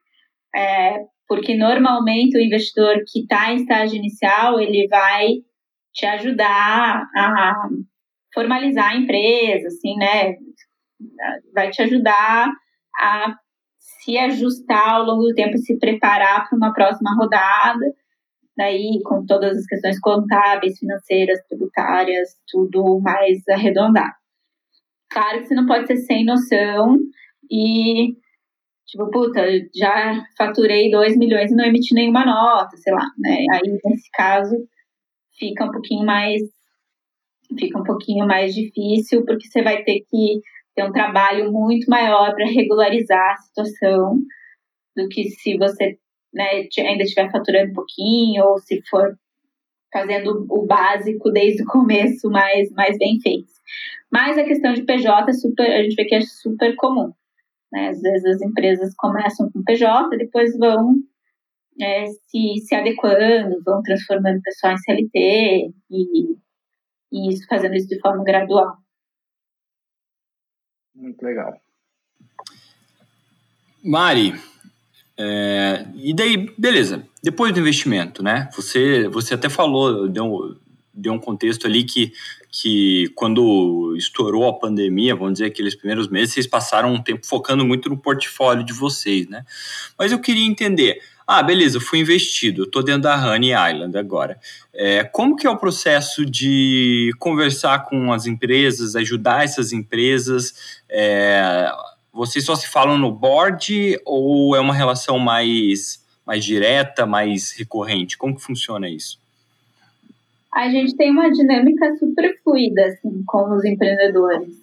É, 0.55 1.05
porque 1.29 1.55
normalmente 1.55 2.39
o 2.39 2.41
investidor 2.41 2.97
que 3.07 3.21
está 3.21 3.53
em 3.53 3.57
estágio 3.57 3.99
inicial, 3.99 4.59
ele 4.59 4.89
vai 4.89 5.29
te 5.93 6.07
ajudar 6.07 7.07
a 7.15 7.69
formalizar 8.35 8.93
a 8.93 8.97
empresa, 8.97 9.69
assim, 9.69 9.97
né? 9.97 10.35
Vai 11.55 11.71
te 11.71 11.83
ajudar 11.83 12.51
a 12.97 13.35
se 13.79 14.17
ajustar 14.19 14.97
ao 14.97 15.05
longo 15.05 15.23
do 15.23 15.35
tempo 15.35 15.59
se 15.59 15.79
preparar 15.79 16.49
para 16.49 16.57
uma 16.57 16.73
próxima 16.73 17.15
rodada, 17.15 17.87
daí 18.57 19.01
com 19.05 19.25
todas 19.27 19.57
as 19.57 19.67
questões 19.67 20.01
contábeis, 20.01 20.79
financeiras, 20.79 21.39
tributárias, 21.49 22.31
tudo 22.49 23.01
mais 23.01 23.47
arredondado. 23.49 24.15
Claro 25.11 25.41
que 25.41 25.47
você 25.47 25.55
não 25.55 25.67
pode 25.67 25.87
ser 25.87 25.97
sem 25.97 26.25
noção 26.25 26.97
e, 27.51 28.15
tipo, 28.87 29.11
puta, 29.11 29.43
já 29.75 30.23
faturei 30.37 30.91
2 30.91 31.17
milhões 31.17 31.51
e 31.51 31.55
não 31.55 31.65
emiti 31.65 31.95
nenhuma 31.95 32.27
nota, 32.27 32.77
sei 32.77 32.93
lá, 32.93 33.07
né? 33.19 33.45
Aí, 33.53 33.79
nesse 33.85 34.11
caso, 34.13 34.55
fica 35.39 35.65
um 35.65 35.71
pouquinho 35.71 36.05
mais 36.05 36.43
fica 37.57 37.79
um 37.79 37.85
pouquinho 37.85 38.27
mais 38.27 38.55
difícil, 38.55 39.25
porque 39.25 39.47
você 39.47 39.63
vai 39.63 39.83
ter 39.83 40.01
que 40.11 40.41
ter 40.75 40.85
um 40.85 40.93
trabalho 40.93 41.53
muito 41.53 41.89
maior 41.89 42.35
para 42.35 42.47
regularizar 42.47 43.33
a 43.33 43.37
situação 43.37 44.21
do 44.97 45.09
que 45.09 45.31
se 45.31 45.57
você 45.57 45.99
né, 46.33 46.69
ainda 46.79 47.05
estiver 47.05 47.31
faturando 47.31 47.71
um 47.71 47.75
pouquinho 47.75 48.45
ou 48.45 48.59
se 48.59 48.81
for 48.89 49.17
fazendo 49.93 50.47
o 50.51 50.67
básico 50.67 51.31
desde 51.31 51.63
o 51.63 51.67
começo 51.67 52.29
mais, 52.31 52.71
mais 52.73 52.99
bem 52.99 53.19
feito. 53.21 53.49
Mas 54.13 54.39
a 54.39 54.45
questão 54.45 54.73
de 54.73 54.85
PJ 54.85 55.31
é 55.31 55.33
super, 55.33 55.71
a 55.71 55.83
gente 55.83 55.95
vê 55.95 56.05
que 56.05 56.15
é 56.15 56.21
super 56.21 56.75
comum. 56.77 57.13
Né? 57.73 57.89
Às 57.89 58.01
vezes 58.01 58.25
as 58.25 58.43
empresas 58.43 58.95
começam 58.97 59.51
com 59.51 59.65
PJ, 59.65 60.17
depois 60.17 60.57
vão 60.59 60.95
é, 61.81 62.07
se, 62.07 62.67
se 62.67 62.75
adequando, 62.75 63.63
vão 63.65 63.83
transformando 63.83 64.39
o 64.39 64.43
pessoal 64.43 64.75
em 64.75 64.79
CLT 64.79 65.71
e, 65.91 66.37
e 67.13 67.33
isso, 67.33 67.47
fazendo 67.49 67.75
isso 67.75 67.89
de 67.89 68.01
forma 68.01 68.23
gradual. 68.25 68.77
Muito 70.95 71.23
legal. 71.23 71.61
Mari, 73.83 74.35
é, 75.17 75.85
e 75.97 76.15
daí, 76.15 76.53
beleza, 76.57 77.05
depois 77.23 77.53
do 77.53 77.59
investimento, 77.59 78.23
né? 78.23 78.49
Você, 78.55 79.09
você 79.09 79.35
até 79.35 79.49
falou, 79.49 80.09
deu, 80.09 80.57
deu 80.95 81.13
um 81.13 81.19
contexto 81.19 81.67
ali 81.67 81.83
que, 81.83 82.13
que 82.53 83.11
quando 83.17 83.95
estourou 83.97 84.49
a 84.49 84.59
pandemia, 84.59 85.17
vamos 85.17 85.35
dizer, 85.35 85.47
aqueles 85.47 85.75
primeiros 85.75 86.09
meses, 86.09 86.35
vocês 86.35 86.47
passaram 86.47 86.93
um 86.93 87.03
tempo 87.03 87.27
focando 87.27 87.65
muito 87.65 87.89
no 87.89 87.99
portfólio 87.99 88.65
de 88.65 88.73
vocês, 88.73 89.29
né? 89.29 89.45
Mas 89.99 90.13
eu 90.13 90.21
queria 90.21 90.47
entender, 90.47 91.01
ah, 91.31 91.43
beleza, 91.43 91.79
fui 91.79 91.99
investido, 91.99 92.65
tô 92.65 92.81
dentro 92.81 93.03
da 93.03 93.31
Honey 93.31 93.51
Island 93.51 93.99
agora. 93.99 94.41
É, 94.73 95.05
como 95.05 95.37
que 95.37 95.47
é 95.47 95.51
o 95.51 95.59
processo 95.59 96.25
de 96.25 97.11
conversar 97.19 97.85
com 97.85 98.11
as 98.11 98.25
empresas, 98.25 98.97
ajudar 98.97 99.45
essas 99.45 99.71
empresas? 99.71 100.81
É, 100.89 101.71
vocês 102.11 102.47
só 102.47 102.55
se 102.55 102.67
falam 102.67 102.97
no 102.97 103.13
board 103.13 104.01
ou 104.07 104.57
é 104.57 104.61
uma 104.61 104.73
relação 104.73 105.19
mais, 105.19 106.03
mais 106.27 106.43
direta, 106.43 107.05
mais 107.05 107.53
recorrente? 107.53 108.17
Como 108.17 108.35
que 108.35 108.43
funciona 108.43 108.89
isso? 108.89 109.21
A 110.51 110.71
gente 110.71 110.97
tem 110.97 111.11
uma 111.11 111.31
dinâmica 111.31 111.95
super 111.99 112.41
fluida 112.43 112.87
assim, 112.87 113.23
com 113.27 113.55
os 113.55 113.67
empreendedores. 113.67 114.55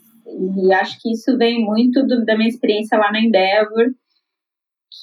E 0.57 0.73
acho 0.73 0.99
que 0.99 1.11
isso 1.11 1.37
vem 1.37 1.63
muito 1.63 2.01
do, 2.07 2.25
da 2.25 2.35
minha 2.35 2.49
experiência 2.49 2.97
lá 2.97 3.11
na 3.11 3.21
Endeavor, 3.21 3.91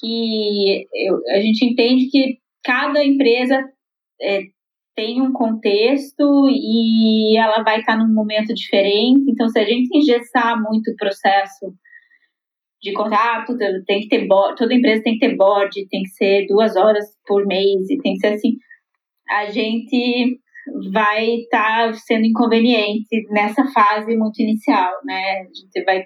que 0.03 0.85
eu, 0.93 1.17
a 1.29 1.39
gente 1.39 1.65
entende 1.65 2.09
que 2.09 2.37
cada 2.61 3.03
empresa 3.03 3.63
é, 4.21 4.41
tem 4.95 5.21
um 5.21 5.31
contexto 5.31 6.49
e 6.49 7.37
ela 7.37 7.63
vai 7.63 7.79
estar 7.79 7.97
num 7.97 8.13
momento 8.13 8.53
diferente. 8.53 9.23
Então, 9.31 9.47
se 9.47 9.57
a 9.57 9.63
gente 9.63 9.97
engessar 9.97 10.61
muito 10.61 10.91
o 10.91 10.95
processo 10.97 11.73
de 12.81 12.91
contato, 12.91 13.57
tem 13.87 14.01
que 14.01 14.09
ter 14.09 14.27
board, 14.27 14.57
toda 14.57 14.73
empresa 14.73 15.01
tem 15.03 15.17
que 15.17 15.25
ter 15.25 15.37
board, 15.37 15.87
tem 15.87 16.03
que 16.03 16.09
ser 16.09 16.45
duas 16.47 16.75
horas 16.75 17.05
por 17.25 17.45
mês 17.45 17.89
e 17.89 17.97
tem 17.99 18.13
que 18.13 18.19
ser 18.19 18.33
assim. 18.33 18.57
A 19.29 19.49
gente 19.49 20.37
vai 20.91 21.27
estar 21.35 21.93
sendo 21.93 22.25
inconveniente 22.25 23.25
nessa 23.29 23.65
fase 23.71 24.17
muito 24.17 24.41
inicial, 24.41 24.91
né? 25.05 25.39
A 25.39 25.43
gente 25.43 25.83
vai 25.85 26.03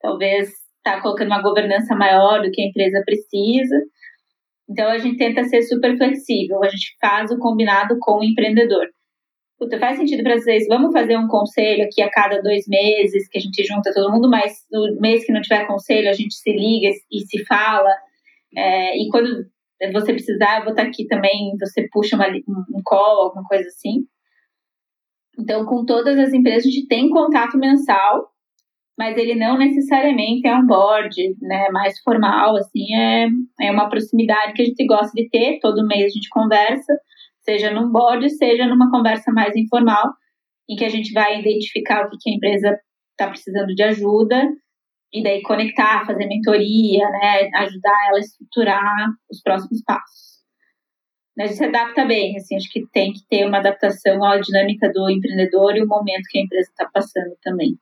talvez 0.00 0.50
está 0.78 1.00
colocando 1.00 1.28
uma 1.28 1.42
governança 1.42 1.94
maior 1.94 2.42
do 2.42 2.50
que 2.50 2.62
a 2.62 2.66
empresa 2.66 3.02
precisa. 3.04 3.76
Então 4.68 4.88
a 4.88 4.98
gente 4.98 5.16
tenta 5.16 5.44
ser 5.44 5.62
super 5.62 5.96
flexível, 5.96 6.62
a 6.62 6.68
gente 6.68 6.96
faz 7.00 7.30
o 7.30 7.38
combinado 7.38 7.96
com 8.00 8.18
o 8.18 8.24
empreendedor. 8.24 8.86
Puta, 9.58 9.78
faz 9.78 9.96
sentido 9.96 10.22
para 10.22 10.38
vocês, 10.38 10.66
vamos 10.68 10.92
fazer 10.92 11.16
um 11.16 11.26
conselho 11.26 11.84
aqui 11.84 12.00
a 12.00 12.10
cada 12.10 12.40
dois 12.40 12.68
meses, 12.68 13.28
que 13.28 13.38
a 13.38 13.40
gente 13.40 13.64
junta 13.64 13.92
todo 13.92 14.12
mundo, 14.12 14.30
mas 14.30 14.64
no 14.70 15.00
mês 15.00 15.24
que 15.24 15.32
não 15.32 15.40
tiver 15.40 15.66
conselho, 15.66 16.08
a 16.08 16.12
gente 16.12 16.34
se 16.34 16.52
liga 16.52 16.94
e 17.10 17.20
se 17.20 17.44
fala. 17.44 17.90
É, 18.56 18.96
e 18.96 19.08
quando 19.10 19.46
você 19.92 20.12
precisar, 20.12 20.58
eu 20.58 20.64
vou 20.64 20.72
estar 20.72 20.84
aqui 20.84 21.06
também, 21.06 21.56
você 21.58 21.88
puxa 21.90 22.14
uma, 22.14 22.28
um 22.28 22.82
call, 22.84 23.22
alguma 23.22 23.44
coisa 23.44 23.66
assim. 23.66 24.06
Então, 25.38 25.64
com 25.64 25.84
todas 25.84 26.18
as 26.18 26.32
empresas, 26.32 26.66
a 26.66 26.70
gente 26.70 26.86
tem 26.86 27.10
contato 27.10 27.58
mensal 27.58 28.28
mas 28.98 29.16
ele 29.16 29.36
não 29.36 29.56
necessariamente 29.56 30.48
é 30.48 30.54
um 30.56 30.66
board, 30.66 31.14
né, 31.40 31.68
mais 31.70 32.00
formal, 32.00 32.56
assim, 32.56 32.92
é, 32.92 33.28
é 33.60 33.70
uma 33.70 33.88
proximidade 33.88 34.54
que 34.54 34.62
a 34.62 34.64
gente 34.64 34.84
gosta 34.86 35.12
de 35.14 35.28
ter, 35.30 35.60
todo 35.60 35.86
mês 35.86 36.06
a 36.06 36.08
gente 36.08 36.28
conversa, 36.28 36.98
seja 37.42 37.70
num 37.70 37.92
board, 37.92 38.28
seja 38.30 38.66
numa 38.66 38.90
conversa 38.90 39.30
mais 39.30 39.54
informal, 39.54 40.12
em 40.68 40.74
que 40.74 40.84
a 40.84 40.88
gente 40.88 41.12
vai 41.12 41.38
identificar 41.38 42.04
o 42.04 42.10
que, 42.10 42.16
que 42.20 42.30
a 42.30 42.34
empresa 42.34 42.76
está 43.12 43.28
precisando 43.28 43.72
de 43.72 43.82
ajuda, 43.84 44.48
e 45.12 45.22
daí 45.22 45.42
conectar, 45.42 46.04
fazer 46.04 46.26
mentoria, 46.26 47.08
né, 47.08 47.48
ajudar 47.54 48.08
ela 48.08 48.18
a 48.18 48.20
estruturar 48.20 49.06
os 49.30 49.40
próximos 49.40 49.80
passos. 49.84 50.38
A 51.38 51.46
gente 51.46 51.56
se 51.56 51.64
adapta 51.64 52.04
bem, 52.04 52.36
assim, 52.36 52.56
acho 52.56 52.68
que 52.68 52.84
tem 52.92 53.12
que 53.12 53.20
ter 53.30 53.46
uma 53.46 53.58
adaptação 53.58 54.24
à 54.24 54.40
dinâmica 54.40 54.90
do 54.92 55.08
empreendedor 55.08 55.76
e 55.76 55.82
o 55.82 55.86
momento 55.86 56.24
que 56.28 56.38
a 56.38 56.42
empresa 56.42 56.68
está 56.68 56.90
passando 56.92 57.36
também. 57.40 57.78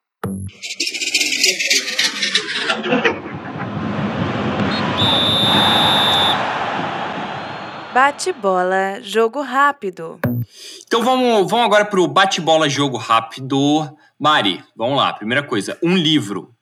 Bate-bola, 7.92 9.00
jogo 9.00 9.40
rápido. 9.40 10.18
Então 10.86 11.02
vamos, 11.02 11.50
vamos 11.50 11.66
agora 11.66 11.84
para 11.84 12.00
o 12.00 12.06
bate-bola, 12.06 12.68
jogo 12.68 12.96
rápido. 12.96 13.56
Mari, 14.18 14.60
vamos 14.76 14.96
lá. 14.98 15.12
Primeira 15.14 15.42
coisa, 15.42 15.78
um 15.82 15.96
livro. 15.96 16.54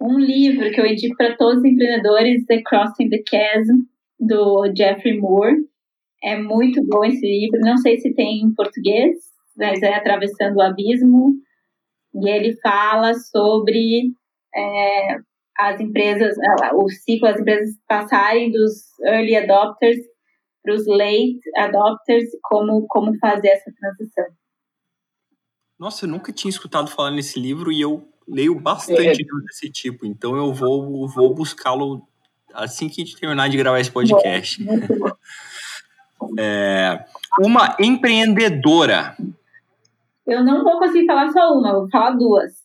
Um 0.00 0.18
livro 0.18 0.70
que 0.70 0.80
eu 0.80 0.86
indico 0.86 1.16
para 1.16 1.36
todos 1.36 1.58
os 1.58 1.64
empreendedores 1.64 2.44
é 2.50 2.62
Crossing 2.62 3.08
the 3.08 3.22
Chasm, 3.28 3.80
do 4.20 4.72
Jeffrey 4.76 5.18
Moore. 5.18 5.56
É 6.22 6.36
muito 6.36 6.80
bom 6.86 7.04
esse 7.04 7.26
livro. 7.26 7.60
Não 7.60 7.76
sei 7.76 7.98
se 7.98 8.14
tem 8.14 8.42
em 8.42 8.54
português, 8.54 9.16
mas 9.56 9.82
é 9.82 9.94
Atravessando 9.94 10.56
o 10.56 10.62
Abismo 10.62 11.34
e 12.14 12.28
ele 12.28 12.54
fala 12.60 13.14
sobre 13.14 14.14
é, 14.56 15.16
as 15.58 15.80
empresas, 15.80 16.34
o 16.74 16.88
ciclo, 16.88 17.28
as 17.28 17.40
empresas 17.40 17.74
passarem 17.88 18.50
dos 18.50 18.84
early 19.04 19.36
adopters 19.36 19.98
para 20.62 20.74
os 20.74 20.86
late 20.86 21.40
adopters, 21.56 22.24
como, 22.42 22.86
como 22.88 23.16
fazer 23.18 23.48
essa 23.48 23.70
transição. 23.78 24.24
Nossa, 25.78 26.06
eu 26.06 26.10
nunca 26.10 26.32
tinha 26.32 26.50
escutado 26.50 26.88
falar 26.88 27.10
nesse 27.10 27.38
livro 27.38 27.70
e 27.70 27.80
eu 27.80 28.08
leio 28.26 28.58
bastante 28.58 29.22
é. 29.22 29.42
desse 29.46 29.70
tipo, 29.70 30.06
então 30.06 30.34
eu 30.36 30.52
vou, 30.52 31.06
vou 31.08 31.34
buscá-lo 31.34 32.02
assim 32.54 32.88
que 32.88 33.02
a 33.02 33.04
gente 33.04 33.20
terminar 33.20 33.48
de 33.48 33.56
gravar 33.58 33.80
esse 33.80 33.90
podcast. 33.90 34.62
Bom. 34.64 34.74
É, 36.38 37.04
uma 37.38 37.76
empreendedora 37.78 39.14
eu 40.26 40.42
não 40.42 40.64
vou 40.64 40.78
conseguir 40.78 41.06
falar 41.06 41.30
só 41.30 41.52
uma, 41.52 41.72
vou 41.72 41.90
falar 41.90 42.12
duas. 42.12 42.63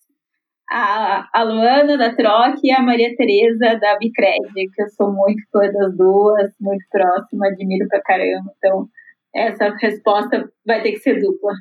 A, 0.72 1.28
a 1.34 1.44
Luana 1.44 1.98
da 1.98 2.16
Troc 2.16 2.60
e 2.64 2.72
a 2.72 2.82
Maria 2.82 3.16
Tereza 3.16 3.80
da 3.80 3.98
Bicred, 3.98 4.54
que 4.54 4.82
eu 4.82 4.90
sou 4.90 5.12
muito 5.12 5.42
fã 5.52 5.62
das 5.72 5.98
duas, 5.98 6.54
muito 6.60 6.86
próxima, 6.92 7.48
admiro 7.48 7.88
pra 7.88 8.02
caramba. 8.02 8.54
Então, 8.58 8.88
essa 9.34 9.70
resposta 9.82 10.52
vai 10.66 10.82
ter 10.82 10.92
que 10.92 11.00
ser 11.00 11.20
dupla. 11.20 11.54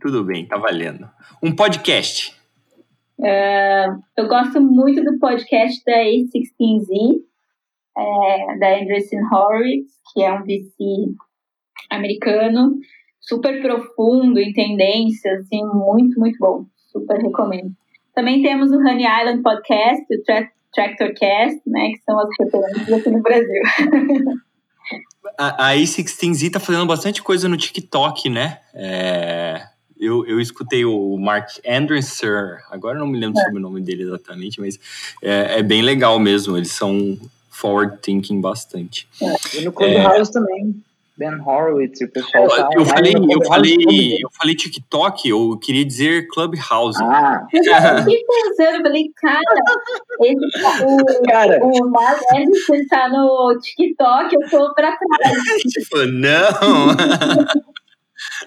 Tudo 0.00 0.24
bem, 0.24 0.46
tá 0.46 0.58
valendo. 0.58 1.08
Um 1.42 1.54
podcast. 1.54 2.38
É, 3.22 3.86
eu 4.16 4.28
gosto 4.28 4.60
muito 4.60 5.02
do 5.04 5.18
podcast 5.18 5.82
da 5.84 5.92
A16Z, 5.92 7.20
é, 7.96 8.58
da 8.58 8.80
Andreessen 8.80 9.20
Horowitz, 9.32 9.92
que 10.12 10.22
é 10.22 10.32
um 10.32 10.42
VC 10.42 11.14
americano, 11.90 12.76
super 13.20 13.60
profundo 13.62 14.38
em 14.38 14.52
tendências, 14.52 15.40
assim, 15.40 15.64
muito, 15.64 16.18
muito 16.18 16.38
bom. 16.38 16.66
Super 16.94 17.18
recomendo. 17.18 17.72
Também 18.14 18.42
temos 18.42 18.70
o 18.70 18.76
Honey 18.76 19.04
Island 19.04 19.42
Podcast, 19.42 20.04
o 20.14 20.22
Tra 20.22 20.48
Tractor 20.72 21.14
Cast, 21.14 21.60
né, 21.66 21.90
que 21.90 22.00
são 22.04 22.18
as 22.18 22.28
referências 22.40 22.92
aqui 22.92 23.10
no 23.10 23.22
Brasil. 23.22 23.62
a, 25.38 25.70
a 25.70 25.74
A16Z 25.74 26.52
tá 26.52 26.60
fazendo 26.60 26.86
bastante 26.86 27.22
coisa 27.22 27.48
no 27.48 27.56
TikTok, 27.56 28.28
né? 28.28 28.58
É, 28.74 29.62
eu, 29.98 30.26
eu 30.26 30.40
escutei 30.40 30.84
o 30.84 31.16
Mark 31.16 31.48
Anderson, 31.66 32.56
agora 32.70 32.98
não 32.98 33.06
me 33.06 33.18
lembro 33.18 33.40
é. 33.40 33.44
sobre 33.44 33.58
o 33.58 33.62
nome 33.62 33.80
dele 33.80 34.02
exatamente, 34.02 34.60
mas 34.60 34.78
é, 35.22 35.58
é, 35.60 35.62
bem 35.62 35.82
legal 35.82 36.18
mesmo. 36.18 36.56
Eles 36.56 36.72
são 36.72 37.18
forward 37.48 37.98
thinking 38.02 38.40
bastante. 38.40 39.08
É, 39.22 39.58
e 39.58 39.64
no 39.64 39.72
Clubhouse 39.72 40.30
é. 40.30 40.32
também. 40.32 40.82
Ben 41.16 41.40
Horowitz 41.40 42.00
o 42.00 42.08
pessoal. 42.08 42.48
Tá 42.48 42.68
eu, 42.72 42.84
falei, 42.84 43.14
eu, 43.14 43.44
falei, 43.46 43.76
eu 44.20 44.28
falei 44.32 44.56
TikTok, 44.56 45.28
eu 45.28 45.56
queria 45.58 45.84
dizer 45.84 46.26
Clubhouse. 46.26 47.00
Ah. 47.02 47.46
Eu 47.52 47.62
fiquei 48.02 48.24
pensando, 48.26 48.82
falei, 48.82 49.10
cara, 49.16 49.40
esse, 50.22 50.84
o, 50.84 51.22
cara. 51.30 51.58
o 51.62 51.90
Mark 51.90 52.20
Anderson 52.32 52.86
tá 52.90 53.08
no 53.08 53.56
TikTok, 53.60 54.34
eu 54.34 54.50
tô 54.50 54.74
pra 54.74 54.96
trás. 54.96 55.36
tipo, 55.70 55.98
não! 56.06 56.96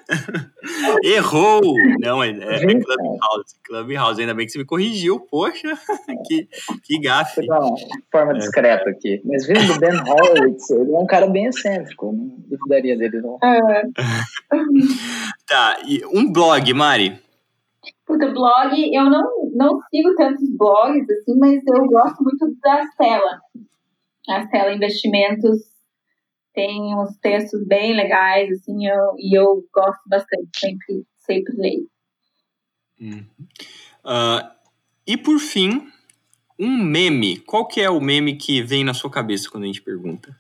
Errou! 1.04 1.62
Não, 2.00 2.24
é, 2.24 2.30
é 2.30 2.60
Clubhouse. 2.60 3.56
Clubhouse, 3.64 4.22
ainda 4.22 4.34
bem 4.34 4.46
que 4.46 4.52
você 4.52 4.60
me 4.60 4.66
corrigiu. 4.66 5.20
Poxa, 5.20 5.78
que, 6.28 6.48
que 6.84 7.00
gafe. 7.00 7.46
Não, 7.46 7.76
forma 8.12 8.34
é. 8.34 8.38
discreta 8.38 8.90
aqui. 8.90 9.22
Mas 9.26 9.46
vindo 9.46 9.74
do 9.74 9.80
Ben 9.80 9.96
Horowitz, 9.96 10.70
ele 10.70 10.94
é 10.94 11.00
um 11.00 11.06
cara 11.06 11.28
bem 11.28 11.46
excêntrico. 11.46 12.12
Não 12.12 12.36
duvidaria 12.50 12.98
dele, 12.98 13.22
não. 13.22 13.38
É. 13.44 13.84
tá, 15.48 15.80
e 15.86 16.04
um 16.06 16.32
blog, 16.32 16.74
Mari? 16.74 17.22
Puta, 18.06 18.28
blog, 18.32 18.96
eu 18.96 19.06
não, 19.06 19.52
não 19.54 19.80
sigo 19.90 20.16
tantos 20.16 20.50
blogs, 20.58 21.10
assim, 21.10 21.38
mas 21.38 21.62
eu 21.68 21.86
gosto 21.88 22.24
muito 22.24 22.56
da 22.62 22.84
Stella. 22.86 23.42
A 24.30 24.42
Stella 24.44 24.74
Investimentos 24.74 25.77
tem 26.58 26.96
uns 26.96 27.16
textos 27.18 27.64
bem 27.68 27.94
legais, 27.94 28.52
assim, 28.52 28.88
eu, 28.88 29.14
e 29.20 29.38
eu 29.38 29.64
gosto 29.72 30.02
bastante, 30.08 30.50
sempre, 30.58 31.06
sempre 31.16 31.56
leio. 31.56 31.88
Uhum. 33.00 33.24
Uh, 34.04 34.50
e 35.06 35.16
por 35.16 35.38
fim, 35.38 35.88
um 36.58 36.84
meme. 36.84 37.38
Qual 37.42 37.68
que 37.68 37.80
é 37.80 37.88
o 37.92 38.02
meme 38.02 38.36
que 38.36 38.64
vem 38.64 38.84
na 38.84 38.96
sua 38.96 39.12
cabeça 39.12 39.48
quando 39.52 39.66
a 39.66 39.68
gente 39.68 39.84
pergunta? 39.84 40.36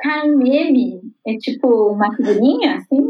Cara, 0.00 0.26
meme 0.26 1.00
é 1.24 1.36
tipo 1.36 1.92
uma 1.92 2.12
figurinha, 2.16 2.78
assim? 2.78 3.08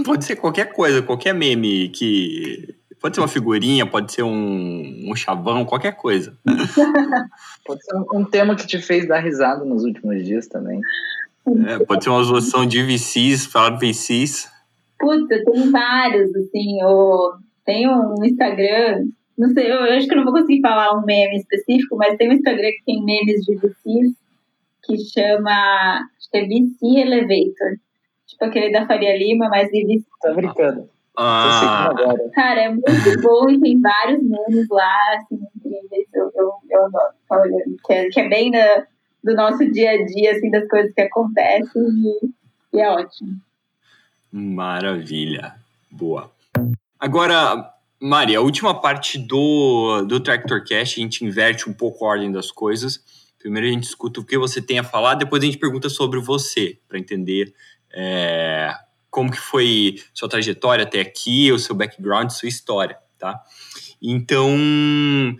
Pode 0.02 0.24
ser 0.24 0.36
qualquer 0.36 0.72
coisa, 0.72 1.02
qualquer 1.02 1.34
meme 1.34 1.90
que 1.90 2.74
Pode 3.00 3.14
ser 3.14 3.20
uma 3.20 3.28
figurinha, 3.28 3.86
pode 3.86 4.12
ser 4.12 4.22
um, 4.22 5.10
um 5.10 5.14
chavão, 5.14 5.64
qualquer 5.64 5.96
coisa. 5.96 6.36
pode 7.64 7.84
ser 7.84 7.96
um, 7.96 8.20
um, 8.20 8.24
tema 8.24 8.56
que 8.56 8.66
te 8.66 8.78
fez 8.78 9.06
dar 9.06 9.20
risada 9.20 9.64
nos 9.64 9.84
últimos 9.84 10.24
dias 10.24 10.46
também. 10.46 10.80
É, 11.66 11.78
pode 11.84 12.02
ser 12.02 12.10
uma 12.10 12.22
zoação 12.22 12.66
de 12.66 12.82
VCs, 12.82 13.46
falar 13.46 13.76
de 13.76 13.86
VCs. 13.86 14.50
Puta, 14.98 15.44
tem 15.44 15.70
vários, 15.70 16.34
assim. 16.34 16.78
Tem 17.64 17.88
um 17.88 18.24
Instagram, 18.24 19.04
não 19.36 19.50
sei, 19.50 19.70
eu, 19.70 19.76
eu 19.76 19.96
acho 19.96 20.06
que 20.06 20.14
eu 20.14 20.18
não 20.18 20.24
vou 20.24 20.32
conseguir 20.32 20.60
falar 20.60 20.96
um 20.96 21.04
meme 21.04 21.36
específico, 21.36 21.96
mas 21.96 22.16
tem 22.16 22.30
um 22.30 22.32
Instagram 22.32 22.70
que 22.70 22.84
tem 22.86 23.04
memes 23.04 23.42
de 23.42 23.56
VCs 23.56 24.14
que 24.86 24.98
chama, 24.98 26.08
acho 26.16 26.30
que 26.30 26.38
é 26.38 26.46
VC 26.46 27.00
Elevator. 27.00 27.78
Tipo 28.26 28.44
aquele 28.44 28.72
da 28.72 28.86
Faria 28.86 29.16
Lima, 29.16 29.48
mas 29.48 29.68
de 29.70 29.84
VC. 29.84 30.04
Tá 30.22 30.32
brincando. 30.32 30.88
Ah. 31.16 31.94
Cara, 32.34 32.60
é 32.60 32.68
muito 32.68 33.22
bom 33.22 33.48
e 33.48 33.60
tem 33.60 33.80
vários 33.80 34.22
memes 34.22 34.68
lá, 34.68 34.94
assim, 35.16 35.38
incríveis. 35.56 36.06
Eu, 36.14 36.30
eu, 36.34 36.52
eu 36.70 36.84
adoro 36.86 37.14
ficar 37.22 37.40
olhando, 37.40 37.76
que 37.84 37.92
é, 37.92 38.08
que 38.08 38.20
é 38.20 38.28
bem 38.28 38.50
da, 38.50 38.86
do 39.24 39.34
nosso 39.34 39.70
dia 39.72 39.92
a 39.92 40.04
dia, 40.04 40.32
assim, 40.32 40.50
das 40.50 40.68
coisas 40.68 40.92
que 40.92 41.00
acontecem 41.00 41.82
e, 41.82 42.76
e 42.76 42.80
é 42.80 42.90
ótimo. 42.90 43.40
Maravilha. 44.30 45.54
Boa. 45.90 46.30
Agora, 47.00 47.72
Mari, 48.00 48.36
a 48.36 48.40
última 48.42 48.78
parte 48.78 49.18
do, 49.18 50.02
do 50.02 50.20
Tractor 50.20 50.62
Cash, 50.62 50.92
a 50.98 51.00
gente 51.00 51.24
inverte 51.24 51.68
um 51.68 51.72
pouco 51.72 52.04
a 52.04 52.08
ordem 52.08 52.30
das 52.30 52.50
coisas. 52.50 53.00
Primeiro 53.38 53.68
a 53.68 53.70
gente 53.70 53.84
escuta 53.84 54.20
o 54.20 54.24
que 54.24 54.36
você 54.36 54.60
tem 54.60 54.78
a 54.78 54.84
falar, 54.84 55.14
depois 55.14 55.42
a 55.42 55.46
gente 55.46 55.58
pergunta 55.58 55.88
sobre 55.88 56.20
você, 56.20 56.78
para 56.88 56.98
entender 56.98 57.54
é, 57.92 58.74
como 59.16 59.30
que 59.30 59.40
foi 59.40 59.94
sua 60.12 60.28
trajetória 60.28 60.82
até 60.82 61.00
aqui, 61.00 61.50
o 61.50 61.58
seu 61.58 61.74
background, 61.74 62.28
sua 62.28 62.50
história, 62.50 62.98
tá? 63.18 63.42
Então, 64.02 64.54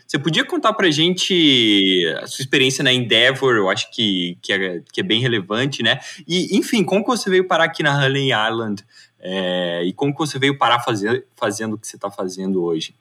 você 0.07 0.19
podia 0.19 0.47
contar 0.47 0.73
pra 0.73 0.91
gente 0.91 2.03
a 2.23 2.27
sua 2.27 2.43
experiência 2.43 2.83
na 2.83 2.91
Endeavor, 2.91 3.55
eu 3.55 3.69
acho 3.69 3.93
que, 3.93 4.39
que, 4.41 4.51
é, 4.51 4.81
que 4.91 5.03
é 5.03 5.05
bem 5.05 5.21
relevante, 5.21 5.83
né? 5.83 5.99
E, 6.27 6.57
enfim, 6.57 6.83
como 6.83 7.05
que 7.05 7.11
você 7.11 7.29
veio 7.29 7.47
parar 7.47 7.65
aqui 7.65 7.83
na 7.83 8.03
Honey 8.03 8.31
Island 8.33 8.83
é, 9.21 9.85
e 9.85 9.93
como 9.93 10.15
que 10.15 10.21
você 10.21 10.39
veio 10.39 10.57
parar 10.57 10.81
fazer, 10.81 11.27
fazendo 11.37 11.75
o 11.75 11.79
que 11.79 11.87
você 11.87 11.97
está 11.97 12.11
fazendo 12.11 12.65
hoje? 12.65 12.95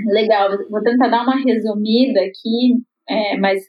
Legal, 0.00 0.50
vou 0.68 0.82
tentar 0.82 1.06
dar 1.06 1.22
uma 1.22 1.36
resumida 1.36 2.22
aqui, 2.22 2.74
é, 3.08 3.36
mas 3.36 3.62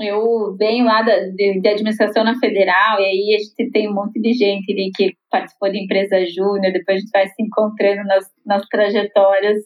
eu 0.00 0.56
venho 0.58 0.84
lá 0.84 1.02
da, 1.02 1.16
de, 1.18 1.60
de, 1.60 1.68
administração 1.68 2.24
na 2.24 2.38
federal, 2.38 3.00
e 3.00 3.04
aí 3.04 3.36
a 3.36 3.38
gente 3.38 3.70
tem 3.70 3.88
um 3.88 3.94
monte 3.94 4.20
de 4.20 4.32
gente 4.32 4.72
ali 4.72 4.90
que 4.94 5.14
participou 5.30 5.70
de 5.70 5.82
empresa 5.82 6.24
júnior, 6.26 6.72
depois 6.72 6.96
a 6.96 7.00
gente 7.00 7.10
vai 7.10 7.26
se 7.26 7.42
encontrando 7.42 8.04
nas, 8.04 8.24
nas 8.44 8.66
trajetórias. 8.68 9.58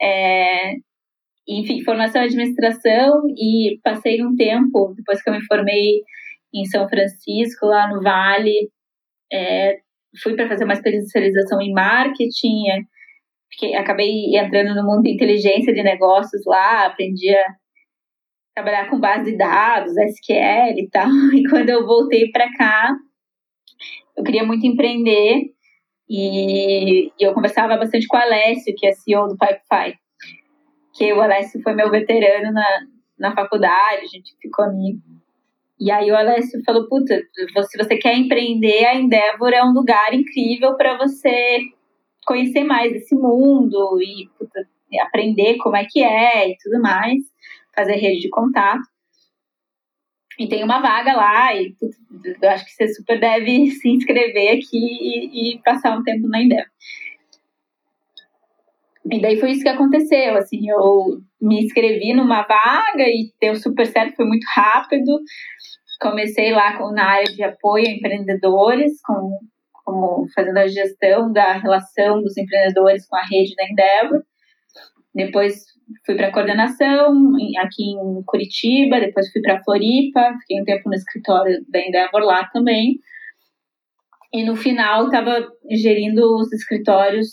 É, 0.00 0.74
enfim, 1.48 1.82
formação 1.84 2.22
em 2.22 2.24
administração, 2.26 3.22
e 3.36 3.78
passei 3.82 4.22
um 4.24 4.34
tempo, 4.34 4.94
depois 4.96 5.22
que 5.22 5.30
eu 5.30 5.34
me 5.34 5.44
formei 5.46 6.02
em 6.52 6.64
São 6.64 6.88
Francisco, 6.88 7.66
lá 7.66 7.88
no 7.88 8.02
Vale, 8.02 8.70
é, 9.32 9.78
fui 10.22 10.34
para 10.34 10.48
fazer 10.48 10.64
uma 10.64 10.72
especialização 10.72 11.60
em 11.60 11.72
marketing, 11.72 12.68
é, 12.70 12.80
fiquei, 13.50 13.74
acabei 13.76 14.36
entrando 14.36 14.74
no 14.74 14.84
mundo 14.84 15.02
de 15.02 15.12
inteligência 15.12 15.72
de 15.72 15.82
negócios 15.82 16.42
lá, 16.46 16.86
aprendi 16.86 17.30
a 17.34 17.46
trabalhar 18.56 18.88
com 18.88 18.98
base 18.98 19.32
de 19.32 19.36
dados, 19.36 19.94
SQL 19.94 20.78
e 20.78 20.88
tal. 20.90 21.08
E 21.36 21.46
quando 21.48 21.68
eu 21.68 21.86
voltei 21.86 22.30
para 22.30 22.50
cá, 22.56 22.96
eu 24.16 24.24
queria 24.24 24.44
muito 24.44 24.66
empreender 24.66 25.52
e, 26.08 27.12
eu 27.20 27.34
conversava 27.34 27.76
bastante 27.76 28.06
com 28.06 28.16
o 28.16 28.20
Alessio, 28.20 28.74
que 28.74 28.86
é 28.86 28.92
CEO 28.92 29.28
do 29.28 29.36
Pipefy, 29.36 29.98
que 30.94 31.12
o 31.12 31.20
Alessio 31.20 31.60
foi 31.62 31.74
meu 31.74 31.90
veterano 31.90 32.50
na, 32.52 32.66
na 33.18 33.34
faculdade, 33.34 34.04
a 34.04 34.06
gente 34.06 34.34
ficou 34.40 34.64
amigo. 34.64 35.02
E 35.78 35.90
aí 35.90 36.10
o 36.10 36.16
Alessio 36.16 36.62
falou, 36.64 36.88
puta, 36.88 37.20
se 37.68 37.76
você 37.76 37.98
quer 37.98 38.16
empreender, 38.16 38.86
a 38.86 38.94
Endeavor 38.94 39.52
é 39.52 39.62
um 39.62 39.74
lugar 39.74 40.14
incrível 40.14 40.74
para 40.78 40.96
você 40.96 41.58
conhecer 42.24 42.64
mais 42.64 42.94
esse 42.94 43.14
mundo 43.14 44.00
e 44.00 44.30
puta, 44.38 44.66
aprender 45.02 45.58
como 45.58 45.76
é 45.76 45.84
que 45.84 46.02
é 46.02 46.48
e 46.48 46.56
tudo 46.56 46.80
mais 46.80 47.20
fazer 47.76 47.96
rede 47.96 48.20
de 48.20 48.30
contato. 48.30 48.82
E 50.38 50.48
tem 50.48 50.62
uma 50.64 50.80
vaga 50.80 51.14
lá, 51.14 51.54
e 51.54 51.74
eu 52.42 52.50
acho 52.50 52.64
que 52.64 52.72
você 52.72 52.88
super 52.88 53.18
deve 53.18 53.70
se 53.72 53.88
inscrever 53.88 54.58
aqui 54.58 54.68
e, 54.72 55.54
e 55.54 55.62
passar 55.62 55.96
um 55.96 56.02
tempo 56.02 56.28
na 56.28 56.42
Endeavor. 56.42 56.70
E 59.10 59.20
daí 59.20 59.38
foi 59.38 59.52
isso 59.52 59.62
que 59.62 59.68
aconteceu, 59.68 60.36
assim, 60.36 60.68
eu 60.68 61.20
me 61.40 61.62
inscrevi 61.62 62.12
numa 62.12 62.42
vaga 62.42 63.04
e 63.04 63.30
deu 63.40 63.54
super 63.54 63.86
certo, 63.86 64.16
foi 64.16 64.26
muito 64.26 64.44
rápido. 64.44 65.20
Comecei 66.00 66.52
lá 66.52 66.76
com, 66.76 66.90
na 66.90 67.04
área 67.04 67.32
de 67.32 67.42
apoio 67.42 67.86
a 67.86 67.90
empreendedores, 67.90 69.00
com, 69.02 69.38
como 69.84 70.26
fazendo 70.34 70.58
a 70.58 70.66
gestão 70.66 71.32
da 71.32 71.52
relação 71.52 72.20
dos 72.20 72.36
empreendedores 72.36 73.06
com 73.06 73.16
a 73.16 73.22
rede 73.22 73.54
da 73.54 73.64
Endeavor. 73.64 74.22
Depois 75.16 75.64
fui 76.04 76.14
para 76.14 76.30
coordenação 76.30 77.32
aqui 77.58 77.84
em 77.84 78.22
Curitiba, 78.26 79.00
depois 79.00 79.32
fui 79.32 79.40
para 79.40 79.62
Floripa, 79.64 80.36
fiquei 80.40 80.60
um 80.60 80.64
tempo 80.64 80.90
no 80.90 80.94
escritório 80.94 81.64
da 81.70 81.80
Endeavor 81.80 82.20
lá 82.20 82.44
também. 82.52 83.00
E 84.30 84.44
no 84.44 84.54
final 84.54 85.06
estava 85.06 85.48
gerindo 85.70 86.36
os 86.36 86.52
escritórios 86.52 87.30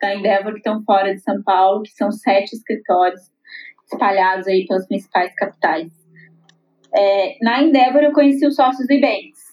da 0.00 0.14
Endeavor 0.14 0.52
que 0.52 0.58
estão 0.58 0.80
fora 0.84 1.12
de 1.12 1.20
São 1.20 1.42
Paulo, 1.42 1.82
que 1.82 1.90
são 1.90 2.12
sete 2.12 2.54
escritórios 2.54 3.20
espalhados 3.92 4.46
aí 4.46 4.64
pelas 4.64 4.86
principais 4.86 5.34
capitais. 5.34 5.90
É, 6.94 7.36
na 7.42 7.62
Endeavor 7.62 8.04
eu 8.04 8.12
conheci 8.12 8.46
os 8.46 8.54
sócios 8.54 8.86
do 8.86 8.92
Ibanks. 8.92 9.48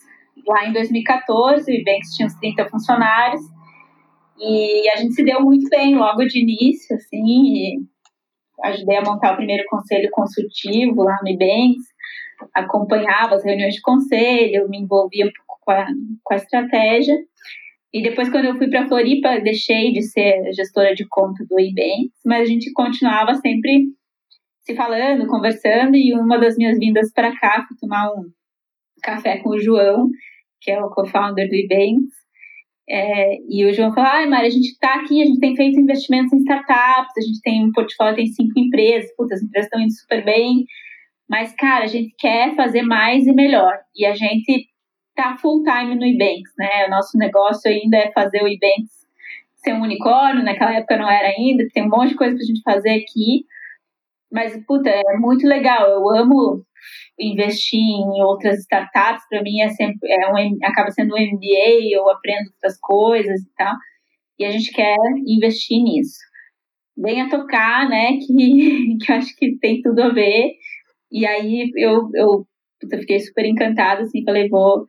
Lá 0.47 0.67
em 0.67 0.73
2014, 0.73 1.71
o 1.71 1.73
Ibanks 1.73 2.13
tinha 2.15 2.27
uns 2.27 2.35
30 2.35 2.69
funcionários 2.69 3.54
e 4.39 4.89
a 4.89 4.97
gente 4.97 5.13
se 5.13 5.23
deu 5.23 5.41
muito 5.41 5.69
bem 5.69 5.95
logo 5.95 6.25
de 6.25 6.41
início, 6.41 6.95
assim, 6.95 7.87
ajudei 8.63 8.97
a 8.97 9.03
montar 9.03 9.33
o 9.33 9.37
primeiro 9.37 9.63
conselho 9.67 10.09
consultivo 10.11 11.03
lá 11.03 11.17
no 11.21 11.29
Ibanks. 11.29 11.85
acompanhava 12.53 13.35
as 13.35 13.45
reuniões 13.45 13.75
de 13.75 13.81
conselho, 13.81 14.69
me 14.69 14.79
envolvia 14.79 15.25
um 15.25 15.31
pouco 15.31 15.59
com 15.61 15.71
a, 15.71 15.87
com 16.23 16.33
a 16.33 16.37
estratégia. 16.37 17.15
E 17.93 18.03
depois, 18.03 18.29
quando 18.29 18.45
eu 18.45 18.57
fui 18.57 18.69
para 18.69 18.87
Floripa, 18.87 19.39
deixei 19.39 19.93
de 19.93 20.01
ser 20.01 20.51
gestora 20.53 20.93
de 20.93 21.07
conta 21.07 21.45
do 21.49 21.57
Ebanks, 21.57 22.19
mas 22.25 22.41
a 22.41 22.45
gente 22.45 22.73
continuava 22.73 23.35
sempre 23.35 23.85
se 24.65 24.75
falando, 24.75 25.27
conversando. 25.27 25.95
E 25.95 26.13
uma 26.13 26.37
das 26.37 26.57
minhas 26.57 26.77
vindas 26.77 27.11
para 27.13 27.33
cá 27.39 27.65
foi 27.65 27.77
tomar 27.77 28.11
um 28.11 28.25
café 29.01 29.37
com 29.37 29.51
o 29.51 29.59
João, 29.59 30.09
que 30.59 30.71
é 30.71 30.83
o 30.83 30.89
co-founder 30.89 31.47
do 31.47 31.55
Ebanks. 31.55 32.24
É, 32.87 33.37
e 33.49 33.65
o 33.65 33.73
João 33.73 33.93
falou: 33.93 34.09
ai, 34.09 34.27
Mari, 34.27 34.47
a 34.47 34.51
gente 34.51 34.71
está 34.71 34.95
aqui, 34.95 35.21
a 35.21 35.25
gente 35.25 35.39
tem 35.39 35.55
feito 35.55 35.79
investimentos 35.79 36.33
em 36.33 36.37
startups, 36.37 37.17
a 37.17 37.21
gente 37.21 37.41
tem 37.41 37.65
um 37.65 37.71
portfólio, 37.71 38.15
tem 38.15 38.27
cinco 38.27 38.59
empresas, 38.59 39.09
puta, 39.15 39.35
as 39.35 39.41
empresas 39.41 39.67
estão 39.67 39.81
indo 39.81 39.91
super 39.91 40.23
bem, 40.23 40.65
mas, 41.29 41.53
cara, 41.55 41.85
a 41.85 41.87
gente 41.87 42.13
quer 42.17 42.55
fazer 42.55 42.83
mais 42.83 43.25
e 43.25 43.33
melhor. 43.33 43.77
E 43.95 44.05
a 44.05 44.13
gente 44.13 44.67
tá 45.15 45.37
full 45.37 45.63
time 45.63 45.95
no 45.95 46.05
Ebanks, 46.05 46.51
né? 46.57 46.85
O 46.87 46.89
nosso 46.91 47.17
negócio 47.17 47.71
ainda 47.71 47.97
é 47.97 48.11
fazer 48.11 48.43
o 48.43 48.47
Ebanks 48.47 49.05
ser 49.65 49.73
um 49.73 49.81
unicórnio, 49.81 50.43
naquela 50.43 50.75
época 50.75 50.97
não 50.97 51.09
era 51.09 51.29
ainda, 51.29 51.67
tem 51.73 51.83
um 51.83 51.89
monte 51.89 52.09
de 52.09 52.15
coisa 52.15 52.35
pra 52.35 52.45
gente 52.45 52.61
fazer 52.61 52.91
aqui. 52.91 53.45
Mas, 54.31 54.55
puta, 54.65 54.89
é 54.89 55.17
muito 55.17 55.47
legal. 55.47 55.89
Eu 55.89 56.09
amo 56.11 56.63
investir 57.19 57.79
em 57.79 58.21
outras 58.23 58.59
startups. 58.59 59.27
Para 59.29 59.41
mim 59.41 59.61
é 59.61 59.69
sempre 59.69 60.11
é 60.11 60.31
um, 60.31 60.57
acaba 60.63 60.91
sendo 60.91 61.15
um 61.15 61.19
MBA, 61.19 61.89
eu 61.91 62.09
aprendo 62.09 62.51
outras 62.51 62.79
coisas 62.79 63.41
e 63.41 63.49
tal. 63.57 63.73
E 64.39 64.45
a 64.45 64.51
gente 64.51 64.71
quer 64.71 64.95
investir 65.25 65.81
nisso. 65.81 66.19
Venha 66.97 67.29
tocar, 67.29 67.87
né? 67.89 68.17
Que, 68.25 68.97
que 69.05 69.11
eu 69.11 69.15
acho 69.15 69.35
que 69.35 69.57
tem 69.59 69.81
tudo 69.81 70.01
a 70.01 70.09
ver. 70.09 70.53
E 71.11 71.25
aí 71.25 71.71
eu, 71.75 72.09
eu, 72.13 72.47
eu 72.91 72.99
fiquei 72.99 73.19
super 73.19 73.45
encantada, 73.45 74.01
assim, 74.01 74.23
falei, 74.23 74.49
vou 74.49 74.85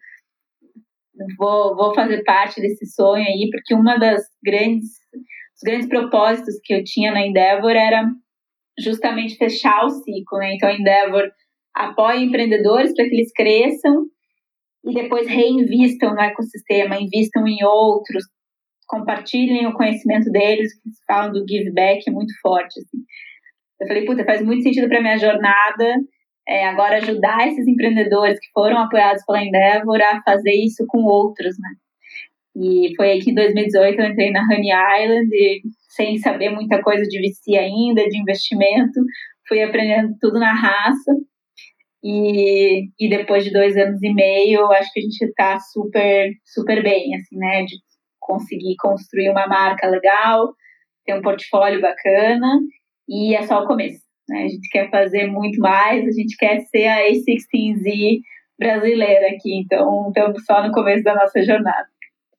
vou, 1.38 1.76
vou 1.76 1.94
fazer 1.94 2.22
parte 2.24 2.60
desse 2.60 2.86
sonho 2.86 3.24
aí, 3.24 3.48
porque 3.50 3.74
uma 3.74 3.96
das 3.98 4.22
grandes, 4.44 4.84
os 5.54 5.62
grandes 5.64 5.88
propósitos 5.88 6.58
que 6.62 6.74
eu 6.74 6.84
tinha 6.84 7.12
na 7.12 7.26
Endeavor 7.26 7.70
era 7.70 8.04
justamente 8.78 9.36
fechar 9.36 9.84
o 9.84 9.90
ciclo, 9.90 10.38
né? 10.38 10.54
Então 10.54 10.68
a 10.68 10.74
Endeavor 10.74 11.30
apoia 11.76 12.18
empreendedores 12.18 12.94
para 12.94 13.04
que 13.04 13.14
eles 13.14 13.32
cresçam 13.32 14.06
e 14.84 14.94
depois 14.94 15.28
reinvistam 15.28 16.14
no 16.14 16.20
ecossistema, 16.20 16.98
invistam 16.98 17.46
em 17.46 17.64
outros, 17.64 18.24
compartilhem 18.86 19.66
o 19.66 19.74
conhecimento 19.74 20.30
deles, 20.30 20.72
que 20.74 20.90
falam 21.06 21.32
do 21.32 21.44
give 21.48 21.72
back 21.72 22.02
é 22.08 22.12
muito 22.12 22.32
forte. 22.40 22.80
Assim. 22.80 22.98
Eu 23.80 23.88
falei, 23.88 24.04
puta, 24.04 24.24
faz 24.24 24.42
muito 24.42 24.62
sentido 24.62 24.88
para 24.88 25.02
minha 25.02 25.18
jornada 25.18 25.84
é, 26.48 26.64
agora 26.66 26.98
ajudar 26.98 27.48
esses 27.48 27.66
empreendedores 27.66 28.38
que 28.38 28.46
foram 28.54 28.78
apoiados 28.78 29.24
pela 29.26 29.42
Endeavor 29.42 30.00
a 30.00 30.22
fazer 30.22 30.52
isso 30.52 30.84
com 30.88 31.02
outros, 31.02 31.56
né? 31.58 31.70
E 32.58 32.94
foi 32.96 33.12
aqui 33.12 33.32
em 33.32 33.34
2018 33.34 34.00
eu 34.00 34.06
entrei 34.06 34.30
na 34.30 34.42
Honey 34.44 34.70
Island 34.70 35.28
e, 35.30 35.62
sem 35.90 36.16
saber 36.18 36.50
muita 36.50 36.80
coisa 36.80 37.02
de 37.02 37.18
VC 37.20 37.56
ainda, 37.56 38.08
de 38.08 38.18
investimento, 38.18 39.00
fui 39.46 39.62
aprendendo 39.62 40.14
tudo 40.20 40.38
na 40.38 40.54
raça. 40.54 41.12
E, 42.04 42.88
e 42.98 43.08
depois 43.08 43.44
de 43.44 43.52
dois 43.52 43.76
anos 43.76 44.02
e 44.02 44.12
meio, 44.12 44.70
acho 44.72 44.92
que 44.92 45.00
a 45.00 45.02
gente 45.02 45.22
está 45.24 45.58
super, 45.58 46.30
super 46.44 46.82
bem, 46.82 47.14
assim, 47.16 47.36
né? 47.36 47.64
De 47.64 47.76
conseguir 48.20 48.76
construir 48.78 49.30
uma 49.30 49.46
marca 49.46 49.86
legal, 49.88 50.52
ter 51.04 51.14
um 51.14 51.22
portfólio 51.22 51.80
bacana, 51.80 52.60
e 53.08 53.34
é 53.34 53.42
só 53.42 53.62
o 53.62 53.66
começo. 53.66 54.02
Né? 54.28 54.44
A 54.44 54.48
gente 54.48 54.68
quer 54.70 54.90
fazer 54.90 55.26
muito 55.26 55.60
mais, 55.60 56.06
a 56.06 56.10
gente 56.10 56.36
quer 56.36 56.60
ser 56.60 56.86
a 56.86 57.08
A16Z 57.08 58.20
brasileira 58.58 59.28
aqui, 59.28 59.54
então 59.60 60.08
estamos 60.08 60.44
só 60.44 60.66
no 60.66 60.72
começo 60.72 61.04
da 61.04 61.14
nossa 61.14 61.42
jornada. 61.42 61.88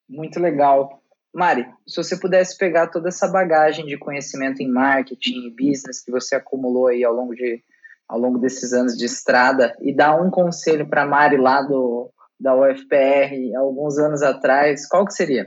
Muito 0.09 0.39
legal. 0.39 1.01
Mari, 1.34 1.67
se 1.88 1.97
você 1.97 2.19
pudesse 2.19 2.57
pegar 2.57 2.88
toda 2.88 3.09
essa 3.09 3.27
bagagem 3.27 3.85
de 3.85 3.97
conhecimento 3.97 4.61
em 4.61 4.67
marketing 4.67 5.47
e 5.47 5.51
business 5.51 6.03
que 6.03 6.11
você 6.11 6.35
acumulou 6.35 6.88
aí 6.88 7.03
ao 7.03 7.13
longo, 7.13 7.35
de, 7.35 7.61
ao 8.07 8.19
longo 8.19 8.39
desses 8.39 8.73
anos 8.73 8.95
de 8.95 9.05
estrada 9.05 9.75
e 9.81 9.95
dar 9.95 10.21
um 10.21 10.29
conselho 10.29 10.88
para 10.89 11.05
Mari 11.05 11.38
lá 11.38 11.61
do, 11.61 12.11
da 12.39 12.55
UFPR 12.55 13.55
alguns 13.57 13.97
anos 13.97 14.21
atrás, 14.21 14.88
qual 14.88 15.05
que 15.05 15.13
seria? 15.13 15.45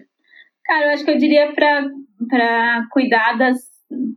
Cara, 0.65 0.87
eu 0.87 0.91
acho 0.91 1.05
que 1.05 1.11
eu 1.11 1.19
diria 1.19 1.53
para 1.55 2.87
cuidar 2.93 3.37
das 3.39 3.71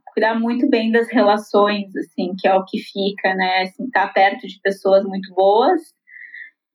cuidar 0.05 0.39
muito 0.39 0.69
bem 0.69 0.91
das 0.91 1.09
relações, 1.09 1.95
assim, 1.95 2.35
que 2.39 2.47
é 2.47 2.53
o 2.53 2.63
que 2.63 2.77
fica, 2.77 3.33
né? 3.33 3.63
Assim, 3.63 3.89
tá 3.89 4.07
perto 4.07 4.47
de 4.47 4.59
pessoas 4.61 5.03
muito 5.03 5.33
boas, 5.33 5.81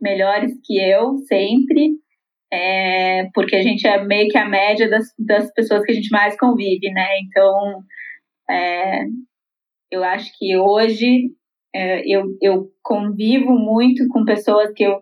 melhores 0.00 0.52
que 0.64 0.76
eu, 0.80 1.16
sempre, 1.18 1.92
é, 2.52 3.28
porque 3.32 3.54
a 3.54 3.62
gente 3.62 3.86
é 3.86 4.02
meio 4.04 4.28
que 4.28 4.38
a 4.38 4.48
média 4.48 4.88
das, 4.90 5.06
das 5.16 5.52
pessoas 5.52 5.84
que 5.84 5.92
a 5.92 5.94
gente 5.94 6.10
mais 6.10 6.36
convive, 6.36 6.90
né? 6.90 7.06
Então, 7.20 7.82
é, 8.50 9.04
eu 9.90 10.02
acho 10.02 10.30
que 10.36 10.56
hoje 10.56 11.30
eu, 11.74 12.24
eu 12.40 12.70
convivo 12.82 13.52
muito 13.52 14.06
com 14.08 14.24
pessoas 14.24 14.72
que 14.72 14.84
eu 14.84 15.00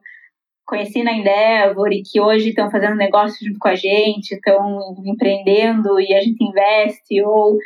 conheci 0.66 1.02
na 1.04 1.12
Endeavor 1.12 1.92
e 1.92 2.02
que 2.02 2.20
hoje 2.20 2.48
estão 2.48 2.70
fazendo 2.70 2.96
negócio 2.96 3.36
junto 3.46 3.58
com 3.58 3.68
a 3.68 3.76
gente, 3.76 4.32
estão 4.32 4.96
empreendendo 5.04 6.00
e 6.00 6.12
a 6.12 6.20
gente 6.20 6.42
investe, 6.42 7.22
ou 7.22 7.56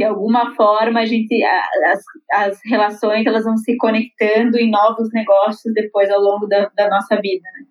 de 0.00 0.04
alguma 0.04 0.54
forma 0.54 1.00
a 1.00 1.04
gente 1.04 1.42
as, 1.44 2.02
as 2.32 2.60
relações 2.64 3.26
elas 3.26 3.44
vão 3.44 3.56
se 3.58 3.76
conectando 3.76 4.58
em 4.58 4.70
novos 4.70 5.10
negócios 5.12 5.74
depois 5.74 6.10
ao 6.10 6.20
longo 6.20 6.46
da, 6.46 6.70
da 6.74 6.88
nossa 6.88 7.20
vida 7.20 7.46
né? 7.52 7.66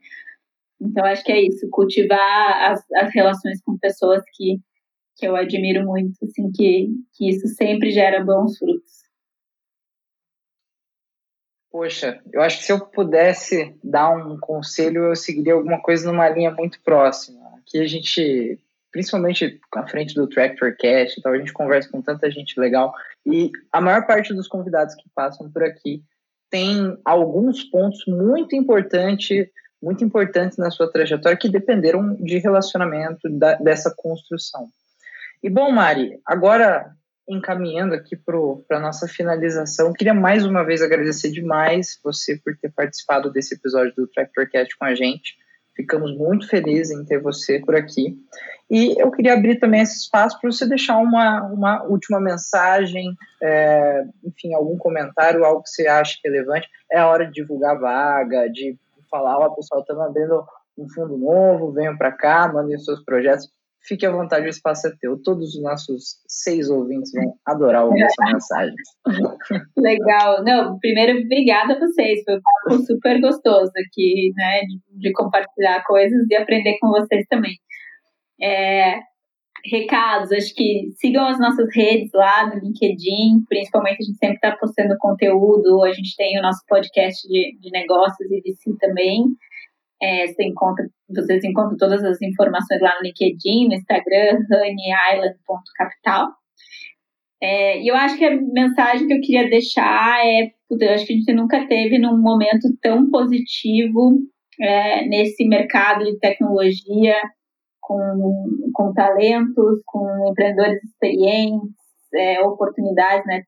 então 0.79 1.05
acho 1.05 1.23
que 1.23 1.31
é 1.31 1.41
isso 1.41 1.67
cultivar 1.71 2.71
as, 2.71 2.85
as 2.97 3.11
relações 3.15 3.59
com 3.63 3.79
pessoas 3.79 4.21
que 4.35 4.59
que 5.17 5.27
eu 5.27 5.35
admiro 5.35 5.83
muito 5.87 6.23
assim 6.23 6.51
que 6.51 6.89
que 7.15 7.29
isso 7.29 7.47
sempre 7.47 7.89
gera 7.89 8.23
bons 8.23 8.59
frutos 8.59 9.08
Poxa, 11.71 12.19
eu 12.33 12.41
acho 12.41 12.57
que 12.57 12.63
se 12.63 12.71
eu 12.71 12.79
pudesse 12.79 13.75
dar 13.83 14.09
um 14.09 14.37
conselho, 14.39 15.05
eu 15.05 15.15
seguiria 15.15 15.53
alguma 15.53 15.79
coisa 15.79 16.11
numa 16.11 16.27
linha 16.27 16.51
muito 16.51 16.81
próxima. 16.81 17.39
Aqui 17.57 17.79
a 17.79 17.87
gente 17.87 18.59
principalmente 18.91 19.59
à 19.75 19.87
frente 19.87 20.15
do 20.15 20.27
Tractor 20.27 20.75
Cast, 20.75 21.19
então 21.19 21.31
a 21.31 21.37
gente 21.37 21.53
conversa 21.53 21.89
com 21.89 22.01
tanta 22.01 22.29
gente 22.31 22.59
legal 22.59 22.91
e 23.23 23.51
a 23.71 23.79
maior 23.79 24.07
parte 24.07 24.33
dos 24.33 24.47
convidados 24.47 24.95
que 24.95 25.07
passam 25.13 25.49
por 25.51 25.63
aqui 25.63 26.03
tem 26.49 26.97
alguns 27.05 27.63
pontos 27.63 28.03
muito 28.07 28.55
importantes, 28.55 29.47
muito 29.81 30.03
importantes 30.03 30.57
na 30.57 30.71
sua 30.71 30.91
trajetória 30.91 31.37
que 31.37 31.47
dependeram 31.47 32.15
de 32.15 32.39
relacionamento 32.39 33.29
da, 33.29 33.53
dessa 33.55 33.93
construção. 33.95 34.67
E 35.43 35.49
bom, 35.49 35.71
Mari, 35.71 36.19
agora 36.25 36.91
encaminhando 37.29 37.93
aqui 37.93 38.15
para 38.15 38.77
a 38.77 38.79
nossa 38.79 39.07
finalização, 39.07 39.93
queria 39.93 40.13
mais 40.13 40.45
uma 40.45 40.63
vez 40.63 40.81
agradecer 40.81 41.29
demais 41.29 41.99
você 42.03 42.37
por 42.43 42.57
ter 42.57 42.71
participado 42.71 43.31
desse 43.31 43.53
episódio 43.53 43.93
do 43.95 44.07
Tractor 44.07 44.49
Cast 44.49 44.75
com 44.77 44.85
a 44.85 44.95
gente. 44.95 45.37
Ficamos 45.75 46.17
muito 46.17 46.47
felizes 46.47 46.91
em 46.91 47.05
ter 47.05 47.21
você 47.21 47.59
por 47.59 47.75
aqui. 47.75 48.17
E 48.69 49.01
eu 49.01 49.09
queria 49.11 49.33
abrir 49.33 49.59
também 49.59 49.81
esse 49.81 49.97
espaço 49.97 50.39
para 50.39 50.51
você 50.51 50.67
deixar 50.67 50.97
uma, 50.97 51.43
uma 51.43 51.83
última 51.83 52.19
mensagem, 52.19 53.15
é, 53.41 54.03
enfim, 54.23 54.53
algum 54.53 54.77
comentário, 54.77 55.45
algo 55.45 55.63
que 55.63 55.69
você 55.69 55.87
acha 55.87 56.19
relevante. 56.23 56.67
É 56.91 56.99
a 56.99 57.07
hora 57.07 57.25
de 57.25 57.31
divulgar 57.31 57.75
a 57.75 57.79
vaga, 57.79 58.49
de 58.49 58.77
falar, 59.09 59.37
ó, 59.37 59.49
pessoal, 59.51 59.81
estamos 59.81 60.03
abrindo 60.03 60.43
um 60.77 60.87
fundo 60.89 61.17
novo, 61.17 61.71
venham 61.71 61.97
para 61.97 62.11
cá, 62.11 62.51
mandem 62.51 62.77
seus 62.77 63.03
projetos. 63.03 63.49
Fique 63.89 64.05
à 64.05 64.11
vontade, 64.11 64.45
o 64.45 64.49
espaço 64.49 64.87
é 64.87 64.91
teu. 65.01 65.19
Todos 65.23 65.55
os 65.55 65.63
nossos 65.63 66.21
seis 66.27 66.69
ouvintes 66.69 67.11
vão 67.11 67.33
adorar 67.43 67.85
ouvir 67.85 68.03
essa 68.03 68.21
mensagem. 68.31 68.75
Legal. 69.75 70.43
Não, 70.43 70.77
primeiro, 70.77 71.19
obrigada 71.19 71.73
a 71.73 71.79
vocês. 71.79 72.21
Foi 72.23 72.35
um 72.35 72.39
papo 72.39 72.85
super 72.85 73.19
gostoso 73.19 73.71
aqui, 73.87 74.31
né? 74.35 74.61
De, 74.61 74.79
de 74.99 75.11
compartilhar 75.11 75.83
coisas 75.85 76.23
e 76.29 76.35
aprender 76.35 76.77
com 76.79 76.89
vocês 76.89 77.25
também. 77.27 77.55
É, 78.39 78.99
recados, 79.65 80.31
acho 80.31 80.53
que 80.53 80.91
sigam 80.97 81.25
as 81.25 81.39
nossas 81.39 81.67
redes 81.75 82.11
lá 82.13 82.47
no 82.47 82.61
LinkedIn, 82.61 83.43
principalmente 83.49 84.03
a 84.03 84.05
gente 84.05 84.17
sempre 84.17 84.35
está 84.35 84.55
postando 84.55 84.95
conteúdo, 84.99 85.83
a 85.83 85.91
gente 85.91 86.15
tem 86.15 86.37
o 86.37 86.43
nosso 86.43 86.61
podcast 86.67 87.27
de, 87.27 87.57
de 87.59 87.71
negócios 87.71 88.29
e 88.31 88.39
VC 88.41 88.77
também. 88.79 89.25
É, 90.01 90.27
você 90.27 90.45
encontra, 90.45 90.87
vocês 91.09 91.43
encontram 91.43 91.77
todas 91.77 92.03
as 92.03 92.21
informações 92.21 92.81
lá 92.81 92.93
no 92.95 93.03
LinkedIn, 93.03 93.67
no 93.67 93.75
Instagram, 93.75 94.39
honeyisland.capital. 94.51 96.29
É, 97.41 97.81
e 97.81 97.87
eu 97.87 97.95
acho 97.95 98.17
que 98.17 98.25
a 98.25 98.35
mensagem 98.35 99.07
que 99.07 99.13
eu 99.13 99.21
queria 99.21 99.49
deixar 99.49 100.25
é, 100.25 100.51
eu 100.69 100.93
acho 100.93 101.05
que 101.05 101.13
a 101.13 101.15
gente 101.15 101.33
nunca 101.33 101.67
teve 101.67 101.97
num 101.97 102.17
momento 102.17 102.67
tão 102.81 103.09
positivo 103.09 104.19
é, 104.59 105.05
nesse 105.07 105.47
mercado 105.47 106.03
de 106.03 106.19
tecnologia, 106.19 107.15
com, 107.81 108.45
com 108.73 108.93
talentos, 108.93 109.81
com 109.85 110.29
empreendedores 110.29 110.83
experientes, 110.83 111.73
é, 112.13 112.41
oportunidades, 112.41 113.25
né? 113.25 113.43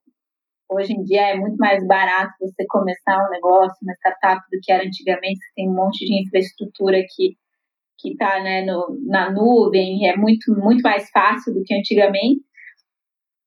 Hoje 0.72 0.92
em 0.92 1.02
dia 1.02 1.28
é 1.28 1.36
muito 1.36 1.56
mais 1.56 1.86
barato 1.86 2.32
você 2.40 2.64
começar 2.68 3.18
um 3.18 3.30
negócio, 3.30 3.76
uma 3.82 3.94
startup, 3.94 4.40
do 4.50 4.58
que 4.62 4.72
era 4.72 4.84
antigamente. 4.84 5.38
Você 5.38 5.52
tem 5.54 5.68
um 5.68 5.74
monte 5.74 6.04
de 6.04 6.22
infraestrutura 6.22 6.98
que 7.14 7.36
que 8.02 8.10
está 8.10 8.42
né, 8.42 8.66
na 9.06 9.30
nuvem, 9.30 10.08
é 10.08 10.16
muito, 10.16 10.52
muito 10.58 10.82
mais 10.82 11.08
fácil 11.10 11.54
do 11.54 11.62
que 11.62 11.72
antigamente. 11.72 12.40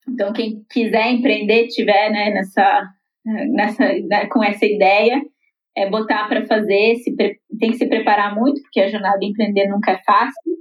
Então, 0.07 0.31
quem 0.31 0.63
quiser 0.71 1.11
empreender, 1.11 1.67
tiver 1.67 2.09
né, 2.09 2.31
nessa, 2.31 2.89
nessa, 3.25 3.83
né, 4.07 4.27
com 4.27 4.41
essa 4.41 4.65
ideia, 4.65 5.21
é 5.75 5.89
botar 5.89 6.27
para 6.29 6.45
fazer, 6.45 6.95
se, 6.95 7.13
tem 7.15 7.71
que 7.71 7.77
se 7.77 7.87
preparar 7.87 8.33
muito, 8.33 8.61
porque 8.61 8.79
a 8.79 8.87
jornada 8.87 9.19
de 9.19 9.25
empreender 9.25 9.67
nunca 9.67 9.91
é 9.91 10.01
fácil, 10.05 10.53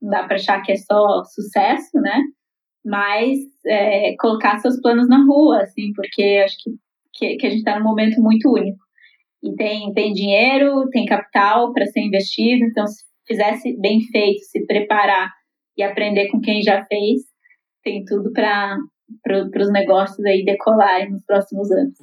não 0.00 0.10
dá 0.10 0.24
para 0.24 0.36
achar 0.36 0.62
que 0.62 0.72
é 0.72 0.76
só 0.76 1.24
sucesso, 1.24 2.00
né? 2.00 2.20
Mas 2.84 3.38
é, 3.66 4.14
colocar 4.18 4.58
seus 4.58 4.80
planos 4.80 5.08
na 5.08 5.24
rua, 5.24 5.62
assim, 5.62 5.92
porque 5.94 6.42
acho 6.44 6.56
que, 6.62 6.70
que, 7.14 7.36
que 7.36 7.46
a 7.46 7.50
gente 7.50 7.58
está 7.60 7.78
num 7.78 7.84
momento 7.84 8.20
muito 8.20 8.50
único. 8.50 8.78
E 9.42 9.54
tem, 9.54 9.92
tem 9.92 10.12
dinheiro, 10.12 10.88
tem 10.90 11.06
capital 11.06 11.72
para 11.72 11.86
ser 11.86 12.00
investido, 12.00 12.64
então 12.64 12.86
se 12.86 13.04
fizesse 13.26 13.78
bem 13.80 14.00
feito, 14.02 14.40
se 14.44 14.66
preparar 14.66 15.30
e 15.76 15.82
aprender 15.82 16.28
com 16.28 16.40
quem 16.40 16.62
já 16.62 16.84
fez, 16.84 17.22
tem 17.82 18.04
tudo 18.04 18.32
para 18.32 18.76
pro, 19.22 19.62
os 19.62 19.72
negócios 19.72 20.24
aí 20.26 20.44
decolarem 20.44 21.10
nos 21.10 21.24
próximos 21.24 21.70
anos. 21.70 21.94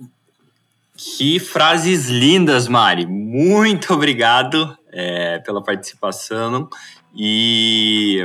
Que 0.95 1.39
frases 1.39 2.09
lindas, 2.09 2.67
Mari. 2.67 3.05
Muito 3.05 3.93
obrigado 3.93 4.75
é, 4.91 5.37
pela 5.39 5.63
participação 5.63 6.67
e 7.15 8.19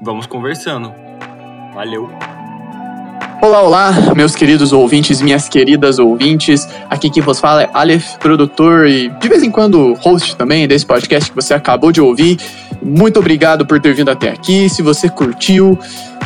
vamos 0.00 0.26
conversando. 0.26 0.92
Valeu. 1.74 2.10
Olá, 3.40 3.62
olá, 3.62 3.92
meus 4.14 4.36
queridos 4.36 4.72
ouvintes, 4.72 5.22
minhas 5.22 5.48
queridas 5.48 5.98
ouvintes. 5.98 6.68
Aqui 6.88 7.10
quem 7.10 7.22
vos 7.22 7.40
fala 7.40 7.62
é 7.62 7.70
Aleph, 7.72 8.16
produtor 8.18 8.86
e 8.86 9.08
de 9.08 9.28
vez 9.28 9.42
em 9.42 9.50
quando 9.50 9.94
host 9.94 10.36
também 10.36 10.68
desse 10.68 10.84
podcast 10.84 11.30
que 11.30 11.34
você 11.34 11.54
acabou 11.54 11.90
de 11.90 12.00
ouvir. 12.00 12.38
Muito 12.80 13.18
obrigado 13.18 13.66
por 13.66 13.80
ter 13.80 13.94
vindo 13.94 14.10
até 14.10 14.28
aqui. 14.28 14.68
Se 14.68 14.82
você 14.82 15.08
curtiu, 15.08 15.78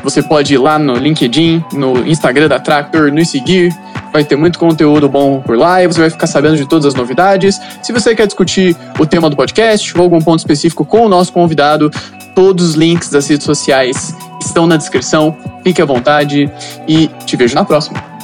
você 0.03 0.21
pode 0.21 0.53
ir 0.53 0.59
lá 0.59 0.79
no 0.79 0.95
LinkedIn, 0.95 1.65
no 1.73 2.07
Instagram 2.07 2.49
da 2.49 2.59
Tractor, 2.59 3.13
nos 3.13 3.31
seguir. 3.31 3.73
Vai 4.13 4.25
ter 4.25 4.37
muito 4.37 4.59
conteúdo 4.59 5.09
bom 5.09 5.41
por 5.41 5.57
lá 5.57 5.83
e 5.83 5.87
você 5.87 6.01
vai 6.01 6.11
ficar 6.11 6.27
sabendo 6.27 6.57
de 6.57 6.69
todas 6.69 6.87
as 6.87 6.95
novidades. 6.95 7.59
Se 7.83 7.93
você 7.93 8.15
quer 8.15 8.27
discutir 8.27 8.77
o 8.99 9.07
tema 9.07 9.31
do 9.31 9.37
podcast 9.37 9.97
ou 9.97 10.03
algum 10.03 10.21
ponto 10.21 10.41
específico 10.41 10.85
com 10.85 11.07
o 11.07 11.09
nosso 11.09 11.33
convidado, 11.33 11.91
todos 12.35 12.71
os 12.71 12.75
links 12.75 13.09
das 13.09 13.29
redes 13.29 13.47
sociais 13.47 14.15
estão 14.47 14.67
na 14.67 14.77
descrição. 14.77 15.37
Fique 15.63 15.81
à 15.81 15.85
vontade 15.85 16.51
e 16.87 17.09
te 17.25 17.37
vejo 17.37 17.55
na 17.55 17.65
próxima. 17.65 18.16